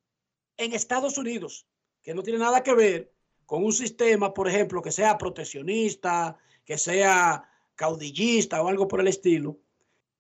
En 0.57 0.73
Estados 0.73 1.19
Unidos, 1.19 1.67
que 2.03 2.15
no 2.15 2.23
tiene 2.23 2.39
nada 2.39 2.63
que 2.63 2.75
ver 2.75 3.13
con 3.45 3.65
un 3.65 3.73
sistema, 3.73 4.33
por 4.33 4.49
ejemplo, 4.49 4.81
que 4.81 4.93
sea 4.93 5.19
proteccionista, 5.19 6.39
que 6.65 6.79
sea 6.79 7.48
caudillista 7.79 8.61
o 8.61 8.69
algo 8.69 8.89
por 8.89 9.01
el 9.01 9.07
estilo, 9.07 9.61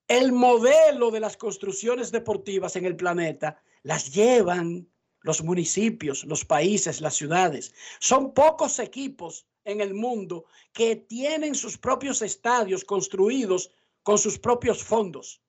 el 0.06 0.32
modelo 0.32 1.10
de 1.10 1.20
las 1.20 1.36
construcciones 1.36 2.12
deportivas 2.12 2.76
en 2.76 2.86
el 2.86 2.97
planeta 2.97 3.60
las 3.82 4.14
llevan 4.14 4.89
los 5.22 5.43
municipios, 5.43 6.24
los 6.24 6.44
países, 6.44 7.01
las 7.01 7.16
ciudades. 7.16 7.74
Son 7.98 8.32
pocos 8.32 8.78
equipos 8.78 9.47
en 9.64 9.80
el 9.80 9.93
mundo 9.93 10.47
que 10.72 10.97
tienen 10.97 11.55
sus 11.55 11.76
propios 11.76 12.22
estadios 12.22 12.85
construidos 12.85 13.70
con 14.05 14.18
sus 14.18 14.39
propios 14.39 14.82
fondos. 14.82 15.43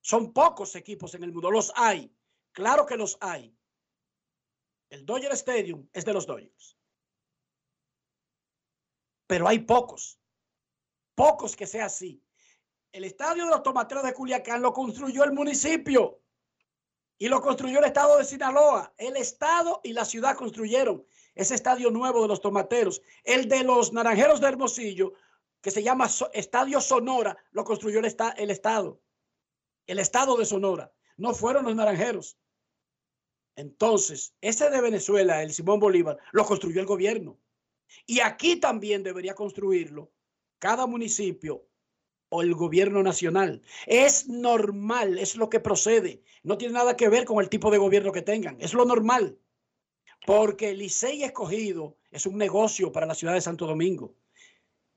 Son 0.00 0.32
pocos 0.32 0.74
equipos 0.74 1.14
en 1.14 1.22
el 1.22 1.32
mundo. 1.32 1.50
Los 1.50 1.70
hay. 1.76 2.10
Claro 2.52 2.86
que 2.86 2.96
los 2.96 3.18
hay. 3.20 3.54
El 4.88 5.04
Dodger 5.04 5.32
Stadium 5.32 5.86
es 5.92 6.04
de 6.06 6.14
los 6.14 6.26
Dodgers. 6.26 6.76
Pero 9.26 9.46
hay 9.46 9.58
pocos. 9.60 10.18
Pocos 11.16 11.56
que 11.56 11.66
sea 11.66 11.86
así. 11.86 12.22
El 12.92 13.04
estadio 13.04 13.44
de 13.44 13.50
los 13.50 13.62
tomateros 13.62 14.04
de 14.04 14.12
Culiacán 14.12 14.60
lo 14.60 14.72
construyó 14.72 15.24
el 15.24 15.32
municipio 15.32 16.20
y 17.18 17.28
lo 17.28 17.40
construyó 17.40 17.78
el 17.78 17.86
estado 17.86 18.18
de 18.18 18.24
Sinaloa. 18.24 18.92
El 18.98 19.16
estado 19.16 19.80
y 19.82 19.94
la 19.94 20.04
ciudad 20.04 20.36
construyeron 20.36 21.04
ese 21.34 21.54
estadio 21.54 21.90
nuevo 21.90 22.20
de 22.20 22.28
los 22.28 22.42
tomateros. 22.42 23.00
El 23.24 23.48
de 23.48 23.64
los 23.64 23.94
naranjeros 23.94 24.42
de 24.42 24.48
Hermosillo, 24.48 25.14
que 25.62 25.70
se 25.70 25.82
llama 25.82 26.08
Estadio 26.34 26.82
Sonora, 26.82 27.36
lo 27.50 27.64
construyó 27.64 27.98
el, 27.98 28.14
el 28.36 28.50
estado. 28.50 29.00
El 29.86 29.98
estado 29.98 30.36
de 30.36 30.44
Sonora. 30.44 30.92
No 31.16 31.32
fueron 31.32 31.64
los 31.64 31.74
naranjeros. 31.74 32.36
Entonces, 33.56 34.34
ese 34.42 34.68
de 34.68 34.82
Venezuela, 34.82 35.42
el 35.42 35.54
Simón 35.54 35.80
Bolívar, 35.80 36.18
lo 36.32 36.44
construyó 36.44 36.78
el 36.82 36.86
gobierno. 36.86 37.38
Y 38.04 38.20
aquí 38.20 38.56
también 38.56 39.02
debería 39.02 39.34
construirlo 39.34 40.12
cada 40.58 40.86
municipio 40.86 41.66
o 42.28 42.42
el 42.42 42.54
gobierno 42.54 43.02
nacional. 43.02 43.62
Es 43.86 44.28
normal, 44.28 45.18
es 45.18 45.36
lo 45.36 45.48
que 45.48 45.60
procede. 45.60 46.22
No 46.42 46.58
tiene 46.58 46.74
nada 46.74 46.96
que 46.96 47.08
ver 47.08 47.24
con 47.24 47.40
el 47.40 47.48
tipo 47.48 47.70
de 47.70 47.78
gobierno 47.78 48.12
que 48.12 48.22
tengan. 48.22 48.56
Es 48.60 48.74
lo 48.74 48.84
normal. 48.84 49.38
Porque 50.26 50.74
Licey 50.74 51.22
escogido 51.22 51.96
es 52.10 52.26
un 52.26 52.36
negocio 52.36 52.90
para 52.90 53.06
la 53.06 53.14
ciudad 53.14 53.34
de 53.34 53.40
Santo 53.40 53.66
Domingo. 53.66 54.14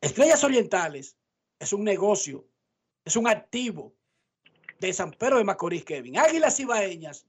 Estrellas 0.02 0.44
Orientales 0.44 1.18
es 1.60 1.74
un 1.74 1.84
negocio, 1.84 2.48
es 3.04 3.16
un 3.16 3.28
activo 3.28 3.94
de 4.80 4.94
San 4.94 5.12
Pedro 5.12 5.38
de 5.38 5.44
Macorís, 5.44 5.84
Kevin. 5.84 6.18
Águilas 6.18 6.60
Ibaeñas 6.60 7.28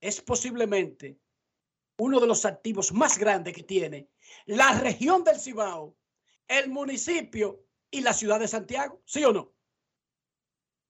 es 0.00 0.20
posiblemente 0.20 1.18
uno 1.98 2.18
de 2.18 2.26
los 2.26 2.44
activos 2.46 2.92
más 2.92 3.18
grandes 3.18 3.52
que 3.52 3.62
tiene 3.62 4.08
la 4.46 4.78
región 4.78 5.22
del 5.22 5.38
Cibao, 5.38 5.96
el 6.50 6.68
municipio 6.70 7.64
y 7.90 8.00
la 8.02 8.12
ciudad 8.12 8.40
de 8.40 8.48
Santiago, 8.48 9.00
¿sí 9.04 9.24
o 9.24 9.32
no? 9.32 9.52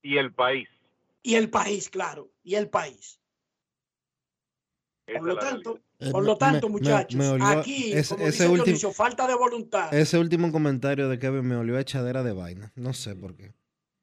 Y 0.03 0.16
el 0.16 0.32
país. 0.32 0.69
Y 1.23 1.35
el 1.35 1.51
país, 1.51 1.89
claro, 1.91 2.31
y 2.43 2.55
el 2.55 2.69
país. 2.70 3.20
Esa 5.07 5.19
Por 5.19 5.28
lo 5.28 5.35
es 5.35 5.41
tanto, 5.41 5.81
Eh, 5.99 6.11
por 6.12 6.24
lo 6.24 6.32
me- 6.32 6.39
tanto, 6.39 6.69
me- 6.69 6.73
muchachos, 6.73 7.15
me 7.19 7.28
olió- 7.28 7.47
aquí, 7.61 7.93
ese- 7.93 8.15
como 8.15 8.27
ese 8.27 8.32
dice 8.32 8.49
último- 8.49 8.65
Dionisio, 8.65 8.93
falta 8.93 9.27
de 9.27 9.35
voluntad, 9.35 9.93
Ese 9.93 10.19
último 10.19 10.51
comentario 10.53 11.09
de 11.09 11.19
Kevin 11.19 11.47
me 11.47 11.57
olió 11.57 11.77
a 11.77 11.81
echadera 11.81 12.23
de 12.23 12.32
vaina. 12.32 12.73
No 12.77 12.93
sé 12.95 13.15
por 13.16 13.37
qué. 13.37 13.53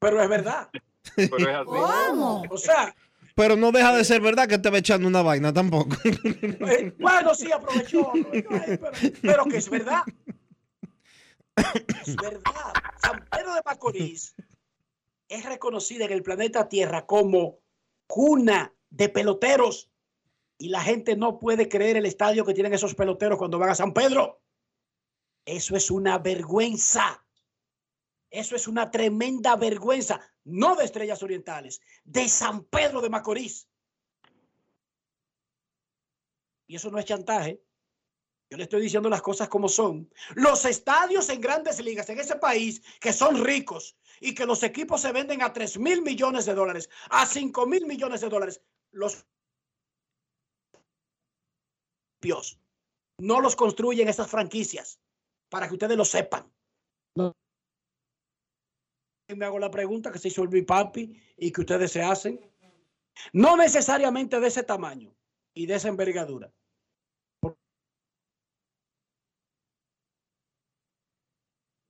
pero 0.00 0.22
es 0.22 0.28
verdad. 0.28 0.70
Pero 1.16 1.38
es 1.50 1.56
así. 1.56 2.48
O 2.50 2.56
sea, 2.58 2.94
Pero 3.34 3.56
no 3.56 3.72
deja 3.72 3.96
de 3.96 4.04
ser 4.04 4.20
verdad 4.20 4.46
que 4.48 4.58
te 4.58 4.68
va 4.70 4.78
echando 4.78 5.08
una 5.08 5.22
vaina 5.22 5.52
tampoco. 5.52 5.96
eh, 6.04 6.94
bueno, 7.00 7.34
sí, 7.34 7.50
aprovechó, 7.50 8.08
aprovechó 8.10 8.48
ahí, 8.54 8.78
pero, 8.78 8.92
pero 9.22 9.44
que 9.46 9.56
es 9.56 9.68
verdad. 9.70 10.02
Es 12.06 12.16
verdad. 12.16 12.72
San 13.02 13.24
Pedro 13.30 13.54
de 13.54 13.62
Macorís 13.64 14.34
es 15.28 15.44
reconocida 15.44 16.04
en 16.06 16.12
el 16.12 16.22
planeta 16.22 16.68
Tierra 16.68 17.06
como 17.06 17.60
cuna 18.06 18.74
de 18.90 19.08
peloteros. 19.08 19.90
Y 20.58 20.70
la 20.70 20.82
gente 20.82 21.16
no 21.16 21.38
puede 21.38 21.68
creer 21.68 21.96
el 21.96 22.06
estadio 22.06 22.44
que 22.44 22.54
tienen 22.54 22.74
esos 22.74 22.94
peloteros 22.94 23.38
cuando 23.38 23.58
van 23.58 23.70
a 23.70 23.74
San 23.74 23.92
Pedro. 23.92 24.40
Eso 25.44 25.76
es 25.76 25.90
una 25.90 26.18
vergüenza. 26.18 27.24
Eso 28.30 28.56
es 28.56 28.66
una 28.66 28.90
tremenda 28.90 29.56
vergüenza. 29.56 30.20
No 30.44 30.74
de 30.74 30.84
Estrellas 30.84 31.22
Orientales, 31.22 31.80
de 32.04 32.28
San 32.28 32.64
Pedro 32.64 33.00
de 33.00 33.10
Macorís. 33.10 33.68
Y 36.66 36.76
eso 36.76 36.90
no 36.90 36.98
es 36.98 37.04
chantaje. 37.04 37.62
Yo 38.50 38.56
le 38.56 38.64
estoy 38.64 38.80
diciendo 38.80 39.10
las 39.10 39.20
cosas 39.20 39.48
como 39.48 39.68
son. 39.68 40.10
Los 40.34 40.64
estadios 40.64 41.28
en 41.28 41.40
grandes 41.40 41.82
ligas 41.84 42.08
en 42.08 42.18
ese 42.18 42.36
país 42.36 42.82
que 42.98 43.12
son 43.12 43.44
ricos 43.44 43.96
y 44.20 44.34
que 44.34 44.46
los 44.46 44.62
equipos 44.62 45.02
se 45.02 45.12
venden 45.12 45.42
a 45.42 45.52
3 45.52 45.78
mil 45.78 46.00
millones 46.02 46.46
de 46.46 46.54
dólares, 46.54 46.88
a 47.10 47.26
5 47.26 47.66
mil 47.66 47.86
millones 47.86 48.22
de 48.22 48.28
dólares, 48.28 48.62
los 48.90 49.26
Dios, 52.20 52.58
no 53.18 53.40
los 53.40 53.54
construyen 53.54 54.08
esas 54.08 54.30
franquicias 54.30 54.98
para 55.50 55.68
que 55.68 55.74
ustedes 55.74 55.96
lo 55.96 56.04
sepan. 56.04 56.50
Me 59.28 59.44
hago 59.44 59.58
la 59.58 59.70
pregunta 59.70 60.10
que 60.10 60.18
se 60.18 60.28
hizo 60.28 60.42
el 60.42 60.48
mi 60.48 60.62
papi 60.62 61.20
y 61.36 61.52
que 61.52 61.60
ustedes 61.60 61.92
se 61.92 62.02
hacen. 62.02 62.40
No 63.32 63.56
necesariamente 63.56 64.40
de 64.40 64.48
ese 64.48 64.62
tamaño 64.62 65.14
y 65.52 65.66
de 65.66 65.74
esa 65.74 65.88
envergadura. 65.88 66.50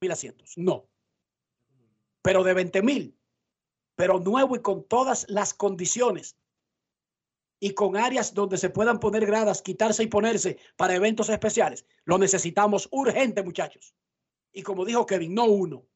Mil 0.01 0.12
asientos. 0.12 0.57
No. 0.57 0.89
Pero 2.23 2.45
de 2.45 2.55
20 2.55 2.83
mil. 2.83 3.19
Pero 3.97 4.20
nuevo 4.20 4.57
y 4.57 4.62
con 4.62 4.87
todas 4.87 5.27
las 5.29 5.55
condiciones. 5.55 6.37
Y 7.61 7.75
con 7.75 7.97
áreas 7.97 8.35
donde 8.35 8.57
se 8.57 8.70
puedan 8.70 9.01
poner 9.01 9.27
gradas, 9.27 9.62
quitarse 9.62 10.05
y 10.05 10.07
ponerse 10.07 10.59
para 10.77 10.95
eventos 10.95 11.29
especiales. 11.29 11.85
Lo 12.05 12.16
necesitamos 12.19 12.89
urgente, 12.93 13.43
muchachos. 13.43 13.95
Y 14.53 14.62
como 14.62 14.85
dijo 14.85 15.07
Kevin, 15.07 15.35
no 15.35 15.47
uno. 15.47 15.87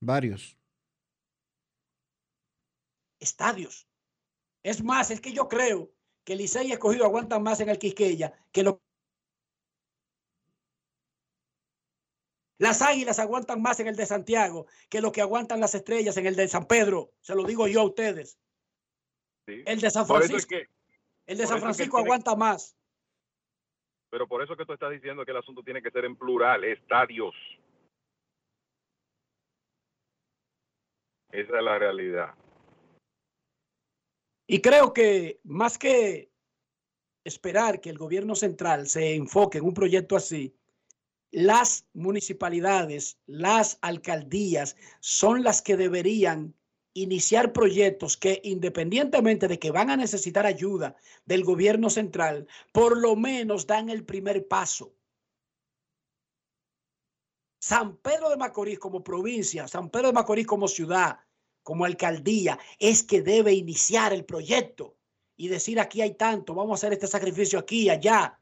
Varios. 0.00 0.58
Estadios. 3.18 3.88
Es 4.62 4.82
más, 4.82 5.10
es 5.10 5.20
que 5.20 5.32
yo 5.32 5.48
creo 5.48 5.90
que 6.24 6.36
Licey 6.36 6.68
y 6.68 6.72
Escogido 6.72 7.06
aguantan 7.06 7.42
más 7.42 7.60
en 7.60 7.70
el 7.70 7.78
Quisqueya 7.78 8.34
que 8.52 8.62
lo 8.62 8.82
Las 12.58 12.82
águilas 12.82 13.18
aguantan 13.18 13.60
más 13.62 13.80
en 13.80 13.88
el 13.88 13.96
de 13.96 14.06
Santiago 14.06 14.66
que 14.88 15.00
lo 15.00 15.10
que 15.12 15.20
aguantan 15.20 15.60
las 15.60 15.74
estrellas 15.74 16.16
en 16.16 16.26
el 16.26 16.36
de 16.36 16.46
San 16.48 16.66
Pedro. 16.66 17.12
Se 17.20 17.34
lo 17.34 17.44
digo 17.44 17.66
yo 17.66 17.80
a 17.80 17.84
ustedes. 17.84 18.38
El 19.46 19.80
de 19.80 19.90
San 19.90 20.02
es 20.02 20.08
Francisco. 20.08 20.48
que- 20.48 20.68
el 21.26 21.36
de 21.38 21.44
por 21.44 21.48
San 21.48 21.56
eso 21.56 21.56
es 21.56 21.56
que 21.56 21.60
Francisco 21.60 21.96
tiene- 21.96 22.06
aguanta 22.08 22.36
más. 22.36 22.76
Pero 24.10 24.28
por 24.28 24.42
eso 24.42 24.56
que 24.56 24.64
tú 24.64 24.72
estás 24.72 24.92
diciendo 24.92 25.24
que 25.24 25.32
el 25.32 25.38
asunto 25.38 25.62
tiene 25.62 25.82
que 25.82 25.90
ser 25.90 26.04
en 26.04 26.16
plural, 26.16 26.62
estadios. 26.64 27.34
Esa 31.32 31.56
es 31.58 31.64
la 31.64 31.78
realidad. 31.78 32.34
Y 34.46 34.60
creo 34.60 34.92
que 34.92 35.40
más 35.42 35.78
que 35.78 36.30
esperar 37.24 37.80
que 37.80 37.90
el 37.90 37.98
gobierno 37.98 38.34
central 38.36 38.86
se 38.86 39.14
enfoque 39.16 39.58
en 39.58 39.64
un 39.64 39.74
proyecto 39.74 40.14
así, 40.16 40.54
las 41.34 41.88
municipalidades, 41.94 43.18
las 43.26 43.78
alcaldías 43.80 44.76
son 45.00 45.42
las 45.42 45.62
que 45.62 45.76
deberían 45.76 46.54
iniciar 46.92 47.52
proyectos 47.52 48.16
que 48.16 48.40
independientemente 48.44 49.48
de 49.48 49.58
que 49.58 49.72
van 49.72 49.90
a 49.90 49.96
necesitar 49.96 50.46
ayuda 50.46 50.94
del 51.24 51.42
gobierno 51.42 51.90
central, 51.90 52.46
por 52.70 52.96
lo 52.96 53.16
menos 53.16 53.66
dan 53.66 53.88
el 53.88 54.04
primer 54.04 54.46
paso. 54.46 54.94
San 57.60 57.96
Pedro 57.96 58.30
de 58.30 58.36
Macorís 58.36 58.78
como 58.78 59.02
provincia, 59.02 59.66
San 59.66 59.90
Pedro 59.90 60.08
de 60.08 60.12
Macorís 60.12 60.46
como 60.46 60.68
ciudad, 60.68 61.18
como 61.64 61.84
alcaldía, 61.84 62.60
es 62.78 63.02
que 63.02 63.22
debe 63.22 63.54
iniciar 63.54 64.12
el 64.12 64.24
proyecto 64.24 64.96
y 65.36 65.48
decir 65.48 65.80
aquí 65.80 66.00
hay 66.00 66.14
tanto, 66.14 66.54
vamos 66.54 66.72
a 66.72 66.74
hacer 66.74 66.92
este 66.92 67.08
sacrificio 67.08 67.58
aquí 67.58 67.90
allá. 67.90 68.38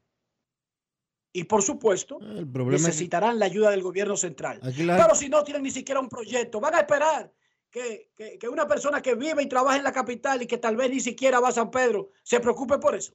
Y 1.35 1.45
por 1.45 1.63
supuesto, 1.63 2.19
problema 2.19 2.77
es- 2.77 2.83
necesitarán 2.87 3.39
la 3.39 3.47
ayuda 3.47 3.71
del 3.71 3.83
gobierno 3.83 4.17
central. 4.17 4.61
La- 4.63 4.97
Pero 4.97 5.15
si 5.15 5.29
no 5.29 5.43
tienen 5.45 5.63
ni 5.63 5.71
siquiera 5.71 6.01
un 6.01 6.09
proyecto, 6.09 6.61
van 6.61 6.75
a 6.75 6.81
esperar 6.81 7.33
que, 7.71 8.11
que- 8.15 8.39
que 8.39 8.49
una 8.49 8.67
persona 8.67 9.01
que 9.01 9.15
vive 9.15 9.43
y 9.43 9.49
trabaja 9.49 9.79
en 9.79 9.85
la 9.85 9.93
capital 9.93 10.43
y 10.43 10.47
que 10.47 10.59
tal 10.59 10.77
vez 10.77 10.91
ni 10.91 11.01
siquiera 11.01 11.41
va 11.41 11.49
a 11.49 11.53
San 11.53 11.71
Pedro 11.71 12.11
se 12.23 12.39
preocupe 12.41 12.79
por 12.79 12.95
eso. 12.95 13.15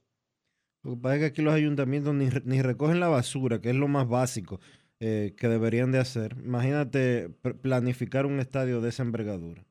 Lo 0.82 0.92
que 0.94 1.00
pasa 1.00 1.14
es 1.14 1.20
que 1.20 1.26
aquí 1.26 1.42
los 1.42 1.54
ayuntamientos 1.54 2.14
ni, 2.14 2.28
ni 2.44 2.60
recogen 2.62 2.98
la 2.98 3.08
basura, 3.08 3.60
que 3.60 3.70
es 3.70 3.76
lo 3.76 3.86
más 3.88 4.08
básico 4.08 4.60
eh, 5.00 5.34
que 5.36 5.46
deberían 5.46 5.92
de 5.92 5.98
hacer. 6.00 6.36
Imagínate 6.42 7.28
planificar 7.62 8.26
un 8.26 8.40
estadio 8.40 8.80
de 8.80 8.88
esa 8.88 9.04
envergadura. 9.04 9.64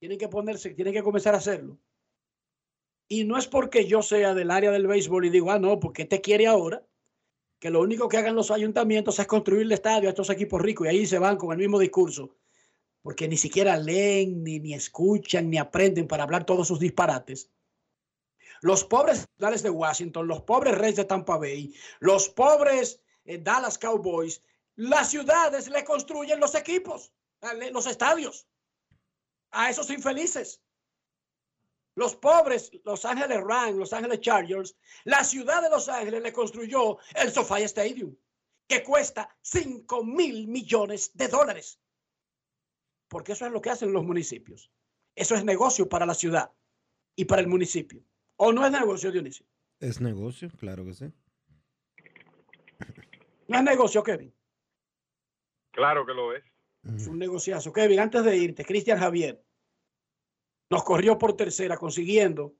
Tienen 0.00 0.18
que 0.18 0.28
ponerse, 0.28 0.70
tienen 0.70 0.92
que 0.94 1.02
comenzar 1.04 1.34
a 1.34 1.38
hacerlo. 1.38 1.78
Y 3.12 3.24
no 3.24 3.36
es 3.36 3.48
porque 3.48 3.86
yo 3.86 4.02
sea 4.02 4.34
del 4.34 4.52
área 4.52 4.70
del 4.70 4.86
béisbol 4.86 5.24
y 5.24 5.30
digo, 5.30 5.50
ah, 5.50 5.58
no, 5.58 5.80
porque 5.80 6.04
te 6.04 6.20
quiere 6.20 6.46
ahora, 6.46 6.86
que 7.58 7.68
lo 7.68 7.80
único 7.80 8.08
que 8.08 8.18
hagan 8.18 8.36
los 8.36 8.52
ayuntamientos 8.52 9.18
es 9.18 9.26
construir 9.26 9.62
el 9.62 9.72
estadio 9.72 10.08
a 10.08 10.10
estos 10.10 10.30
equipos 10.30 10.62
ricos 10.62 10.86
y 10.86 10.90
ahí 10.90 11.06
se 11.06 11.18
van 11.18 11.36
con 11.36 11.50
el 11.50 11.58
mismo 11.58 11.80
discurso, 11.80 12.36
porque 13.02 13.26
ni 13.26 13.36
siquiera 13.36 13.76
leen, 13.76 14.44
ni, 14.44 14.60
ni 14.60 14.74
escuchan, 14.74 15.50
ni 15.50 15.58
aprenden 15.58 16.06
para 16.06 16.22
hablar 16.22 16.46
todos 16.46 16.68
sus 16.68 16.78
disparates. 16.78 17.50
Los 18.62 18.84
pobres 18.84 19.26
Dallas 19.36 19.64
de 19.64 19.70
Washington, 19.70 20.28
los 20.28 20.42
pobres 20.42 20.78
Reyes 20.78 20.96
de 20.96 21.04
Tampa 21.04 21.36
Bay, 21.36 21.74
los 21.98 22.28
pobres 22.28 23.02
eh, 23.24 23.38
Dallas 23.38 23.76
Cowboys, 23.76 24.40
las 24.76 25.10
ciudades 25.10 25.68
le 25.68 25.82
construyen 25.82 26.38
los 26.38 26.54
equipos, 26.54 27.12
eh, 27.42 27.72
los 27.72 27.88
estadios 27.88 28.46
a 29.50 29.68
esos 29.68 29.90
infelices. 29.90 30.62
Los 32.00 32.16
pobres 32.16 32.70
Los 32.84 33.04
Ángeles 33.04 33.42
Rams, 33.42 33.76
Los 33.76 33.92
Ángeles 33.92 34.20
Chargers, 34.20 34.74
la 35.04 35.22
ciudad 35.22 35.60
de 35.60 35.68
Los 35.68 35.86
Ángeles 35.86 36.22
le 36.22 36.32
construyó 36.32 36.96
el 37.14 37.30
SoFi 37.30 37.64
Stadium, 37.64 38.16
que 38.66 38.82
cuesta 38.82 39.36
5 39.42 40.02
mil 40.02 40.48
millones 40.48 41.10
de 41.12 41.28
dólares. 41.28 41.78
Porque 43.06 43.32
eso 43.32 43.44
es 43.44 43.52
lo 43.52 43.60
que 43.60 43.68
hacen 43.68 43.92
los 43.92 44.02
municipios. 44.02 44.72
Eso 45.14 45.34
es 45.34 45.44
negocio 45.44 45.90
para 45.90 46.06
la 46.06 46.14
ciudad 46.14 46.50
y 47.16 47.26
para 47.26 47.42
el 47.42 47.48
municipio. 47.48 48.02
¿O 48.36 48.50
no 48.50 48.64
es 48.64 48.72
negocio, 48.72 49.12
Dionisio? 49.12 49.44
¿Es 49.78 50.00
negocio? 50.00 50.48
Claro 50.58 50.86
que 50.86 50.94
sí. 50.94 51.12
No 53.46 53.58
es 53.58 53.62
negocio, 53.62 54.02
Kevin. 54.02 54.34
Claro 55.70 56.06
que 56.06 56.14
lo 56.14 56.34
es. 56.34 56.44
Es 56.96 57.06
un 57.08 57.18
negociazo. 57.18 57.74
Kevin, 57.74 58.00
antes 58.00 58.24
de 58.24 58.38
irte, 58.38 58.64
Cristian 58.64 58.98
Javier 58.98 59.44
nos 60.70 60.84
corrió 60.84 61.18
por 61.18 61.36
tercera 61.36 61.76
consiguiendo 61.76 62.54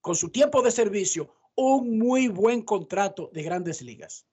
con 0.00 0.16
su 0.16 0.30
tiempo 0.30 0.62
de 0.62 0.70
servicio 0.70 1.32
un 1.54 1.98
muy 1.98 2.28
buen 2.28 2.62
contrato 2.62 3.30
de 3.32 3.42
grandes 3.42 3.82
ligas. 3.82 4.26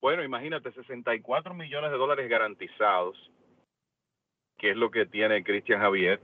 Bueno, 0.00 0.22
imagínate, 0.22 0.72
64 0.72 1.54
millones 1.54 1.90
de 1.90 1.96
dólares 1.96 2.28
garantizados, 2.28 3.16
que 4.58 4.70
es 4.70 4.76
lo 4.76 4.90
que 4.90 5.06
tiene 5.06 5.44
Cristian 5.44 5.80
Javier. 5.80 6.20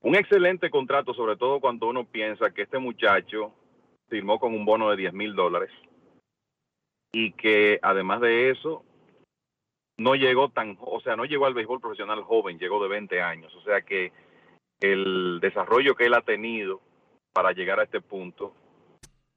Un 0.00 0.16
excelente 0.16 0.70
contrato, 0.70 1.14
sobre 1.14 1.36
todo 1.36 1.60
cuando 1.60 1.88
uno 1.88 2.04
piensa 2.08 2.50
que 2.50 2.62
este 2.62 2.78
muchacho 2.78 3.54
firmó 4.08 4.38
con 4.38 4.54
un 4.54 4.64
bono 4.64 4.90
de 4.90 4.96
10 4.96 5.12
mil 5.12 5.34
dólares 5.34 5.70
y 7.12 7.32
que 7.32 7.78
además 7.82 8.20
de 8.20 8.50
eso 8.50 8.84
no 9.98 10.14
llegó 10.14 10.48
tan, 10.50 10.76
o 10.80 11.00
sea, 11.00 11.16
no 11.16 11.24
llegó 11.24 11.46
al 11.46 11.54
béisbol 11.54 11.80
profesional 11.80 12.22
joven, 12.22 12.58
llegó 12.58 12.82
de 12.82 12.88
20 12.88 13.20
años. 13.20 13.54
O 13.54 13.62
sea 13.62 13.82
que 13.82 14.12
el 14.80 15.40
desarrollo 15.40 15.94
que 15.94 16.06
él 16.06 16.14
ha 16.14 16.20
tenido 16.20 16.80
para 17.32 17.52
llegar 17.52 17.80
a 17.80 17.84
este 17.84 18.00
punto 18.00 18.54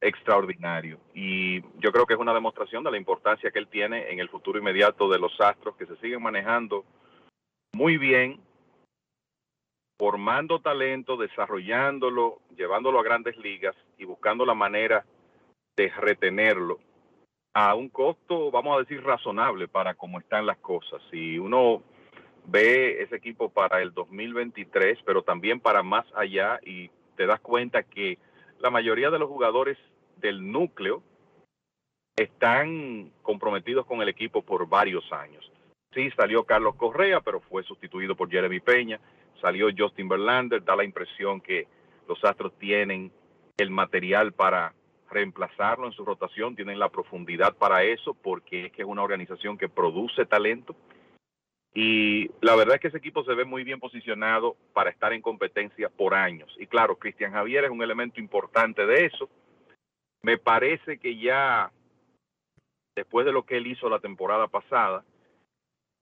extraordinario. 0.01 0.99
Y 1.13 1.61
yo 1.79 1.91
creo 1.91 2.05
que 2.05 2.13
es 2.13 2.19
una 2.19 2.33
demostración 2.33 2.83
de 2.83 2.91
la 2.91 2.97
importancia 2.97 3.51
que 3.51 3.59
él 3.59 3.67
tiene 3.67 4.11
en 4.11 4.19
el 4.19 4.29
futuro 4.29 4.59
inmediato 4.59 5.09
de 5.09 5.19
los 5.19 5.39
Astros, 5.39 5.75
que 5.75 5.85
se 5.85 5.97
siguen 5.97 6.21
manejando 6.21 6.85
muy 7.73 7.97
bien, 7.97 8.39
formando 9.97 10.59
talento, 10.59 11.17
desarrollándolo, 11.17 12.39
llevándolo 12.55 12.99
a 12.99 13.03
grandes 13.03 13.37
ligas 13.37 13.75
y 13.97 14.05
buscando 14.05 14.45
la 14.45 14.53
manera 14.53 15.05
de 15.75 15.89
retenerlo 15.89 16.79
a 17.53 17.75
un 17.75 17.89
costo, 17.89 18.51
vamos 18.51 18.75
a 18.75 18.79
decir, 18.79 19.03
razonable 19.03 19.67
para 19.67 19.95
cómo 19.95 20.19
están 20.19 20.45
las 20.45 20.57
cosas. 20.57 21.01
Si 21.11 21.37
uno 21.39 21.83
ve 22.45 23.01
ese 23.01 23.15
equipo 23.15 23.49
para 23.49 23.81
el 23.81 23.93
2023, 23.93 24.99
pero 25.05 25.23
también 25.23 25.59
para 25.59 25.83
más 25.83 26.05
allá, 26.15 26.59
y 26.63 26.89
te 27.15 27.25
das 27.25 27.39
cuenta 27.39 27.83
que 27.83 28.17
la 28.59 28.69
mayoría 28.69 29.09
de 29.09 29.19
los 29.19 29.29
jugadores 29.29 29.77
del 30.17 30.51
núcleo 30.51 31.01
están 32.15 33.11
comprometidos 33.21 33.85
con 33.85 34.01
el 34.01 34.09
equipo 34.09 34.41
por 34.41 34.67
varios 34.67 35.11
años. 35.11 35.49
Sí, 35.93 36.11
salió 36.11 36.43
Carlos 36.43 36.75
Correa, 36.75 37.21
pero 37.21 37.39
fue 37.39 37.63
sustituido 37.63 38.15
por 38.15 38.29
Jeremy 38.29 38.59
Peña, 38.59 38.99
salió 39.41 39.67
Justin 39.75 40.09
Verlander, 40.09 40.63
da 40.63 40.75
la 40.75 40.83
impresión 40.83 41.41
que 41.41 41.67
los 42.07 42.23
Astros 42.23 42.53
tienen 42.59 43.11
el 43.57 43.69
material 43.69 44.33
para 44.33 44.73
reemplazarlo 45.09 45.87
en 45.87 45.93
su 45.93 46.05
rotación, 46.05 46.55
tienen 46.55 46.79
la 46.79 46.89
profundidad 46.89 47.55
para 47.55 47.83
eso, 47.83 48.13
porque 48.13 48.67
es 48.67 48.71
que 48.71 48.83
es 48.83 48.87
una 48.87 49.03
organización 49.03 49.57
que 49.57 49.69
produce 49.69 50.25
talento. 50.25 50.75
Y 51.73 52.29
la 52.41 52.55
verdad 52.55 52.75
es 52.75 52.81
que 52.81 52.87
ese 52.87 52.97
equipo 52.97 53.23
se 53.23 53.35
ve 53.35 53.45
muy 53.45 53.63
bien 53.63 53.79
posicionado 53.79 54.55
para 54.73 54.89
estar 54.89 55.13
en 55.13 55.21
competencia 55.21 55.89
por 55.89 56.15
años. 56.15 56.53
Y 56.59 56.67
claro, 56.67 56.97
Cristian 56.97 57.31
Javier 57.31 57.65
es 57.65 57.69
un 57.69 57.83
elemento 57.83 58.19
importante 58.19 58.85
de 58.85 59.05
eso. 59.05 59.29
Me 60.21 60.37
parece 60.37 60.97
que 60.97 61.17
ya 61.17 61.71
después 62.95 63.25
de 63.25 63.31
lo 63.31 63.43
que 63.43 63.57
él 63.57 63.67
hizo 63.67 63.87
la 63.87 63.99
temporada 63.99 64.47
pasada, 64.47 65.05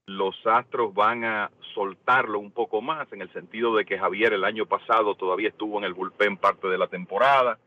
los 0.06 0.34
Astros 0.46 0.94
van 0.94 1.24
a 1.24 1.50
soltarlo 1.74 2.38
un 2.38 2.50
poco 2.50 2.80
más 2.80 3.12
en 3.12 3.20
el 3.20 3.32
sentido 3.32 3.76
de 3.76 3.84
que 3.84 3.98
Javier 3.98 4.32
el 4.32 4.44
año 4.44 4.64
pasado 4.66 5.14
todavía 5.14 5.50
estuvo 5.50 5.78
en 5.78 5.84
el 5.84 5.92
bullpen 5.92 6.38
parte 6.38 6.66
de 6.66 6.78
la 6.78 6.88
temporada, 6.88 7.58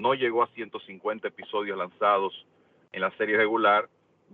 no 0.00 0.14
llegó 0.14 0.42
a 0.42 0.48
150 0.48 1.28
episodios 1.28 1.76
lanzados 1.76 2.46
en 2.92 3.00
la 3.00 3.10
serie 3.16 3.36
regular. 3.36 3.88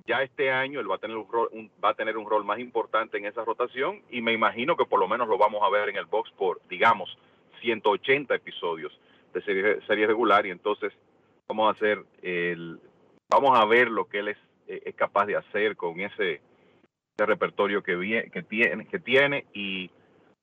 Ya 0.07 0.23
este 0.23 0.51
año 0.51 0.81
él 0.81 0.91
va 0.91 0.97
a 0.97 0.99
tener 0.99 1.17
un 1.17 1.31
rol, 1.31 1.49
un- 1.53 1.71
va 1.83 1.91
a 1.91 1.95
tener 1.95 2.17
un 2.17 2.29
rol 2.29 2.45
más 2.45 2.59
importante 2.59 3.17
en 3.17 3.27
esa 3.27 3.45
rotación 3.45 4.03
y 4.11 4.21
me 4.21 4.33
imagino 4.33 4.77
que 4.77 4.85
por 4.85 5.01
lo 5.01 5.09
menos 5.09 5.29
lo 5.29 5.39
vamos 5.39 5.63
a 5.63 5.71
ver 5.71 5.89
en 5.89 5.97
el 5.97 6.05
box 6.07 6.31
por, 6.33 6.61
digamos, 6.69 7.17
180 7.63 8.35
episodios 8.35 8.93
de 9.33 9.43
serie, 9.43 9.81
serie 9.87 10.07
regular 10.07 10.45
y 10.47 10.51
entonces 10.51 10.93
vamos 11.49 11.69
a 11.69 11.77
hacer 11.77 12.05
el, 12.23 12.79
vamos 13.31 13.59
a 13.59 13.65
ver 13.65 13.89
lo 13.89 14.07
que 14.07 14.19
él 14.19 14.29
es, 14.29 14.39
eh, 14.69 14.83
es 14.85 14.95
capaz 14.95 15.27
de 15.27 15.37
hacer 15.37 15.77
con 15.77 16.01
ese, 16.01 16.41
ese 17.17 17.27
repertorio 17.27 17.83
que, 17.83 17.97
vie- 17.97 18.31
que, 18.31 18.43
tiene, 18.43 18.87
que 18.87 18.99
tiene 18.99 19.47
y 19.55 19.91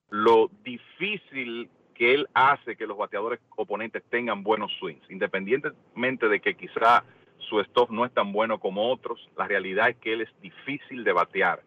lo 0.09 0.49
difícil 0.63 1.69
que 2.01 2.15
él 2.15 2.27
hace 2.33 2.75
que 2.75 2.87
los 2.87 2.97
bateadores 2.97 3.39
oponentes 3.55 4.01
tengan 4.09 4.41
buenos 4.41 4.71
swings, 4.79 5.07
independientemente 5.11 6.27
de 6.29 6.39
que 6.39 6.55
quizá 6.55 7.03
su 7.37 7.59
stop 7.59 7.91
no 7.91 8.05
es 8.05 8.11
tan 8.11 8.31
bueno 8.31 8.59
como 8.59 8.91
otros, 8.91 9.29
la 9.37 9.47
realidad 9.47 9.89
es 9.89 9.97
que 9.97 10.13
él 10.13 10.21
es 10.21 10.41
difícil 10.41 11.03
de 11.03 11.13
batear 11.13 11.61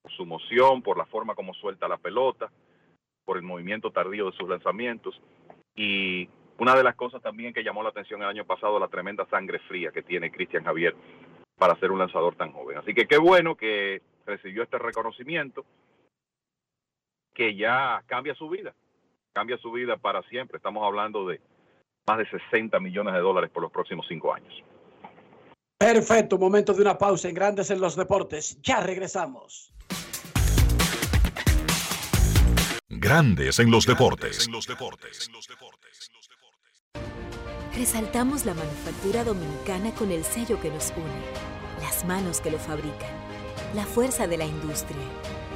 por 0.00 0.12
su 0.12 0.24
moción, 0.24 0.80
por 0.80 0.96
la 0.96 1.06
forma 1.06 1.34
como 1.34 1.54
suelta 1.54 1.88
la 1.88 1.96
pelota, 1.96 2.52
por 3.24 3.36
el 3.36 3.42
movimiento 3.42 3.90
tardío 3.90 4.30
de 4.30 4.36
sus 4.36 4.48
lanzamientos. 4.48 5.20
Y 5.74 6.28
una 6.58 6.76
de 6.76 6.84
las 6.84 6.94
cosas 6.94 7.20
también 7.20 7.52
que 7.52 7.64
llamó 7.64 7.82
la 7.82 7.88
atención 7.88 8.22
el 8.22 8.28
año 8.28 8.44
pasado, 8.44 8.78
la 8.78 8.86
tremenda 8.86 9.26
sangre 9.26 9.58
fría 9.58 9.90
que 9.90 10.04
tiene 10.04 10.30
Cristian 10.30 10.62
Javier 10.62 10.94
para 11.58 11.74
ser 11.80 11.90
un 11.90 11.98
lanzador 11.98 12.36
tan 12.36 12.52
joven. 12.52 12.78
Así 12.78 12.94
que 12.94 13.08
qué 13.08 13.18
bueno 13.18 13.56
que 13.56 14.02
recibió 14.24 14.62
este 14.62 14.78
reconocimiento 14.78 15.64
que 17.34 17.56
ya 17.56 18.04
cambia 18.06 18.36
su 18.36 18.48
vida, 18.48 18.72
cambia 19.32 19.58
su 19.58 19.72
vida 19.72 19.96
para 19.96 20.22
siempre. 20.24 20.56
Estamos 20.56 20.84
hablando 20.84 21.26
de 21.26 21.40
más 22.06 22.18
de 22.18 22.28
60 22.30 22.78
millones 22.80 23.14
de 23.14 23.20
dólares 23.20 23.50
por 23.50 23.62
los 23.62 23.72
próximos 23.72 24.06
cinco 24.08 24.34
años. 24.34 24.52
Perfecto, 25.78 26.38
momento 26.38 26.74
de 26.74 26.82
una 26.82 26.98
pausa 26.98 27.28
en 27.28 27.34
Grandes 27.34 27.70
en 27.70 27.80
los 27.80 27.96
Deportes. 27.96 28.60
Ya 28.62 28.80
regresamos. 28.80 29.72
Grandes 32.88 33.58
en 33.60 33.70
los 33.70 33.86
deportes. 33.86 34.46
Resaltamos 37.74 38.44
la 38.44 38.52
manufactura 38.52 39.24
dominicana 39.24 39.94
con 39.94 40.10
el 40.10 40.22
sello 40.24 40.60
que 40.60 40.68
nos 40.68 40.90
une, 40.90 41.80
las 41.80 42.04
manos 42.04 42.42
que 42.42 42.50
lo 42.50 42.58
fabrican, 42.58 43.10
la 43.74 43.86
fuerza 43.86 44.26
de 44.26 44.36
la 44.36 44.44
industria 44.44 45.00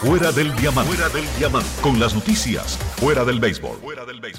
Fuera 0.00 0.30
del 0.30 0.54
diamante. 0.56 0.92
Fuera 0.92 1.08
del 1.08 1.24
diamante. 1.38 1.68
Con 1.80 1.98
las 1.98 2.14
noticias. 2.14 2.76
Fuera 2.96 3.24
del 3.24 3.40
béisbol. 3.40 3.78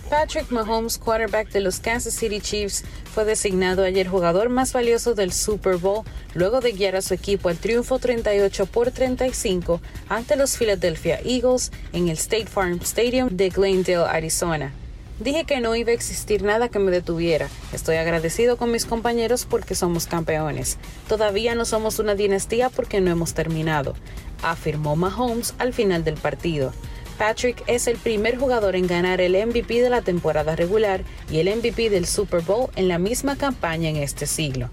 Patrick 0.07 0.51
Mahomes, 0.51 0.99
quarterback 0.99 1.49
de 1.49 1.61
los 1.61 1.79
Kansas 1.79 2.13
City 2.13 2.39
Chiefs, 2.39 2.83
fue 3.11 3.25
designado 3.25 3.83
ayer 3.83 4.07
jugador 4.07 4.49
más 4.49 4.71
valioso 4.71 5.15
del 5.15 5.33
Super 5.33 5.77
Bowl 5.77 6.03
luego 6.35 6.61
de 6.61 6.73
guiar 6.73 6.95
a 6.95 7.01
su 7.01 7.15
equipo 7.15 7.49
al 7.49 7.57
triunfo 7.57 7.97
38 7.97 8.67
por 8.67 8.91
35 8.91 9.81
ante 10.09 10.35
los 10.35 10.55
Philadelphia 10.57 11.19
Eagles 11.25 11.71
en 11.91 12.09
el 12.09 12.17
State 12.17 12.45
Farm 12.45 12.79
Stadium 12.83 13.29
de 13.31 13.49
Glendale, 13.49 14.05
Arizona. 14.05 14.71
Dije 15.19 15.45
que 15.45 15.59
no 15.59 15.75
iba 15.75 15.91
a 15.91 15.95
existir 15.95 16.43
nada 16.43 16.69
que 16.69 16.77
me 16.77 16.91
detuviera. 16.91 17.49
Estoy 17.73 17.95
agradecido 17.95 18.55
con 18.55 18.71
mis 18.71 18.85
compañeros 18.85 19.47
porque 19.49 19.73
somos 19.73 20.05
campeones. 20.05 20.77
Todavía 21.07 21.55
no 21.55 21.65
somos 21.65 21.97
una 21.97 22.13
dinastía 22.13 22.69
porque 22.69 23.01
no 23.01 23.09
hemos 23.09 23.33
terminado, 23.33 23.95
afirmó 24.43 24.95
Mahomes 24.95 25.55
al 25.57 25.73
final 25.73 26.03
del 26.03 26.15
partido. 26.15 26.71
Patrick 27.17 27.63
es 27.65 27.87
el 27.87 27.97
primer 27.97 28.37
jugador 28.37 28.75
en 28.75 28.85
ganar 28.85 29.19
el 29.21 29.33
MVP 29.33 29.81
de 29.81 29.89
la 29.89 30.03
temporada 30.03 30.55
regular 30.55 31.03
y 31.31 31.39
el 31.39 31.47
MVP 31.55 31.89
del 31.89 32.05
Super 32.05 32.41
Bowl 32.41 32.69
en 32.75 32.87
la 32.87 32.99
misma 32.99 33.37
campaña 33.37 33.89
en 33.89 33.95
este 33.95 34.27
siglo. 34.27 34.69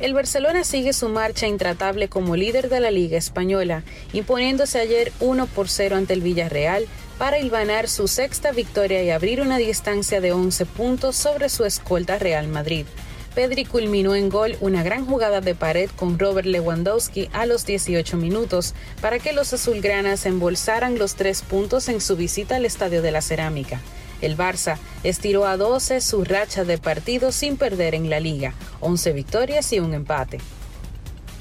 El 0.00 0.14
Barcelona 0.14 0.64
sigue 0.64 0.92
su 0.92 1.08
marcha 1.08 1.46
intratable 1.46 2.08
como 2.08 2.36
líder 2.36 2.68
de 2.68 2.80
la 2.80 2.90
Liga 2.90 3.16
Española, 3.16 3.84
imponiéndose 4.12 4.78
ayer 4.80 5.12
1 5.20 5.46
por 5.46 5.68
0 5.68 5.96
ante 5.96 6.14
el 6.14 6.20
Villarreal 6.20 6.86
para 7.18 7.38
hilvanar 7.38 7.88
su 7.88 8.08
sexta 8.08 8.52
victoria 8.52 9.02
y 9.02 9.10
abrir 9.10 9.40
una 9.40 9.58
distancia 9.58 10.20
de 10.20 10.32
11 10.32 10.66
puntos 10.66 11.16
sobre 11.16 11.48
su 11.48 11.64
escolta 11.64 12.18
Real 12.18 12.48
Madrid. 12.48 12.86
Pedri 13.34 13.64
culminó 13.64 14.14
en 14.14 14.28
gol 14.28 14.56
una 14.60 14.84
gran 14.84 15.06
jugada 15.06 15.40
de 15.40 15.56
pared 15.56 15.90
con 15.96 16.18
Robert 16.18 16.46
Lewandowski 16.46 17.28
a 17.32 17.46
los 17.46 17.66
18 17.66 18.16
minutos 18.16 18.74
para 19.00 19.18
que 19.18 19.32
los 19.32 19.52
azulgranas 19.52 20.24
embolsaran 20.24 20.98
los 20.98 21.16
tres 21.16 21.42
puntos 21.42 21.88
en 21.88 22.00
su 22.00 22.16
visita 22.16 22.56
al 22.56 22.64
Estadio 22.64 23.02
de 23.02 23.10
la 23.10 23.22
Cerámica. 23.22 23.80
El 24.20 24.36
Barça 24.36 24.78
estiró 25.02 25.46
a 25.46 25.56
12 25.56 26.00
su 26.00 26.24
racha 26.24 26.64
de 26.64 26.78
partidos 26.78 27.34
sin 27.34 27.56
perder 27.56 27.96
en 27.96 28.08
la 28.08 28.20
liga, 28.20 28.54
11 28.80 29.12
victorias 29.12 29.72
y 29.72 29.80
un 29.80 29.94
empate. 29.94 30.38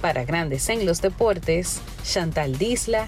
Para 0.01 0.25
Grandes 0.25 0.67
en 0.69 0.85
los 0.85 0.99
Deportes, 1.01 1.79
Chantal 2.03 2.57
Disla, 2.57 3.07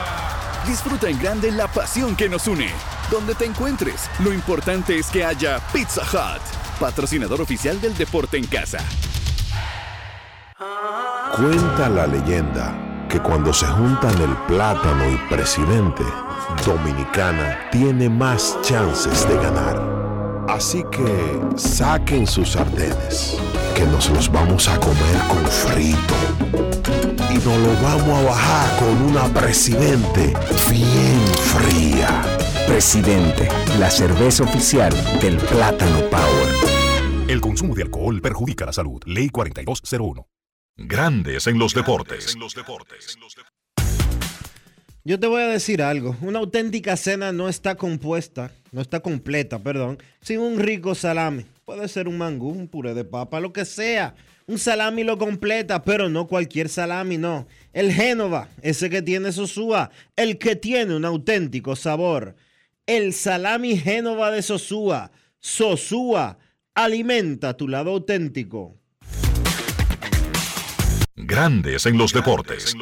Disfruta 0.71 1.09
en 1.09 1.19
grande 1.19 1.51
la 1.51 1.67
pasión 1.67 2.15
que 2.15 2.29
nos 2.29 2.47
une. 2.47 2.69
Donde 3.11 3.35
te 3.35 3.43
encuentres, 3.43 4.09
lo 4.23 4.31
importante 4.31 4.97
es 4.97 5.07
que 5.07 5.25
haya 5.25 5.59
Pizza 5.73 6.01
Hut, 6.01 6.41
patrocinador 6.79 7.41
oficial 7.41 7.81
del 7.81 7.93
deporte 7.93 8.37
en 8.37 8.45
casa. 8.45 8.77
Cuenta 11.35 11.89
la 11.89 12.07
leyenda 12.07 13.05
que 13.09 13.19
cuando 13.19 13.51
se 13.51 13.65
juntan 13.65 14.17
el 14.21 14.33
plátano 14.47 15.11
y 15.11 15.17
presidente, 15.27 16.05
Dominicana 16.65 17.69
tiene 17.69 18.07
más 18.07 18.57
chances 18.61 19.27
de 19.27 19.35
ganar. 19.35 20.00
Así 20.61 20.83
que 20.91 21.57
saquen 21.57 22.27
sus 22.27 22.51
sartenes, 22.51 23.35
que 23.75 23.83
nos 23.83 24.11
los 24.11 24.31
vamos 24.31 24.67
a 24.67 24.79
comer 24.79 25.17
con 25.27 25.43
frito. 25.47 26.13
Y 27.31 27.33
nos 27.33 27.57
lo 27.57 27.73
vamos 27.81 28.19
a 28.19 28.21
bajar 28.21 28.79
con 28.79 29.01
una 29.09 29.27
presidente 29.33 30.35
bien 30.69 31.19
fría. 31.55 32.21
Presidente, 32.67 33.49
la 33.79 33.89
cerveza 33.89 34.43
oficial 34.43 34.93
del 35.19 35.37
Plátano 35.37 35.99
Power. 36.11 37.27
El 37.27 37.41
consumo 37.41 37.73
de 37.73 37.81
alcohol 37.81 38.21
perjudica 38.21 38.67
la 38.67 38.73
salud. 38.73 39.01
Ley 39.07 39.29
4201. 39.29 40.27
Grandes 40.77 41.47
en 41.47 41.57
los 41.57 41.73
deportes. 41.73 42.37
Yo 45.03 45.19
te 45.19 45.25
voy 45.25 45.41
a 45.41 45.47
decir 45.47 45.81
algo. 45.81 46.15
Una 46.21 46.37
auténtica 46.37 46.95
cena 46.95 47.31
no 47.31 47.49
está 47.49 47.75
compuesta, 47.75 48.51
no 48.71 48.81
está 48.81 48.99
completa, 48.99 49.57
perdón, 49.57 49.97
sin 50.21 50.39
un 50.39 50.59
rico 50.59 50.93
salami. 50.93 51.47
Puede 51.65 51.87
ser 51.87 52.07
un 52.07 52.19
mangú, 52.19 52.49
un 52.49 52.67
puré 52.67 52.93
de 52.93 53.03
papa, 53.03 53.39
lo 53.39 53.51
que 53.51 53.65
sea. 53.65 54.13
Un 54.45 54.59
salami 54.59 55.03
lo 55.03 55.17
completa, 55.17 55.81
pero 55.81 56.07
no 56.07 56.27
cualquier 56.27 56.69
salami, 56.69 57.17
no. 57.17 57.47
El 57.73 57.91
Génova, 57.91 58.49
ese 58.61 58.91
que 58.91 59.01
tiene 59.01 59.31
Sosúa, 59.31 59.89
el 60.15 60.37
que 60.37 60.55
tiene 60.55 60.95
un 60.95 61.05
auténtico 61.05 61.75
sabor. 61.75 62.35
El 62.85 63.13
salami 63.13 63.77
Génova 63.77 64.29
de 64.29 64.43
Sosúa. 64.43 65.11
Sosúa, 65.39 66.37
alimenta 66.75 67.57
tu 67.57 67.67
lado 67.67 67.89
auténtico. 67.89 68.77
Grandes 71.15 71.87
en 71.87 71.97
los 71.97 72.13
deportes. 72.13 72.75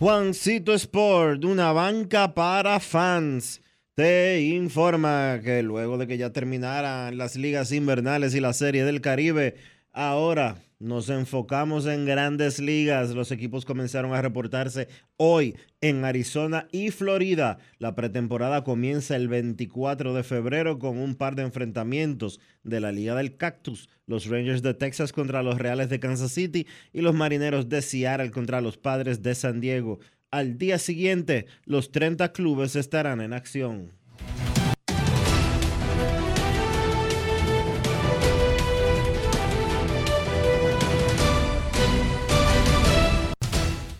Juancito 0.00 0.72
Sport, 0.72 1.44
una 1.44 1.72
banca 1.72 2.32
para 2.32 2.80
fans, 2.80 3.60
te 3.94 4.40
informa 4.40 5.42
que 5.44 5.62
luego 5.62 5.98
de 5.98 6.06
que 6.06 6.16
ya 6.16 6.32
terminaran 6.32 7.18
las 7.18 7.36
ligas 7.36 7.70
invernales 7.70 8.34
y 8.34 8.40
la 8.40 8.54
Serie 8.54 8.82
del 8.86 9.02
Caribe, 9.02 9.56
ahora 9.92 10.56
nos 10.80 11.10
enfocamos 11.10 11.86
en 11.86 12.06
grandes 12.06 12.58
ligas. 12.58 13.10
Los 13.10 13.30
equipos 13.30 13.66
comenzaron 13.66 14.14
a 14.14 14.22
reportarse 14.22 14.88
hoy 15.18 15.54
en 15.82 16.04
Arizona 16.06 16.68
y 16.72 16.90
Florida. 16.90 17.58
La 17.78 17.94
pretemporada 17.94 18.64
comienza 18.64 19.14
el 19.14 19.28
24 19.28 20.14
de 20.14 20.24
febrero 20.24 20.78
con 20.78 20.96
un 20.96 21.14
par 21.14 21.36
de 21.36 21.42
enfrentamientos 21.42 22.40
de 22.64 22.80
la 22.80 22.92
Liga 22.92 23.14
del 23.14 23.36
Cactus. 23.36 23.90
Los 24.06 24.26
Rangers 24.26 24.62
de 24.62 24.72
Texas 24.72 25.12
contra 25.12 25.42
los 25.42 25.58
Reales 25.58 25.90
de 25.90 26.00
Kansas 26.00 26.32
City 26.32 26.66
y 26.94 27.02
los 27.02 27.14
Marineros 27.14 27.68
de 27.68 27.82
Seattle 27.82 28.30
contra 28.30 28.62
los 28.62 28.78
Padres 28.78 29.22
de 29.22 29.34
San 29.34 29.60
Diego. 29.60 30.00
Al 30.30 30.56
día 30.56 30.78
siguiente, 30.78 31.46
los 31.66 31.92
30 31.92 32.32
clubes 32.32 32.74
estarán 32.74 33.20
en 33.20 33.34
acción. 33.34 33.99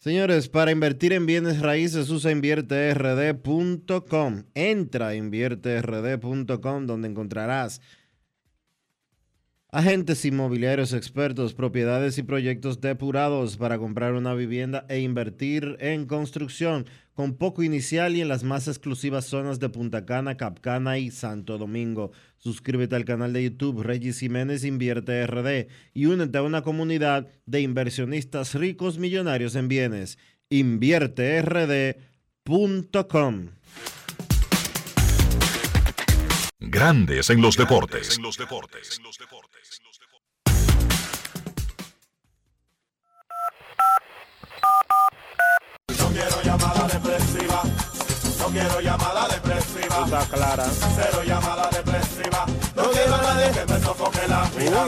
Señores, 0.00 0.48
para 0.48 0.70
invertir 0.70 1.12
en 1.12 1.26
bienes 1.26 1.60
raíces 1.60 2.08
usa 2.10 2.30
invierterd.com. 2.30 4.44
Entra 4.54 5.08
a 5.08 5.16
invierterd.com 5.16 6.86
donde 6.86 7.08
encontrarás 7.08 7.80
agentes 9.70 10.24
inmobiliarios 10.24 10.94
expertos, 10.94 11.52
propiedades 11.52 12.16
y 12.18 12.22
proyectos 12.22 12.80
depurados 12.80 13.58
para 13.58 13.78
comprar 13.78 14.14
una 14.14 14.32
vivienda 14.34 14.86
e 14.88 15.00
invertir 15.00 15.76
en 15.80 16.06
construcción 16.06 16.86
con 17.12 17.34
poco 17.34 17.62
inicial 17.62 18.16
y 18.16 18.22
en 18.22 18.28
las 18.28 18.44
más 18.44 18.68
exclusivas 18.68 19.26
zonas 19.26 19.58
de 19.58 19.68
Punta 19.68 20.06
Cana, 20.06 20.36
Capcana 20.36 20.98
y 20.98 21.10
Santo 21.10 21.58
Domingo. 21.58 22.12
Suscríbete 22.38 22.94
al 22.96 23.04
canal 23.04 23.32
de 23.32 23.42
YouTube 23.42 23.82
Regis 23.82 24.20
Jiménez 24.20 24.64
Invierte 24.64 25.26
RD 25.26 25.66
y 25.92 26.06
únete 26.06 26.38
a 26.38 26.42
una 26.42 26.62
comunidad 26.62 27.26
de 27.44 27.60
inversionistas 27.60 28.54
ricos 28.54 28.98
millonarios 28.98 29.54
en 29.54 29.68
bienes. 29.68 30.18
InvierteRD.com 30.48 33.48
Grandes 36.60 37.30
en 37.30 37.40
los 37.40 37.56
deportes. 37.56 38.18
Quiero 48.58 48.80
llamada 48.80 49.28
depresiva. 49.28 50.04
Está 50.04 50.26
clara. 50.26 50.66
Cero 50.96 51.22
llamada 51.24 51.70
depresiva. 51.70 52.44
No 52.76 52.90
quiero 52.90 53.14
a 53.14 53.22
nadie 53.22 53.52
que 53.52 53.64
me 53.72 53.78
sofoque 53.80 54.28
la 54.28 54.50
vida. 54.56 54.86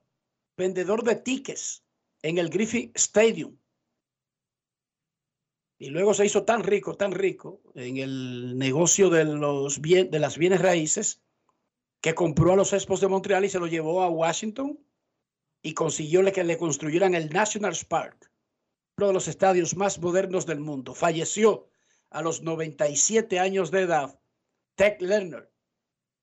vendedor 0.58 1.06
de 1.06 1.16
tickets 1.16 1.82
en 2.22 2.38
el 2.38 2.50
Griffith 2.50 2.96
Stadium. 2.96 3.58
Y 5.78 5.90
luego 5.90 6.14
se 6.14 6.26
hizo 6.26 6.44
tan 6.44 6.64
rico, 6.64 6.96
tan 6.96 7.12
rico 7.12 7.62
en 7.74 7.98
el 7.98 8.58
negocio 8.58 9.10
de, 9.10 9.26
los 9.26 9.82
de 9.82 10.20
las 10.20 10.38
bienes 10.38 10.62
raíces 10.62 11.24
que 12.02 12.14
compró 12.14 12.54
a 12.54 12.56
los 12.56 12.74
Expos 12.74 13.02
de 13.02 13.08
Montreal 13.08 13.46
y 13.46 13.50
se 13.50 13.60
lo 13.60 13.68
llevó 13.68 14.04
a 14.04 14.10
Washington 14.10 14.80
y 15.64 15.74
consiguió 15.74 16.24
que 16.32 16.44
le 16.44 16.58
construyeran 16.58 17.16
el 17.16 17.30
National 17.30 17.76
Park, 17.88 18.32
uno 18.98 19.08
de 19.08 19.14
los 19.14 19.28
estadios 19.28 19.76
más 19.76 20.00
modernos 20.00 20.46
del 20.46 20.60
mundo. 20.60 20.94
Falleció 20.94 21.68
a 22.10 22.22
los 22.22 22.42
97 22.42 23.40
años 23.40 23.72
de 23.72 23.82
edad 23.82 24.20
Ted 24.76 25.00
Lerner, 25.00 25.52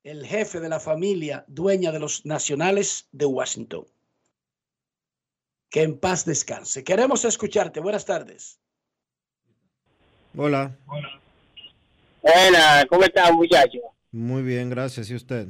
el 0.02 0.26
jefe 0.26 0.60
de 0.60 0.68
la 0.68 0.80
familia 0.80 1.44
dueña 1.48 1.92
de 1.92 1.98
los 1.98 2.24
Nacionales 2.24 3.08
de 3.12 3.26
Washington. 3.26 3.86
Que 5.70 5.82
en 5.82 5.98
paz 5.98 6.24
descanse. 6.24 6.82
Queremos 6.82 7.24
escucharte. 7.24 7.80
Buenas 7.80 8.04
tardes. 8.04 8.58
Hola. 10.36 10.76
Buena, 12.22 12.84
¿cómo 12.88 13.04
está, 13.04 13.32
muchacho? 13.32 13.78
Muy 14.12 14.42
bien, 14.42 14.70
gracias. 14.70 15.10
¿Y 15.10 15.14
usted? 15.14 15.48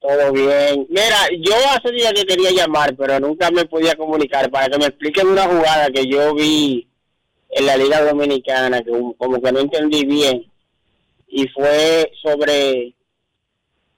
Todo 0.00 0.32
bien. 0.32 0.86
Mira, 0.88 1.28
yo 1.40 1.54
hace 1.70 1.90
días 1.92 2.12
que 2.12 2.24
quería 2.24 2.50
llamar, 2.50 2.94
pero 2.96 3.18
nunca 3.18 3.50
me 3.50 3.64
podía 3.64 3.94
comunicar 3.96 4.50
para 4.50 4.68
que 4.68 4.78
me 4.78 4.86
expliquen 4.86 5.28
una 5.28 5.44
jugada 5.44 5.90
que 5.90 6.06
yo 6.06 6.34
vi 6.34 6.88
en 7.50 7.66
la 7.66 7.76
Liga 7.76 8.02
Dominicana, 8.02 8.82
que 8.82 8.90
como 9.16 9.40
que 9.40 9.52
no 9.52 9.60
entendí 9.60 10.04
bien. 10.04 10.50
Y 11.28 11.48
fue 11.48 12.12
sobre 12.22 12.94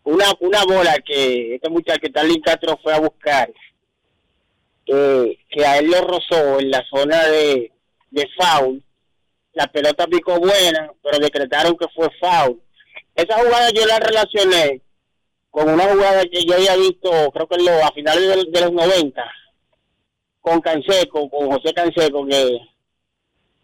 una, 0.05 0.27
una 0.41 0.65
bola 0.65 0.97
que 1.05 1.57
este 1.57 1.69
muchacho 1.69 2.07
Starling 2.09 2.41
Castro 2.41 2.79
fue 2.83 2.95
a 2.95 3.01
buscar, 3.01 3.53
que, 4.89 5.39
que 5.51 5.67
a 5.67 5.79
él 5.79 5.91
lo 5.91 6.01
rozó 6.01 6.59
en 6.59 6.71
la 6.71 6.83
zona 6.89 7.25
de, 7.27 7.71
de 8.11 8.29
foul. 8.39 8.83
La 9.53 9.67
pelota 9.67 10.07
picó 10.07 10.39
buena, 10.39 10.91
pero 11.03 11.19
decretaron 11.19 11.77
que 11.77 11.87
fue 11.95 12.09
foul. 12.19 12.61
Esa 13.15 13.39
jugada 13.39 13.71
yo 13.71 13.85
la 13.87 13.99
relacioné 13.99 14.81
con 15.51 15.69
una 15.69 15.85
jugada 15.93 16.23
que 16.25 16.45
yo 16.45 16.55
había 16.55 16.77
visto, 16.77 17.11
creo 17.33 17.47
que 17.49 17.57
en 17.57 17.65
lo- 17.67 17.85
a 17.85 17.91
finales 17.93 18.27
de, 18.29 18.51
de 18.51 18.61
los 18.61 18.73
90, 18.73 19.25
con 20.41 20.61
Canseco, 20.61 21.29
con 21.29 21.51
José 21.51 21.75
Canseco, 21.75 22.27
que 22.27 22.59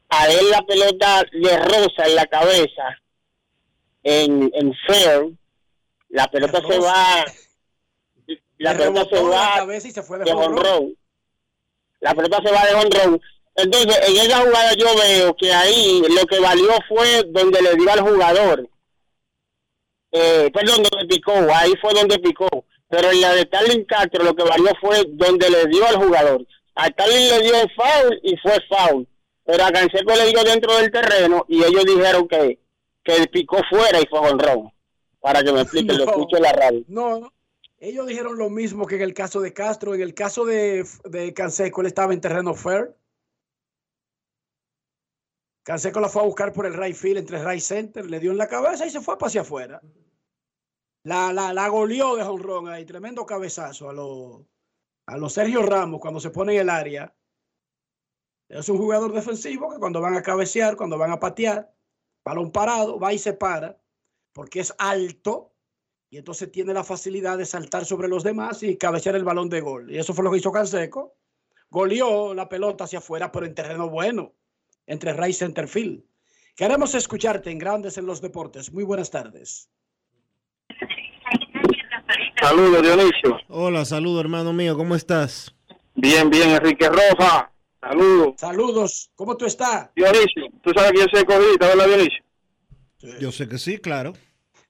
a 0.08 0.28
él 0.28 0.50
la 0.50 0.62
pelota 0.62 1.24
le 1.32 1.56
roza 1.58 2.06
en 2.06 2.14
la 2.16 2.26
cabeza 2.26 2.98
en, 4.02 4.50
en 4.54 4.74
fair, 4.86 5.30
la 6.08 6.26
pelota 6.28 6.60
se 6.68 6.78
va, 6.78 7.24
la 8.58 8.72
Le 8.72 8.78
pelota 8.78 9.04
se 9.04 9.22
la 9.22 9.30
va 9.30 9.54
cabeza 9.56 9.88
y 9.88 9.90
se 9.92 10.02
fue 10.02 10.18
de 10.18 10.24
de. 10.34 10.94
La 12.04 12.14
pelota 12.14 12.38
se 12.44 12.52
va 12.52 12.66
de 12.66 12.74
honrón. 12.74 13.20
Entonces, 13.56 13.98
en 14.08 14.16
esa 14.18 14.40
jugada 14.40 14.72
yo 14.74 14.86
veo 14.94 15.34
que 15.36 15.50
ahí 15.52 16.02
lo 16.14 16.26
que 16.26 16.38
valió 16.38 16.70
fue 16.86 17.22
donde 17.28 17.62
le 17.62 17.74
dio 17.76 17.90
al 17.90 18.00
jugador. 18.00 18.68
Eh, 20.12 20.50
perdón, 20.52 20.82
donde 20.82 21.06
picó, 21.06 21.32
ahí 21.54 21.72
fue 21.80 21.94
donde 21.94 22.18
picó. 22.18 22.48
Pero 22.88 23.10
en 23.10 23.20
la 23.22 23.32
de 23.32 23.42
Starling 23.42 23.84
Castro 23.86 24.22
lo 24.22 24.34
que 24.34 24.44
valió 24.44 24.70
fue 24.80 25.04
donde 25.08 25.48
le 25.48 25.66
dio 25.66 25.86
al 25.86 25.96
jugador. 25.96 26.46
A 26.74 26.86
Starling 26.88 27.28
le 27.30 27.40
dio 27.42 27.54
foul 27.74 28.20
y 28.22 28.36
fue 28.36 28.58
foul. 28.68 29.08
Pero 29.46 29.64
a 29.64 29.72
Canseco 29.72 30.14
le 30.14 30.26
dio 30.26 30.44
dentro 30.44 30.76
del 30.76 30.90
terreno 30.90 31.46
y 31.48 31.64
ellos 31.64 31.84
dijeron 31.86 32.28
que, 32.28 32.58
que 33.02 33.26
picó 33.28 33.58
fuera 33.70 33.98
y 34.00 34.06
fue 34.10 34.18
honrón. 34.20 34.70
Para 35.20 35.42
que 35.42 35.52
me 35.52 35.62
expliquen, 35.62 35.96
lo 35.96 36.04
No. 36.04 36.10
escucho 36.12 36.36
en 36.36 36.42
la 36.42 36.52
radio. 36.52 36.82
No, 36.88 37.32
ellos 37.84 38.06
dijeron 38.06 38.38
lo 38.38 38.48
mismo 38.48 38.86
que 38.86 38.96
en 38.96 39.02
el 39.02 39.12
caso 39.12 39.40
de 39.40 39.52
Castro. 39.52 39.94
En 39.94 40.00
el 40.00 40.14
caso 40.14 40.44
de, 40.44 40.86
de 41.04 41.34
Canseco, 41.34 41.82
él 41.82 41.86
estaba 41.86 42.14
en 42.14 42.20
terreno 42.20 42.54
fair. 42.54 42.96
Canseco 45.64 46.00
la 46.00 46.08
fue 46.08 46.22
a 46.22 46.26
buscar 46.26 46.52
por 46.52 46.66
el 46.66 46.74
right 46.74 46.96
field 46.96 47.18
entre 47.18 47.44
right 47.44 47.60
center, 47.60 48.04
le 48.08 48.20
dio 48.20 48.30
en 48.30 48.38
la 48.38 48.48
cabeza 48.48 48.86
y 48.86 48.90
se 48.90 49.00
fue 49.00 49.18
para 49.18 49.28
hacia 49.28 49.42
afuera. 49.42 49.80
La, 51.04 51.32
la, 51.32 51.52
la 51.52 51.68
goleó 51.68 52.16
de 52.16 52.24
jonrón 52.24 52.68
ahí, 52.68 52.84
tremendo 52.84 53.26
cabezazo 53.26 53.90
a 53.90 53.92
los 53.92 54.46
a 55.06 55.28
Sergio 55.28 55.62
Ramos 55.62 56.00
cuando 56.00 56.20
se 56.20 56.30
pone 56.30 56.54
en 56.54 56.62
el 56.62 56.70
área. 56.70 57.14
Es 58.48 58.68
un 58.68 58.78
jugador 58.78 59.12
defensivo 59.12 59.70
que 59.70 59.78
cuando 59.78 60.00
van 60.00 60.16
a 60.16 60.22
cabecear, 60.22 60.76
cuando 60.76 60.96
van 60.96 61.12
a 61.12 61.20
patear, 61.20 61.74
balón 62.24 62.50
parado, 62.50 62.98
va 62.98 63.12
y 63.12 63.18
se 63.18 63.34
para, 63.34 63.78
porque 64.32 64.60
es 64.60 64.74
alto 64.78 65.53
y 66.14 66.18
entonces 66.18 66.52
tiene 66.52 66.72
la 66.72 66.84
facilidad 66.84 67.36
de 67.36 67.44
saltar 67.44 67.84
sobre 67.84 68.06
los 68.06 68.22
demás 68.22 68.62
y 68.62 68.76
cabecear 68.76 69.16
el 69.16 69.24
balón 69.24 69.48
de 69.48 69.60
gol. 69.60 69.90
Y 69.90 69.98
eso 69.98 70.14
fue 70.14 70.22
lo 70.22 70.30
que 70.30 70.36
hizo 70.36 70.52
Canseco. 70.52 71.16
Goleó 71.68 72.34
la 72.34 72.48
pelota 72.48 72.84
hacia 72.84 73.00
afuera, 73.00 73.32
pero 73.32 73.46
en 73.46 73.54
terreno 73.56 73.90
bueno, 73.90 74.32
entre 74.86 75.12
right 75.12 75.34
center 75.34 75.66
field. 75.66 76.04
Queremos 76.54 76.94
escucharte 76.94 77.50
en 77.50 77.58
Grandes 77.58 77.98
en 77.98 78.06
los 78.06 78.20
Deportes. 78.20 78.72
Muy 78.72 78.84
buenas 78.84 79.10
tardes. 79.10 79.68
Saludos, 82.40 82.80
Dionisio. 82.80 83.36
Hola, 83.48 83.84
saludo 83.84 84.20
hermano 84.20 84.52
mío, 84.52 84.76
¿cómo 84.76 84.94
estás? 84.94 85.52
Bien, 85.96 86.30
bien, 86.30 86.50
Enrique 86.50 86.88
Roja. 86.90 87.50
Saludos. 87.80 88.34
Saludos. 88.36 89.10
¿Cómo 89.16 89.36
tú 89.36 89.46
estás? 89.46 89.90
Dionisio, 89.96 90.44
tú 90.62 90.70
sabes 90.76 90.92
que 90.92 90.98
yo 90.98 91.06
soy 91.12 91.24
codita, 91.24 91.66
¿verdad, 91.66 91.86
Dionisio? 91.88 92.24
Yo 93.18 93.32
sé 93.32 93.48
que 93.48 93.58
sí, 93.58 93.78
claro. 93.78 94.12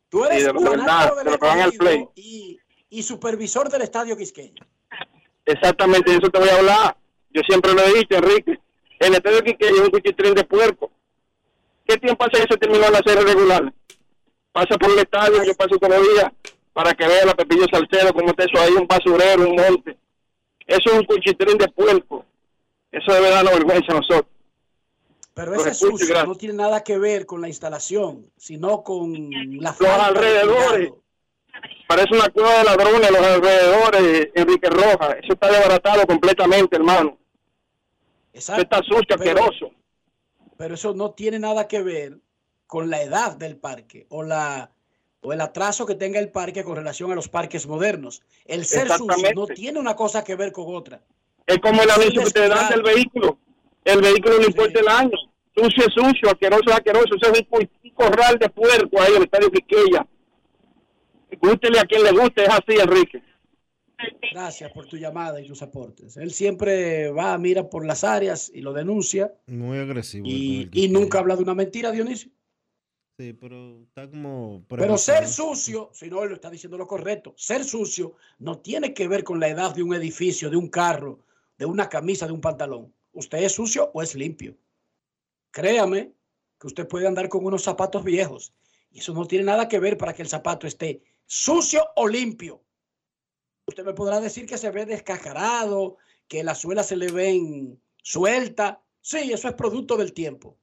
Tú 0.09 0.25
eres 0.25 0.45
Sí, 0.45 0.53
verdad, 0.53 1.09
fanático 1.09 1.17
del 1.17 1.29
Escogido 1.29 2.13
y, 2.15 2.59
y 2.91 3.03
supervisor 3.03 3.69
del 3.69 3.83
Estadio 3.83 4.17
Quisqueño. 4.17 4.63
Exactamente, 5.47 6.11
de 6.11 6.19
eso 6.19 6.31
te 6.31 6.39
voy 6.39 6.49
a 6.49 6.57
hablar. 6.57 6.97
Yo 7.31 7.43
siempre 7.47 7.73
lo 7.73 7.83
he 7.83 7.95
dicho, 7.95 8.17
Enrique. 8.17 8.59
El 9.01 9.15
estadio 9.15 9.43
Quiqueya 9.43 9.73
es 9.73 9.81
un 9.81 9.91
cuchitrín 9.91 10.35
de 10.35 10.45
puerco. 10.45 10.91
¿Qué 11.87 11.97
tiempo 11.99 12.25
hace 12.25 12.43
que 12.43 12.53
se 12.55 12.59
terminó 12.59 12.89
la 12.89 13.03
serie 13.05 13.25
regular? 13.25 13.73
Pasa 14.53 14.79
por 14.79 14.91
el 14.91 14.99
estadio, 14.99 15.43
yo 15.43 15.55
paso 15.55 15.77
todos 15.77 15.99
los 15.99 16.09
días 16.15 16.33
para 16.73 16.93
que 16.95 17.07
vea 17.07 17.27
la 17.27 17.35
Pepillo 17.35 17.67
Salcedo, 17.71 18.13
como 18.13 18.29
está 18.29 18.45
eso 18.45 18.61
ahí, 18.61 18.73
un 18.73 18.87
basurero, 18.87 19.49
un 19.49 19.57
monte. 19.57 19.97
Eso 20.67 20.91
es 20.91 20.99
un 20.99 21.05
cuchitrín 21.05 21.59
de 21.59 21.69
puerco. 21.69 22.25
Eso 22.91 23.13
debe 23.13 23.31
dar 23.31 23.45
vergüenza 23.45 23.93
a 23.93 23.97
nosotros. 23.97 24.34
Pero 25.35 25.55
ese 25.57 25.75
sucio 25.75 26.25
no 26.25 26.37
tiene 26.37 26.55
nada 26.55 26.85
que 26.85 26.97
ver 26.97 27.27
con 27.27 27.41
la 27.41 27.49
instalación, 27.49 28.31
sino 28.37 28.85
con 28.85 29.13
la 29.61 29.75
Los 29.79 29.91
alrededores. 29.91 30.93
Parece 31.89 32.15
una 32.15 32.29
cueva 32.29 32.59
de 32.59 32.65
ladrones 32.65 33.11
los 33.11 33.21
alrededores, 33.21 34.29
Enrique 34.35 34.71
Roja. 34.71 35.13
Eso 35.23 35.33
está 35.33 35.51
desbaratado 35.51 36.07
completamente, 36.07 36.77
hermano. 36.77 37.19
Eso 38.33 38.55
está 38.57 38.79
sucio, 38.79 39.03
Pero- 39.19 39.45
asqueroso. 39.45 39.71
Pero 40.57 40.75
eso 40.75 40.95
no 40.95 41.11
tiene 41.11 41.41
nada 41.41 41.67
que 41.67 41.83
ver 41.83 42.19
con 42.69 42.89
la 42.89 43.03
edad 43.03 43.37
del 43.37 43.57
parque 43.57 44.07
o 44.09 44.23
la 44.23 44.71
o 45.21 45.33
el 45.33 45.41
atraso 45.41 45.87
que 45.87 45.95
tenga 45.95 46.21
el 46.21 46.31
parque 46.31 46.63
con 46.63 46.77
relación 46.77 47.11
a 47.11 47.15
los 47.15 47.29
parques 47.29 47.67
modernos. 47.67 48.23
El 48.45 48.67
ser 48.67 48.89
sucio 48.91 49.33
no 49.35 49.47
tiene 49.47 49.81
una 49.81 49.97
cosa 49.97 50.23
que 50.23 50.37
ver 50.37 50.53
con 50.53 50.67
otra. 50.75 51.01
Es 51.47 51.59
como 51.59 51.83
el 51.83 51.91
anuncio 51.91 52.25
que 52.25 52.31
te 52.31 52.49
dan 52.49 52.71
del 52.71 52.83
vehículo. 52.83 53.39
El 53.85 54.01
vehículo 54.01 54.39
no 54.39 54.47
importa 54.47 54.81
el 54.81 54.89
año. 54.89 55.17
Sucio 55.55 55.85
es 55.87 55.95
sucio, 55.95 56.31
asqueroso 56.31 56.65
es 56.67 56.75
asqueroso. 56.75 57.15
Eso 57.15 57.33
es 57.33 57.47
un, 57.51 57.93
corral 57.95 58.39
de 58.39 58.49
puerco 58.49 59.01
ahí 59.01 59.11
en 59.11 59.17
el 59.19 59.23
estadio 59.25 59.51
Quiqueya. 59.51 60.07
Gústele 61.41 61.79
a 61.79 61.85
quien 61.85 62.03
le 62.03 62.13
guste, 62.13 62.45
es 62.45 62.49
así, 62.49 62.81
Enrique. 62.81 63.23
Gracias 64.33 64.73
por 64.73 64.87
tu 64.87 64.97
llamada 64.97 65.41
y 65.41 65.47
tus 65.47 65.63
aportes. 65.63 66.17
Él 66.17 66.33
siempre 66.33 67.11
va, 67.11 67.37
mira 67.39 67.69
por 67.69 67.87
las 67.87 68.05
áreas 68.05 68.51
y 68.53 68.61
lo 68.61 68.73
denuncia 68.73 69.33
Muy 69.47 69.79
agresivo. 69.79 70.27
y, 70.27 70.69
y 70.73 70.89
nunca 70.89 71.21
habla 71.21 71.37
de 71.37 71.43
una 71.43 71.55
mentira, 71.55 71.91
Dionisio. 71.93 72.31
Sí, 73.17 73.33
pero 73.33 73.83
está 73.85 74.11
como... 74.11 74.65
Pero 74.69 74.99
ser 74.99 75.29
sucio, 75.29 75.91
si 75.93 76.11
no, 76.11 76.25
él 76.25 76.31
lo 76.31 76.35
está 76.35 76.51
diciendo 76.51 76.77
lo 76.77 76.89
correcto, 76.89 77.33
ser 77.37 77.63
sucio 77.63 78.17
no 78.41 78.59
tiene 78.59 78.93
que 78.93 79.07
ver 79.07 79.23
con 79.23 79.39
la 79.39 79.49
edad 79.49 79.73
de 79.73 79.85
un 79.85 79.95
edificio, 79.95 80.51
de 80.51 80.57
un 80.57 80.69
carro, 80.69 81.21
de 81.57 81.65
una 81.65 81.89
camisa, 81.89 82.27
de 82.27 82.33
un 82.33 82.41
pantalón. 82.41 82.93
¿Usted 83.15 83.39
es 83.39 83.53
sucio 83.53 83.91
o 83.95 84.03
es 84.03 84.15
limpio? 84.15 84.57
Créame 85.53 86.13
que 86.59 86.67
usted 86.67 86.89
puede 86.89 87.07
andar 87.07 87.29
con 87.29 87.45
unos 87.45 87.63
zapatos 87.63 88.03
viejos 88.03 88.53
y 88.91 88.99
eso 88.99 89.15
no 89.15 89.25
tiene 89.27 89.45
nada 89.45 89.69
que 89.69 89.79
ver 89.79 89.97
para 89.97 90.13
que 90.13 90.23
el 90.23 90.29
zapato 90.29 90.67
esté 90.67 91.01
sucio 91.25 91.87
o 91.95 92.09
limpio. 92.09 92.63
Usted 93.67 93.85
me 93.85 93.95
podrá 93.95 94.21
decir 94.21 94.47
que 94.47 94.59
se 94.59 94.71
ve 94.71 94.85
descascarado, 94.85 95.97
que 96.27 96.43
la 96.43 96.57
suela 96.57 96.83
se 96.83 96.97
le 96.97 97.11
ven 97.11 97.81
suelta. 98.03 98.83
Sí, 99.01 99.33
eso 99.33 99.49
es 99.49 99.55
producto 99.55 99.97
del 99.97 100.13
tiempo. 100.13 100.59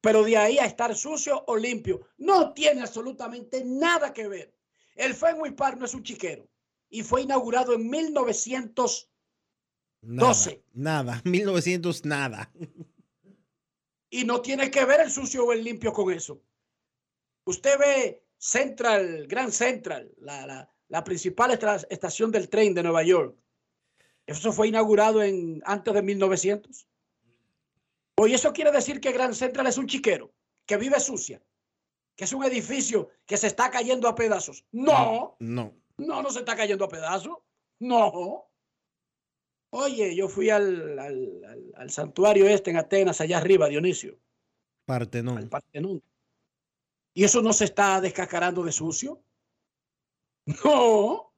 Pero 0.00 0.22
de 0.22 0.36
ahí 0.36 0.58
a 0.58 0.64
estar 0.64 0.94
sucio 0.94 1.44
o 1.48 1.56
limpio, 1.56 2.08
no 2.18 2.54
tiene 2.54 2.82
absolutamente 2.82 3.64
nada 3.64 4.12
que 4.12 4.28
ver. 4.28 4.54
El 4.94 5.14
Fenway 5.14 5.52
Park 5.52 5.78
no 5.78 5.86
es 5.86 5.94
un 5.94 6.04
chiquero 6.04 6.48
y 6.88 7.02
fue 7.02 7.22
inaugurado 7.22 7.74
en 7.74 7.90
1900 7.90 9.10
Nada, 10.02 10.28
12. 10.28 10.62
Nada, 10.74 11.22
1900 11.24 12.04
nada. 12.04 12.50
y 14.10 14.24
no 14.24 14.40
tiene 14.40 14.70
que 14.70 14.84
ver 14.84 15.00
el 15.00 15.10
sucio 15.10 15.44
o 15.44 15.52
el 15.52 15.64
limpio 15.64 15.92
con 15.92 16.12
eso. 16.12 16.40
Usted 17.44 17.78
ve 17.78 18.22
Central, 18.38 19.26
Grand 19.26 19.52
Central, 19.52 20.10
la, 20.18 20.46
la- 20.46 20.74
la 20.90 21.04
principal 21.04 21.50
estación 21.90 22.30
del 22.32 22.48
tren 22.48 22.72
de 22.72 22.82
Nueva 22.82 23.02
York. 23.02 23.36
Eso 24.26 24.52
fue 24.52 24.68
inaugurado 24.68 25.22
en 25.22 25.60
antes 25.66 25.92
de 25.92 26.00
1900. 26.02 26.86
Oye, 28.16 28.34
eso 28.34 28.52
quiere 28.54 28.72
decir 28.72 28.98
que 29.00 29.12
Grand 29.12 29.34
Central 29.34 29.66
es 29.66 29.76
un 29.76 29.86
chiquero, 29.86 30.32
que 30.64 30.78
vive 30.78 30.98
sucia, 30.98 31.42
que 32.16 32.24
es 32.24 32.32
un 32.32 32.42
edificio 32.44 33.10
que 33.26 33.36
se 33.36 33.48
está 33.48 33.70
cayendo 33.70 34.08
a 34.08 34.14
pedazos. 34.14 34.64
No, 34.72 35.36
No. 35.40 35.74
no, 35.98 36.22
no 36.22 36.30
se 36.30 36.38
está 36.40 36.56
cayendo 36.56 36.86
a 36.86 36.88
pedazos. 36.88 37.36
No. 37.80 38.47
Oye, 39.70 40.14
yo 40.16 40.28
fui 40.28 40.50
al, 40.50 40.98
al- 40.98 41.44
al- 41.44 41.72
al 41.76 41.90
santuario 41.90 42.46
este 42.48 42.70
en 42.70 42.76
Atenas, 42.78 43.20
allá 43.20 43.38
arriba, 43.38 43.68
Dionisio. 43.68 44.18
Partenón. 44.86 45.48
Partenón. 45.48 46.02
¿Y 47.14 47.24
eso 47.24 47.42
no 47.42 47.52
se 47.52 47.64
está 47.64 48.00
descascarando 48.00 48.62
de 48.62 48.72
sucio? 48.72 49.22
No. 50.64 51.32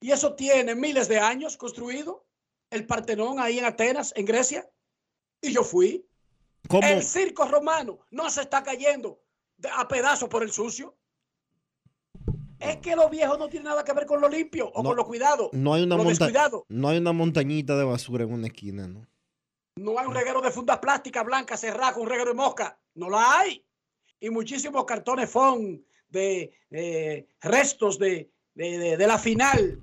Y 0.00 0.10
eso 0.12 0.34
tiene 0.34 0.74
miles 0.74 1.08
de 1.08 1.18
años 1.18 1.56
construido. 1.56 2.24
El 2.70 2.86
Partenón 2.86 3.40
ahí 3.40 3.58
en 3.58 3.64
Atenas, 3.64 4.12
en 4.16 4.26
Grecia. 4.26 4.68
Y 5.40 5.52
yo 5.52 5.62
fui. 5.64 6.04
¿Cómo? 6.68 6.86
El 6.86 7.02
circo 7.02 7.46
romano 7.46 8.00
no 8.10 8.28
se 8.30 8.42
está 8.42 8.62
cayendo 8.62 9.20
a 9.72 9.86
pedazos 9.88 10.28
por 10.28 10.42
el 10.42 10.50
sucio. 10.50 10.96
Es 12.60 12.76
que 12.78 12.96
lo 12.96 13.08
viejo 13.08 13.36
no 13.36 13.48
tiene 13.48 13.64
nada 13.66 13.84
que 13.84 13.92
ver 13.92 14.06
con 14.06 14.20
lo 14.20 14.28
limpio 14.28 14.68
o 14.74 14.82
No, 14.82 14.88
con 14.90 14.96
lo 14.96 15.06
cuidado. 15.06 15.50
No 15.52 15.74
hay 15.74 15.82
una 15.84 15.96
lo 15.96 16.04
descuidado. 16.04 16.64
no 16.68 16.88
hay 16.88 16.98
una 16.98 17.12
montañita 17.12 17.76
de 17.76 17.84
basura 17.84 18.24
en 18.24 18.32
una 18.32 18.46
esquina, 18.48 18.86
¿no? 18.88 19.06
No 19.76 19.98
hay 19.98 20.06
un 20.06 20.14
reguero 20.14 20.40
de 20.40 20.50
fundas 20.50 20.78
plásticas 20.78 21.24
blancas 21.24 21.60
cerradas 21.60 21.92
con 21.94 22.02
un 22.02 22.08
reguero 22.08 22.30
de 22.30 22.36
mosca. 22.36 22.78
No 22.94 23.08
la 23.08 23.38
hay. 23.40 23.64
Y 24.18 24.30
muchísimos 24.30 24.84
cartones 24.84 25.30
FON 25.30 25.84
de 26.08 26.50
eh, 26.70 27.26
restos 27.42 27.98
de, 27.98 28.30
de- 28.54 28.78
de- 28.78 28.96
de 28.96 29.06
la 29.06 29.18
final 29.18 29.80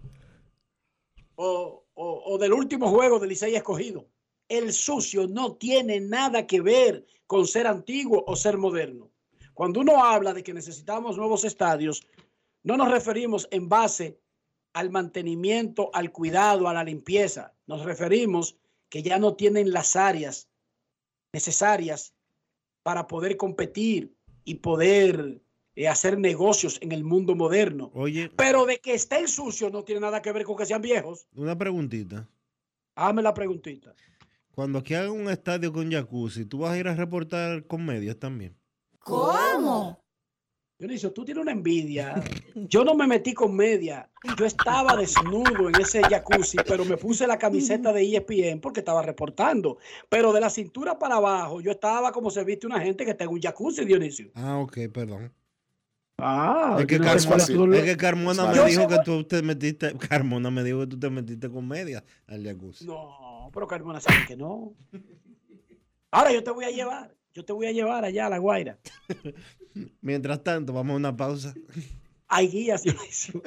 o, 1.35 1.85
o- 1.93 2.23
o 2.25 2.37
del 2.37 2.51
último 2.53 2.89
juego 2.89 3.19
del 3.19 3.29
Licey 3.29 3.55
escogido. 3.55 4.07
El 4.49 4.73
sucio 4.73 5.27
no 5.27 5.55
tiene 5.55 5.99
nada 6.01 6.45
que 6.45 6.61
ver 6.61 7.05
con 7.25 7.47
ser 7.47 7.65
antiguo 7.67 8.23
o 8.27 8.35
ser 8.35 8.57
moderno. 8.57 9.09
Cuando 9.53 9.79
uno 9.79 10.03
habla 10.03 10.33
de 10.33 10.43
que 10.43 10.53
necesitamos 10.53 11.15
nuevos 11.17 11.45
estadios, 11.45 12.05
no 12.65 12.77
nos 12.77 12.91
referimos 12.91 13.47
en 13.51 13.69
base 13.69 14.19
al 14.73 14.89
mantenimiento, 14.89 15.91
al 15.93 16.11
cuidado, 16.11 16.67
a 16.67 16.73
la 16.73 16.83
limpieza. 16.83 17.53
Nos 17.67 17.85
referimos 17.85 18.57
que 18.89 19.03
ya 19.03 19.19
no 19.19 19.35
tienen 19.35 19.71
las 19.71 19.95
áreas 19.95 20.49
necesarias 21.31 22.13
para 22.83 23.07
poder 23.07 23.37
competir 23.37 24.15
y 24.43 24.55
poder 24.55 25.41
eh, 25.75 25.87
hacer 25.87 26.17
negocios 26.17 26.79
en 26.81 26.91
el 26.91 27.03
mundo 27.03 27.35
moderno. 27.35 27.91
Oye, 27.93 28.31
Pero 28.35 28.65
de 28.65 28.79
que 28.79 28.95
estén 28.95 29.27
sucios 29.27 29.71
no 29.71 29.83
tiene 29.83 30.01
nada 30.01 30.21
que 30.21 30.31
ver 30.31 30.43
con 30.43 30.57
que 30.57 30.65
sean 30.65 30.81
viejos. 30.81 31.27
una 31.35 31.55
preguntita. 31.57 32.27
Hazme 32.95 33.21
la 33.21 33.33
preguntita. 33.33 33.93
Cuando 34.55 34.79
aquí 34.79 34.95
hagan 34.95 35.11
un 35.11 35.29
estadio 35.29 35.71
con 35.71 35.91
jacuzzi, 35.91 36.45
¿tú 36.45 36.59
vas 36.59 36.71
a 36.71 36.77
ir 36.79 36.87
a 36.87 36.95
reportar 36.95 37.67
con 37.67 37.85
medias 37.85 38.17
también? 38.17 38.57
¿Cómo? 38.99 40.03
Dionisio, 40.77 41.13
tú 41.13 41.23
tienes 41.23 41.41
una 41.41 41.53
envidia. 41.53 42.21
Yo 42.53 42.83
no 42.83 42.95
me 42.95 43.07
metí 43.07 43.33
con 43.33 43.55
media. 43.55 44.09
Yo 44.37 44.45
estaba 44.45 44.97
desnudo 44.97 45.69
en 45.69 45.75
ese 45.79 46.01
jacuzzi, 46.01 46.57
pero 46.67 46.83
me 46.83 46.97
puse 46.97 47.25
la 47.25 47.37
camiseta 47.37 47.93
de 47.93 48.03
ESPN 48.03 48.59
porque 48.59 48.81
estaba 48.81 49.01
reportando. 49.01 49.77
Pero 50.09 50.33
de 50.33 50.41
la 50.41 50.49
cintura 50.49 50.99
para 50.99 51.15
abajo, 51.15 51.61
yo 51.61 51.71
estaba 51.71 52.11
como 52.11 52.29
se 52.29 52.43
viste 52.43 52.67
una 52.67 52.81
gente 52.81 53.05
que 53.05 53.11
está 53.11 53.23
en 53.23 53.29
un 53.29 53.41
jacuzzi, 53.41 53.85
Dionisio. 53.85 54.31
Ah, 54.33 54.57
ok, 54.57 54.79
perdón. 54.91 55.31
Ah, 56.17 56.77
es 56.79 56.85
que, 56.87 56.99
no 56.99 57.05
Carmona, 57.05 57.77
es 57.77 57.83
que 57.83 57.97
Carmona 57.97 58.53
Yo 58.53 58.63
me 58.63 58.69
dijo 58.69 58.87
que 58.87 58.99
tú 59.03 59.23
te 59.25 59.41
metiste, 59.41 59.97
Carmona 59.97 60.49
me 60.49 60.63
dijo 60.63 60.79
que 60.81 60.87
tú 60.87 60.99
te 60.99 61.09
metiste 61.09 61.49
con 61.49 61.67
medias 61.67 62.03
al 62.27 62.43
jacuzzi. 62.43 62.85
No, 62.85 63.49
pero 63.53 63.65
Carmona 63.65 64.01
sabe 64.01 64.25
que 64.27 64.35
no. 64.35 64.73
Ahora 66.11 66.33
yo 66.33 66.43
te 66.43 66.51
voy 66.51 66.65
a 66.65 66.69
llevar. 66.69 67.15
Yo 67.35 67.43
te 67.43 67.51
voy 67.51 67.65
a 67.65 67.73
llevar 67.73 68.05
allá 68.05 68.27
a 68.27 68.29
La 68.29 68.37
Guaira. 68.37 68.79
Mientras 70.01 70.41
tanto, 70.41 70.71
vamos 70.71 70.93
a 70.93 70.95
una 70.95 71.17
pausa. 71.17 71.53
Hay 72.29 72.47
guías, 72.47 72.83
Dionisio. 72.83 73.43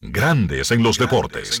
Grandes 0.00 0.72
en 0.72 0.82
los 0.82 0.98
deportes. 0.98 1.60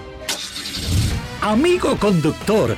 Amigo 1.41 1.97
conductor, 1.97 2.77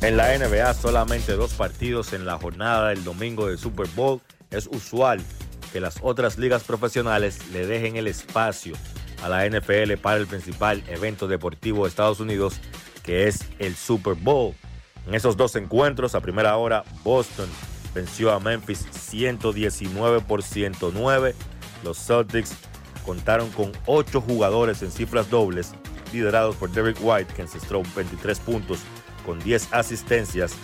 En 0.00 0.16
la 0.16 0.38
NBA 0.38 0.74
solamente 0.74 1.32
dos 1.32 1.54
partidos 1.54 2.12
en 2.12 2.24
la 2.24 2.38
jornada 2.38 2.90
del 2.90 3.02
domingo 3.02 3.48
del 3.48 3.58
Super 3.58 3.88
Bowl. 3.96 4.20
Es 4.52 4.68
usual 4.68 5.20
que 5.72 5.80
las 5.80 5.98
otras 6.02 6.38
ligas 6.38 6.62
profesionales 6.62 7.40
le 7.52 7.66
dejen 7.66 7.96
el 7.96 8.06
espacio 8.06 8.74
a 9.24 9.28
la 9.28 9.44
NFL 9.44 9.94
para 10.00 10.18
el 10.18 10.28
principal 10.28 10.84
evento 10.86 11.26
deportivo 11.26 11.82
de 11.82 11.88
Estados 11.88 12.20
Unidos, 12.20 12.60
que 13.02 13.26
es 13.26 13.40
el 13.58 13.74
Super 13.74 14.14
Bowl. 14.14 14.54
En 15.08 15.16
esos 15.16 15.36
dos 15.36 15.56
encuentros, 15.56 16.14
a 16.14 16.20
primera 16.20 16.56
hora, 16.56 16.84
Boston 17.02 17.48
venció 17.92 18.32
a 18.32 18.38
Memphis 18.38 18.86
119 18.92 20.20
por 20.20 20.44
109. 20.44 21.34
Los 21.82 21.98
Celtics 21.98 22.52
contaron 23.04 23.50
con 23.50 23.72
ocho 23.86 24.20
jugadores 24.20 24.80
en 24.82 24.92
cifras 24.92 25.28
dobles, 25.28 25.72
liderados 26.12 26.54
por 26.54 26.70
Derek 26.70 26.98
White, 27.00 27.34
que 27.34 27.42
encestó 27.42 27.82
23 27.96 28.38
puntos 28.38 28.78
con 29.28 29.38
10 29.40 29.74
asistencias. 29.74 30.54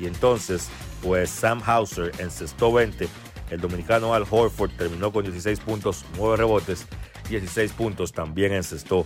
Y 0.00 0.06
entonces, 0.06 0.68
pues 1.02 1.28
Sam 1.28 1.60
Hauser 1.62 2.10
encestó 2.18 2.72
20. 2.72 3.06
El 3.50 3.60
dominicano 3.60 4.14
Al 4.14 4.24
Horford 4.28 4.70
terminó 4.78 5.12
con 5.12 5.24
16 5.24 5.60
puntos, 5.60 6.06
9 6.16 6.38
rebotes, 6.38 6.86
16 7.28 7.72
puntos 7.72 8.12
también 8.12 8.54
encestó 8.54 9.04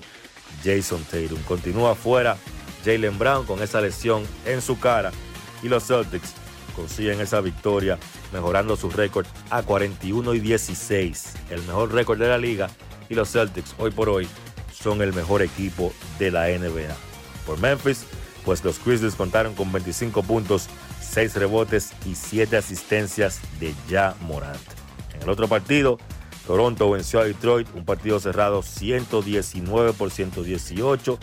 Jason 0.65 1.03
Tatum. 1.03 1.43
Continúa 1.49 1.97
fuera 1.97 2.37
Jalen 2.85 3.19
Brown 3.19 3.45
con 3.45 3.61
esa 3.61 3.81
lesión 3.81 4.23
en 4.47 4.63
su 4.63 4.79
cara 4.79 5.11
y 5.65 5.69
los 5.69 5.89
Celtics 5.89 6.35
consiguen 6.77 7.21
esa 7.21 7.41
victoria 7.41 7.99
mejorando 8.33 8.77
su 8.77 8.89
récord 8.89 9.27
a 9.51 9.63
41 9.63 10.35
y 10.35 10.39
16, 10.39 11.35
el 11.51 11.63
mejor 11.63 11.93
récord 11.93 12.21
de 12.21 12.29
la 12.29 12.39
liga 12.39 12.71
y 13.09 13.17
los 13.17 13.33
Celtics 13.33 13.75
hoy 13.79 13.91
por 13.91 14.09
hoy 14.09 14.29
son 14.73 15.03
el 15.03 15.13
mejor 15.13 15.43
equipo 15.43 15.93
de 16.21 16.31
la 16.31 16.47
NBA. 16.47 16.95
Por 17.45 17.59
Memphis, 17.59 18.07
pues 18.49 18.65
los 18.65 18.83
Grizzlies 18.83 19.15
contaron 19.15 19.53
con 19.53 19.71
25 19.71 20.23
puntos, 20.23 20.71
6 21.03 21.35
rebotes 21.35 21.93
y 22.07 22.15
7 22.15 22.57
asistencias 22.57 23.41
de 23.61 23.75
Ja 23.91 24.15
Morant. 24.23 24.57
En 25.15 25.21
el 25.21 25.29
otro 25.29 25.49
partido, 25.49 25.99
Toronto 26.47 26.91
venció 26.91 27.21
a 27.21 27.25
Detroit, 27.25 27.69
un 27.75 27.85
partido 27.85 28.19
cerrado 28.21 28.63
119 28.63 29.93
por 29.93 30.11
118. 30.11 31.19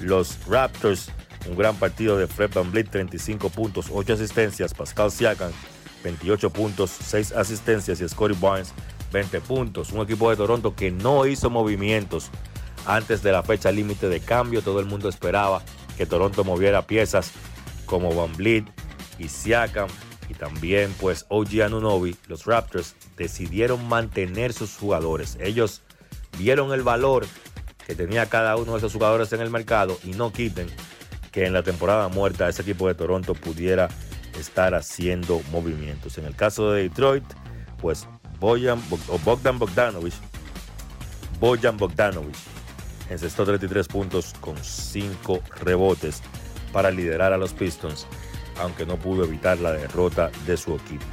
Los 0.00 0.46
Raptors, 0.46 1.10
un 1.48 1.56
gran 1.56 1.74
partido 1.74 2.18
de 2.18 2.26
Fred 2.26 2.50
Van 2.52 2.70
Vliet, 2.70 2.90
35 2.90 3.48
puntos, 3.48 3.86
8 3.90 4.12
asistencias. 4.12 4.74
Pascal 4.74 5.10
Siakam, 5.10 5.52
28 6.04 6.50
puntos, 6.50 6.90
6 6.90 7.32
asistencias. 7.32 7.98
Y 8.02 8.08
Scottie 8.10 8.36
Barnes, 8.38 8.74
20 9.10 9.40
puntos. 9.40 9.90
Un 9.92 10.02
equipo 10.02 10.28
de 10.28 10.36
Toronto 10.36 10.76
que 10.76 10.90
no 10.90 11.24
hizo 11.24 11.48
movimientos 11.48 12.30
antes 12.84 13.22
de 13.22 13.32
la 13.32 13.42
fecha 13.42 13.72
límite 13.72 14.10
de 14.10 14.20
cambio. 14.20 14.60
Todo 14.60 14.80
el 14.80 14.84
mundo 14.84 15.08
esperaba 15.08 15.62
que 15.98 16.06
Toronto 16.06 16.44
moviera 16.44 16.86
piezas 16.86 17.32
como 17.84 18.14
Van 18.14 18.32
Vliet 18.36 18.64
y 19.18 19.28
Siakam 19.28 19.88
y 20.28 20.34
también 20.34 20.94
pues 21.00 21.26
OG 21.28 21.62
Anunobi. 21.64 22.16
Los 22.28 22.46
Raptors 22.46 22.94
decidieron 23.16 23.86
mantener 23.88 24.52
sus 24.52 24.76
jugadores. 24.76 25.36
Ellos 25.40 25.82
vieron 26.38 26.72
el 26.72 26.82
valor 26.82 27.26
que 27.84 27.96
tenía 27.96 28.26
cada 28.26 28.56
uno 28.56 28.72
de 28.72 28.78
esos 28.78 28.92
jugadores 28.92 29.32
en 29.32 29.40
el 29.40 29.50
mercado 29.50 29.98
y 30.04 30.10
no 30.10 30.32
quiten 30.32 30.68
que 31.32 31.46
en 31.46 31.52
la 31.52 31.64
temporada 31.64 32.08
muerta 32.08 32.48
ese 32.48 32.62
equipo 32.62 32.86
de 32.86 32.94
Toronto 32.94 33.34
pudiera 33.34 33.88
estar 34.38 34.74
haciendo 34.74 35.42
movimientos. 35.50 36.16
En 36.16 36.26
el 36.26 36.36
caso 36.36 36.70
de 36.70 36.84
Detroit, 36.84 37.24
pues 37.80 38.06
Boyan, 38.38 38.80
Bogdan 39.24 39.58
Bogdanovich 39.58 40.14
Bojan 41.40 41.76
Bogdanovic 41.76 42.36
encestó 43.10 43.44
33 43.44 43.88
puntos 43.88 44.34
con 44.40 44.56
5 44.56 45.40
rebotes 45.60 46.22
para 46.72 46.90
liderar 46.90 47.32
a 47.32 47.38
los 47.38 47.52
Pistons, 47.52 48.06
aunque 48.58 48.86
no 48.86 48.96
pudo 48.96 49.24
evitar 49.24 49.58
la 49.58 49.72
derrota 49.72 50.30
de 50.46 50.56
su 50.56 50.74
equipo. 50.74 51.04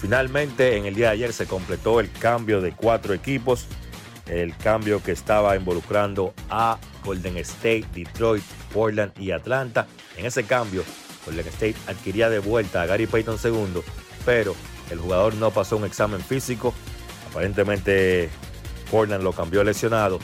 Finalmente, 0.00 0.76
en 0.76 0.86
el 0.86 0.94
día 0.94 1.06
de 1.06 1.14
ayer 1.14 1.32
se 1.32 1.46
completó 1.46 1.98
el 1.98 2.10
cambio 2.12 2.60
de 2.60 2.72
cuatro 2.72 3.14
equipos, 3.14 3.66
el 4.26 4.56
cambio 4.56 5.02
que 5.02 5.12
estaba 5.12 5.56
involucrando 5.56 6.34
a 6.50 6.78
Golden 7.04 7.36
State, 7.38 7.86
Detroit, 7.94 8.44
Portland 8.72 9.12
y 9.18 9.30
Atlanta. 9.30 9.86
En 10.16 10.26
ese 10.26 10.44
cambio, 10.44 10.84
Golden 11.24 11.46
State 11.48 11.76
adquiría 11.86 12.28
de 12.28 12.38
vuelta 12.38 12.82
a 12.82 12.86
Gary 12.86 13.06
Payton 13.06 13.38
II, 13.42 13.82
pero 14.24 14.54
el 14.90 14.98
jugador 14.98 15.34
no 15.34 15.50
pasó 15.50 15.76
un 15.76 15.84
examen 15.84 16.20
físico. 16.20 16.74
Aparentemente 17.30 18.28
Portland 18.90 19.24
lo 19.24 19.32
cambió 19.32 19.64
lesionado. 19.64 20.18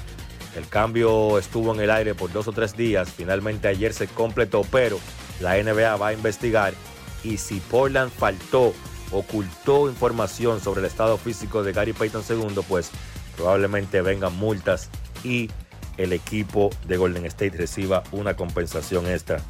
El 0.56 0.66
cambio 0.68 1.38
estuvo 1.38 1.74
en 1.74 1.80
el 1.80 1.90
aire 1.90 2.14
por 2.14 2.32
dos 2.32 2.48
o 2.48 2.52
tres 2.52 2.76
días. 2.76 3.10
Finalmente 3.10 3.68
ayer 3.68 3.92
se 3.92 4.08
completó, 4.08 4.62
pero 4.70 4.98
la 5.40 5.56
NBA 5.62 5.96
va 5.96 6.08
a 6.08 6.12
investigar 6.12 6.74
y 7.22 7.36
si 7.36 7.60
Portland 7.60 8.10
faltó, 8.10 8.74
ocultó 9.12 9.88
información 9.88 10.60
sobre 10.60 10.80
el 10.80 10.86
estado 10.86 11.18
físico 11.18 11.62
de 11.62 11.72
Gary 11.72 11.92
Payton 11.92 12.24
II, 12.28 12.62
pues 12.68 12.90
probablemente 13.36 14.02
vengan 14.02 14.36
multas 14.36 14.90
y 15.22 15.50
el 15.96 16.12
equipo 16.12 16.70
de 16.86 16.96
Golden 16.96 17.26
State 17.26 17.56
reciba 17.56 18.02
una 18.12 18.34
compensación 18.34 19.06
extra 19.06 19.40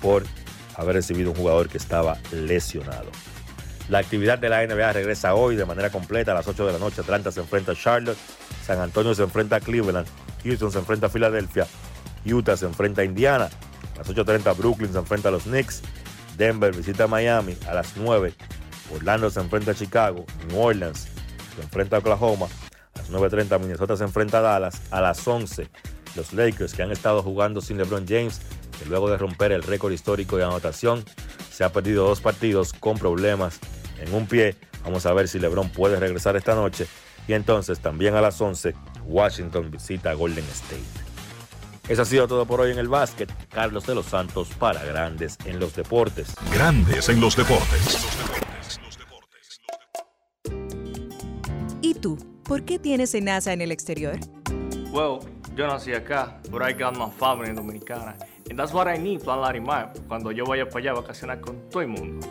por 0.00 0.24
haber 0.76 0.94
recibido 0.94 1.30
un 1.30 1.36
jugador 1.36 1.68
que 1.68 1.78
estaba 1.78 2.18
lesionado. 2.30 3.10
La 3.88 3.98
actividad 3.98 4.38
de 4.38 4.48
la 4.48 4.64
NBA 4.66 4.92
regresa 4.92 5.34
hoy 5.34 5.56
de 5.56 5.64
manera 5.64 5.90
completa 5.90 6.32
a 6.32 6.34
las 6.34 6.46
8 6.46 6.66
de 6.66 6.72
la 6.72 6.78
noche. 6.78 7.00
Atlanta 7.00 7.32
se 7.32 7.40
enfrenta 7.40 7.72
a 7.72 7.74
Charlotte, 7.74 8.18
San 8.64 8.78
Antonio 8.80 9.14
se 9.14 9.22
enfrenta 9.22 9.56
a 9.56 9.60
Cleveland, 9.60 10.06
Houston 10.44 10.72
se 10.72 10.78
enfrenta 10.78 11.06
a 11.06 11.10
Filadelfia, 11.10 11.66
Utah 12.24 12.56
se 12.56 12.66
enfrenta 12.66 13.02
a 13.02 13.04
Indiana, 13.04 13.48
a 13.94 13.98
las 13.98 14.08
8.30 14.08 14.56
Brooklyn 14.56 14.92
se 14.92 14.98
enfrenta 14.98 15.28
a 15.28 15.32
los 15.32 15.44
Knicks, 15.44 15.82
Denver 16.36 16.74
visita 16.74 17.04
a 17.04 17.08
Miami 17.08 17.56
a 17.68 17.74
las 17.74 17.96
9, 17.96 18.34
Orlando 18.94 19.30
se 19.30 19.40
enfrenta 19.40 19.72
a 19.72 19.74
Chicago, 19.74 20.24
New 20.48 20.60
Orleans 20.60 21.08
se 21.54 21.62
enfrenta 21.62 21.96
a 21.96 21.98
Oklahoma, 21.98 22.46
a 22.94 22.98
las 22.98 23.10
9.30 23.10 23.58
Minnesota 23.60 23.96
se 23.96 24.04
enfrenta 24.04 24.38
a 24.38 24.42
Dallas, 24.42 24.82
a 24.90 25.00
las 25.00 25.26
11 25.26 25.68
los 26.18 26.32
Lakers 26.32 26.74
que 26.74 26.82
han 26.82 26.90
estado 26.90 27.22
jugando 27.22 27.60
sin 27.60 27.78
LeBron 27.78 28.06
James, 28.06 28.40
que 28.78 28.86
luego 28.86 29.08
de 29.10 29.16
romper 29.16 29.52
el 29.52 29.62
récord 29.62 29.92
histórico 29.92 30.36
de 30.36 30.44
anotación, 30.44 31.04
se 31.50 31.64
ha 31.64 31.72
perdido 31.72 32.06
dos 32.06 32.20
partidos 32.20 32.72
con 32.72 32.98
problemas 32.98 33.58
en 34.00 34.12
un 34.14 34.26
pie. 34.26 34.56
Vamos 34.84 35.06
a 35.06 35.12
ver 35.12 35.28
si 35.28 35.38
LeBron 35.38 35.70
puede 35.70 35.98
regresar 35.98 36.36
esta 36.36 36.54
noche. 36.54 36.86
Y 37.28 37.34
entonces 37.34 37.78
también 37.78 38.14
a 38.14 38.22
las 38.22 38.40
11, 38.40 38.74
Washington 39.04 39.70
visita 39.70 40.10
a 40.10 40.14
Golden 40.14 40.44
State. 40.46 40.82
Eso 41.88 42.02
ha 42.02 42.04
sido 42.04 42.26
todo 42.26 42.46
por 42.46 42.60
hoy 42.60 42.72
en 42.72 42.78
el 42.78 42.88
básquet. 42.88 43.30
Carlos 43.50 43.86
de 43.86 43.94
los 43.94 44.06
Santos 44.06 44.48
para 44.58 44.82
Grandes 44.84 45.36
en 45.44 45.60
los 45.60 45.76
Deportes. 45.76 46.34
Grandes 46.52 47.08
en 47.08 47.20
los 47.20 47.36
deportes. 47.36 48.06
¿Y 51.82 51.94
tú? 51.94 52.18
¿Por 52.44 52.64
qué 52.64 52.78
tienes 52.78 53.14
NASA 53.14 53.52
en 53.52 53.60
el 53.60 53.72
exterior? 53.72 54.18
Well, 54.90 55.20
yo 55.54 55.66
nací 55.66 55.92
acá, 55.92 56.40
but 56.50 56.62
I 56.62 56.72
got 56.72 56.96
my 56.96 57.10
family 57.18 57.52
dominicana. 57.54 58.16
And 58.48 58.58
that's 58.58 58.72
what 58.72 58.86
I 58.86 58.98
need, 58.98 59.20
Plan 59.20 59.42
Larimar, 59.42 59.92
cuando 60.08 60.30
yo 60.32 60.46
vaya 60.46 60.66
para 60.66 60.78
allá 60.78 60.90
a 60.92 60.94
vacacionar 61.02 61.40
con 61.40 61.68
todo 61.68 61.82
el 61.82 61.88
mundo. 61.88 62.26